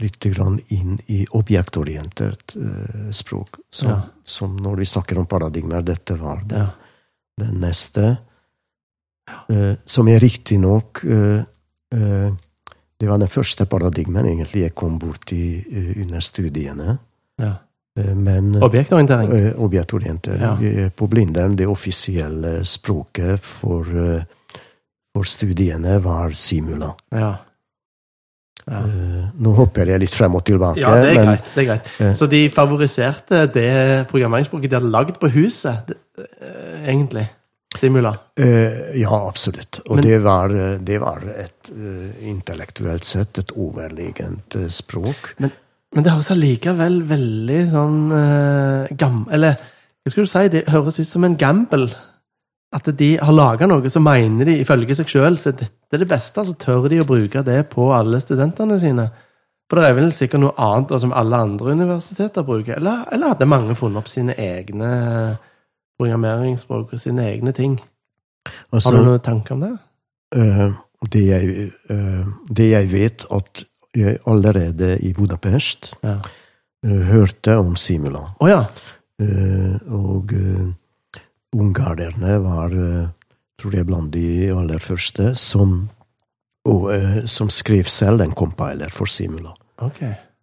litt 0.00 0.18
grann 0.32 0.58
inn 0.72 0.98
i 1.12 1.26
objektorientert 1.36 2.54
eh, 2.56 3.10
språk. 3.12 3.58
Som, 3.70 3.88
Ja. 3.90 4.00
som 4.24 4.56
når 4.56 4.76
vi 4.82 4.84
snakker 4.86 5.18
om 5.18 5.26
paradigmer, 5.26 5.82
dette 5.82 6.16
var 6.18 6.40
det, 6.46 6.56
Ja. 6.58 6.70
det 7.38 7.50
neste. 7.54 8.18
Eh, 9.50 9.74
som 9.86 10.08
er 10.08 10.18
riktignok 10.20 11.04
uh, 11.04 11.42
Det 13.00 13.08
var 13.08 13.18
den 13.18 13.28
første 13.32 13.64
paradigmen 13.66 14.26
egentlig 14.28 14.62
jeg 14.66 14.74
kom 14.76 14.98
borti 15.00 15.64
uh, 15.64 16.02
under 16.02 16.20
studiene. 16.20 16.98
ja. 17.40 17.54
Eh, 17.98 18.14
men 18.14 18.52
Objektorientering. 18.62 19.32
Eh, 19.34 19.54
Objektorientering 19.58 20.40
Ja. 20.40 20.52
eh, 20.62 20.90
på 20.94 21.08
Blindern, 21.10 21.56
det 21.56 21.66
offisielle 21.66 22.60
språket 22.64 23.40
for, 23.42 23.82
eh, 23.82 24.22
for 25.12 25.24
studiene 25.26 25.96
var 26.04 26.30
Simula. 26.30 26.92
Ja. 27.10 27.32
ja. 28.70 28.78
Eh, 28.78 29.24
Nå 29.42 29.54
hopper 29.58 29.86
jeg 29.90 30.00
litt 30.04 30.14
frem 30.14 30.34
og 30.38 30.44
tilbake, 30.46 30.78
Ja, 30.84 30.94
det 30.94 31.10
er 31.10 31.14
men 31.18 31.26
greit. 31.32 31.50
det 31.56 31.64
er 31.64 31.68
greit. 31.72 31.90
Eh. 31.98 32.12
Så 32.14 32.28
de 32.30 32.44
favoriserte 32.54 33.42
det 33.52 34.06
programmeringsspråket 34.12 34.70
de 34.70 34.76
hadde 34.78 34.90
lagd 34.94 35.18
på 35.18 35.28
huset, 35.34 35.90
eh, 36.18 36.86
egentlig. 36.94 37.26
Simula. 37.76 38.10
eh, 38.36 38.96
ja, 38.98 39.28
absolutt. 39.28 39.80
Og 39.88 39.96
Men- 39.96 40.04
det, 40.04 40.18
var, 40.24 40.48
det 40.78 41.00
var 41.00 41.22
et 41.36 41.70
uh, 41.70 42.28
intellektuelt 42.28 43.04
sett 43.04 43.38
et 43.38 43.52
overlegent 43.54 44.56
uh, 44.56 44.68
språk. 44.68 45.34
Men 45.38 46.04
det 46.04 46.12
høres 46.12 46.30
allikevel 46.34 47.02
veldig 47.06 47.60
sånn 47.70 48.00
uh, 48.12 48.90
gam... 48.98 49.26
Eller 49.30 49.54
hva 50.00 50.12
skal 50.12 50.24
du 50.26 50.30
si? 50.32 50.48
Det 50.48 50.68
høres 50.72 50.98
ut 50.98 51.08
som 51.08 51.24
en 51.24 51.36
gamble. 51.36 51.90
At 52.72 52.86
de 52.96 53.16
har 53.18 53.34
laga 53.34 53.66
noe, 53.66 53.90
så 53.90 54.00
mener 54.02 54.46
de 54.46 54.60
ifølge 54.62 54.94
seg 54.94 55.10
sjøl 55.10 55.38
så 55.38 55.50
er 55.50 55.98
det 55.98 56.06
beste, 56.08 56.44
så 56.46 56.54
tør 56.54 56.86
de 56.88 57.00
å 57.02 57.06
bruke 57.06 57.42
det 57.46 57.64
på 57.72 57.88
alle 57.94 58.20
studentene 58.22 58.78
sine. 58.78 59.08
For 59.70 59.78
det 59.78 59.88
er 59.88 59.96
vel 59.98 60.12
sikkert 60.14 60.42
noe 60.42 60.54
annet 60.58 60.94
som 61.02 61.14
alle 61.14 61.38
andre 61.38 61.74
universiteter 61.74 62.46
bruker. 62.46 62.78
Eller, 62.78 63.04
eller 63.14 63.34
hadde 63.34 63.50
mange 63.50 63.74
funnet 63.78 64.02
opp 64.02 64.10
sine 64.10 64.34
egne 64.38 64.90
programmeringsspråk 66.00 66.94
og 66.96 67.02
sine 67.02 67.26
egne 67.28 67.52
ting? 67.56 67.78
Har 68.48 68.78
Altså, 68.80 68.94
du 68.96 69.04
noen 69.04 69.20
tanker 69.24 69.54
om 69.56 69.64
det? 69.66 69.72
Uh, 70.36 70.72
det, 71.12 71.24
jeg, 71.28 71.66
uh, 71.90 72.30
det 72.48 72.70
jeg 72.70 72.90
vet, 72.92 73.26
at 73.30 73.64
jeg 73.96 74.20
allerede 74.30 74.94
i 75.04 75.12
Budapest 75.12 75.92
Ja. 76.06 76.16
uh, 76.86 77.02
hørte 77.10 77.58
om 77.60 77.76
Simula. 77.76 78.30
Å 78.40 78.48
ja. 78.48 78.64
Og 79.92 80.32
ungarerne 81.52 82.38
var, 82.40 82.72
tror 83.60 83.74
jeg, 83.76 83.84
blant 83.84 84.08
de 84.14 84.48
aller 84.48 84.80
første 84.80 85.34
som, 85.36 85.90
som 87.28 87.50
skrev 87.52 87.84
selv 87.92 88.24
en 88.24 88.32
compiler 88.32 88.88
for 88.88 89.04
Simula. 89.12 89.52
Ok. 89.84 90.00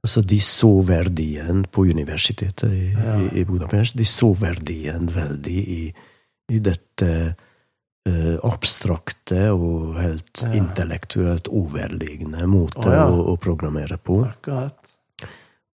Altså, 0.07 0.21
de 0.23 0.37
så 0.39 0.69
verdien 0.87 1.65
på 1.71 1.83
universitetet 1.89 2.71
i, 2.71 2.85
Ja. 2.95 3.17
i, 3.19 3.41
i 3.41 3.43
Budapest. 3.45 3.97
De 3.99 4.05
så 4.07 4.29
verdien 4.39 5.09
veldig 5.11 5.57
i, 5.73 5.81
i 6.55 6.59
dette 6.63 7.09
eh, 8.07 8.37
abstrakte 8.47 9.49
og 9.51 9.97
helt 9.99 10.41
Ja. 10.45 10.53
intellektuelt 10.55 11.49
overliggende 11.51 12.47
måte 12.47 12.87
Å, 12.87 12.93
ja. 12.95 13.05
å, 13.11 13.33
å 13.33 13.37
programmere 13.37 13.97
på. 13.99 14.21
Akkurat. 14.29 14.79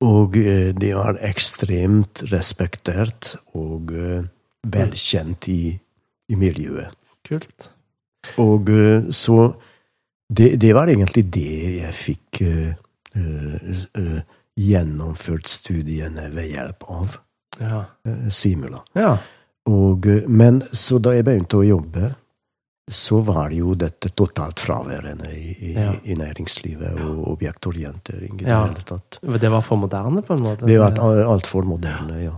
Og 0.04 0.36
eh, 0.42 0.72
de 0.74 0.90
var 0.98 1.20
ekstremt 1.22 2.24
respektert 2.34 3.36
og 3.54 3.94
eh, 3.94 4.26
velkjent 4.66 5.46
i, 5.54 5.62
i 6.34 6.36
miljøet. 6.36 6.98
Kult. 7.24 7.70
Og 8.42 8.68
så 9.14 9.54
det, 10.34 10.56
det 10.60 10.74
var 10.74 10.90
egentlig 10.90 11.28
det 11.32 11.78
jeg 11.84 11.94
fikk 11.94 12.42
eh, 12.48 12.74
gjennomført 14.60 15.48
studiene 15.50 16.30
ved 16.34 16.52
hjelp 16.54 16.84
av 16.90 17.18
Ja. 17.60 17.86
eh, 18.06 18.30
Simula. 18.30 18.82
ja. 18.96 19.18
Og, 19.66 20.06
eh, 20.08 20.28
men 20.28 20.62
så 20.74 21.00
da 21.02 21.12
jeg 21.14 21.24
begynte 21.26 21.58
å 21.58 21.64
jobbe, 21.68 22.16
så 22.92 23.22
var 23.24 23.50
det 23.50 23.60
jo 23.60 23.74
dette 23.76 24.10
totalt 24.10 24.60
fraværende 24.60 25.30
i, 25.32 25.56
i, 25.70 25.74
Ja. 25.74 25.94
i 26.04 26.16
næringslivet 26.16 27.00
og 27.00 27.28
objektorientering 27.32 28.34
i 28.42 28.44
det 28.44 28.50
hele 28.52 28.84
tatt. 28.84 29.20
Det 29.22 29.50
var 29.52 29.62
for 29.62 29.78
moderne, 29.78 30.22
på 30.22 30.34
en 30.36 30.44
måte? 30.44 30.66
Det 30.68 30.78
var 30.80 30.92
altfor 30.92 31.64
moderne, 31.64 32.24
ja. 32.24 32.32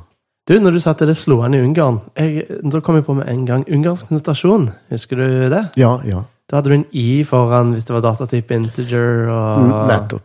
Du, 0.47 0.59
når 0.59 0.71
du 0.73 0.79
sa 0.79 0.91
at 0.91 0.99
det 0.99 1.17
slo 1.17 1.41
an 1.41 1.55
i 1.55 1.57
Ungarn, 1.59 2.01
jeg, 2.15 2.45
da 2.69 2.79
kom 2.79 2.95
jeg 2.95 3.05
på 3.05 3.15
med 3.15 3.27
en 3.27 3.45
gang 3.47 3.63
ungarsk 3.67 4.11
notasjon. 4.11 4.71
Husker 4.91 5.15
du 5.15 5.49
det? 5.49 5.71
Ja, 5.75 5.99
ja. 6.05 6.23
Da 6.47 6.57
hadde 6.57 6.69
du 6.69 6.73
en 6.75 6.85
i 6.93 7.23
foran 7.23 7.73
hvis 7.73 7.85
det 7.85 7.95
var 7.95 8.01
datatype 8.05 8.51
integer 8.53 9.31
og 9.33 9.87
Nettopp. 9.89 10.21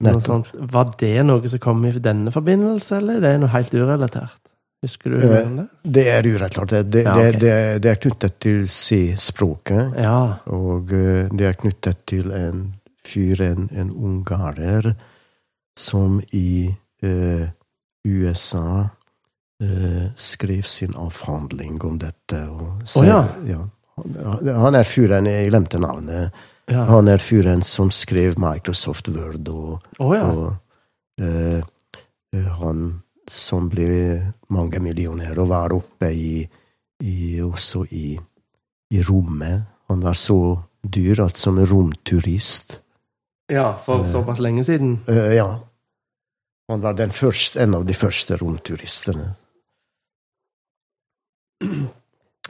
Var 0.00 0.90
det 1.00 1.22
noe 1.24 1.48
som 1.48 1.58
kom 1.62 1.84
i 1.88 1.92
denne 1.98 2.32
forbindelse, 2.34 2.98
eller 3.00 3.20
det 3.20 3.28
er 3.30 3.38
det 3.38 3.40
noe 3.46 3.52
helt 3.54 3.74
urelatert? 3.74 4.40
Husker 4.84 5.10
du 5.10 5.16
Eh, 5.24 5.46
det? 5.56 5.66
Det 5.82 6.02
er 6.12 6.26
urelatert. 6.28 6.68
Det, 6.68 6.82
det, 6.92 7.04
Ja, 7.06 7.14
det, 7.14 7.40
det, 7.40 7.54
det 7.82 7.90
er 7.90 8.00
knyttet 8.02 8.34
til 8.44 8.66
C-språket. 8.68 9.94
Ja. 9.96 10.18
Og 10.52 10.92
eh, 10.92 11.28
det 11.32 11.46
er 11.48 11.56
knyttet 11.56 12.02
til 12.06 12.28
en 12.36 12.74
fyr, 13.06 13.40
en, 13.40 13.70
en 13.72 13.90
ungarer, 13.94 14.92
som 15.78 16.20
i 16.32 16.74
eh, 17.02 17.48
USA 18.06 18.88
eh, 19.62 20.10
skrev 20.16 20.62
sin 20.68 20.92
avhandling 20.96 21.80
om 21.84 21.98
dette. 21.98 22.42
Og 22.50 22.84
ja. 23.06 23.24
ja. 23.48 23.62
Han- 23.96 24.54
Han 24.60 24.74
er 24.74 24.84
fyren, 24.84 25.24
jeg 25.26 25.48
glemte 25.48 25.78
navnet, 25.80 26.30
ja. 26.70 26.84
han 26.88 27.08
er 27.08 27.22
fyren 27.22 27.62
som 27.62 27.90
skrev 27.94 28.38
Microsoft 28.42 29.08
Word 29.14 29.48
og 29.52 29.82
oh, 29.98 30.14
ja. 30.16 30.26
Og 30.30 31.22
eh, 31.22 31.60
eh, 32.36 32.48
han 32.60 33.02
som 33.30 33.68
ble 33.72 34.32
mangemillionær 34.54 35.38
og 35.42 35.50
var 35.50 35.74
oppe 35.74 36.12
i, 36.14 36.44
i 37.02 37.40
også 37.42 37.86
i, 37.90 38.14
i 38.94 39.02
rommet. 39.02 39.64
Han 39.90 40.02
var 40.04 40.14
så 40.18 40.38
dyr 40.86 41.24
at 41.24 41.38
som 41.38 41.58
romturist 41.58 42.80
ja, 43.50 43.76
for 43.78 44.04
såpass 44.04 44.38
lenge 44.42 44.64
siden. 44.64 45.00
eh, 45.08 45.34
Ja. 45.36 45.60
Han 46.68 46.80
var 46.82 46.92
den 46.98 47.12
første, 47.14 47.60
en 47.62 47.74
av 47.74 47.84
de 47.86 47.94
første 47.94 48.36
romturistene. 48.36 49.36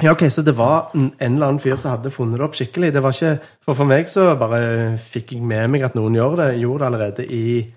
Ja, 0.02 0.12
ok, 0.12 0.26
Så 0.30 0.42
det 0.42 0.56
var 0.56 0.90
en 0.94 1.12
en 1.20 1.34
eller 1.34 1.46
annen 1.46 1.60
fyr 1.60 1.76
som 1.76 1.90
hadde 1.90 2.10
funnet 2.10 2.38
det 2.38 2.44
opp 2.44 2.54
skikkelig. 2.54 2.92
Det 2.92 3.02
var 3.02 3.12
ikke, 3.12 3.38
For 3.64 3.74
for 3.74 3.88
meg 3.88 4.08
så 4.08 4.36
bare 4.38 4.98
fikk 4.98 5.32
jeg 5.32 5.42
med 5.42 5.70
meg 5.70 5.82
at 5.82 5.94
noen 5.94 6.14
gjør 6.14 6.36
det, 6.36 6.60
gjorde 6.60 6.78
det 6.78 6.86
allerede 6.86 7.26
i, 7.26 7.72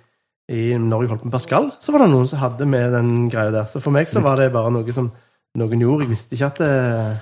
i 0.49 0.77
Når 0.77 1.01
jeg 1.01 1.09
holdt 1.09 1.25
med 1.25 1.31
Pascal. 1.31 1.71
Så 1.79 1.91
var 1.91 1.99
det 2.03 2.11
noen 2.11 2.27
som 2.27 2.39
hadde 2.39 2.65
med 2.65 2.91
den 2.91 3.29
greia 3.29 3.51
der. 3.51 3.65
Så 3.65 3.79
for 3.79 3.91
meg 3.91 4.09
så 4.09 4.19
var 4.19 4.35
det 4.35 4.51
bare 4.51 4.71
noe 4.71 4.93
som 4.93 5.11
noen 5.55 5.79
gjorde. 5.79 6.03
Jeg 6.03 6.09
visste 6.09 6.35
ikke 6.35 6.45
at 6.45 6.57
det 6.57 7.17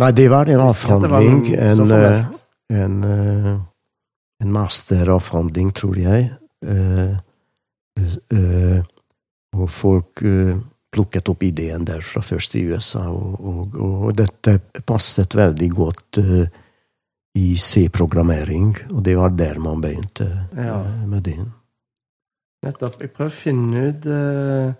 Nei, 0.00 0.10
det 0.10 0.30
var 0.30 0.48
en 0.48 0.60
avhandling. 0.60 1.54
En, 1.54 1.90
eh, 1.92 2.24
en, 2.70 3.04
eh, 3.04 3.58
en 4.40 4.52
masteravhandling, 4.52 5.74
tror 5.74 5.98
jeg. 5.98 6.30
Uh, 6.64 7.18
uh, 8.32 8.80
og 9.52 9.70
folk 9.70 10.22
eh, 10.24 10.56
plukket 10.92 11.28
opp 11.32 11.42
ideen 11.42 11.84
derfra 11.88 12.20
først 12.22 12.54
i 12.60 12.66
USA, 12.68 13.06
og, 13.08 13.40
og, 13.40 13.76
og 13.80 14.16
dette 14.18 14.58
passet 14.86 15.34
veldig 15.38 15.70
godt 15.72 16.18
uh, 16.20 16.44
i 17.38 17.56
C-programmering, 17.56 18.74
og 18.92 19.02
det 19.06 19.16
var 19.16 19.30
der 19.32 19.58
man 19.58 19.80
begynte 19.80 20.26
Ja. 20.56 20.80
eh, 20.82 21.06
med 21.08 21.22
det. 21.24 21.38
Nettopp. 22.62 23.00
Jeg 23.00 23.10
prøver 23.16 23.30
å 23.32 23.34
finne 23.34 23.86
ut 23.88 24.04
uh, 24.06 24.72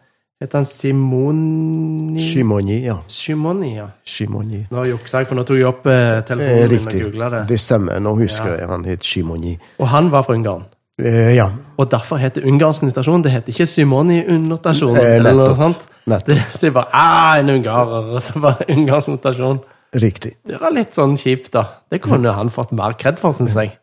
Heter 0.43 0.59
han 0.59 0.67
Simoni? 0.67 2.21
Shimoni, 2.33 2.77
ja. 2.85 2.97
Shimoni, 3.09 3.69
ja. 3.77 3.85
Shimoni. 4.05 4.65
Nå 4.75 4.85
juksa 4.89 5.21
jeg, 5.23 5.29
for 5.31 5.39
nå 5.39 5.45
tok 5.47 5.59
jeg 5.61 5.69
opp 5.69 5.85
telefonen 5.87 6.49
Eh, 6.51 6.57
min 6.57 6.65
og 6.67 6.73
riktig. 6.73 7.03
googla 7.05 7.29
det. 7.31 7.43
Det 7.53 7.59
stemmer. 7.63 8.01
Nå 8.03 8.15
husker 8.19 8.49
Ja. 8.51 8.57
jeg 8.59 8.69
han 8.73 8.85
het 8.85 9.05
Shimoni. 9.07 9.53
Og 9.79 9.87
han 9.89 10.11
var 10.11 10.23
fra 10.27 10.35
Ungarn. 10.35 10.65
Eh, 10.99 11.37
ja, 11.37 11.47
Og 11.79 11.89
derfor 11.91 12.17
heter 12.21 12.43
ungarsk 12.45 12.83
notasjon 12.83 13.23
Det 13.23 13.31
heter 13.33 13.53
ikke 13.55 13.67
Simoni-notasjon. 13.67 14.97
Eh, 14.97 15.17
eller 15.17 15.33
noe 15.33 15.47
nettopp. 15.47 15.57
sånt. 15.63 15.87
Det, 16.05 16.39
det 16.61 16.71
var 16.75 16.89
ah, 16.93 17.37
en 17.39 17.51
ungarer, 17.51 18.09
og 18.17 18.23
så 18.23 18.41
var 18.43 18.59
det 18.59 18.75
ungarsk 18.75 19.13
notasjon. 19.13 19.61
Riktig. 19.93 20.37
Det 20.49 20.59
var 20.61 20.73
litt 20.73 20.97
sånn 20.97 21.19
kjipt, 21.21 21.53
da. 21.55 21.67
Det 21.93 22.01
kunne 22.03 22.33
han 22.33 22.51
fått 22.51 22.73
mer 22.75 22.97
kred 22.99 23.21
for, 23.21 23.35
syns 23.37 23.55
jeg. 23.61 23.75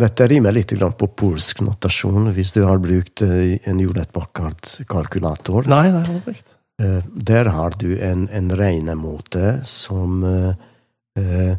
Dette 0.00 0.26
rimer 0.26 0.54
litt 0.56 0.72
på 0.72 1.08
polsk 1.20 1.60
notasjon, 1.60 2.30
hvis 2.32 2.54
du 2.56 2.62
har 2.64 2.80
brukt 2.80 3.22
eh, 3.22 3.58
en 3.68 3.82
Hewlett 3.82 4.12
bakkart 4.16 4.78
kalkulator. 4.88 5.68
Nei, 5.68 5.90
det 5.92 6.00
er 6.00 6.22
brukt. 6.24 6.56
Eh, 6.80 7.02
Der 7.28 7.52
har 7.52 7.76
du 7.78 7.90
en, 8.00 8.24
en 8.32 8.48
regnemåte 8.56 9.60
som 9.68 10.24
uh, 10.24 10.54
eh, 11.20 11.52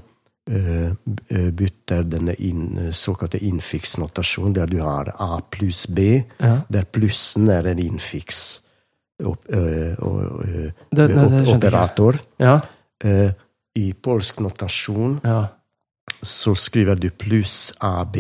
bytter 1.54 2.04
denne 2.10 2.34
in, 2.42 2.90
såkalte 2.92 3.38
infiksnotasjon, 3.38 4.58
der 4.58 4.68
du 4.68 4.80
har 4.82 5.14
A 5.22 5.38
pluss 5.54 5.86
B, 5.88 6.24
Ja. 6.42 6.58
der 6.68 6.90
plussen 6.90 7.50
er 7.54 7.70
en 7.70 7.80
infiks 7.80 8.63
op, 9.24 9.46
eh, 9.50 9.92
eh, 9.94 11.56
operator. 11.56 12.20
Ja, 12.42 12.62
Eh, 13.04 13.32
I 13.76 13.92
polsk 13.94 14.40
notasjon 14.40 15.18
ja. 15.26 15.48
så 16.22 16.54
skriver 16.56 16.96
du 16.96 17.10
pluss 17.10 17.74
AB. 17.82 18.16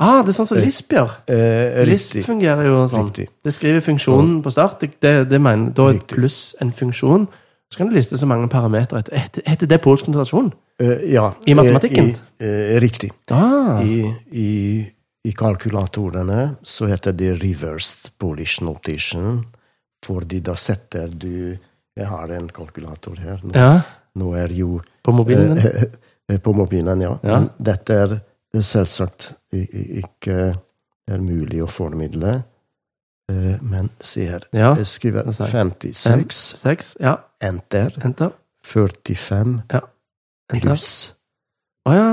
Ah, 0.00 0.22
det 0.22 0.32
er 0.32 0.36
sånn 0.38 0.48
som 0.48 0.60
Lisp 0.62 0.94
gjør. 0.94 1.10
Eh, 1.30 1.82
Lisp 1.86 2.16
fungerer 2.24 2.66
jo 2.66 2.80
sånn. 2.90 3.10
Riktig. 3.10 3.28
Det 3.44 3.52
skriver 3.54 3.84
funksjonen 3.84 4.40
på 4.42 4.52
start. 4.54 4.86
Det, 5.02 5.12
det, 5.28 5.40
mener, 5.42 5.74
da 5.76 5.90
er 5.90 5.98
Riktig. 5.98 6.16
pluss 6.16 6.38
en 6.62 6.72
funksjon. 6.74 7.28
Så 7.70 7.78
kan 7.78 7.90
du 7.90 7.94
liste 7.94 8.18
så 8.18 8.26
mange 8.30 8.48
parametere. 8.48 9.02
Heter, 9.44 9.66
det 9.70 9.80
polsk 9.82 10.08
notasjon? 10.08 10.52
Eh, 10.80 11.04
ja. 11.12 11.28
I 11.46 11.54
matematikken? 11.58 12.14
I, 12.38 12.46
eh, 12.46 12.74
riktig. 12.82 13.12
Ah, 13.34 13.82
I, 13.82 14.00
i, 14.32 14.50
I 15.24 15.32
kalkulatorene 15.36 16.56
så 16.62 16.88
heter 16.90 17.12
det 17.12 17.34
reversed 17.42 18.12
Polish 18.18 18.62
notation, 18.62 19.44
fordi 20.04 20.40
da 20.44 20.54
setter 20.60 21.08
du 21.08 21.56
Jeg 21.96 22.08
har 22.10 22.30
en 22.34 22.48
kalkulator 22.50 23.16
her. 23.22 23.38
Nå, 23.46 23.52
ja. 23.54 23.80
nå 24.18 24.32
er 24.36 24.50
jo 24.52 24.80
På 25.04 25.12
mobilen 25.14 25.58
eh, 25.58 25.84
eh, 26.28 26.38
På 26.42 26.52
mobilen, 26.52 27.00
ja. 27.04 27.12
Ja. 27.22 27.38
Men 27.38 27.50
Dette 27.58 27.94
er 28.02 28.16
selvsagt 28.62 29.28
i- 29.54 29.68
i- 29.70 30.00
ikke 30.02 30.38
er 31.08 31.18
mulig 31.22 31.60
å 31.62 31.68
formidle. 31.70 32.42
Eh, 33.30 33.56
Men 33.62 33.90
se 34.00 34.26
her. 34.26 34.42
Ja. 34.52 34.74
Jeg 34.74 34.86
skriver 34.90 35.24
det 35.26 35.34
sa 35.36 35.44
jeg. 35.44 35.52
56, 35.52 36.40
Seks? 36.60 36.96
Ja. 37.00 37.16
enter, 37.40 37.92
Enter. 38.04 38.32
45 38.64 39.62
Enter. 39.70 39.80
pluss. 40.60 41.12
Å 41.84 41.92
ja. 41.92 42.10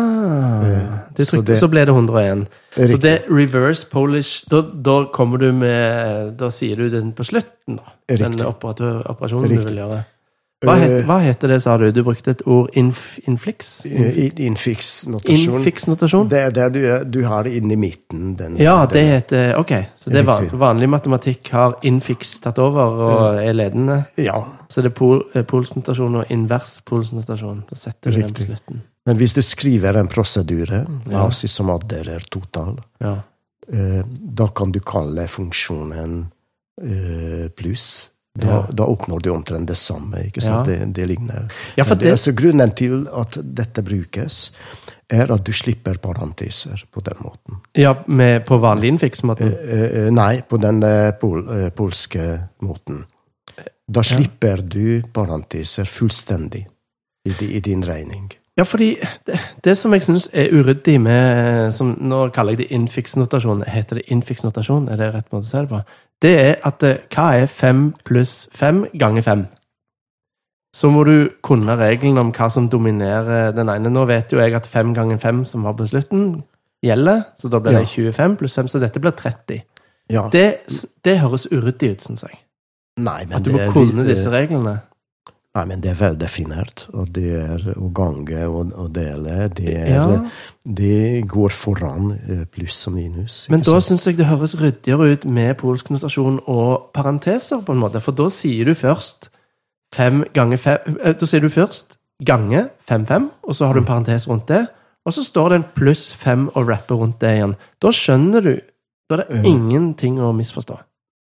Du 1.16 1.24
trykte, 1.24 1.26
så 1.26 1.46
det- 1.46 1.60
så 1.60 1.70
ble 1.72 1.86
det 1.86 1.94
101. 1.94 2.48
Så 2.76 3.00
det 3.00 3.12
er 3.12 3.30
reverse 3.30 3.86
Polish 3.90 4.46
Da, 4.50 4.62
da 4.62 5.06
kommer 5.06 5.38
du 5.40 5.52
med 5.54 6.38
Da 6.38 6.50
sier 6.50 6.76
du 6.76 6.90
den 6.90 7.14
på 7.14 7.24
slutten, 7.24 7.78
da. 7.78 7.84
Den 8.08 8.34
operatør, 8.34 9.04
operasjonen 9.10 9.50
Riktig. 9.50 9.64
du 9.64 9.70
vil 9.70 9.78
gjøre. 9.84 10.06
Hva, 10.62 10.76
het, 10.78 10.92
Eh, 10.92 11.06
hva 11.08 11.16
heter 11.24 11.48
det, 11.50 11.62
sa 11.64 11.74
du? 11.78 11.88
Du 11.92 12.04
brukte 12.06 12.30
et 12.36 12.42
ord 12.46 12.70
inf, 12.78 13.18
inflix? 13.26 13.82
Infix-notasjon. 13.86 15.56
Infix-notasjon? 15.58 16.28
Det 16.30 16.40
er 16.40 16.52
der 16.54 16.70
du, 16.70 16.82
du 17.10 17.24
har 17.26 17.44
det 17.48 17.56
inni 17.58 17.76
midten. 17.76 18.36
Den, 18.38 18.58
Ja, 18.62 18.86
den- 18.86 18.94
det 18.94 19.06
heter 19.08 19.56
Ok, 19.58 19.72
så 19.98 20.12
det 20.12 20.20
er 20.22 20.50
vanlig 20.54 20.88
matematikk 20.90 21.50
har 21.50 21.74
infix 21.84 22.40
tatt 22.42 22.60
over 22.60 22.82
og 23.02 23.40
er 23.42 23.54
ledende. 23.54 24.06
Ja, 24.18 24.44
Så 24.70 24.82
det 24.84 24.92
er 24.92 24.96
pol, 24.96 25.24
eh, 25.34 25.42
polsnotasjon 25.44 26.16
og 26.16 26.26
invers 26.32 26.80
polsnotasjon. 26.86 27.64
Da 27.68 27.76
setter 27.76 28.12
du 28.12 28.22
den 28.22 28.30
på 28.34 28.46
slutten. 28.46 28.82
men 29.06 29.18
hvis 29.18 29.34
du 29.34 29.42
skriver 29.42 29.98
en 29.98 30.08
prosedyre, 30.08 30.86
Ja. 31.10 31.30
si 31.30 31.48
som 31.48 31.70
adder 31.70 32.08
er 32.16 32.20
total, 32.30 32.78
Ja. 33.02 33.18
eh, 33.74 34.04
da 34.36 34.48
kan 34.48 34.72
du 34.72 34.80
kalle 34.80 35.28
funksjonen 35.28 36.28
eh, 36.82 37.48
pluss. 37.50 38.11
Da, 38.40 38.48
Ja. 38.48 38.68
da 38.72 38.86
oppnår 38.88 39.20
du 39.20 39.30
omtrent 39.30 39.68
det 39.68 39.76
samme. 39.76 40.24
ikke 40.28 40.42
sant? 40.42 40.68
Ja. 40.68 40.74
Det, 40.80 40.94
det 40.96 41.08
ligner. 41.08 41.52
ja, 41.76 41.84
det, 41.84 42.00
det 42.00 42.12
altså 42.12 42.32
grunnen 42.32 42.72
til 42.72 43.08
at 43.12 43.38
dette 43.44 43.84
brukes, 43.84 44.52
er 45.12 45.32
at 45.32 45.44
du 45.44 45.52
slipper 45.52 45.98
parenteser 46.00 46.86
på 46.92 47.02
den 47.04 47.18
måten. 47.20 47.58
Ja, 47.76 47.96
med, 48.08 48.46
på 48.48 48.58
vanlig 48.58 48.88
infix-måten. 48.94 49.52
Eh, 49.52 50.06
eh, 50.06 50.12
nei, 50.12 50.42
på 50.48 50.58
den 50.58 50.84
eh, 50.84 51.12
pol, 51.20 51.44
eh, 51.52 51.70
polske 51.76 52.48
måten. 52.64 53.04
Da 53.92 54.02
slipper 54.08 54.62
du 54.64 55.02
parenteser 55.14 55.84
fullstendig 55.84 56.68
i, 57.28 57.34
i 57.44 57.60
din 57.60 57.84
regning. 57.84 58.32
Ja, 58.58 58.64
fordi 58.64 58.94
det, 59.28 59.40
det 59.64 59.78
som 59.78 59.92
jeg 59.94 60.04
syns 60.04 60.30
er 60.34 60.52
uryddig 60.56 60.96
med 61.02 61.72
som, 61.76 61.98
Nå 62.00 62.30
kaller 62.36 62.56
jeg 62.56 62.64
det 62.64 62.72
infix-notasjon. 62.76 63.64
Heter 63.68 64.00
det 64.00 64.06
infix-notasjon? 64.12 64.88
Er 64.92 65.00
det 65.00 65.12
rett 65.14 65.32
måte 65.32 65.44
å 65.44 65.50
se 65.50 65.66
det 65.66 65.70
på? 65.72 65.82
Det 66.22 66.32
er 66.40 66.56
at 66.68 66.84
eh, 66.84 66.98
hva 67.16 67.30
er 67.42 67.48
fem 67.50 67.92
pluss 68.06 68.48
fem 68.54 68.84
ganger 69.00 69.22
fem? 69.26 69.46
Så 70.76 70.88
må 70.94 71.04
du 71.04 71.30
kunne 71.44 71.74
regelen 71.76 72.18
om 72.22 72.30
hva 72.32 72.48
som 72.54 72.70
dominerer 72.72 73.52
den 73.56 73.68
ene. 73.74 73.90
Nå 73.92 74.06
vet 74.08 74.32
jo 74.32 74.40
jeg 74.40 74.54
at 74.56 74.68
fem 74.72 74.94
ganger 74.96 75.18
fem, 75.20 75.42
som 75.46 75.66
var 75.68 75.74
på 75.76 75.88
slutten, 75.90 76.44
gjelder. 76.86 77.26
Så 77.38 77.50
da 77.52 77.60
blir 77.60 77.76
det 77.76 77.88
25 77.92 78.38
pluss 78.40 78.56
5, 78.56 78.70
så 78.72 78.80
dette 78.80 79.02
blir 79.04 79.12
30. 79.20 79.60
Ja, 80.12 80.30
Det, 80.32 80.46
det 81.06 81.18
høres 81.20 81.48
uryddig 81.52 81.92
ut, 81.96 82.02
syns 82.06 82.24
jeg. 82.24 82.40
nei, 83.00 83.26
men 83.26 83.36
At 83.38 83.44
du 83.44 83.52
det 83.52 83.58
må 83.58 83.66
er- 83.68 83.74
kunne 83.74 84.06
disse 84.08 84.30
reglene. 84.32 84.78
Nei, 85.52 85.66
men 85.68 85.82
det 85.84 85.90
er 85.92 85.98
veldefinert. 86.00 86.86
Og 86.96 87.10
det 87.12 87.28
er 87.36 87.64
å 87.76 87.90
gange 87.96 88.46
og, 88.48 88.70
og 88.80 88.94
dele. 88.96 89.50
Det, 89.52 89.74
er, 89.82 89.90
Ja. 89.92 90.06
det 90.64 91.28
går 91.28 91.52
foran 91.52 92.14
eh, 92.16 92.46
pluss 92.48 92.78
og 92.88 92.96
minus. 92.96 93.42
Men 93.52 93.66
da 93.68 93.82
syns 93.84 94.08
jeg 94.08 94.16
det 94.22 94.30
høres 94.30 94.56
ryddigere 94.62 95.10
ut 95.12 95.26
med 95.28 95.58
polsk 95.60 95.90
notasjon 95.92 96.40
og 96.48 96.92
parenteser, 96.96 97.66
på 97.68 97.76
en 97.76 97.82
måte. 97.84 98.00
For 98.00 98.16
da 98.16 98.30
sier 98.32 98.70
du 98.70 98.74
først 98.80 99.28
fem 99.92 100.24
ganger 100.32 100.58
fem 100.58 100.96
eh, 101.04 101.18
Da 101.20 101.28
sier 101.28 101.44
du 101.44 101.50
først 101.52 101.98
gange 102.24 102.70
fem-fem, 102.88 103.28
og 103.44 103.56
så 103.58 103.68
har 103.68 103.74
du 103.76 103.82
en 103.82 103.90
parentes 103.90 104.30
rundt 104.30 104.48
det. 104.48 104.68
Og 105.04 105.16
så 105.18 105.24
står 105.26 105.50
det 105.50 105.56
en 105.60 105.68
pluss 105.76 106.12
fem 106.14 106.46
og 106.54 106.70
rapper 106.70 106.96
rundt 107.02 107.20
det 107.20 107.34
igjen. 107.40 107.58
Da 107.82 107.92
skjønner 107.92 108.46
du. 108.46 108.54
Da 109.10 109.18
er 109.18 109.24
det 109.26 109.44
ingenting 109.50 110.22
å 110.22 110.30
misforstå. 110.38 110.78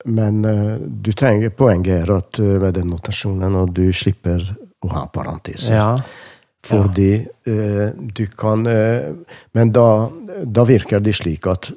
Men 0.04 0.44
eh, 0.44 0.76
du 0.80 1.12
trenger 1.12 1.50
poenget 1.56 2.04
er 2.04 2.14
at 2.16 2.38
eh, 2.38 2.56
med 2.62 2.76
den 2.76 2.90
notasjonen 2.92 3.58
og 3.58 3.74
du 3.74 3.88
slipper 3.96 4.44
å 4.84 4.92
ha 4.92 5.06
parenteser. 5.12 5.74
Ja. 5.74 5.90
Fordi 6.66 7.12
eh, 7.46 7.88
du 7.94 8.24
kan 8.34 8.64
Men 9.52 9.70
da, 9.72 10.10
da 10.44 10.64
virker 10.66 11.00
det 11.00 11.14
slik 11.14 11.46
at 11.46 11.70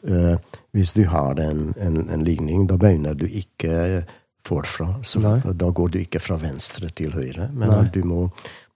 hvis 0.73 0.93
du 0.97 1.03
har 1.09 1.37
en, 1.39 1.73
en, 1.77 1.99
en 2.09 2.23
ligning, 2.25 2.65
da 2.67 2.77
begynner 2.77 3.13
du 3.13 3.27
ikke 3.27 4.03
forfra. 4.45 4.95
Så 5.03 5.21
Nei. 5.21 5.37
da 5.45 5.69
går 5.69 5.93
du 5.93 5.99
ikke 6.01 6.21
fra 6.23 6.39
venstre 6.41 6.89
til 6.95 7.13
høyre, 7.13 7.49
men 7.53 7.89
du 7.93 8.01
må, 8.07 8.27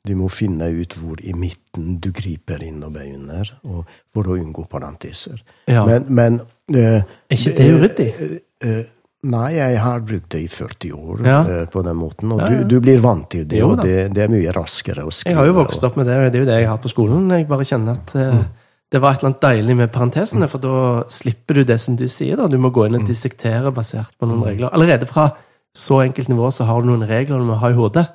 du 0.06 0.16
må 0.20 0.30
finne 0.34 0.68
ut 0.76 0.98
hvor 1.00 1.22
i 1.24 1.34
midten 1.38 1.98
du 2.04 2.12
griper 2.16 2.64
inn 2.66 2.82
og 2.84 2.94
begynner, 2.98 3.54
og, 3.64 3.86
for 4.14 4.30
å 4.30 4.38
unngå 4.40 4.66
parenteser. 4.70 5.44
ja. 5.72 5.86
Men, 5.88 6.10
men 6.10 6.42
eh, 6.76 7.06
ikke 7.32 7.56
det 7.58 7.70
uryddig? 7.72 8.10
eh, 8.20 8.36
eh, 8.68 8.84
Nei, 9.24 9.54
jeg 9.56 9.78
har 9.80 10.02
brukt 10.04 10.30
det 10.34 10.42
i 10.44 10.48
40 10.52 10.92
år 10.98 11.22
Ja. 11.26 11.38
eh, 11.48 11.66
på 11.72 11.82
den 11.84 11.96
måten, 11.96 12.32
og 12.34 12.40
Ja, 12.42 12.50
ja. 12.52 12.64
Du, 12.64 12.76
du 12.76 12.80
blir 12.82 13.00
vant 13.00 13.30
til 13.30 13.46
det, 13.48 13.58
Jo 13.60 13.70
og 13.72 13.78
det, 13.84 14.14
det 14.14 14.24
er 14.26 14.28
mye 14.34 14.52
raskere 14.52 15.06
å 15.06 15.12
skrive. 15.12 15.32
Jeg 15.32 15.38
har 15.38 15.46
jo 15.48 15.54
vokst 15.54 15.84
opp 15.84 15.96
med 15.96 16.06
det, 16.08 16.18
og 16.18 16.32
det 16.32 16.36
er 16.36 16.44
jo 16.44 16.50
det 16.52 16.58
jeg 16.60 16.68
har 16.68 16.76
hatt 16.76 16.84
på 16.84 16.92
skolen. 16.92 17.30
Jeg 17.32 17.48
bare 17.48 17.64
kjenner 17.70 17.92
at 17.98 18.16
eh, 18.16 18.34
Mm. 18.34 18.44
det 18.92 19.02
var 19.02 19.14
et 19.14 19.20
eller 19.24 19.30
annet 19.32 19.42
deilig 19.42 19.76
med 19.78 19.92
parentesene, 19.94 20.50
for 20.50 20.58
da 20.60 21.04
slipper 21.10 21.54
du 21.56 21.64
det 21.64 21.80
som 21.82 21.96
du 21.96 22.06
sier. 22.08 22.36
da. 22.38 22.48
Du 22.48 22.58
må 22.58 22.70
gå 22.72 22.86
inn 22.86 22.94
Mm. 22.94 23.02
og 23.02 23.08
dissektere 23.08 23.72
basert 23.74 24.12
på 24.20 24.28
noen 24.28 24.44
regler. 24.44 24.70
Allerede 24.74 25.08
fra 25.08 25.32
så 25.76 26.04
enkelt 26.04 26.28
nivå 26.30 26.52
så 26.52 26.66
har 26.66 26.82
du 26.82 26.88
noen 26.92 27.08
regler 27.08 27.38
du 27.40 27.46
må 27.46 27.56
ha 27.58 27.70
i 27.70 27.74
hodet. 27.74 28.08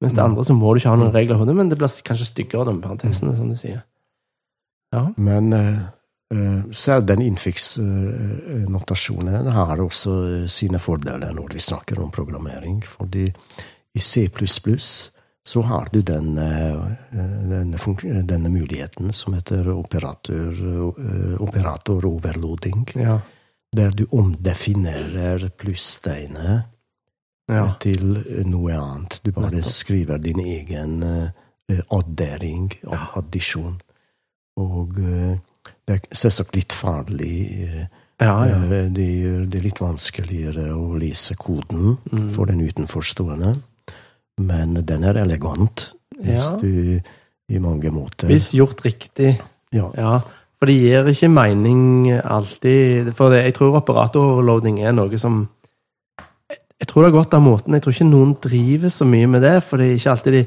Mens 0.00 0.12
Mm. 0.12 0.16
det 0.16 0.24
andre 0.24 0.42
så 0.44 0.54
må 0.56 0.72
du 0.74 0.80
ikke 0.80 0.90
ha 0.90 0.96
noen 0.96 1.12
regler 1.12 1.34
i 1.36 1.38
hodet, 1.38 1.54
men 1.54 1.68
det 1.68 1.78
blir 1.78 1.88
kanskje 2.02 2.26
styggere 2.32 2.72
med 2.72 2.82
parentesene, 2.82 3.36
som 3.36 3.48
du 3.48 3.54
sier. 3.56 3.82
Ja. 4.92 5.08
Men 5.16 5.52
uh, 5.52 5.78
selv 6.74 7.06
den 7.06 7.22
infiksnotasjonen 7.22 9.46
har 9.46 9.80
også 9.80 10.10
eh, 10.26 10.46
sine 10.50 10.78
fordeler 10.82 11.30
når 11.36 11.48
vi 11.54 11.60
snakker 11.62 12.00
om 12.02 12.10
programmering. 12.10 12.82
Fordi 12.86 13.32
i 13.94 14.00
C++ 14.00 14.28
så 15.46 15.62
har 15.62 15.86
du 15.92 16.00
den, 16.02 16.38
eh, 16.38 16.86
denne, 17.50 17.78
denne 18.26 18.48
muligheten 18.50 19.12
som 19.12 19.34
heter 19.38 19.68
operator, 19.70 20.50
eh, 20.50 21.40
operator-overloading. 21.40 22.88
Ja. 22.94 23.20
Der 23.76 23.90
du 23.90 24.06
omdefinerer 24.10 25.48
plusstegnet 25.58 26.62
ja. 27.46 27.70
til 27.80 28.24
noe 28.46 28.72
annet. 28.74 29.20
Du 29.22 29.32
bare 29.32 29.62
skriver 29.62 30.18
din 30.18 30.40
egen 30.40 31.02
eh, 31.02 31.30
addering, 31.94 32.72
ad- 32.86 33.08
addisjon. 33.20 33.80
Og 34.58 34.98
eh, 34.98 35.38
det 35.86 35.94
er 35.94 36.16
selvsagt 36.16 36.56
litt 36.56 36.72
farlig. 36.72 37.62
eh, 37.68 37.86
Ja, 38.20 38.44
ja. 38.48 38.56
eh, 38.64 38.88
Det 38.88 39.50
det 39.50 39.62
litt 39.62 39.78
vanskeligere 39.80 40.72
å 40.72 40.96
lese 40.98 41.36
koden 41.36 41.98
Mm. 42.12 42.32
for 42.34 42.46
den 42.46 42.60
utenforstående. 42.60 43.56
Men 44.38 44.74
den 44.84 45.04
er 45.04 45.14
elegant, 45.14 45.92
hvis 46.22 46.50
Ja. 46.52 46.56
du 46.60 47.00
i 47.48 47.58
mange 47.58 47.90
måter 47.90 48.26
Hvis 48.28 48.52
gjort 48.54 48.80
riktig. 48.84 49.40
ja, 49.72 49.90
Ja. 49.96 50.20
For 50.58 50.66
det 50.66 50.74
gir 50.80 51.04
ikke 51.04 51.28
mening 51.30 52.10
alltid 52.24 53.14
For 53.14 53.28
det, 53.30 53.44
jeg 53.44 53.54
tror 53.54 53.76
operatoverloading 53.80 54.80
er 54.80 54.92
noe 54.92 55.18
som 55.18 55.48
Jeg 56.80 56.88
tror 56.88 57.02
det 57.04 57.12
har 57.14 57.22
gått 57.24 57.34
av 57.34 57.42
måten. 57.42 57.72
Jeg 57.72 57.82
tror 57.82 57.92
ikke 57.92 58.10
noen 58.10 58.36
driver 58.40 58.88
så 58.88 59.04
mye 59.06 59.26
med 59.28 59.42
det, 59.42 59.62
for 59.64 59.76
det 59.78 59.86
er 59.86 59.96
ikke 59.96 60.10
alltid 60.10 60.32
de 60.32 60.46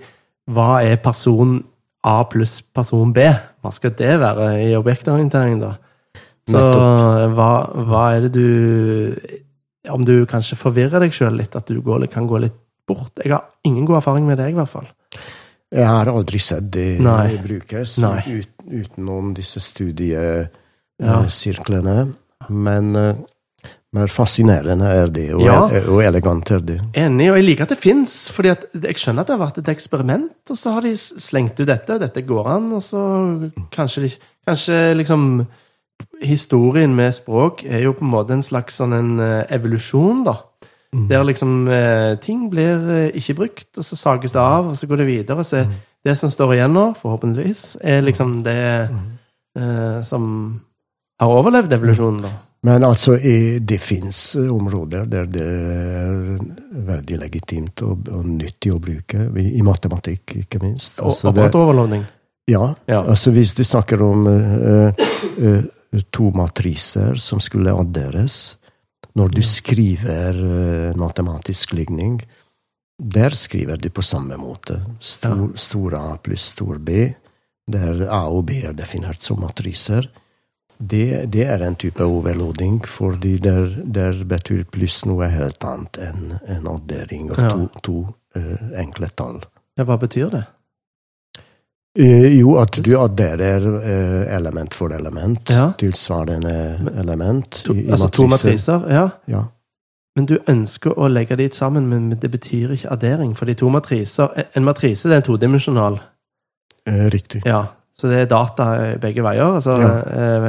Hva 0.52 0.84
er 0.84 0.95
person 0.98 1.64
A 2.07 2.23
pluss 2.31 2.61
person 2.61 3.13
B? 3.13 3.19
Hva 3.61 3.71
skal 3.76 3.91
det 3.99 4.15
være 4.21 4.45
i 4.69 4.76
objektorientering, 4.77 5.59
da? 5.61 5.71
Så 6.49 6.61
hva, 7.35 7.49
hva 7.85 8.03
er 8.15 8.19
det 8.26 8.31
du 8.34 8.47
Om 9.93 10.01
du 10.07 10.15
kanskje 10.30 10.55
forvirrer 10.57 10.99
deg 11.03 11.11
sjøl 11.13 11.35
litt, 11.38 11.53
at 11.55 11.67
du 11.69 11.81
går, 11.85 12.07
kan 12.11 12.26
gå 12.27 12.38
litt 12.41 12.55
bort? 12.88 13.11
Jeg 13.23 13.31
har 13.35 13.43
ingen 13.67 13.85
god 13.85 13.97
erfaring 14.01 14.26
med 14.27 14.38
det, 14.41 14.47
i 14.51 14.55
hvert 14.57 14.69
fall. 14.71 14.88
Jeg 15.69 15.85
har 15.85 16.07
aldri 16.09 16.39
sett 16.41 16.71
det 16.73 16.99
Nei. 17.05 17.38
brukes 17.43 17.99
Nei. 18.01 18.23
Ut, 18.39 18.49
utenom 18.65 19.34
disse 19.38 19.59
Ja. 19.59 19.63
studiesirklene. 19.69 21.97
Men 22.49 22.95
eh, 22.95 23.15
mer 23.94 24.07
fascinerende 24.07 24.86
er 24.86 25.07
det, 25.14 25.27
og, 25.34 25.41
Ja. 25.45 25.61
og 25.65 26.02
elegant 26.03 26.52
er 26.52 26.60
det. 26.60 26.80
Enig, 26.94 27.30
og 27.31 27.38
jeg 27.38 27.45
liker 27.45 27.64
at 27.64 27.69
det 27.69 27.77
fins. 27.81 28.30
For 28.31 28.44
jeg 28.44 28.57
skjønner 28.95 29.22
at 29.22 29.27
det 29.27 29.38
har 29.38 29.45
vært 29.48 29.57
et 29.57 29.72
eksperiment, 29.73 30.31
og 30.49 30.57
så 30.57 30.73
har 30.76 30.81
de 30.86 30.94
slengt 30.98 31.60
ut 31.60 31.68
dette, 31.68 31.90
og 31.94 31.99
dette 32.02 32.22
går 32.26 32.48
an, 32.48 32.72
og 32.73 32.81
så 32.86 33.52
kanskje 33.72 34.02
de 34.07 34.11
Kanskje 34.49 34.95
liksom 34.98 35.45
Historien 36.23 36.95
med 36.95 37.11
språk 37.14 37.65
er 37.68 37.81
jo 37.84 37.91
på 37.94 38.06
en 38.06 38.11
måte 38.11 38.31
en 38.34 38.41
slags 38.44 38.77
sånn 38.80 38.94
en 38.95 39.19
eh, 39.19 39.45
evolusjon, 39.52 40.23
da. 40.23 40.38
Der 41.10 41.23
liksom 41.27 41.68
eh, 41.69 42.15
ting 42.23 42.48
blir 42.49 42.80
eh, 42.90 43.11
ikke 43.19 43.36
brukt, 43.36 43.68
og 43.77 43.84
så 43.86 43.95
sages 43.99 44.31
det 44.34 44.40
av, 44.41 44.72
og 44.72 44.77
så 44.80 44.88
går 44.90 45.03
det 45.03 45.07
videre. 45.07 45.44
Så 45.45 45.65
det 46.06 46.15
som 46.18 46.31
står 46.34 46.56
igjen 46.56 46.73
nå, 46.73 46.86
forhåpentligvis, 46.98 47.77
er 47.84 48.02
liksom 48.02 48.40
det 48.44 48.90
eh, 48.90 49.99
som 50.07 50.23
har 51.19 51.27
overlevd 51.36 51.76
evolusjonen, 51.77 52.23
da. 52.26 52.31
Men 52.61 52.84
altså, 52.84 53.15
det 53.61 53.77
fins 53.80 54.36
områder 54.36 55.06
der 55.07 55.27
det 55.31 55.44
er 55.48 56.40
veldig 56.90 57.19
legitimt 57.22 57.84
og, 57.88 58.10
og 58.11 58.26
nyttig 58.27 58.73
å 58.76 58.80
bruke. 58.84 59.30
I, 59.40 59.61
matematikk, 59.64 60.36
ikke 60.41 60.60
minst. 60.64 60.99
Altså, 60.99 61.30
det, 61.31 61.45
Operatoverloading. 61.45 62.03
ja, 62.52 62.76
Ja. 62.90 63.03
altså 63.06 63.31
hvis 63.31 63.53
du 63.56 63.64
snakker 63.64 64.03
om 64.03 64.27
uh, 64.27 64.91
uh, 65.40 66.03
to 66.11 66.31
matriser 66.36 67.15
som 67.15 67.40
skulle 67.40 67.73
adderes 67.73 68.57
Når 69.15 69.30
du 69.34 69.41
skriver 69.41 70.36
uh, 70.38 70.98
matematisk 70.99 71.73
ligning, 71.73 72.19
der 72.99 73.30
skriver 73.30 73.76
du 73.76 73.90
på 73.90 74.02
samme 74.02 74.38
måte. 74.38 74.81
Stor, 74.99 75.49
stor 75.56 75.95
A 75.95 76.18
pluss 76.18 76.52
stor 76.53 76.77
B, 76.77 77.07
der 77.68 78.06
A 78.11 78.27
og 78.27 78.45
B 78.45 78.60
er 78.64 78.73
definert 78.73 79.22
som 79.22 79.40
matriser. 79.40 80.10
Det, 80.80 81.26
det 81.34 81.43
er 81.43 81.60
en 81.68 81.76
type 81.76 82.03
overloading, 82.03 82.77
fordi 82.88 83.38
der, 83.43 83.65
der 83.84 84.23
betyr 84.23 84.64
pluss 84.72 85.01
noe 85.06 85.27
helt 85.27 85.64
annet 85.68 85.97
enn 85.99 86.38
en 86.47 86.68
addering 86.72 87.31
av 87.31 87.41
Ja. 87.43 87.49
to, 87.49 87.68
to 87.84 87.95
eh, 88.35 88.80
enkle 88.80 89.10
tall. 89.15 89.41
Ja, 89.77 89.84
hva 89.84 89.97
betyr 89.99 90.30
det? 90.31 90.45
Uh, 91.99 92.30
jo, 92.39 92.53
at 92.61 92.77
du 92.85 92.91
adderer 92.99 93.64
uh, 93.65 94.35
element 94.35 94.73
for 94.73 94.93
element, 94.93 95.49
Ja. 95.49 95.72
tilsvarende 95.77 96.80
element 97.01 97.64
To, 97.65 97.73
i, 97.73 97.88
i 97.88 97.91
altså 97.91 98.07
to 98.10 98.27
matriser. 98.27 98.77
matriser? 98.77 98.93
Ja. 98.93 99.10
Ja. 99.27 99.43
Men 100.15 100.26
du 100.26 100.38
ønsker 100.47 100.95
å 100.95 101.07
legge 101.11 101.35
de 101.35 101.49
sammen, 101.53 101.88
men 101.89 102.10
det 102.10 102.31
betyr 102.31 102.72
ikke 102.76 102.91
addering. 102.91 103.35
Fordi 103.38 103.53
to 103.53 103.69
matriser 103.69 104.30
En 104.56 104.64
matrise 104.64 105.10
er 105.10 105.15
en 105.18 105.23
todimensjonal. 105.23 105.99
Riktig. 106.88 107.41
Ja. 107.45 107.65
Så 107.99 108.07
det 108.07 108.21
er 108.21 108.27
data 108.31 108.65
eh, 108.80 108.97
begge 109.03 109.23
veier. 109.26 109.57
Altså 109.59 109.73
Ja. 109.76 109.89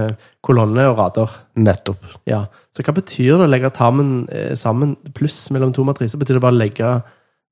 eh, 0.06 0.10
kolonne 0.46 0.84
og 0.86 0.98
rader. 1.00 1.30
Nettopp. 1.58 2.04
Ja. 2.30 2.44
Så 2.70 2.84
hva 2.86 2.94
betyr 2.94 3.40
det 3.40 3.48
å 3.48 3.50
legge 3.50 3.70
tarmen, 3.74 4.28
eh, 4.30 4.52
sammen 4.54 4.92
pluss 5.16 5.48
mellom 5.50 5.72
to 5.74 5.82
matriser? 5.84 6.20
Betyr 6.20 6.38
det 6.38 6.44
bare 6.44 6.54
å 6.54 6.62
legge 6.62 7.02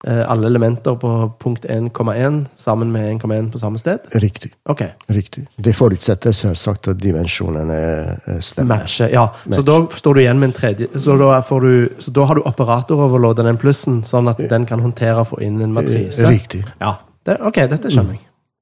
alle 0.06 0.46
elementer 0.46 0.94
på 0.94 1.08
punkt 1.42 1.64
1,1 1.66 2.46
sammen 2.56 2.92
med 2.94 3.08
1,1 3.20 3.48
på 3.50 3.58
samme 3.58 3.80
sted? 3.82 3.98
Riktig. 4.14 4.52
Ok. 4.70 4.84
riktig. 5.10 5.48
Det 5.60 5.74
forutsetter 5.74 6.30
selvsagt 6.30 6.86
at 6.92 6.98
dimensjonene 7.02 8.20
stemmer. 8.40 8.76
Matcher, 8.78 9.10
Ja. 9.10 9.26
Så 9.50 9.50
Match. 9.50 9.64
da 9.66 9.80
står 9.98 10.14
du 10.14 10.20
igjen 10.20 10.38
med 10.38 10.50
en 10.50 10.52
tredje 10.60 10.88
Så 11.00 11.18
da, 11.18 11.40
får 11.42 11.60
du, 11.60 11.88
så 11.98 12.12
da 12.12 12.24
har 12.26 12.34
du 12.36 12.42
operatoroverloada 12.42 13.42
den 13.42 13.58
plussen, 13.58 14.02
sånn 14.04 14.30
at 14.30 14.38
den 14.48 14.66
kan 14.66 14.78
håndtere 14.78 15.18
å 15.24 15.26
få 15.26 15.42
inn 15.42 15.60
en 15.60 15.72
matrise? 15.74 16.22
Riktig. 16.30 16.64
Ja. 16.80 16.98
Det, 17.26 17.40
ok, 17.40 17.54
dette 17.68 17.90
skjønner 17.90 18.12
jeg. 18.14 18.20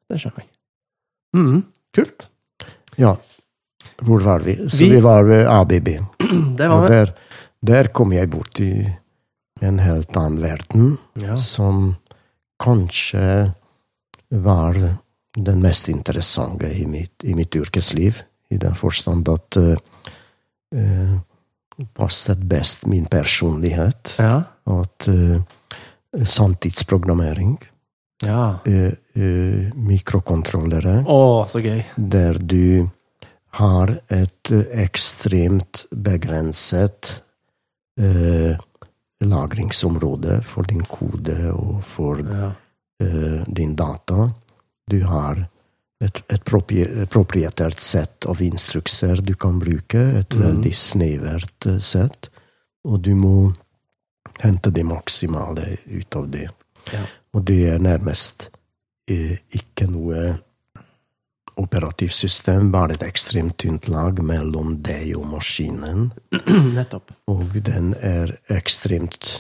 Det 0.08 0.18
skjønner 0.22 0.40
jeg. 0.40 0.48
Mm, 1.36 1.62
kult. 1.94 2.28
Ja. 2.96 3.14
Hvor 4.02 4.22
var 4.24 4.40
vi? 4.44 4.54
Så 4.68 4.84
Vi- 4.84 4.90
vi, 4.94 5.00
var 5.04 5.22
ved 5.28 5.46
ABB. 5.46 5.88
Og 6.60 6.68
var 6.70 6.82
vi. 6.88 6.94
der, 6.94 7.12
der 7.66 7.88
kom 7.92 8.12
jeg 8.12 8.30
bort 8.32 8.60
i 8.60 8.70
en 9.64 9.78
helt 9.80 10.16
annen 10.16 10.40
verden, 10.42 10.98
Ja. 11.20 11.36
som 11.36 11.96
kanskje 12.60 13.52
var 14.30 14.76
den 15.36 15.60
mest 15.62 15.88
interessante 15.88 16.68
i 16.72 16.86
mitt, 16.86 17.24
i 17.24 17.34
mitt 17.34 17.54
yrkesliv. 17.56 18.22
I 18.50 18.56
den 18.62 18.74
forstand 18.78 19.28
at 19.28 19.56
uh, 19.56 21.18
passet 21.94 22.44
best 22.48 22.86
min 22.86 23.04
personlighet. 23.10 24.14
Ja. 24.18 24.42
At 24.66 25.08
uh, 25.08 25.40
sanntidsprogrammering, 26.24 27.58
ja. 28.24 28.59
Uh, 28.66 28.93
uh, 29.16 29.72
mikrokontrollere 29.74 31.02
Å, 31.05 31.47
så 31.51 31.60
gøy. 31.60 31.82
der 31.97 32.38
du 32.40 32.88
har 33.56 33.88
et 34.12 34.51
eh, 34.52 34.64
ekstremt 34.82 35.86
begrenset 35.88 37.22
uh, 38.01 38.52
lagringsområde 39.24 40.43
for 40.44 40.68
din 40.68 40.84
kode 40.84 41.38
og 41.55 41.82
for 41.84 42.20
Ja. 42.20 42.52
din 43.47 43.74
data. 43.76 44.30
Du 44.88 45.02
har 45.05 45.43
et, 46.01 46.22
et 46.32 46.44
proprietært 47.12 47.80
sett 47.80 48.24
av 48.24 48.40
instrukser 48.40 49.20
du 49.20 49.34
kan 49.34 49.59
bruke, 49.60 50.01
et 50.20 50.32
mm. 50.32 50.43
veldig 50.43 50.72
snevert 50.72 51.68
sett, 51.84 52.30
og 52.88 53.02
du 53.05 53.12
må 53.14 53.52
hente 54.40 54.72
det 54.72 54.84
maksimale 54.88 55.76
ut 55.93 56.16
av 56.16 56.30
det. 56.32 56.48
Ja. 56.93 57.05
Og 57.36 57.44
det 57.44 57.66
er 57.68 57.82
nærmest 57.82 58.48
eh, 59.10 59.36
ikke 59.52 59.88
noe 59.92 60.38
operativsystem, 61.56 62.70
bare 62.72 62.96
et 62.96 63.04
ekstremt 63.04 63.56
tynt 63.60 63.88
lag 63.92 64.18
mellom 64.24 64.76
deg 64.84 65.14
og 65.16 65.28
maskinen. 65.30 66.10
Nettopp. 66.76 67.12
Og 67.32 67.56
den 67.64 67.94
er 68.04 68.34
ekstremt 68.52 69.30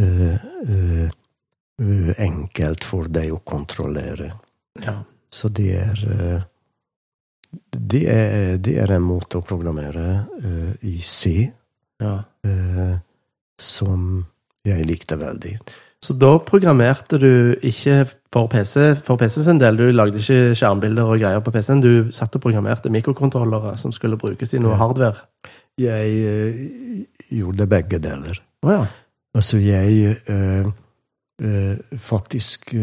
uh, 0.00 0.38
uh, 0.66 1.10
enkelt 2.18 2.86
for 2.86 3.10
deg 3.10 3.30
å 3.34 3.42
kontrollere. 3.46 4.32
Ja. 4.82 4.98
Så 5.32 5.50
det 5.54 5.70
er 5.78 6.02
det 7.72 8.02
er, 8.08 8.58
det 8.62 8.74
er 8.80 8.94
en 8.94 9.04
måte 9.04 9.38
å 9.38 9.44
programmere 9.44 10.24
i 10.88 10.94
C 11.04 11.32
ja. 12.00 12.12
som 13.60 14.06
jeg 14.64 14.86
likte 14.88 15.18
veldig. 15.20 15.52
Så 16.02 16.16
da 16.18 16.32
programmerte 16.42 17.18
du 17.22 17.54
ikke 17.62 18.00
for 18.32 18.48
PC 18.50 18.96
for 19.06 19.20
PC 19.20 19.44
sin 19.44 19.60
del? 19.60 19.76
Du 19.78 19.84
lagde 19.94 20.18
ikke 20.18 20.54
skjermbilder 20.58 21.06
og 21.06 21.20
greier 21.22 21.42
på 21.44 21.52
PC-en? 21.54 21.82
Du 21.84 22.10
satt 22.14 22.34
og 22.34 22.42
programmerte 22.42 22.90
mikrokontrollere 22.90 23.76
som 23.78 23.94
skulle 23.94 24.18
brukes 24.18 24.54
i 24.54 24.58
noe 24.62 24.74
hardware? 24.80 25.28
Jeg 25.78 26.08
uh, 26.26 27.06
gjorde 27.30 27.68
begge 27.70 28.02
deler. 28.02 28.42
Å 28.66 28.74
ja. 28.74 28.82
Altså, 29.38 29.60
jeg 29.62 30.16
uh, 30.28 30.66
uh, 31.46 31.76
faktisk 31.96 32.74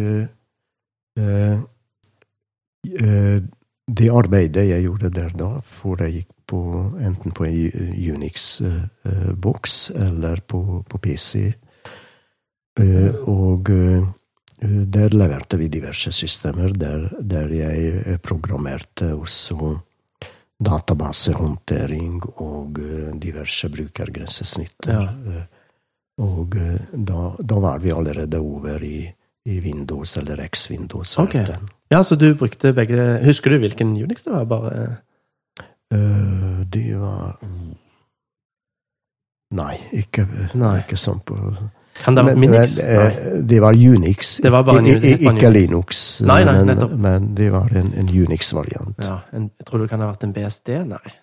Det 3.99 4.07
arbeidet 4.15 4.69
jeg 4.69 4.85
gjorde 4.85 5.09
der 5.11 5.33
da, 5.35 5.49
for 5.65 5.99
jeg 5.99 6.21
gikk 6.21 6.29
på 6.47 6.59
enten 7.03 7.33
på 7.35 7.43
en 7.49 7.89
Unix-boks 8.13 9.79
eller 10.07 10.39
på, 10.47 10.85
på 10.87 11.01
PC. 11.03 11.51
Eh, 12.79 13.15
og 13.27 13.69
eh, 13.73 14.07
der 14.59 15.15
leverte 15.15 15.59
vi 15.59 15.69
diverse 15.71 16.11
systemer, 16.15 16.73
der, 16.75 17.09
der 17.19 17.51
jeg 17.53 17.93
eh, 18.05 18.17
programmerte 18.23 19.13
også 19.15 19.75
databasehåndtering 20.59 22.19
og 22.43 22.79
diverse 23.15 23.69
brukergrensesnitter. 23.71 24.91
Ja. 24.91 25.43
Og 26.19 26.57
da, 26.91 27.19
da 27.39 27.59
var 27.63 27.79
vi 27.79 27.93
allerede 27.95 28.41
over 28.43 28.83
i, 28.83 29.05
i 29.47 29.59
Windows 29.63 30.17
eller 30.19 30.43
X-Windows. 30.43 31.15
Okay. 31.23 31.45
Ja, 31.87 32.03
så 32.03 32.19
du 32.19 32.33
brukte 32.35 32.73
begge 32.75 33.21
Husker 33.23 33.55
du 33.55 33.61
hvilken 33.63 33.95
Unix 33.95 34.27
det 34.27 34.35
var? 34.35 34.49
Bare 34.51 34.89
Uh, 35.89 36.61
de 36.69 36.83
var 37.01 37.39
Nei, 39.57 39.79
ikke, 39.97 40.27
Nei. 40.53 40.75
ikke 40.83 40.99
sånn 41.01 41.23
på 41.25 41.33
Kan 41.99 42.15
det 42.15 42.23
ha 42.23 42.29
vært 42.29 42.37
Men, 42.39 42.49
Minix? 42.51 42.77
men, 42.81 43.47
det 43.47 43.59
var 43.61 43.73
Unix. 43.75 44.35
Det 44.43 44.51
var 44.51 44.69
I- 44.79 44.93
i- 44.95 45.15
ikke. 45.29 45.49
Linux, 45.51 46.21
Nei, 46.21 46.43
nei, 46.47 46.63
men, 46.63 47.01
men 47.01 47.25
det 47.35 47.51
var 47.51 47.67
en, 47.75 47.93
en 47.97 48.07
Unix-variant. 48.07 48.95
Ja, 49.03 49.19
en, 49.33 49.49
jeg 49.59 49.65
tror 49.67 49.81
det 49.83 49.89
kan 49.91 49.99
ha 49.99 50.07
vært 50.11 50.23
en 50.23 50.33
BSD? 50.33 50.69
Nei. 50.87 51.13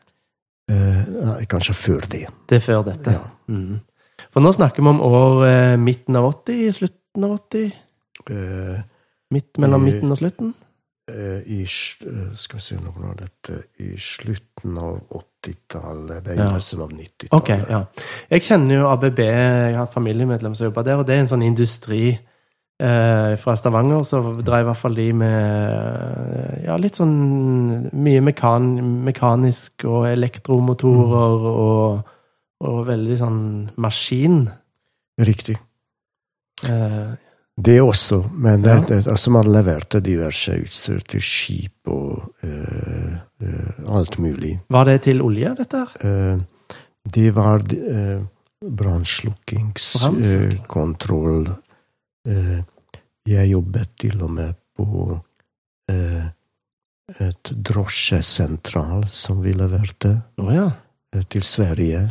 Eh, 0.68 1.02
nei, 1.24 1.44
kanskje 1.48 1.74
før 1.78 2.00
det. 2.10 2.26
Det 2.50 2.56
er 2.58 2.64
før 2.64 2.84
dette. 2.90 3.12
Ja. 3.16 3.22
Mm. 3.48 3.80
For 4.32 4.40
nå 4.44 4.52
snakker 4.52 4.82
vi 4.82 4.88
om 4.88 5.00
år 5.00 5.44
eh, 5.46 5.76
midten 5.80 6.16
av 6.18 6.24
80, 6.32 6.72
slutten 6.80 7.24
av 7.24 7.36
80? 7.38 7.72
Eh, 8.30 8.80
Midt 9.30 9.58
mellom 9.58 9.82
I- 9.86 9.90
midten 9.90 10.10
og 10.14 10.18
slutten? 10.20 10.54
Eh, 11.10 11.40
I 11.46 11.62
eh, 11.62 12.30
Skal 12.34 12.58
vi 12.58 12.62
se 12.64 12.76
noe 12.80 13.10
av 13.10 13.16
dette 13.20 13.58
I 13.84 13.92
slutten 14.00 14.78
av 14.78 15.00
80-tallet, 15.10 16.32
Ja. 16.36 16.48
av 16.52 16.60
90-tallet. 16.60 17.32
Okay, 17.32 17.60
ja. 17.70 17.84
Jeg 18.30 18.42
kjenner 18.42 18.80
jo 18.80 18.88
ABB, 18.90 19.18
jeg 19.18 19.76
har 19.76 19.84
et 19.86 19.94
familiemedlem 19.94 20.54
som 20.54 20.66
jobber 20.66 20.82
der, 20.82 20.96
og 20.98 21.06
det 21.06 21.14
er 21.14 21.20
en 21.24 21.30
sånn 21.30 21.44
industri 21.46 22.18
eh, 22.80 23.36
fra 23.38 23.54
Stavanger, 23.56 24.02
så 24.02 24.20
drev 24.42 24.64
i 24.64 24.68
hvert 24.70 24.80
fall 24.80 24.94
de 24.98 25.06
med 25.12 26.64
ja, 26.66 26.76
litt 26.80 26.98
sånn 26.98 27.14
mye 27.94 28.24
mekan, 28.26 28.72
mekanisk 29.06 29.86
og 29.86 30.08
elektromotorer 30.10 31.46
og, 31.52 32.10
og 32.66 32.80
veldig 32.88 33.20
sånn 33.22 33.40
maskin. 33.76 34.42
Riktig. 35.22 35.56
Eh, 36.66 37.14
Det 37.56 37.80
også, 37.80 38.24
men 38.32 38.64
Ja. 38.64 38.80
det, 38.80 39.06
altså 39.06 39.30
man 39.30 39.52
leverte 39.52 40.00
diverse 40.00 40.52
utstyr 40.60 40.98
til 41.08 41.22
skip 41.22 41.88
og 41.88 42.32
uh, 42.44 43.12
uh, 43.42 43.96
alt 43.96 44.18
mulig. 44.18 44.60
var 44.68 44.84
det 44.84 45.02
til 45.02 45.22
olje, 45.22 45.54
dette 45.56 45.76
her? 45.76 45.86
Uh, 46.04 46.40
det 47.14 47.34
var 47.34 47.62
uh, 47.62 48.22
brannslukkingskontroll. 48.76 51.48
jeg 53.26 53.50
jobbet 53.50 53.88
til 54.00 54.22
og 54.22 54.30
med 54.30 54.54
på 54.76 55.20
et 57.20 57.52
drosjesentral 57.68 59.08
som 59.08 59.42
vi 59.42 59.52
leverte 59.52 60.22
oh, 60.38 60.54
ja. 60.54 60.70
til 61.28 61.42
Sverige. 61.42 62.10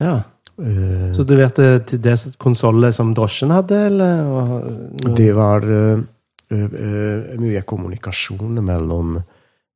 ja. 0.00 0.20
Eh, 0.62 1.12
Så 1.12 1.24
du 1.26 1.34
leverte 1.34 1.80
til 1.88 2.00
det 2.02 2.16
konsollet 2.38 2.94
som 2.94 3.12
drosjen 3.16 3.50
hadde, 3.50 3.78
eller? 3.90 4.66
Det 5.16 5.30
var 5.34 5.66
uh, 5.66 6.02
eh, 6.50 6.76
eh, 6.86 7.32
mye 7.42 7.62
kommunikasjon 7.66 8.60
mellom 8.62 9.16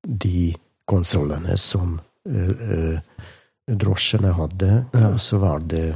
de 0.07 0.53
konsollene 0.87 1.57
som 1.59 1.99
eh, 2.29 2.53
eh, 2.77 3.25
drosjene 3.67 4.31
hadde. 4.37 4.71
Ja. 4.95 5.11
Og 5.11 5.21
så 5.21 5.41
var 5.43 5.67
det 5.67 5.89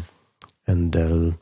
en 0.70 0.88
del 0.90 1.32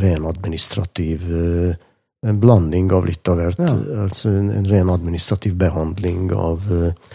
ren 0.00 0.26
administrativ 0.26 1.28
eh, 1.30 1.86
En 2.20 2.36
blanding 2.36 2.90
av 2.92 3.06
litt 3.08 3.24
av 3.32 3.38
hvert. 3.40 3.60
Ja. 3.64 3.72
Altså 4.02 4.28
en, 4.28 4.50
en 4.52 4.66
ren 4.68 4.90
administrativ 4.92 5.54
behandling 5.56 6.26
av 6.36 6.66
eh, 6.68 7.14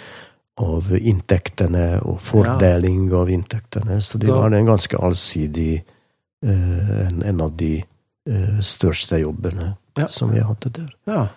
av 0.62 0.92
inntektene 0.98 2.02
og 2.08 2.20
fordeling 2.24 3.10
av 3.14 3.30
inntektene. 3.30 3.98
Så 4.02 4.18
det 4.18 4.28
Da- 4.28 4.36
var 4.40 4.52
en 4.56 4.66
ganske 4.70 4.98
allsidig 4.98 5.84
eh, 6.46 7.08
en, 7.08 7.24
en 7.24 7.42
av 7.42 7.56
de 7.58 7.84
eh, 8.30 8.60
største 8.62 9.20
jobbene 9.20 9.76
Ja. 9.98 10.08
som 10.08 10.32
vi 10.32 10.40
hadde 10.40 10.70
der. 10.72 10.90
Ja. 11.08 11.28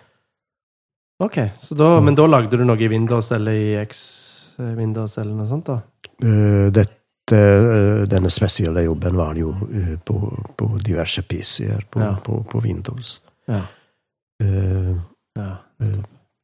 Ok, 1.19 1.35
så 1.59 1.75
da, 1.75 1.99
men 1.99 2.15
da 2.15 2.25
lagde 2.27 2.57
du 2.57 2.63
noe 2.63 2.79
i 2.79 2.87
Windows 2.87 3.31
eller 3.35 3.51
i 3.51 3.75
X 3.81 4.51
eh, 4.59 4.73
Windows 4.75 5.17
eller 5.17 5.33
noe 5.35 5.47
sånt, 5.47 5.65
da? 5.67 5.81
Uh, 6.23 6.69
dette, 6.71 7.35
uh, 7.35 8.05
denne 8.07 8.29
spesielle 8.31 8.83
jobben 8.85 9.15
var 9.15 9.35
jo 9.35 9.51
uh, 9.51 9.97
på, 10.03 10.15
på 10.55 10.69
diverse 10.83 11.21
PC-er 11.23 11.83
på, 11.91 11.99
Ja. 12.03 12.15
på, 12.23 12.43
på 12.43 12.59
Windows. 12.63 13.21
Ja. 13.47 13.61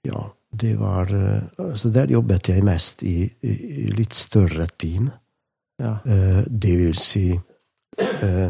Ja. 0.06 0.22
Eh, 0.56 0.62
det 0.62 0.76
var 0.80 1.08
Så 1.08 1.64
Altså, 1.64 1.90
der 1.90 2.12
jobbet 2.12 2.50
jeg 2.50 2.64
mest 2.64 3.04
i, 3.04 3.30
i, 3.42 3.90
litt 3.92 4.14
større 4.14 4.68
team. 4.78 5.12
ja. 5.80 5.98
Eh, 6.06 6.44
det 6.48 6.78
vil 6.78 6.96
si 6.96 7.40
eh, 7.98 8.50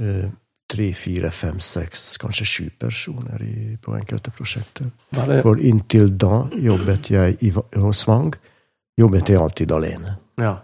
eh, 0.00 0.30
tre, 0.68 0.92
fire, 0.94 1.30
fem, 1.30 1.60
seks, 1.60 2.16
kanskje 2.18 2.44
sju 2.44 2.70
personer 2.78 3.42
i, 3.42 3.76
på 3.82 3.94
enkelte 3.94 4.30
prosjekter. 4.30 4.90
Det, 5.10 5.42
For 5.42 5.60
inntil 5.60 6.16
da 6.18 6.48
jobbet 6.52 7.10
jeg 7.10 7.36
i, 7.40 7.52
hos 7.76 8.06
Vang. 8.08 8.34
Jobbet 8.98 9.28
jeg 9.28 9.38
alltid 9.38 9.72
alene. 9.72 10.16
ja. 10.38 10.56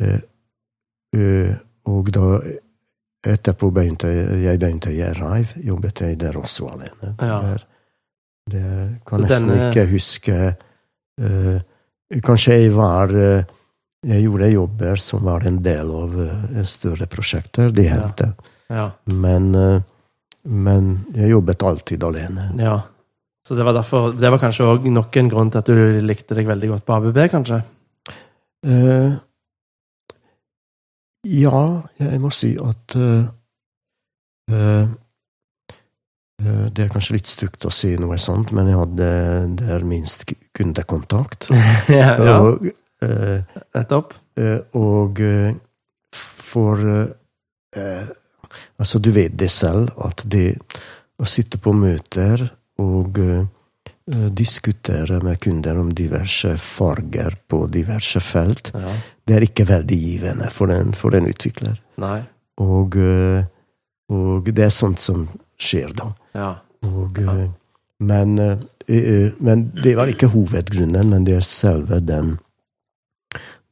Eh, 0.00 0.20
eh, 1.16 1.54
og 1.88 2.10
da 2.12 2.38
etterpå 3.26 3.70
begynte 3.74 4.10
jeg, 4.12 4.42
jeg 4.44 4.58
begynte 4.60 4.92
i 4.92 5.00
Arrive, 5.02 5.58
jobbet 5.64 6.00
jeg 6.04 6.18
der 6.20 6.36
også 6.36 6.68
alene. 6.68 7.14
Ja. 7.18 7.38
Der, 7.42 7.64
det 8.48 9.00
kan 9.06 9.20
jeg 9.20 9.28
nesten 9.30 9.48
denne- 9.52 9.68
ikke 9.70 9.86
huske 9.92 10.56
Uh, 11.18 11.58
Kanskje 12.22 12.54
jeg 12.54 12.70
var 12.76 13.10
uh, 13.10 13.42
Jeg 14.06 14.22
gjorde 14.22 14.52
jobber 14.52 14.96
som 15.02 15.24
var 15.26 15.42
en 15.48 15.56
del 15.62 15.88
av 15.90 16.12
uh, 16.14 16.62
større 16.62 17.08
prosjekter. 17.10 17.72
de 17.74 17.82
Ja. 17.88 17.94
hendte. 17.96 18.28
ja. 18.70 18.90
Men, 19.06 19.48
eh, 19.54 19.80
men 20.44 21.04
jeg 21.16 21.30
jobbet 21.32 21.62
alltid 21.62 22.04
alene. 22.04 22.52
ja. 22.62 22.76
Så 23.48 23.56
det 23.56 23.64
var 23.64 23.72
derfor 23.72 24.12
Det 24.12 24.30
var 24.30 24.38
kanskje 24.38 24.64
òg 24.68 24.84
nok 24.92 25.16
en 25.16 25.28
grunn 25.28 25.50
til 25.50 25.58
at 25.58 25.66
du 25.66 26.00
likte 26.06 26.34
deg 26.36 26.46
veldig 26.46 26.68
godt 26.68 26.84
på 26.86 26.94
ABB, 27.00 27.18
kanskje? 27.32 27.62
Ja, 31.24 31.82
jeg 31.98 32.20
må 32.20 32.30
si 32.32 32.56
at 32.56 32.94
Det 36.38 36.84
er 36.84 36.90
kanskje 36.92 37.16
litt 37.16 37.26
stygt 37.26 37.64
å 37.66 37.70
si 37.74 37.96
noe 37.98 38.14
sånt, 38.22 38.52
men 38.54 38.68
jeg 38.70 38.78
hadde 38.78 39.06
der 39.58 39.82
minst 39.86 40.22
kundekontakt. 40.54 41.48
ja, 41.90 42.12
ja, 42.14 42.36
Og, 42.44 42.68
eh, 43.02 43.40
nettopp. 43.74 44.14
eh, 44.38 44.60
og 44.78 45.18
eh, 45.24 45.52
for 46.14 46.78
eh, 46.86 47.10
eh, 47.76 48.14
Altså, 48.78 48.98
du 49.02 49.10
vet 49.12 49.34
det 49.38 49.50
selv, 49.52 49.90
at 50.06 50.22
det 50.30 50.54
å 51.20 51.26
sitte 51.28 51.58
på 51.60 51.72
møter 51.76 52.44
og 52.80 53.18
eh, 53.20 53.42
eh, 54.08 54.28
diskutere 54.38 55.18
med 55.22 55.40
kunder 55.42 55.76
om 55.82 55.90
diverse 55.92 56.54
farger 56.62 57.34
på 57.50 57.64
diverse 57.74 58.22
felt, 58.24 58.70
Ja. 58.74 58.94
det 59.26 59.36
er 59.36 59.46
ikke 59.50 59.66
veldig 59.68 59.98
givende 60.00 60.48
for 60.54 60.70
den, 60.70 60.94
for 60.94 61.10
den 61.14 61.26
utvikler. 61.28 61.76
Nei. 61.98 62.22
Og, 62.62 62.96
eh, 62.96 63.42
og 64.14 64.48
det 64.54 64.64
er 64.70 64.74
sånt 64.74 65.02
som 65.02 65.26
skjer 65.58 65.92
da. 65.98 66.08
Ja. 66.38 66.52
Og, 66.86 67.18
Ja. 67.18 67.32
eh, 67.42 67.50
men, 68.00 68.38
eh, 68.38 69.32
men 69.42 69.72
det 69.82 69.96
var 69.98 70.06
ikke 70.06 70.28
hovedgrunnen, 70.30 71.08
men 71.10 71.24
det 71.26 71.34
er 71.36 71.40
selve 71.46 71.98
den, 72.00 72.38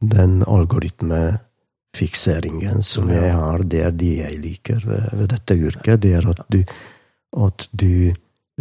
den 0.01 0.43
algoritmefikseringen 0.43 2.83
som 2.83 3.09
jeg 3.11 3.33
har. 3.33 3.59
Det 3.65 3.81
er 3.87 3.91
det 3.95 4.17
jeg 4.19 4.39
liker 4.43 4.81
ved, 4.85 5.09
ved 5.13 5.29
dette 5.33 5.55
yrket. 5.57 6.01
Det 6.03 6.13
er 6.19 6.29
at 6.31 6.41
du, 6.53 6.61
at 7.47 7.69
du 7.73 8.13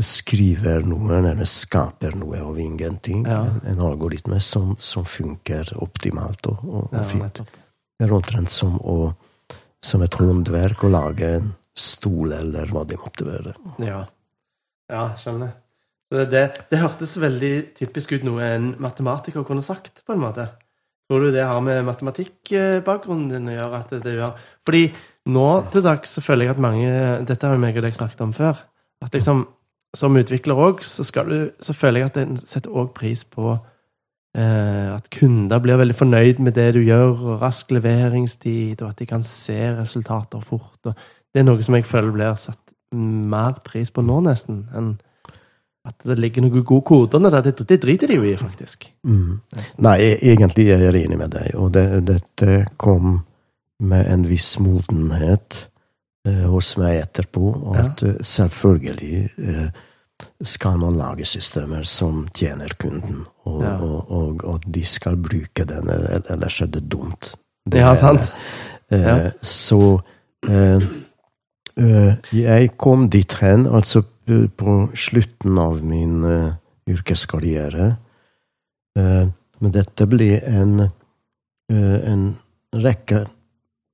skriver 0.02 0.84
noe, 0.86 1.18
eller 1.18 1.45
skaper 1.48 2.15
noe 2.19 2.40
av 2.44 2.57
ingenting. 2.60 3.26
Ja. 3.26 3.41
En, 3.48 3.61
en 3.72 3.80
algoritme 3.90 4.40
som, 4.44 4.76
som 4.80 5.06
funker 5.07 5.73
optimalt 5.82 6.48
og, 6.52 6.57
og, 6.68 6.94
og 6.94 7.06
fint. 7.10 7.41
Det 7.95 8.03
er 8.07 8.14
omtrent 8.15 8.52
som, 8.52 8.76
å, 8.84 9.14
som 9.84 10.02
et 10.03 10.14
håndverk 10.19 10.84
å 10.84 10.90
lage 10.91 11.26
en 11.40 11.53
stol, 11.76 12.34
eller 12.34 12.72
hva 12.72 12.85
det 12.88 12.99
måtte 13.02 13.27
være. 13.27 13.56
Ja. 13.84 14.02
ja, 14.91 15.06
skjønner. 15.19 15.56
Det, 16.14 16.27
det, 16.31 16.43
det 16.69 16.80
hørtes 16.80 17.18
veldig 17.19 17.56
typisk 17.76 18.14
ut 18.15 18.27
noe 18.27 18.45
en 18.56 18.69
matematiker 18.81 19.43
kunne 19.47 19.65
sagt, 19.65 20.03
på 20.06 20.15
en 20.15 20.23
måte. 20.23 20.47
Tror 21.06 21.22
du 21.22 21.34
det 21.35 21.43
har 21.45 21.61
med 21.61 21.84
matematikkbakgrunnen 21.85 23.27
din 23.30 23.52
å 23.52 23.57
gjøre? 23.57 23.81
at 23.84 23.91
det 24.06 24.15
gjør? 24.15 24.39
Fordi 24.65 24.85
nå 25.30 25.49
til 25.73 25.85
dags 25.85 26.15
så 26.18 26.23
føler 26.26 26.47
jeg 26.47 26.56
at 26.56 26.64
mange 26.65 26.89
Dette 27.30 27.45
har 27.45 27.57
jo 27.57 27.61
meg 27.61 27.77
og 27.77 27.85
deg 27.85 27.97
snakket 27.97 28.23
om 28.26 28.34
før. 28.34 28.64
At 29.06 29.14
liksom, 29.14 29.43
som 29.97 30.18
utvikler 30.18 30.57
òg, 30.57 30.81
så, 30.85 31.06
så 31.06 31.77
føler 31.77 32.02
jeg 32.02 32.11
at 32.11 32.19
en 32.23 32.39
setter 32.41 32.73
òg 32.73 32.93
pris 32.97 33.22
på 33.26 33.53
eh, 34.38 34.89
at 34.95 35.10
kunder 35.14 35.61
blir 35.61 35.77
veldig 35.81 35.97
fornøyd 35.97 36.41
med 36.41 36.57
det 36.57 36.72
du 36.77 36.81
gjør, 36.81 37.14
og 37.14 37.45
rask 37.45 37.73
leveringstid, 37.76 38.81
og 38.81 38.89
at 38.89 39.02
de 39.02 39.10
kan 39.10 39.26
se 39.26 39.60
resultater 39.77 40.41
fort. 40.41 40.80
Og 40.89 40.93
det 41.35 41.41
er 41.43 41.47
noe 41.49 41.63
som 41.67 41.75
jeg 41.75 41.83
føler 41.89 42.13
blir 42.15 42.37
satt 42.39 42.61
mer 42.95 43.57
pris 43.65 43.89
på 43.91 43.99
nå, 44.05 44.21
nesten, 44.23 44.61
enn 44.71 44.93
at 45.85 45.99
det 46.07 46.15
ligger 46.17 46.41
noen 46.45 46.63
gode 46.65 46.85
koder 46.87 47.19
under 47.19 47.41
det. 47.43 47.51
Det, 47.67 47.75
driter 47.83 48.07
de 48.09 48.15
jo 48.17 48.23
i, 48.25 48.31
faktisk. 48.39 48.87
Mm. 49.05 49.35
Nei, 49.85 49.95
e- 50.01 50.31
egentlig 50.31 50.69
er 50.73 50.81
jeg 50.87 51.03
enig 51.03 51.17
med 51.19 51.33
deg, 51.35 51.51
og 51.59 51.73
det, 51.75 51.83
dette 52.07 52.55
kom 52.81 53.19
med 53.83 54.07
en 54.09 54.23
viss 54.25 54.55
modenhet 54.63 55.59
eh, 56.25 56.45
hos 56.49 56.71
meg 56.81 57.03
etterpå. 57.03 57.51
At 57.77 58.01
eh, 58.07 58.15
selvfølgelig 58.25 59.19
eh, 59.37 59.67
skal 60.41 60.79
man 60.81 60.97
lage 60.97 61.27
systemer 61.29 61.83
som 61.85 62.23
tjener 62.33 62.73
kunden, 62.81 63.25
og, 63.45 63.61
Ja. 63.61 63.75
og, 63.77 64.09
og, 64.09 64.43
og 64.55 64.65
de 64.65 64.85
skal 64.89 65.19
bruke 65.21 65.67
den, 65.69 65.91
ellers 66.31 66.61
er 66.65 66.71
det 66.71 66.87
dumt. 66.89 67.35
Det 67.67 67.83
Ja, 67.83 67.93
sant. 67.99 68.23
Eh, 68.89 69.01
Ja. 69.05 69.31
Så 69.41 69.99
eh, 70.49 70.81
jeg 71.76 72.69
kom 72.80 73.10
dit 73.11 73.34
hen, 73.41 73.65
altså 73.68 74.06
på 74.26 74.76
slutten 74.97 75.57
av 75.60 75.84
min 75.85 76.23
eh, 76.23 76.53
yrkeskarriere. 76.89 77.95
Eh, 78.97 79.27
men 79.60 79.73
dette 79.76 80.07
ble 80.10 80.39
en, 80.39 80.88
eh, 81.69 81.99
en 82.11 82.26
rekke 82.73 83.26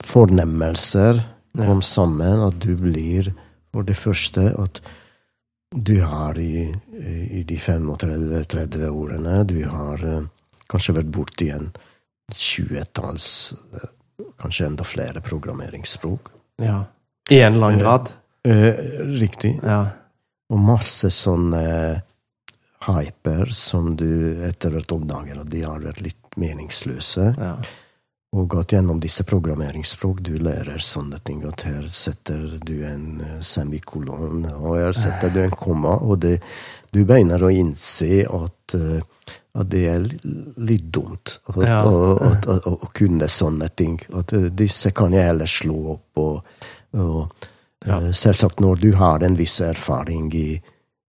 fornemmelser 0.06 1.22
kom 1.58 1.82
sammen. 1.82 2.42
At 2.48 2.60
du 2.64 2.76
blir, 2.80 3.34
for 3.74 3.88
det 3.88 3.98
første, 4.00 4.54
at 4.58 4.82
du 5.72 6.02
har 6.04 6.40
i, 6.40 6.68
i 6.68 7.44
de 7.48 7.56
35-30 7.56 8.90
årene 8.92 9.38
Du 9.48 9.62
har 9.72 10.02
eh, 10.04 10.26
kanskje 10.68 10.98
vært 10.98 11.12
borti 11.16 11.48
en 11.56 11.70
20-talls, 12.36 13.54
eh, 13.76 13.92
kanskje 14.42 14.68
enda 14.68 14.88
flere 14.88 15.24
programmeringsspråk. 15.24 16.32
Ja. 16.64 16.84
I 17.30 17.42
en 17.42 17.54
eller 17.54 17.68
annen 17.68 17.80
Eh, 17.80 17.84
grad. 17.84 18.10
Eh, 18.44 18.74
riktig. 19.22 19.60
Ja. 19.64 19.86
Og 20.50 20.60
masse 20.60 21.08
sånne 21.14 22.02
hyper 22.88 23.46
som 23.54 23.96
du 23.96 24.42
etter 24.48 24.72
hvert 24.74 24.92
oppdager 24.92 25.40
at 25.44 25.50
de 25.54 25.62
har 25.64 25.80
vært 25.80 26.02
litt 26.02 26.36
meningsløse. 26.38 27.36
ja. 27.38 27.56
Og 28.34 28.54
at 28.56 28.72
gjennom 28.72 29.02
disse 29.04 29.26
programmeringsspråk 29.28 30.22
du 30.24 30.38
lærer 30.40 30.78
sånne 30.80 31.18
ting. 31.28 31.42
At 31.44 31.66
her 31.68 31.90
setter 31.92 32.46
du 32.64 32.78
en 32.88 33.20
eh, 33.20 33.42
semikolon, 33.44 34.46
og 34.56 34.78
her 34.80 34.94
setter 34.96 35.30
du 35.36 35.42
en 35.44 35.52
komma. 35.52 35.98
Og 36.00 36.22
det, 36.24 36.38
du 36.96 37.04
begynner 37.04 37.44
å 37.44 37.50
innse 37.52 38.22
at, 38.24 38.76
eh, 38.80 39.04
at 39.60 39.68
det 39.74 39.82
er 39.84 40.08
litt 40.64 40.88
dumt 40.96 41.40
å, 41.52 41.58
Ja. 41.60 41.82
å, 41.84 42.16
å, 42.72 42.90
kunne 42.96 43.28
sånne 43.28 43.68
ting. 43.76 44.00
At 44.16 44.32
eh, 44.32 44.48
disse 44.48 44.94
kan 44.96 45.12
jeg 45.12 45.28
heller 45.28 45.52
slå 45.52 45.98
opp. 45.98 46.08
Og, 46.24 46.42
og 46.94 47.32
Ja. 47.88 47.98
eh, 48.02 48.12
selvsagt 48.14 48.60
når 48.60 48.76
du 48.82 48.92
har 48.96 49.24
en 49.24 49.36
viss 49.38 49.60
erfaring 49.62 50.34
i, 50.36 50.62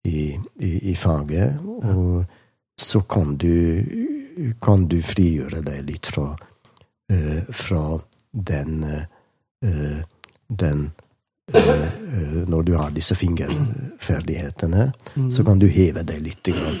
i, 0.04 0.38
i, 0.60 0.90
i 0.90 0.94
faget, 0.94 1.56
og 1.64 2.24
så 2.78 3.00
kan 3.00 3.36
du, 3.36 3.82
kan 4.62 4.86
du 4.88 5.00
frigjøre 5.02 5.62
deg 5.64 5.84
litt 5.86 6.06
fra 6.06 6.36
eh, 7.10 7.42
fra 7.52 7.98
den 8.32 8.84
eh, 9.64 10.02
den 10.48 10.90
Når 12.46 12.62
du 12.62 12.74
har 12.76 12.90
disse 12.92 13.14
fingerferdighetene, 13.16 14.92
Mm. 15.16 15.30
så 15.30 15.44
kan 15.44 15.58
du 15.58 15.66
heve 15.66 16.02
deg 16.04 16.20
litt. 16.22 16.42
Grann. 16.44 16.76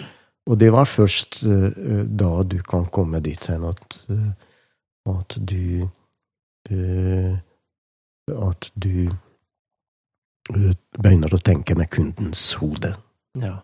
Og 0.46 0.58
det 0.60 0.70
var 0.72 0.84
først 0.84 1.40
da 1.42 2.42
du 2.42 2.58
kan 2.62 2.84
komme 2.92 3.20
dit 3.20 3.46
hen 3.48 3.64
at, 3.64 3.98
at 5.08 5.36
du 5.40 5.88
At 8.32 8.70
du 8.74 9.08
eh, 9.08 10.74
begynner 10.98 11.34
å 11.34 11.40
tenke 11.44 11.76
med 11.78 11.90
kundens 11.90 12.52
hode. 12.60 12.94
ja. 13.40 13.58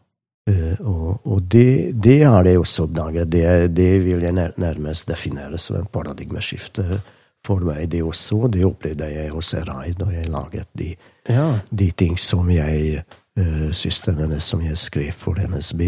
Uh, 0.44 0.76
og 0.84 1.20
og 1.24 1.42
det, 1.48 1.94
det 2.04 2.18
har 2.28 2.44
jeg 2.44 2.58
også 2.60 2.84
oppdaget. 2.84 3.30
Det, 3.32 3.44
det 3.72 4.04
vil 4.04 4.26
jeg 4.26 4.34
nærmest 4.60 5.08
definere 5.08 5.56
som 5.58 5.78
en 5.78 5.86
paradigmeskifte 5.88 7.00
for 7.46 7.64
meg, 7.64 7.88
det 7.88 8.02
også. 8.04 8.48
Det 8.52 8.64
opplevde 8.64 9.08
jeg 9.08 9.30
hos 9.32 9.54
Erai 9.56 9.94
da 9.96 10.10
jeg 10.12 10.28
laget 10.28 10.68
de, 10.76 10.90
Ja. 11.28 11.60
de 11.70 11.90
ting 11.96 12.18
som 12.20 12.50
jeg 12.52 13.04
uh, 13.40 13.72
Systemene 13.72 14.40
som 14.40 14.60
jeg 14.60 14.76
skrev 14.76 15.12
for 15.16 15.40
NSB. 15.40 15.80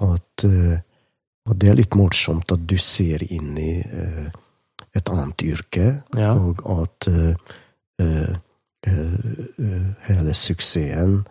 At, 0.00 0.44
uh, 0.44 0.78
og 1.44 1.60
det 1.60 1.68
er 1.68 1.76
litt 1.76 1.94
morsomt 1.94 2.52
at 2.52 2.64
du 2.64 2.78
ser 2.80 3.20
inn 3.28 3.52
i 3.60 3.72
eh, 3.84 4.32
et 4.94 5.08
annet 5.10 5.42
yrke, 5.42 6.02
Ja. 6.16 6.32
og 6.34 6.60
at 6.82 7.08
uh, 7.08 7.34
eh, 7.98 8.34
eh, 8.86 9.86
hele 10.08 10.34
suksessen 10.34 11.24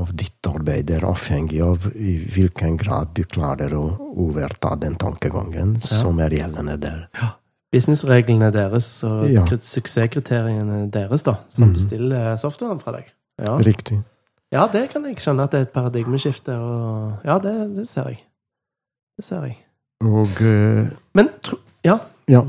av 0.00 0.14
ditt 0.16 0.46
arbeid 0.48 0.90
er 0.90 1.04
avhengig 1.04 1.60
av 1.64 1.90
i 1.96 2.14
hvilken 2.32 2.78
grad 2.80 3.10
du 3.14 3.24
klarer 3.28 3.74
å 3.76 3.84
overta 4.16 4.74
den 4.80 4.94
tankegangen 4.96 5.78
som 5.84 6.20
er 6.20 6.30
gjeldende 6.30 6.78
der. 6.80 7.08
Ja. 7.20 7.32
Businessreglene 7.72 8.48
deres 8.52 9.04
og 9.04 9.28
Ja. 9.30 9.44
krit- 9.46 9.62
suksesskriteriene 9.62 10.90
deres, 10.90 11.22
da, 11.22 11.36
som 11.50 11.68
Mhm. 11.68 11.74
bestiller 11.74 12.36
softwaren 12.36 12.80
fra 12.80 12.92
deg. 12.92 13.04
Ja. 13.38 13.56
Riktig. 13.58 14.02
ja, 14.52 14.66
det 14.66 14.90
kan 14.90 15.04
jeg 15.04 15.16
skjønne 15.16 15.44
at 15.44 15.50
det 15.52 15.58
er 15.58 15.62
et 15.62 15.72
paradigmeskifte, 15.72 16.48
og 16.58 17.20
ja, 17.24 17.38
det, 17.38 17.76
det 17.76 17.88
ser 17.88 18.08
jeg. 18.08 18.18
Det 19.16 19.24
ser 19.24 19.42
jeg. 19.44 19.56
Og 20.02 20.28
uh, 20.40 20.88
Men 21.14 21.28
tro, 21.42 21.58
Ja. 21.84 21.98
ja. 22.28 22.42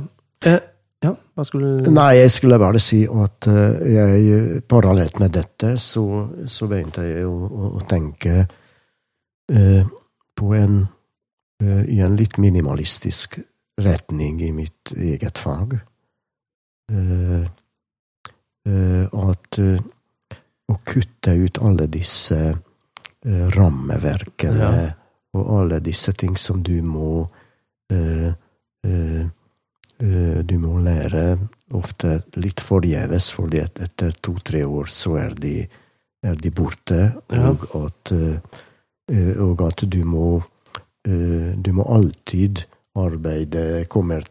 Eh, 0.46 0.60
ja, 1.02 1.12
hva 1.36 1.44
skulle 1.46 1.76
du 1.82 1.90
Nei, 1.94 2.16
jeg 2.22 2.32
skulle 2.34 2.58
bare 2.62 2.80
si 2.82 3.04
at 3.06 3.48
eh, 3.50 3.94
jeg 3.94 4.62
parallelt 4.70 5.20
med 5.22 5.34
dette 5.38 5.76
så, 5.82 6.04
så 6.50 6.68
begynte 6.70 7.06
jeg 7.06 7.26
å, 7.30 7.36
å, 7.46 7.70
å 7.78 7.82
tenke 7.90 8.36
eh, 9.52 9.84
på 10.38 10.52
en 10.58 10.82
eh, 11.62 11.84
i 11.94 12.02
en 12.06 12.18
litt 12.18 12.38
minimalistisk 12.42 13.40
retning 13.82 14.42
i 14.46 14.52
mitt 14.54 14.92
eget 14.98 15.38
fag. 15.42 15.78
Eh, 16.92 17.44
eh, 18.70 19.06
at 19.10 19.62
å 20.72 20.78
kutte 20.86 21.34
ut 21.36 21.62
alle 21.66 21.88
disse 21.92 22.38
rammeverkene 23.26 24.70
Ja. 24.82 24.90
og 25.38 25.50
alle 25.60 25.78
disse 25.84 26.14
ting 26.18 26.38
som 26.38 26.64
du 26.66 26.82
må 26.82 27.28
eh, 27.94 28.34
Du 30.02 30.56
må 30.58 30.80
lære 30.82 31.38
ofte 31.78 32.24
litt 32.42 32.62
forgjeves, 32.66 33.28
fordi 33.36 33.60
at 33.62 33.78
etter 33.86 34.16
to-tre 34.26 34.64
år 34.66 34.90
så 34.90 35.16
er 35.28 35.36
de, 35.38 35.68
er 36.26 36.36
de 36.42 36.50
borte, 36.52 37.02
Ja. 37.30 37.52
og 37.52 37.86
at, 37.86 38.12
eh, 38.12 38.40
eh, 39.14 39.38
og 39.42 39.62
at 39.68 39.84
du 39.90 40.04
må 40.06 40.42
eh, 41.06 41.54
Du 41.62 41.72
må 41.74 41.84
alltid 41.84 42.64
arbeide 42.96 43.86
Kommer 43.90 44.26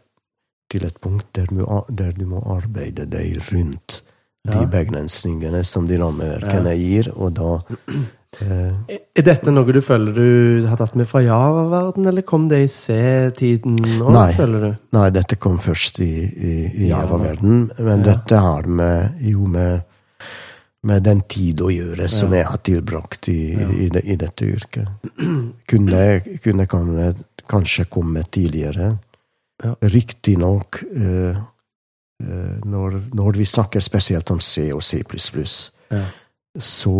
til 0.71 0.85
et 0.85 0.99
punkt 1.01 1.25
der 1.35 1.45
du, 1.45 1.65
der 1.89 2.11
du 2.11 2.25
må 2.25 2.39
arbeide 2.45 3.05
deg 3.05 3.37
rundt 3.51 4.01
de 4.47 4.57
Ja. 4.59 4.65
begrensningene 4.65 5.63
som 5.63 5.87
de 5.87 5.97
rammeverkene 6.01 6.75
gir, 6.77 7.11
og 7.15 7.33
da 7.35 7.59
eh, 7.87 8.01
Er 8.39 9.25
dette 9.27 9.51
noe 9.51 9.73
du 9.75 9.81
føler 9.83 10.13
du 10.15 10.67
har 10.69 10.77
tatt 10.79 10.93
med 10.95 11.07
fra 11.09 11.19
Java-verden, 11.21 12.05
eller 12.07 12.23
kom 12.23 12.45
det 12.47 12.61
i 12.63 12.69
C-tiden 12.71 13.75
òg, 14.01 14.35
føler 14.37 14.63
du? 14.63 14.69
Nei, 14.95 15.09
dette 15.11 15.35
kom 15.35 15.57
først 15.59 15.99
i, 15.99 16.11
i, 16.31 16.53
i 16.85 16.89
Java-verden, 16.93 17.65
men 17.79 18.05
Ja. 18.05 18.13
dette 18.13 18.39
har 18.39 18.67
med, 18.71 19.17
jo 19.27 19.45
med, 19.51 19.81
med 20.87 21.03
den 21.03 21.21
tid 21.27 21.59
å 21.61 21.67
gjøre 21.69 22.07
som 22.09 22.31
Ja. 22.31 22.37
jeg 22.37 22.47
har 22.53 22.57
tilbrakt 22.63 23.27
i, 23.29 23.53
Ja. 23.59 23.67
i, 23.69 23.89
det, 23.89 24.03
i 24.05 24.15
dette 24.15 24.45
yrket. 24.47 24.87
Kunne, 25.67 26.21
kunne 26.41 26.65
komme, 26.71 27.13
kanskje 27.51 27.85
komme 27.91 28.23
tidligere. 28.31 28.93
Ja. 29.61 29.75
Riktignok 29.81 30.79
uh, 30.95 31.35
uh, 31.35 32.55
når, 32.65 32.95
når 33.13 33.37
vi 33.37 33.45
snakker 33.45 33.79
spesielt 33.83 34.31
om 34.31 34.39
C 34.39 34.71
og 34.73 34.81
C++, 34.81 35.03
Ja. 35.91 36.05
så 36.57 36.95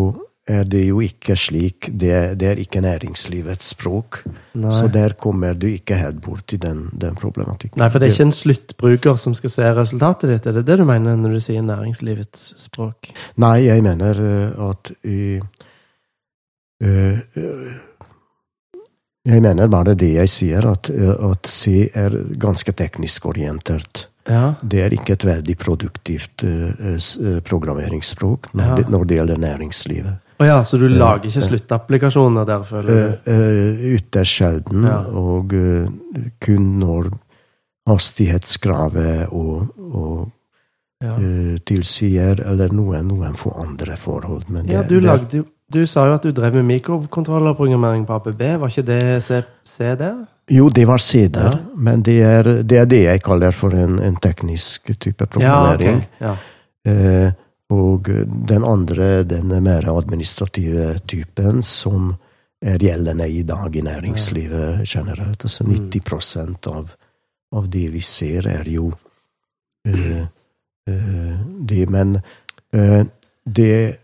er 0.50 0.64
det 0.66 0.82
jo 0.88 1.02
ikke 1.04 1.36
slik. 1.38 1.90
Det, 1.92 2.14
det 2.40 2.48
er 2.50 2.62
ikke 2.62 2.82
næringslivets 2.82 3.72
språk. 3.76 4.24
Nei. 4.58 4.72
Så 4.74 4.88
der 4.92 5.14
kommer 5.14 5.54
du 5.54 5.68
ikke 5.70 6.00
helt 6.00 6.22
bort 6.26 6.54
i 6.54 6.58
den, 6.62 6.88
den 6.98 7.16
problematikken. 7.16 7.78
Nei, 7.80 7.90
for 7.94 8.02
det 8.02 8.10
er 8.10 8.16
ikke 8.16 8.28
en 8.30 8.36
sluttbruker 8.36 9.20
som 9.22 9.36
skal 9.38 9.54
se 9.54 9.70
resultatet 9.78 10.34
ditt. 10.34 10.50
Er 10.50 10.58
det 10.60 10.66
det 10.68 10.80
du 10.82 10.86
mener 10.90 11.20
når 11.20 11.38
du 11.38 11.44
sier 11.46 11.62
næringslivets 11.66 12.56
språk? 12.62 13.12
Nei, 13.42 13.68
jeg 13.68 13.86
mener 13.86 14.22
eh, 14.26 14.70
at 14.70 14.92
i 15.06 15.22
eh, 16.82 17.22
eh, 17.38 17.72
Jeg 19.30 19.42
mener 19.46 19.70
bare 19.70 19.94
det 19.94 20.16
jeg 20.16 20.30
sier, 20.34 20.66
at, 20.66 20.90
at 20.90 21.46
C 21.48 21.86
er 21.94 22.16
ganske 22.42 22.74
teknisk 22.74 23.28
orientert. 23.30 24.08
Ja. 24.26 24.56
Det 24.66 24.82
er 24.82 24.94
ikke 24.94 25.14
et 25.14 25.26
veldig 25.26 25.56
produktivt 25.62 26.44
programmeringsspråk 27.46 28.50
når, 28.54 28.66
Ja. 28.66 28.76
det, 28.80 28.90
når 28.90 29.06
det 29.06 29.18
gjelder 29.20 29.38
næringslivet. 29.38 30.31
Å 30.42 30.46
ja, 30.48 30.58
så 30.66 30.78
du 30.82 30.88
lager 30.90 31.28
ikke 31.30 31.44
sluttapplikasjoner 31.46 32.46
der, 32.50 32.64
føler 32.66 32.90
Eh, 32.90 33.12
du? 33.26 33.32
eh, 33.32 33.96
Ytterst 33.96 34.40
sjelden, 34.40 34.84
Ja. 34.90 35.00
og 35.06 35.54
eh, 35.54 35.86
kun 36.42 36.80
når 36.82 37.12
hastighetskravet 37.88 39.28
og, 39.32 39.68
og 39.94 40.32
Ja. 41.02 41.16
eh, 41.18 41.58
tilsier, 41.66 42.42
eller 42.46 42.70
noen, 42.70 43.08
noen 43.10 43.34
få 43.38 43.54
andre 43.58 43.96
forhold. 43.98 44.44
Men 44.50 44.66
det, 44.68 44.74
ja, 44.76 44.84
du 44.84 45.00
lagde 45.00 45.46
Du 45.72 45.86
sa 45.88 46.04
jo 46.06 46.14
at 46.18 46.22
du 46.24 46.32
drev 46.36 46.54
med 46.54 46.66
mikrokontrollerprogrammering 46.68 48.02
på 48.06 48.14
APB. 48.18 48.42
Var 48.60 48.68
ikke 48.68 48.84
det 48.86 49.24
C, 49.24 49.38
C 49.64 49.94
der? 49.96 50.18
Jo, 50.52 50.66
det 50.70 50.84
var 50.86 50.98
C 51.00 51.28
der, 51.32 51.46
Ja. 51.56 51.60
men 51.78 52.02
det 52.04 52.18
er, 52.22 52.44
det 52.64 52.78
er 52.78 52.86
det 52.86 53.04
jeg 53.06 53.22
kaller 53.24 53.52
for 53.52 53.70
en, 53.72 53.98
en 54.04 54.16
teknisk 54.16 54.92
type 55.00 55.16
Ja, 55.22 55.26
okay. 55.26 55.40
programmering. 55.40 56.04
Ja. 56.20 56.36
eh, 56.86 57.32
og 57.72 58.10
den 58.48 58.66
andre, 58.68 59.24
den 59.24 59.54
mer 59.64 59.88
administrative 59.88 61.00
typen, 61.08 61.62
som 61.64 62.12
er 62.62 62.82
gjeldende 62.82 63.28
i 63.30 63.42
dag 63.48 63.76
i 63.76 63.82
næringslivet 63.86 64.84
generelt. 64.86 65.46
Altså 65.46 65.64
90% 65.64 66.68
av, 66.70 66.92
av 67.56 67.70
det 67.72 67.88
vi 67.94 68.02
ser, 68.06 68.48
er 68.48 68.68
jo 68.70 68.92
uh, 68.92 70.22
uh, 70.90 71.40
det. 71.72 71.88
Men 71.90 72.20
uh, 72.76 73.04
det 73.46 73.98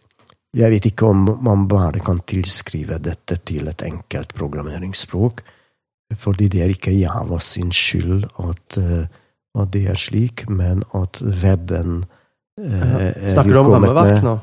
Jeg 0.58 0.72
vet 0.72 0.86
ikke 0.90 1.06
om 1.06 1.26
man 1.44 1.68
bare 1.70 2.00
kan 2.02 2.18
tilskrive 2.26 2.98
dette 3.04 3.36
til 3.46 3.68
et 3.68 3.82
enkelt 3.86 4.32
programmeringsspråk. 4.34 5.44
Fordi 6.16 6.48
det 6.48 6.62
er 6.64 6.72
ikke 6.72 6.96
Java 6.96 7.38
sin 7.44 7.70
skyld 7.70 8.24
at, 8.40 8.78
at 9.60 9.74
det 9.74 9.84
er 9.92 10.00
slik, 10.00 10.48
men 10.50 10.82
at 10.96 11.20
weben 11.22 12.06
uh, 12.58 13.32
Snakker 13.32 13.52
du 13.54 13.60
om 13.62 13.74
rammeverk 13.76 14.24
nå? 14.26 14.38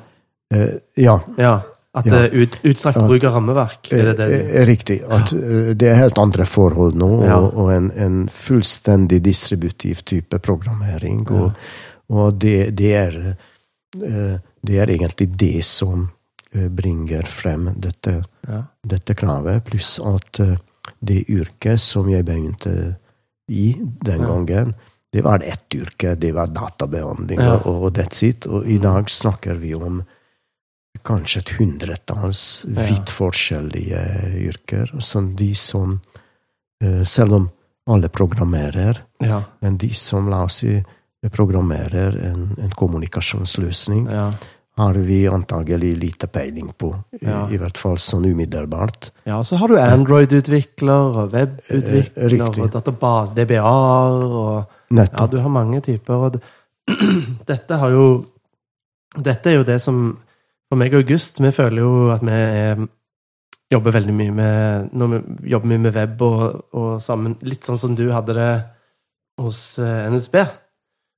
ja. 1.01 1.21
ja. 1.41 1.55
At 1.95 2.09
det 2.11 2.19
er 2.19 2.33
ut, 2.35 2.57
utstrakt 2.67 2.99
bruk 3.07 3.23
av 3.23 3.37
rammeverk? 3.37 3.89
Er 3.95 4.09
det 4.11 4.15
det? 4.19 4.63
Riktig. 4.67 4.97
At 5.07 5.31
ja. 5.31 5.75
det 5.79 5.91
er 5.93 6.01
helt 6.01 6.19
andre 6.19 6.47
forhold 6.47 6.97
nå, 6.99 7.11
ja. 7.23 7.37
og, 7.39 7.55
og 7.55 7.71
en, 7.71 7.87
en, 7.95 8.17
fullstendig 8.35 9.21
distributiv 9.23 10.03
type 10.03 10.41
programmering. 10.43 11.23
Og, 11.31 11.53
og 12.11 12.41
det, 12.43 12.73
det, 12.81 12.91
er, 12.99 13.19
det, 13.95 14.75
er 14.75 14.91
egentlig 14.91 15.29
det 15.39 15.63
som 15.71 16.09
bringer 16.53 17.31
frem 17.31 17.71
dette, 17.79 18.17
dette 18.83 19.15
kravet, 19.19 19.63
pluss 19.71 19.97
at 20.03 20.43
det 20.99 21.25
yrket 21.31 21.81
som 21.81 22.11
jeg 22.11 22.27
begynte 22.27 22.75
i 23.49 23.75
den 24.05 24.25
gangen, 24.25 24.75
det 25.15 25.23
var 25.23 25.45
ett 25.47 25.75
yrke, 25.75 26.17
det 26.19 26.33
var 26.35 26.51
databehandling, 26.51 27.39
og, 27.39 27.67
og 27.71 27.93
that's 27.95 28.25
it. 28.27 28.49
Og 28.51 28.67
i 28.67 28.81
dag 28.83 29.07
snakker 29.11 29.61
vi 29.63 29.71
om 29.79 30.01
kanskje 31.07 31.43
et 31.45 31.53
hundretalls 31.61 32.65
vidt 32.67 33.13
forskjellige 33.15 34.01
yrker. 34.43 34.91
Som 34.99 35.37
de 35.39 35.53
som 35.55 36.01
eh, 36.83 37.05
Selv 37.07 37.39
om 37.39 37.47
alle 37.87 38.09
programmerer, 38.09 39.05
ja. 39.23 39.43
men 39.61 39.79
de 39.79 39.93
som, 39.95 40.27
la 40.33 40.43
oss 40.49 40.63
si, 40.65 40.75
programmerer 41.31 42.19
en, 42.33 42.47
en 42.59 42.75
kommunikasjonsløsning, 42.75 44.09
ja. 44.11 44.31
har 44.81 44.95
vi 45.07 45.29
antagelig 45.29 45.95
lite 46.03 46.27
peiling 46.27 46.73
på. 46.75 46.91
Ja. 47.21 47.45
I, 47.47 47.55
I, 47.55 47.63
hvert 47.63 47.79
fall 47.79 48.01
sånn 48.03 48.27
umiddelbart. 48.27 49.13
Ja, 49.31 49.45
så 49.47 49.63
har 49.63 49.71
du 49.71 49.79
Android-utvikler 49.79 51.21
og 51.21 51.37
web-utvikler 51.37 52.49
eh, 52.49 52.65
og 52.65 52.73
database, 52.75 53.37
DBA-er 53.39 54.41
og 54.43 54.81
Nettopp. 54.95 55.21
Ja, 55.21 55.31
du 55.33 55.41
har 55.43 55.53
mange 55.53 55.81
typer. 55.85 56.29
Og 56.29 56.39
dette 57.51 57.81
har 57.81 57.95
jo 57.95 58.07
Dette 59.15 59.47
er 59.47 59.61
jo 59.61 59.67
det 59.67 59.79
som 59.79 59.99
for 60.67 60.81
meg 60.81 60.95
og 60.97 61.05
August, 61.05 61.39
vi 61.39 61.53
føler 61.55 61.85
jo 61.85 61.91
at 62.11 62.23
vi 62.25 62.35
er, 62.35 62.81
jobber 63.71 63.95
veldig 63.95 64.15
mye 64.17 64.33
med 64.35 64.89
Når 64.97 65.11
vi 65.13 65.51
jobber 65.53 65.71
mye 65.71 65.83
med 65.85 65.95
web 65.95 66.23
og, 66.27 66.43
og, 66.75 66.89
sammen 67.03 67.37
Litt 67.47 67.69
sånn 67.69 67.79
som 67.79 67.95
du 67.95 68.09
hadde 68.11 68.35
det 68.35 68.53
hos 69.39 69.81
eh, 69.83 70.07
NSB. 70.15 70.37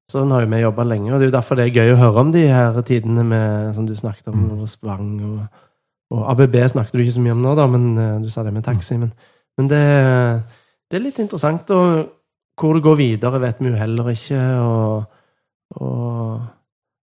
Sånn 0.08 0.30
har 0.32 0.44
jo 0.44 0.48
vi 0.48 0.60
jobba 0.62 0.86
lenge, 0.86 1.10
og 1.10 1.18
det 1.18 1.26
er 1.26 1.28
jo 1.28 1.34
derfor 1.34 1.58
det 1.58 1.66
er 1.66 1.74
gøy 1.82 1.90
å 1.92 1.98
høre 2.00 2.22
om 2.22 2.30
de 2.32 2.44
her 2.48 2.78
tidene 2.86 3.24
med, 3.28 3.74
som 3.76 3.84
du 3.84 3.92
snakket 3.98 4.30
om, 4.30 4.46
og 4.54 4.70
Spang 4.72 5.10
og, 5.26 5.42
og 6.14 6.22
ABB 6.32 6.56
snakket 6.72 6.96
du 6.96 7.02
ikke 7.02 7.16
så 7.18 7.24
mye 7.26 7.34
om 7.34 7.42
nå, 7.44 7.52
da, 7.58 7.66
men 7.68 7.84
eh, 8.00 8.14
du 8.22 8.30
sa 8.32 8.46
det 8.46 8.54
med 8.54 8.64
taxi. 8.64 8.96
Men, 9.02 9.10
men 9.60 9.68
det, 9.68 9.82
det, 10.88 10.96
er 10.96 11.04
litt 11.04 11.20
interessant. 11.20 11.74
Og 11.76 12.15
hvor 12.56 12.76
det 12.76 12.82
går 12.82 12.98
videre, 12.98 13.40
vet 13.40 13.60
vi 13.60 13.70
jo 13.70 13.78
heller 13.78 14.10
ikke. 14.12 14.42
og, 14.60 15.04
og 15.76 16.40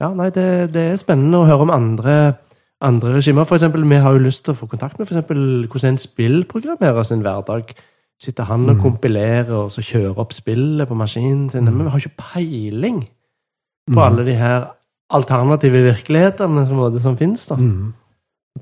ja, 0.03 0.11
nei, 0.19 0.31
det, 0.35 0.75
det, 0.75 0.83
er 0.83 1.01
spennende 1.01 1.43
å 1.43 1.47
høre 1.47 1.67
om 1.67 1.73
andre, 1.75 2.17
andre 2.83 3.17
regimer. 3.17 3.47
For 3.47 3.59
eksempel, 3.59 3.85
vi 3.87 4.03
har 4.03 4.17
jo 4.17 4.23
lyst 4.25 4.45
til 4.47 4.55
å 4.55 4.59
få 4.59 4.69
kontakt 4.71 4.99
med 4.99 5.07
for 5.07 5.15
eksempel, 5.15 5.67
hvordan 5.71 5.95
en 5.95 6.03
spillprogrammerer 6.03 7.07
sin 7.07 7.23
hverdag. 7.23 7.75
Sitter 8.23 8.47
han 8.47 8.69
og 8.69 8.77
mm. 8.77 8.83
kompilerer 8.83 9.53
og 9.65 9.73
så 9.75 9.83
kjører 9.83 10.19
opp 10.23 10.35
spillet 10.35 10.87
på 10.87 10.99
maskinen 10.99 11.49
sin? 11.51 11.67
Mm. 11.67 11.75
Men 11.75 11.89
vi 11.89 11.95
har 11.95 12.03
ikke 12.03 12.27
peiling 12.35 13.03
på 13.91 13.99
mm. 13.99 14.05
alle 14.05 14.27
de 14.27 14.37
her 14.39 14.69
alternative 15.13 15.83
virkelighetene 15.89 16.67
som, 16.69 16.83
som 17.03 17.19
finnes. 17.19 17.47
da. 17.51 17.59
Mm. 17.59 17.93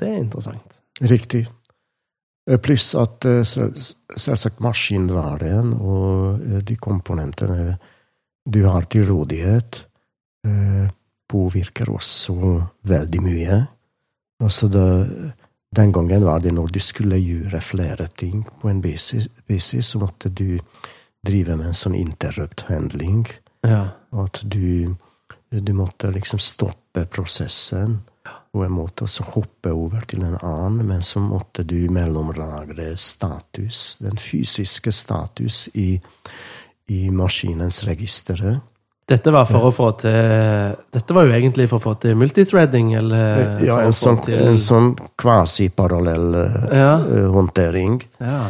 Det 0.01 0.09
er 0.09 0.21
interessant. 0.21 0.81
Riktig. 1.01 1.45
Eh, 2.51 2.59
pluss 2.59 2.95
at 2.99 3.25
eh, 3.29 3.45
selvsagt 3.47 4.61
maskinvaren 4.65 5.75
og 5.79 6.41
eh, 6.41 6.63
de 6.67 6.77
komponentene 6.81 7.77
du 8.51 8.65
har 8.67 8.89
til 8.91 9.07
rådighet, 9.07 9.85
påvirker 11.29 11.91
også 11.93 12.35
veldig 12.89 13.21
mye. 13.21 13.59
Altså 14.41 14.71
det, 14.73 14.85
den 15.77 15.93
gangen 15.93 16.25
var 16.25 16.41
det 16.41 16.55
når 16.57 16.73
du 16.73 16.79
skulle 16.81 17.19
gjøre 17.21 17.61
flere 17.61 18.07
ting 18.17 18.41
på 18.63 18.71
en 18.71 18.81
basis 18.81 19.29
så 19.85 20.01
måtte 20.01 20.33
du 20.33 20.57
drive 21.21 21.59
med 21.61 21.69
en 21.69 21.77
sånn 21.77 21.99
interrupt-handling. 22.01 23.29
Ja. 23.69 23.83
At 24.17 24.41
du, 24.43 24.97
du 25.53 25.73
måtte 25.77 26.09
liksom 26.17 26.41
stoppe 26.41 27.05
prosessen 27.13 28.01
på 28.53 28.65
en 28.65 28.73
måte, 28.75 29.07
og 29.07 29.11
så 29.11 29.25
hoppe 29.37 29.71
over 29.71 30.03
til 30.11 30.25
en 30.27 30.39
annen, 30.43 30.83
men 30.89 31.05
så 31.07 31.23
måtte 31.23 31.63
du 31.63 31.87
mellomlagre 31.93 32.97
status, 32.99 34.01
den 34.03 34.19
fysiske 34.19 34.93
status, 34.93 35.69
i, 35.79 35.93
i 36.91 37.05
maskinens 37.15 37.85
registre. 37.87 38.57
Dette 39.11 39.33
var 39.35 39.47
for 39.51 39.67
å 39.67 39.71
få 39.75 39.89
til 39.99 40.75
Dette 40.95 41.15
var 41.17 41.27
jo 41.27 41.35
egentlig 41.35 41.65
for 41.71 41.81
å 41.81 41.83
få 41.89 41.97
til 42.03 42.19
multithreading, 42.19 42.93
eller 42.99 43.63
Ja, 43.67 43.81
en 43.83 43.95
sånn, 43.95 44.21
til... 44.27 44.39
en 44.53 44.59
sånn 44.63 44.93
kvasiparallell 45.19 46.37
ja. 46.71 46.93
uh, 47.03 47.31
håndtering. 47.35 47.99
Ja. 48.23 48.45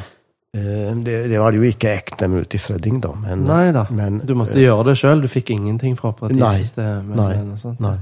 Uh, 0.56 0.96
det, 1.06 1.28
det, 1.30 1.36
var 1.38 1.54
jo 1.54 1.62
ikke 1.62 1.92
ekte 1.94 2.26
multithreading, 2.30 2.98
da. 3.04 3.12
Men, 3.22 3.44
nei 3.46 3.68
da. 3.74 3.84
Men, 3.94 4.18
du 4.26 4.34
måtte 4.38 4.56
uh, 4.58 4.62
gjøre 4.64 4.88
det 4.90 4.96
sjøl. 4.98 5.22
Du 5.22 5.28
fikk 5.30 5.52
ingenting 5.54 5.94
fra 5.98 6.10
operativsystemet? 6.10 7.14
Nei, 7.20 7.30
nei, 7.46 7.76
nei. 7.86 7.94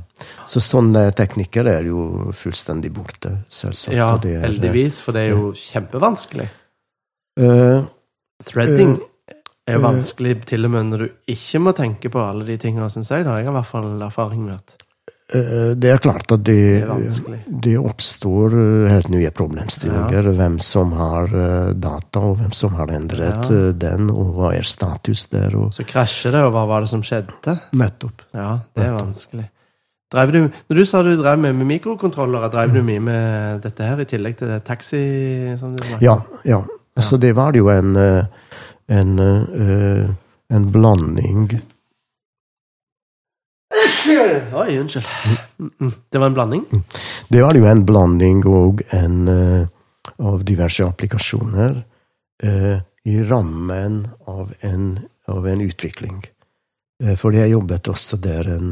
Så 0.49 0.63
sånne 0.65 1.09
teknikker 1.19 1.69
er 1.69 1.91
jo 1.91 2.33
fullstendig 2.37 2.95
borte, 2.97 3.35
selvsagt. 3.53 3.97
Ja, 3.99 4.15
er, 4.17 4.41
heldigvis, 4.47 5.03
for 5.05 5.17
det 5.17 5.27
er 5.27 5.37
jo 5.37 5.53
kjempevanskelig. 5.61 6.49
Threading 8.49 8.97
er 9.69 9.77
jo 9.77 9.85
vanskelig 9.85 10.35
til 10.49 10.67
og 10.67 10.75
med 10.75 10.91
når 10.93 11.05
du 11.05 11.33
ikke 11.35 11.61
må 11.63 11.75
tenke 11.77 12.11
på 12.13 12.23
alle 12.23 12.47
de 12.49 12.59
tingene, 12.61 12.89
syns 12.93 13.13
jeg. 13.13 13.27
Da 13.27 13.39
jeg 13.39 13.49
har 13.49 13.55
i 13.55 13.59
hvert 13.59 13.71
fall 13.71 13.91
erfaring 14.05 14.45
med 14.47 14.57
at 14.57 14.77
eh, 14.77 14.88
det 15.77 15.91
er 15.93 16.01
klart 16.01 16.33
at 16.33 16.45
det, 16.47 16.87
det, 16.89 17.41
det 17.65 17.75
oppstår 17.77 18.55
eh, 18.57 18.87
helt 18.89 19.11
nye 19.13 19.29
problemstillinger. 19.37 20.31
Ja. 20.31 20.33
Hvem 20.39 20.57
som 20.65 20.95
har 20.97 21.29
eh, 21.29 21.75
data, 21.77 22.23
og 22.31 22.39
hvem 22.41 22.55
som 22.57 22.79
har 22.79 22.93
endret 22.97 23.51
ja. 23.53 23.61
den, 23.77 24.09
og 24.09 24.33
hva 24.39 24.55
er 24.57 24.65
status 24.69 25.27
der. 25.35 25.53
Og... 25.59 25.75
Så 25.77 25.85
krasjer 25.89 26.33
det, 26.33 26.43
og 26.49 26.55
hva 26.57 26.65
var 26.71 26.87
det 26.87 26.93
som 26.95 27.05
skjedde? 27.05 27.59
Nettopp. 27.77 28.25
Ja, 28.33 28.55
det 28.73 28.87
er 28.87 28.93
Nettopp. 28.95 29.05
vanskelig. 29.05 29.47
Du, 30.09 30.39
når 30.41 30.79
du 30.79 30.85
sa 30.89 31.03
du 31.05 31.11
drev 31.21 31.37
med, 31.37 31.53
med 31.59 31.69
mikrokontrollere, 31.75 32.49
drev 32.49 32.73
du 32.73 32.81
mye 32.81 33.01
med 33.05 33.59
dette 33.67 33.85
her 33.85 34.01
i 34.01 34.07
tillegg 34.09 34.39
til 34.41 34.55
taxi? 34.65 35.03
ja, 36.01 36.17
ja. 36.49 36.63
Så 36.97 37.21
det 37.21 37.35
var 37.37 37.53
jo 37.55 37.69
en 37.69 37.93
en, 38.89 39.19
en, 39.19 40.17
en 40.49 40.71
blanding 40.73 41.61
Oi, 44.55 44.79
unnskyld. 44.79 45.07
Mm, 45.59 45.71
mm. 45.81 45.93
Det 46.11 46.19
var 46.19 46.27
en 46.27 46.35
blanding? 46.35 46.65
Mm. 46.73 46.83
Det 47.29 47.43
var 47.43 47.55
jo 47.55 47.67
en 47.69 47.85
blanding 47.87 48.43
og 48.49 48.83
en 48.97 49.29
uh, 49.29 49.67
av 50.19 50.45
diverse 50.49 50.87
applikasjoner 50.87 51.83
uh, 52.45 52.79
i 53.05 53.17
rammen 53.29 54.01
av 54.27 54.55
en, 54.61 54.91
av 55.29 55.49
en 55.49 55.61
utvikling. 55.61 56.23
Uh, 57.05 57.15
fordi 57.17 57.43
jeg 57.43 57.55
jobbet 57.57 57.93
også 57.93 58.21
der 58.25 58.53
en, 58.57 58.71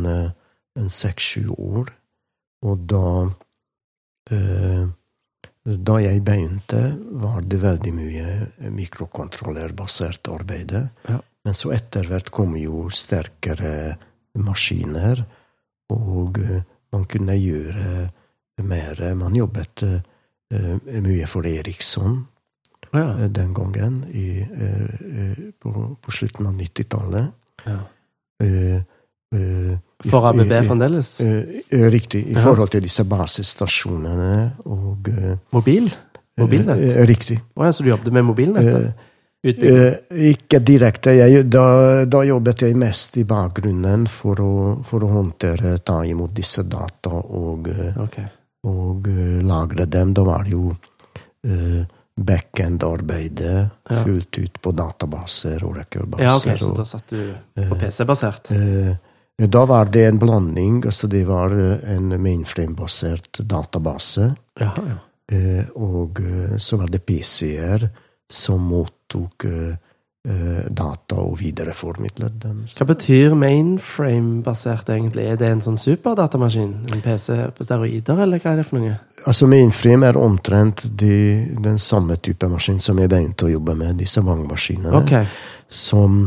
en 0.78 0.90
seks-sju 0.90 1.50
år, 1.52 1.92
og 2.66 2.86
da 2.88 3.08
da 5.86 5.96
jeg 6.02 6.22
begynte, 6.26 6.80
var 7.22 7.44
det 7.46 7.60
veldig 7.62 7.92
mye 7.94 8.70
mikrokontrollerbasert 8.74 10.26
arbeid. 10.34 10.74
Ja. 11.06 11.20
Men 11.46 11.54
så 11.54 11.70
etter 11.76 12.08
hvert 12.10 12.32
kom 12.34 12.56
jo 12.58 12.88
sterkere 12.90 13.94
maskiner, 14.42 15.22
og 15.92 16.38
eh, 16.42 16.62
man 16.94 17.04
kunne 17.10 17.36
gjøre 17.38 18.08
mer. 18.66 19.02
Man 19.18 19.36
jobbet 19.36 19.82
uh, 19.84 19.98
mye 21.04 21.26
for 21.28 21.46
Eriksson 21.46 22.22
ja. 22.92 23.04
uh, 23.04 23.26
den 23.28 23.52
gangen, 23.54 24.00
i, 24.10 24.40
på, 25.60 25.72
på, 26.00 26.14
slutten 26.14 26.48
av 26.48 26.56
90-tallet. 26.56 27.34
Ja. 27.66 27.78
For 30.06 30.28
ABB 30.30 30.52
fremdeles? 30.68 31.10
Riktig. 31.92 32.22
I 32.32 32.36
forhold 32.40 32.72
til 32.72 32.84
disse 32.84 33.04
basestasjonene 33.08 34.36
og 34.68 35.10
Mobil? 35.56 35.90
Mobilnett? 36.36 36.80
Riktig. 37.08 37.38
Oh, 37.56 37.64
ja, 37.64 37.72
så 37.72 37.84
du 37.84 37.90
jobbet 37.90 38.12
med 38.12 38.26
mobilnettet? 38.28 38.92
Utbygging. 39.42 39.76
Eh, 39.76 40.30
ikke 40.32 40.58
direkte. 40.64 41.12
Jeg, 41.14 41.44
da, 41.52 42.04
da 42.08 42.22
jobbet 42.26 42.64
jeg 42.66 42.76
mest 42.78 43.16
i 43.20 43.24
bakgrunnen 43.28 44.06
for 44.10 44.40
å, 44.42 44.52
for 44.86 45.04
å 45.06 45.10
håndtere, 45.12 45.76
ta 45.86 46.00
imot 46.08 46.32
disse 46.34 46.64
data 46.66 47.12
og, 47.12 47.68
okay. 48.02 48.26
Og 48.66 49.06
eh, 49.12 49.36
lagre 49.46 49.86
dem. 49.86 50.14
Da 50.16 50.24
var 50.26 50.46
det 50.46 50.54
jo 50.56 50.70
uh, 50.72 51.82
backend-arbeidet 52.16 53.58
Ja. 53.86 54.00
fullt 54.02 54.38
ut 54.40 54.56
på 54.62 54.72
databaser 54.74 55.62
og 55.62 55.76
rekkebaser. 55.76 56.24
Ja, 56.24 56.32
ok, 56.34 56.58
så 56.58 56.72
da 56.74 56.86
satt 56.88 57.12
du 57.12 57.20
på 57.68 57.76
PC-basert? 57.78 58.50
eh, 58.50 58.96
da 59.46 59.62
var 59.68 59.92
det 59.92 60.06
en 60.08 60.18
blanding. 60.18 60.80
altså 60.88 61.06
Det 61.06 61.22
var 61.28 61.52
en 61.52 62.08
mainframe-basert 62.22 63.44
database. 63.44 64.32
Ja, 64.58 64.72
ja. 64.74 64.96
Og 65.74 66.20
så 66.62 66.78
var 66.80 66.88
det 66.88 67.04
PC-er 67.04 67.88
som 68.32 68.62
mottok 68.66 69.44
eh, 69.44 69.74
eh, 70.28 70.64
data 70.70 71.18
og 71.22 71.36
videreformidlet 71.40 72.38
dem. 72.42 72.64
Hva 72.76 72.86
betyr 72.88 73.34
mainframe-basert 73.38 74.88
egentlig? 74.94 75.26
Er 75.30 75.36
det 75.40 75.50
en 75.52 75.62
sånn 75.64 75.78
superdatamaskin? 75.80 76.72
En 76.94 77.02
PC 77.04 77.36
på 77.56 77.66
steroider, 77.66 78.22
eller 78.24 78.42
hva 78.42 78.54
er 78.54 78.62
det 78.62 78.66
for 78.68 78.80
noe? 78.82 78.96
Altså 79.26 79.46
Mainframe 79.50 80.06
er 80.10 80.18
omtrent 80.20 80.84
de, 80.98 81.14
den 81.62 81.78
samme 81.82 82.16
type 82.22 82.48
maskin 82.50 82.80
som 82.82 82.98
jeg 83.02 83.10
begynte 83.10 83.46
å 83.48 83.52
jobbe 83.54 83.74
med, 83.78 83.96
disse 84.02 84.22
vangmaskinene, 84.22 84.92
Okay. 85.02 85.26
som, 85.68 86.26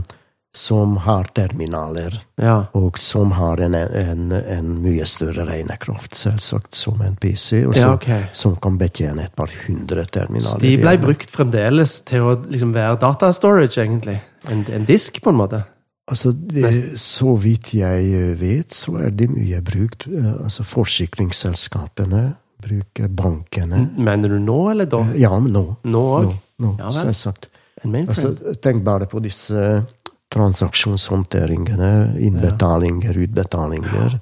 som 0.56 0.98
har 1.06 1.28
terminaler, 1.38 2.16
ja. 2.42 2.66
og 2.74 2.98
som 2.98 3.32
har 3.38 3.62
en, 3.62 3.76
en, 3.76 4.32
en 4.34 4.70
mye 4.82 5.06
større 5.06 5.46
regnekraft, 5.46 6.18
selvsagt, 6.18 6.74
som 6.76 7.02
en 7.06 7.16
PC, 7.22 7.66
og 7.68 7.76
Ja, 7.78 7.92
som, 7.94 8.24
som 8.34 8.56
kan 8.62 8.80
betjene 8.82 9.28
et 9.28 9.36
par 9.38 9.52
hundre 9.68 10.08
terminaler. 10.10 10.58
Så 10.58 10.64
de 10.64 10.74
ble 10.82 10.96
brukt 11.04 11.30
fremdeles 11.32 12.00
til 12.10 12.26
å 12.26 12.34
liksom 12.50 12.74
være 12.74 12.98
datastorage, 13.04 13.78
egentlig? 13.84 14.18
En, 14.50 14.66
en 14.74 14.90
disk, 14.90 15.22
på 15.22 15.30
en 15.30 15.38
måte? 15.44 15.62
Altså, 16.10 16.32
det, 16.34 16.98
Så 16.98 17.36
vidt 17.38 17.74
jeg 17.78 18.34
vet, 18.40 18.74
så 18.74 18.96
er 19.06 19.14
de 19.14 19.28
mye 19.30 19.62
brukt. 19.62 20.08
eh, 20.10 20.32
Altså 20.42 20.66
Forsikringsselskapene 20.66 22.24
bruker 22.60 23.08
bankene. 23.08 23.86
Mener 23.98 24.34
du 24.34 24.40
nå, 24.42 24.58
eller 24.72 24.90
da? 24.90 25.04
Ja, 25.16 25.38
nå. 25.40 25.66
Nå 25.86 26.04
òg? 26.18 26.26
nå, 26.26 26.36
nå 26.66 26.76
Ja 26.82 26.90
selvsagt. 26.92 27.52
Altså, 27.86 28.34
tenk 28.60 28.84
bare 28.84 29.06
på 29.08 29.22
disse 29.24 29.86
transaksjonshåndteringene. 30.34 32.20
Innbetalinger, 32.20 33.18
utbetalinger. 33.18 34.20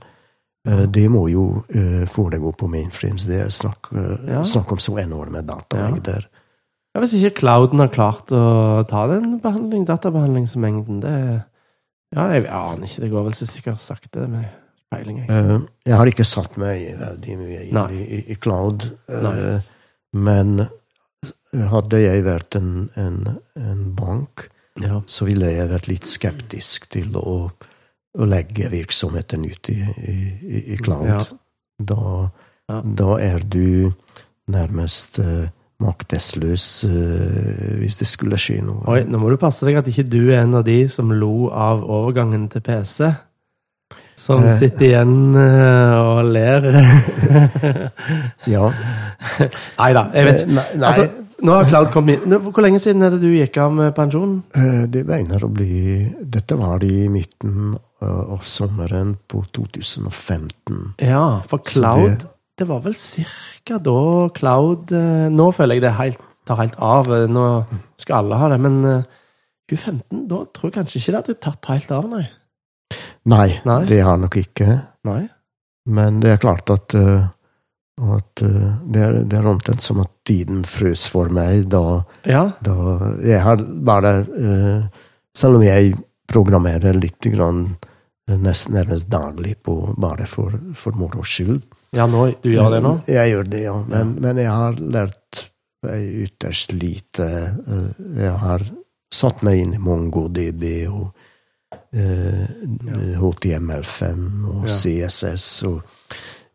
Eh, 0.68 0.84
Det 0.92 1.08
må 1.10 1.28
jo 1.32 1.64
eh, 1.70 2.06
foregå 2.08 2.52
på 2.58 2.68
mainframes. 2.72 3.26
Det 3.28 3.42
er 3.46 3.50
snakk, 3.50 3.92
eh, 3.94 4.32
Ja. 4.34 4.42
snakk 4.44 4.72
om 4.72 4.78
så 4.80 4.98
enorme 5.00 5.42
datamengder. 5.42 6.28
Ja, 6.96 7.02
hvis 7.02 7.14
ikke 7.14 7.40
clouden 7.42 7.80
har 7.80 7.90
klart 7.90 8.28
å 8.32 8.86
ta 8.88 9.08
den 9.08 9.40
behandling, 9.40 9.86
databehandlingsmengden, 9.86 11.02
det 11.02 11.44
Ja, 12.16 12.30
jeg 12.32 12.46
aner 12.48 12.86
ikke. 12.88 13.02
Det 13.02 13.12
går 13.12 13.24
vel 13.26 13.34
så 13.34 13.46
sikkert 13.46 13.80
sakte 13.84 14.30
med 14.30 14.46
peiling. 14.90 15.18
Jeg. 15.28 15.68
Jeg 15.86 15.96
har 15.98 16.06
ikke 16.06 16.24
satt 16.26 16.58
meg 16.58 16.98
veldig 16.98 17.38
mye 17.38 17.64
inn 17.68 17.90
i, 17.92 18.04
i, 18.16 18.32
i 18.32 18.36
cloud, 18.36 18.86
Nei. 19.10 19.62
men 20.14 20.70
hadde 21.54 22.00
jeg 22.00 22.24
vært 22.24 22.56
en, 22.56 22.90
en, 22.96 23.38
en 23.58 23.94
bank, 23.94 24.48
Ja. 24.84 25.02
så 25.10 25.26
ville 25.26 25.50
jeg 25.50 25.70
vært 25.72 25.88
litt 25.90 26.06
skeptisk 26.06 26.90
til 26.94 27.16
å, 27.18 27.38
å 28.18 28.26
legge 28.30 28.70
virksomheten 28.70 29.46
ut 29.50 29.70
i, 29.74 29.78
i, 29.82 30.18
i 30.74 30.78
cloud. 30.82 31.32
Da, 31.80 32.30
da 32.84 33.10
er 33.22 33.40
du 33.46 33.92
nærmest 34.50 35.20
eh, 35.20 35.48
maktesløs 35.84 36.66
eh, 36.88 37.78
hvis 37.82 38.00
det 38.00 38.08
skulle 38.10 38.38
skje 38.42 38.62
noe. 38.66 38.82
Oi, 38.90 39.04
nå 39.06 39.20
må 39.22 39.30
du 39.34 39.38
passe 39.42 39.66
deg 39.68 39.78
at 39.82 39.90
ikke 39.92 40.06
du 40.10 40.22
er 40.32 40.42
en 40.46 40.56
av 40.58 40.64
de 40.66 40.80
som 40.90 41.12
lo 41.14 41.50
av 41.54 41.84
overgangen 41.86 42.48
til 42.54 42.62
PC. 42.66 43.12
Som 44.18 44.42
Eh. 44.44 44.56
sitter 44.58 44.86
igjen 44.88 45.36
og 45.38 46.26
ler. 46.34 46.66
Ja. 48.56 48.70
Nei 49.78 49.92
da, 49.96 50.08
jeg 50.16 50.26
vet 50.28 50.42
Eh, 50.42 50.52
Nei, 50.58 50.66
Altså, 50.88 51.06
nå 51.42 51.54
har 51.54 51.68
cloud 51.70 51.92
kommet 51.94 52.24
inn. 52.26 52.34
Hvor 52.42 52.64
lenge 52.66 52.80
siden 52.82 53.04
er 53.06 53.12
det 53.14 53.20
du 53.22 53.30
gikk 53.34 53.58
av 53.62 53.72
med 53.78 53.94
pensjon? 53.98 54.40
eh, 54.56 54.86
det 54.90 55.04
begynner 55.06 55.44
å 55.46 55.50
bli 55.54 56.08
Dette 56.24 56.58
var 56.58 56.80
det 56.82 56.90
i 56.90 57.08
midten 57.14 57.76
eh, 58.02 58.08
av 58.34 58.40
sommeren 58.48 59.16
på 59.30 59.44
2015. 59.54 60.96
Ja, 61.02 61.42
for 61.48 61.60
cloud 61.60 62.10
det- 62.20 62.28
Det 62.58 62.66
var 62.68 62.80
vel 62.82 62.94
cirka 62.98 63.78
da 63.78 64.30
cloud 64.34 64.92
eh, 64.92 65.30
Nå 65.30 65.52
føler 65.54 65.76
jeg 65.76 65.82
det 65.84 65.92
helt, 65.94 66.18
tar 66.48 66.58
helt 66.58 66.76
av. 66.80 67.06
Nå 67.30 67.66
skal 68.02 68.16
alle 68.24 68.36
ha 68.42 68.48
det. 68.50 68.60
Men 68.60 68.84
eh, 68.86 69.04
2015, 69.70 70.28
da 70.28 70.44
tror 70.56 70.72
jeg 70.72 70.74
kanskje 70.80 70.98
ikke 71.00 71.12
det 71.12 71.20
hadde 71.22 71.40
tatt 71.44 71.66
helt 71.70 71.92
av, 71.92 72.10
nei. 72.10 72.26
Nei, 73.28 73.60
Nei. 73.66 73.86
det 73.86 74.00
har 74.02 74.18
nok 74.18 74.38
ikke. 74.40 74.82
Nei? 75.06 75.28
Men 75.86 76.20
det 76.24 76.32
er 76.32 76.38
klart 76.42 76.70
at, 76.72 76.96
at 76.96 78.36
det, 78.42 79.02
er, 79.04 79.18
det 79.28 79.38
er 79.38 79.46
omtrent 79.52 79.82
som 79.84 80.00
at 80.02 80.17
tiden 80.28 80.64
frøs 80.68 81.08
for 81.12 81.32
meg 81.34 81.70
da, 81.72 82.04
Ja. 82.28 82.44
da 82.64 82.76
Jeg 83.24 83.42
har 83.46 83.62
bare 83.64 84.12
eh, 84.38 84.88
Selv 85.38 85.56
om 85.60 85.64
jeg 85.66 85.94
programmerer 86.28 86.94
litt 87.00 87.24
grann, 87.32 87.78
eh, 88.30 88.36
nesten 88.38 88.74
nærmest 88.76 89.08
daglig 89.10 89.56
på, 89.64 89.94
bare 89.98 90.26
for, 90.28 90.56
for 90.76 90.92
moro 91.00 91.24
skyld 91.24 91.62
ja, 91.96 92.04
nå, 92.06 92.26
du 92.44 92.50
gjør 92.52 92.74
det 92.76 92.82
nå? 92.84 92.90
Jeg 93.08 93.32
gjør 93.32 93.48
det, 93.48 93.62
ja. 93.64 93.76
Men, 93.88 94.10
men 94.22 94.38
jeg 94.42 94.52
har 94.52 94.76
lært 94.76 95.46
ytterst 95.88 96.74
lite. 96.76 97.28
Eh, 97.64 98.02
Jeg 98.20 98.34
har 98.42 98.66
satt 99.14 99.40
meg 99.48 99.62
inn 99.62 99.72
i 99.78 99.80
MongoDB 99.80 100.66
og 100.92 101.14
eh, 101.96 102.44
HTML5 103.22 104.26
og 104.52 104.68
Ja. 104.68 104.74
CSS 104.74 105.48
og 105.70 105.82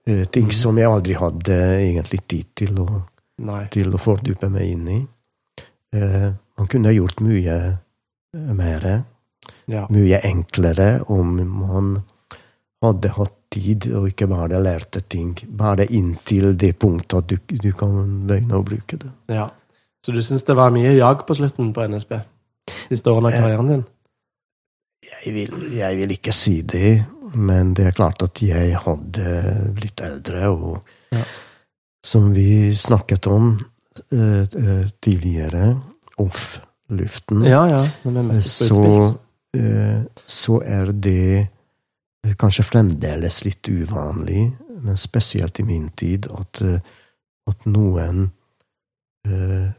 eh, 0.06 0.24
ting 0.34 0.52
som 0.52 0.76
jeg 0.78 0.90
aldri 0.90 1.16
hadde 1.18 1.56
egentlig 1.80 2.20
tid 2.28 2.50
til 2.60 2.78
å, 2.84 2.88
Nei. 3.42 3.64
til 3.74 3.90
å 3.94 3.98
fordype 4.00 4.48
meg 4.52 4.68
inn 4.76 4.88
i. 4.88 4.98
Eh, 5.96 6.28
man 6.58 6.68
kunne 6.70 6.92
gjort 6.94 7.20
mye 7.24 7.56
eh, 8.34 8.52
mer, 8.54 8.86
Ja. 9.66 9.86
mye 9.90 10.18
enklere, 10.24 11.02
om 11.10 11.36
man 11.60 12.02
hadde 12.82 13.08
hatt 13.16 13.34
tid 13.52 13.86
og 13.94 14.06
ikke 14.08 14.26
bare 14.30 14.58
lærte 14.62 15.02
ting 15.12 15.34
bare 15.46 15.84
inntil 15.92 16.54
det 16.56 16.72
punktet 16.80 17.18
at 17.18 17.26
du, 17.28 17.36
du 17.58 17.72
kan 17.76 18.24
begynne 18.26 18.56
å 18.58 18.64
bruke 18.66 18.96
det. 18.98 19.10
ja. 19.28 19.48
Så 20.02 20.10
du 20.10 20.18
syns 20.26 20.42
det 20.42 20.56
var 20.58 20.72
mye 20.74 20.96
jag 20.96 21.20
på 21.28 21.34
slutten 21.38 21.68
på 21.76 21.84
NSB? 21.86 22.16
Siste 22.88 23.10
årene 23.12 23.28
av 23.30 23.36
karrieren 23.38 23.68
din? 23.70 23.84
Jeg 25.22 25.34
vil, 25.36 25.52
jeg 25.76 25.98
vil 26.00 26.14
ikke 26.16 26.32
si 26.34 26.56
det, 26.66 27.04
men 27.38 27.70
det 27.78 27.86
er 27.86 27.94
klart 27.94 28.22
at 28.26 28.40
jeg 28.42 28.74
hadde 28.82 29.28
blitt 29.76 30.00
eldre, 30.02 30.48
og 30.50 30.80
Ja. 31.14 31.22
Som 32.04 32.32
vi 32.34 32.74
snakket 32.76 33.26
om 33.30 33.52
uh, 34.12 34.42
uh, 34.42 34.88
tidligere, 35.00 35.76
off-luften, 36.18 37.44
Ja, 37.48 37.62
ja. 37.70 38.40
Så, 38.42 39.14
eh, 39.56 40.02
så 40.26 40.58
er 40.62 40.92
det 40.92 41.48
kanskje 42.38 42.64
fremdeles 42.64 43.44
litt 43.44 43.68
uvanlig, 43.68 44.52
men 44.82 44.96
spesielt 44.96 45.58
i 45.60 45.64
min 45.66 45.88
tid, 45.96 46.26
at, 46.36 46.60
at 47.48 47.66
noen 47.66 48.30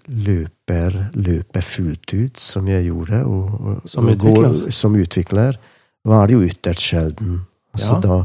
løper, 0.07 0.97
løper 1.15 1.61
fullt 1.65 2.13
ut, 2.15 2.39
som 2.39 2.67
jeg 2.71 2.85
gjorde, 2.87 3.23
og, 3.27 3.55
og, 3.59 3.81
Som 3.89 4.07
og 4.09 4.17
går- 4.21 4.45
utvikler. 4.47 4.71
som 4.71 4.95
utvikler, 4.95 5.57
var 6.05 6.27
det 6.27 6.33
jo 6.37 6.43
ytterst 6.47 6.81
sjelden. 6.89 7.41
Altså 7.73 7.93
Ja. 7.93 7.99
da, 7.99 8.23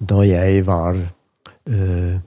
da 0.00 0.20
jeg 0.26 0.66
var 0.66 0.94
eh, 1.66 2.20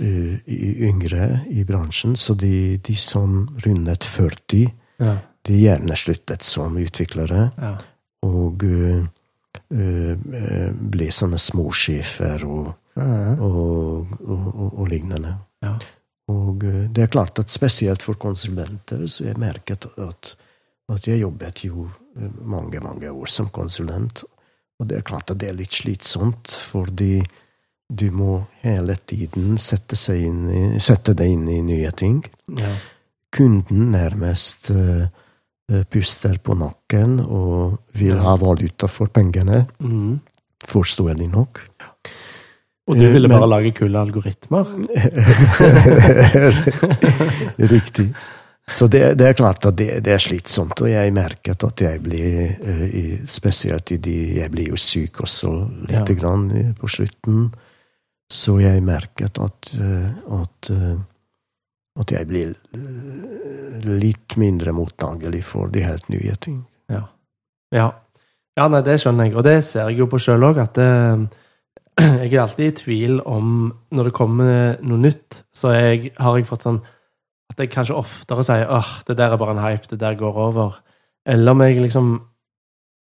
eh, 0.00 0.52
yngre 0.88 1.40
i 1.50 1.64
bransjen, 1.68 2.16
så 2.16 2.34
de, 2.38 2.78
de 2.78 2.94
som 2.96 3.48
rundet 3.66 4.04
40 4.04 4.68
Ja. 5.02 5.16
de 5.42 5.56
gjerne 5.58 5.96
sluttet 5.96 6.42
som 6.46 6.76
utviklere, 6.78 7.50
ja. 7.58 7.72
og 8.22 8.62
uh, 8.62 9.00
uh, 9.74 10.68
ble 10.72 11.08
sånne 11.10 11.40
småsjefer 11.42 12.44
og, 12.46 12.68
Ja. 12.94 13.34
og, 13.40 14.12
og, 14.20 14.72
og, 14.78 14.86
lignende. 14.88 15.32
Og 16.30 16.64
eh, 16.64 16.84
det 16.92 17.06
er 17.06 17.12
klart 17.12 17.38
at 17.40 17.50
spesielt 17.50 18.02
for 18.04 18.18
konsulenter 18.20 19.06
så 19.10 19.26
jeg 19.30 19.40
merket 19.40 19.86
at, 19.98 20.34
at 20.92 21.08
jeg 21.08 21.22
jobbet 21.22 21.64
jo 21.66 21.88
eh, 22.16 22.28
mange, 22.44 22.80
mange 22.84 23.10
år 23.10 23.32
som 23.32 23.50
konsulent. 23.50 24.24
Og 24.78 24.88
det 24.90 24.98
er 24.98 25.06
klart 25.06 25.30
at 25.30 25.40
det 25.40 25.50
er 25.50 25.58
litt 25.58 25.74
slitsomt, 25.74 26.50
fordi 26.50 27.20
du 27.94 28.10
må 28.10 28.38
hele 28.62 28.96
tiden 29.06 29.58
sette, 29.58 29.96
inn 30.16 30.46
i, 30.50 30.78
sette 30.80 31.14
deg 31.18 31.30
inn 31.34 31.48
i 31.48 31.60
nye 31.62 31.90
ting. 31.92 32.22
ja. 32.58 32.74
Kunden 33.32 33.86
nærmest 33.94 34.66
eh, 34.70 35.06
eh, 35.72 35.84
puster 35.88 36.34
på 36.44 36.52
nakken 36.60 37.14
og 37.24 37.78
vil 37.96 38.18
ha 38.20 38.34
valuta 38.36 38.86
for 38.92 39.06
pengene, 39.08 39.62
Mhm. 39.80 40.18
forståelig 40.68 41.30
nok. 41.32 41.62
Og 42.88 42.96
du 42.98 43.06
ville 43.12 43.28
men- 43.28 43.38
bare 43.38 43.48
lage 43.48 43.72
kule 43.78 43.98
algoritmer? 43.98 44.66
Riktig. 47.56 48.14
Så 48.68 48.86
det, 48.86 49.14
det 49.18 49.26
er 49.26 49.32
klart 49.34 49.66
at 49.66 49.74
det, 49.76 49.88
det 50.06 50.12
er 50.14 50.18
slitsomt, 50.22 50.78
og 50.80 50.86
jeg 50.90 51.10
merket 51.12 51.64
at 51.66 51.80
jeg 51.82 51.98
blir 52.04 52.36
eh, 52.62 53.16
Spesielt 53.26 53.90
i 53.90 53.96
de 53.98 54.12
Jeg 54.38 54.50
blir 54.54 54.68
jo 54.70 54.76
syk 54.78 55.18
også 55.24 55.50
lite 55.88 56.14
Ja. 56.14 56.18
grann 56.20 56.44
på 56.78 56.86
slutten. 56.88 57.48
Så 58.32 58.56
jeg 58.62 58.80
merket 58.84 59.36
at 59.42 59.72
eh, 59.76 60.12
at, 60.38 60.70
eh, 60.72 61.00
at 62.00 62.14
jeg 62.14 62.28
blir 62.30 62.54
eh, 62.54 63.90
litt 63.92 64.38
mindre 64.40 64.72
mottagelig 64.72 65.42
for 65.50 65.72
de 65.72 65.84
helt 65.84 66.08
nye 66.12 66.36
ting. 66.40 66.62
Ja. 66.92 67.04
ja. 67.74 67.90
Ja, 68.56 68.68
nei, 68.68 68.82
det 68.84 68.98
skjønner 69.00 69.28
jeg, 69.28 69.36
og 69.36 69.46
det 69.46 69.58
ser 69.64 69.88
jeg 69.88 70.02
jo 70.02 70.08
på 70.12 70.20
sjøl 70.20 70.44
òg, 70.44 70.58
at 70.60 70.76
det, 70.76 70.88
jeg 72.22 72.32
er 72.32 72.42
alltid 72.42 72.66
i 72.66 72.74
tvil 72.76 73.20
om 73.28 73.46
Når 73.92 74.08
det 74.08 74.16
kommer 74.16 74.80
noe 74.80 75.00
nytt, 75.00 75.42
så 75.52 75.74
jeg, 75.76 76.12
har 76.16 76.36
jeg 76.36 76.48
fått 76.48 76.64
sånn 76.64 76.80
at 77.52 77.60
jeg 77.60 77.72
kanskje 77.72 77.96
oftere 78.00 78.44
sier 78.48 78.70
åh, 78.72 78.94
det 79.08 79.18
der 79.18 79.34
er 79.34 79.40
bare 79.40 79.52
en 79.52 79.60
hype, 79.60 79.90
det 79.90 79.98
der 80.00 80.16
går 80.16 80.38
over. 80.40 80.78
Eller 81.28 81.52
om 81.52 81.60
jeg 81.60 81.82
liksom 81.82 82.14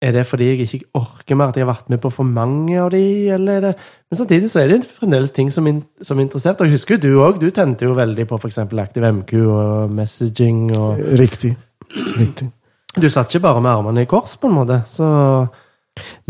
Er 0.01 0.11
det 0.15 0.27
fordi 0.27 0.45
jeg 0.47 0.59
ikke 0.59 0.85
orker 0.95 1.35
mer, 1.35 1.49
at 1.51 1.57
jeg 1.57 1.65
har 1.65 1.73
vært 1.73 1.89
med 1.91 1.99
på 1.99 2.09
for 2.09 2.23
mange 2.23 2.77
av 2.80 2.91
de, 2.93 3.01
eller 3.35 3.53
er 3.57 3.59
det 3.65 3.71
Men 4.11 4.17
samtidig 4.17 4.49
så 4.51 4.59
er 4.61 4.67
det 4.71 4.85
fremdeles 4.88 5.31
ting 5.35 5.51
som, 5.51 5.67
in, 5.67 5.84
som 6.01 6.17
er 6.19 6.21
interessert. 6.23 6.61
Og 6.61 6.67
jeg 6.69 6.77
husker 6.77 6.95
jo 6.95 7.01
du 7.03 7.19
òg, 7.19 7.39
du 7.41 7.49
tente 7.51 7.84
jo 7.85 7.93
veldig 7.97 8.27
på 8.27 8.38
f.eks. 8.39 8.57
Active 8.57 9.11
MQ 9.11 9.34
og 9.43 9.91
messaging 9.91 10.77
og 10.77 10.97
Riktig. 11.19 11.57
Riktig. 12.19 12.47
Du 13.01 13.09
satt 13.09 13.35
ikke 13.35 13.43
bare 13.43 13.61
med 13.61 13.69
armene 13.71 14.01
i 14.01 14.05
kors, 14.09 14.38
på 14.38 14.47
en 14.47 14.53
måte, 14.55 14.81
så 14.88 15.09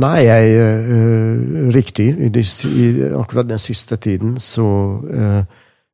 Nei, 0.02 0.26
jeg 0.26 0.56
øh, 0.90 1.68
Riktig. 1.74 2.08
I, 2.18 2.30
de, 2.34 2.42
I 2.74 2.88
akkurat 3.20 3.50
den 3.50 3.60
siste 3.60 3.96
tiden 3.96 4.40
så 4.40 4.66
øh, 5.10 5.44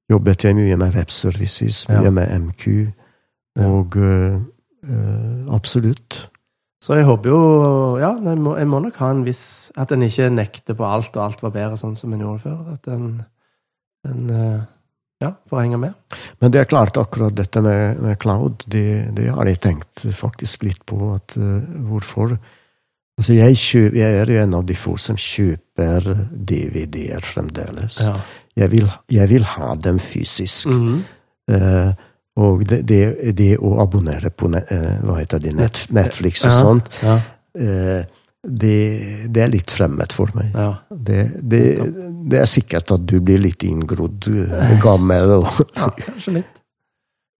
jobbet 0.09 0.45
jeg 0.45 0.55
mye 0.55 0.77
med 0.77 0.95
webservices, 0.95 1.89
mye 1.89 2.03
Ja. 2.03 2.09
med 2.09 2.39
MQ, 2.39 2.87
og 3.59 3.97
øh, 3.97 4.39
absolutt. 5.51 6.29
Så 6.85 6.99
jeg 6.99 7.07
håper 7.07 7.31
jo 7.31 7.41
Ja, 8.01 8.13
jeg 8.13 8.37
må, 8.41 8.55
jeg 8.59 8.69
må 8.69 8.81
nok 8.83 8.99
ha 9.01 9.09
en 9.13 9.25
viss 9.25 9.71
At 9.79 9.93
en 9.95 10.05
ikke 10.05 10.29
nekter 10.33 10.77
på 10.77 10.85
alt, 10.87 11.15
og 11.17 11.23
alt 11.25 11.43
var 11.45 11.55
bedre 11.55 11.79
sånn 11.79 11.97
som 11.97 12.13
en 12.13 12.21
gjorde 12.21 12.43
før. 12.45 12.59
At 12.75 12.89
en, 12.93 13.07
en 14.05 14.29
eh, 14.29 14.63
Ja, 15.23 15.31
får 15.49 15.61
henge 15.63 15.79
med. 15.79 16.19
Men 16.43 16.51
det 16.51 16.59
er 16.59 16.67
klart, 16.69 16.97
akkurat 16.99 17.33
dette 17.33 17.61
med, 17.63 18.01
med 18.03 18.19
cloud, 18.19 18.65
det, 18.67 19.15
det 19.15 19.29
har 19.31 19.47
jeg 19.47 19.61
tenkt 19.63 20.03
faktisk 20.13 20.65
litt 20.67 20.83
på. 20.85 21.13
at 21.15 21.37
uh, 21.39 21.63
Hvorfor? 21.87 22.35
Altså, 23.15 23.31
jeg, 23.31 23.55
kjøper, 23.55 23.95
jeg 23.95 24.17
er 24.19 24.31
jo 24.33 24.41
en 24.43 24.57
av 24.59 24.65
de 24.67 24.75
få 24.75 24.97
som 24.99 25.15
kjøper 25.15 26.09
DVD-er 26.35 27.23
fremdeles. 27.23 28.01
Ja. 28.09 28.17
Jeg, 28.59 28.73
vil, 28.75 28.91
jeg 29.15 29.31
vil 29.31 29.47
ha 29.55 29.71
dem 29.79 30.03
fysisk. 30.03 30.67
Mhm. 30.67 30.99
Eh, 31.55 31.95
og 32.35 32.65
det, 32.67 32.81
det, 32.89 33.01
det 33.37 33.53
å 33.63 33.77
abonnere 33.83 34.31
på 34.35 34.49
eh, 34.59 34.99
hva 35.05 35.17
heter 35.21 35.39
det, 35.39 35.55
Net, 35.55 35.85
Netflix 35.95 36.45
og 36.49 36.55
sånt, 36.55 36.89
Ja. 37.03 37.15
ja. 37.55 38.03
det, 38.45 38.79
det 39.31 39.41
er 39.41 39.53
litt 39.53 39.71
fremmed 39.71 40.11
for 40.13 40.31
meg. 40.35 40.51
ja. 40.53 40.73
Det, 40.91 41.21
det, 41.39 41.63
det 42.29 42.41
er 42.41 42.49
sikkert 42.49 42.91
at 42.97 43.05
du 43.07 43.19
blir 43.23 43.39
litt 43.39 43.63
inngrodd, 43.63 44.27
eh, 44.31 44.75
gammel 44.83 45.37
og 45.39 45.47
ja 45.79 45.91
kanskje 46.01 46.39
litt. 46.41 46.63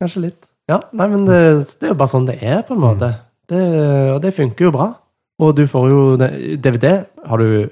Kanskje 0.02 0.28
litt. 0.30 0.42
Ja, 0.70 0.80
nei, 0.98 1.08
men 1.12 1.28
det, 1.28 1.40
det 1.80 1.90
er 1.90 1.94
jo 1.94 2.00
bare 2.00 2.12
sånn 2.12 2.26
det 2.28 2.40
er, 2.42 2.64
på 2.66 2.74
en 2.76 2.82
måte. 2.84 3.12
Det, 3.50 3.62
og 4.16 4.22
det 4.24 4.34
funker 4.34 4.68
jo 4.68 4.72
bra. 4.74 4.88
Og 5.44 5.52
du 5.58 5.66
får 5.68 5.86
jo 5.92 6.02
DVD 6.18 7.04
har 7.28 7.42
du 7.42 7.68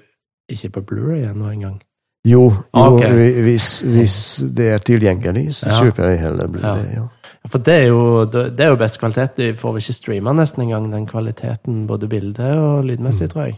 ikke 0.52 0.70
på 0.76 0.84
Blu-ray 0.92 1.24
ennå 1.30 1.50
engang. 1.50 1.80
Jo, 2.28 2.46
jo 2.52 2.84
okay. 2.94 3.32
hvis, 3.44 3.82
hvis 3.88 4.18
det 4.56 4.70
er 4.76 4.84
tilgjengelig, 4.84 5.50
så 5.58 5.74
kjøper 5.76 6.14
jeg 6.14 6.22
heller 6.24 6.52
Blu-ray. 6.52 6.86
Ja. 6.96 7.08
For 7.52 7.60
det 7.60 7.74
er 7.74 7.88
jo, 7.92 8.24
det 8.32 8.60
er 8.64 8.70
jo 8.72 8.78
best 8.80 9.00
kvalitet. 9.02 9.34
De 9.38 9.50
får 9.60 9.74
vel 9.76 9.82
ikke 9.84 9.94
streama 9.98 10.32
nesten 10.38 10.64
engang 10.64 10.86
den 10.94 11.06
kvaliteten, 11.10 11.82
både 11.90 12.08
bilde 12.08 12.54
og 12.56 12.86
lydmessig, 12.88 13.28
tror 13.34 13.50
jeg. 13.50 13.58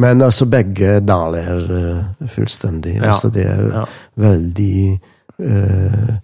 Men 0.00 0.22
altså, 0.24 0.46
begge 0.48 0.94
daler 1.04 1.58
eh, 1.76 2.28
fullstendig. 2.32 2.94
Ja. 2.96 3.10
Altså, 3.10 3.28
det 3.34 3.44
er 3.46 3.66
Ja. 3.74 3.84
veldig 4.16 5.00
uh, 5.44 6.14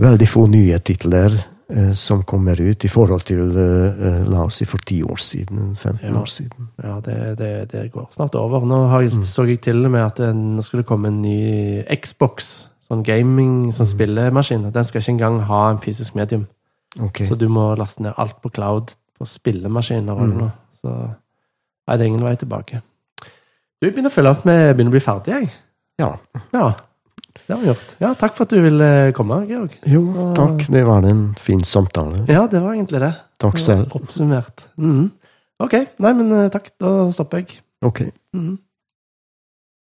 Veldig 0.00 0.26
få 0.28 0.46
nye 0.48 0.78
titler 0.80 1.34
uh, 1.76 1.92
som 1.92 2.22
kommer 2.24 2.56
ut, 2.60 2.84
i 2.84 2.88
forhold 2.88 3.26
til 3.28 3.52
eh, 3.60 4.22
la 4.24 4.46
oss 4.46 4.56
si 4.62 4.64
for 4.64 4.80
ti 4.88 5.02
år 5.04 5.20
siden, 5.20 5.74
15 5.76 6.08
Ja. 6.08 6.14
år 6.20 6.26
siden. 6.32 6.68
Ja, 6.82 6.94
det, 7.04 7.38
det, 7.38 7.50
det 7.72 7.92
går 7.92 8.08
snart 8.16 8.34
over. 8.34 8.64
Nå 8.66 8.86
har 8.88 9.02
jeg, 9.04 9.12
så 9.24 9.44
jeg 9.44 9.60
til 9.60 9.84
og 9.84 9.90
med 9.92 10.00
at 10.06 10.16
det, 10.16 10.32
nå 10.36 10.62
skulle 10.64 10.82
komme 10.88 11.08
en 11.12 11.20
ny 11.22 11.82
Xbox, 12.00 12.68
sånn 12.92 13.02
gaming, 13.06 13.70
sånn 13.72 13.88
spillemaskin. 13.88 14.68
Den 14.72 14.84
skal 14.84 15.00
ikke 15.00 15.14
engang 15.14 15.40
ha 15.48 15.62
en 15.72 15.78
fysisk 15.80 16.14
medium. 16.18 16.44
Okay. 17.00 17.24
Så 17.26 17.38
du 17.40 17.46
må 17.48 17.70
laste 17.80 18.04
ned 18.04 18.12
alt 18.20 18.36
på 18.44 18.50
cloud 18.52 18.92
på 19.18 19.24
spillemaskiner 19.28 20.12
Mm. 20.18 20.34
nå. 20.38 20.50
Så 20.82 20.92
nei, 21.88 21.96
det 21.96 22.00
er 22.04 22.10
ingen 22.10 22.24
vei 22.26 22.36
tilbake. 22.36 22.82
Du 23.80 23.88
begynner 23.90 24.10
å 24.10 24.14
følge 24.14 24.30
opp 24.36 24.44
med 24.44 24.76
begynner 24.76 24.92
å 24.92 24.96
bli 24.98 25.00
ferdig, 25.00 25.32
jeg. 25.40 25.50
Ja. 25.98 26.10
Ja, 26.52 26.66
det 27.46 27.54
har 27.56 27.62
vi 27.62 27.70
gjort. 27.72 27.94
Ja, 28.00 28.12
takk 28.14 28.34
for 28.36 28.44
at 28.44 28.50
du 28.52 28.60
ville 28.62 29.12
komme, 29.16 29.40
Georg. 29.48 29.72
Jo, 29.88 30.02
takk. 30.36 30.66
Det 30.70 30.84
var 30.86 31.02
en 31.08 31.34
fin 31.40 31.60
samtale. 31.64 32.26
Ja, 32.28 32.46
det 32.46 32.60
var 32.62 32.74
egentlig 32.74 33.00
det. 33.00 33.14
Takk 33.42 33.58
selv. 33.58 33.88
Oppsummert. 33.96 34.66
Mm. 34.78 35.10
Ok, 35.62 35.74
nei, 35.98 36.12
men 36.12 36.32
eh, 36.32 36.48
takk. 36.50 36.70
Da 36.78 37.10
stopper 37.14 37.38
jeg. 37.42 37.60
Ok. 37.82 38.04
Mhm. 38.34 38.58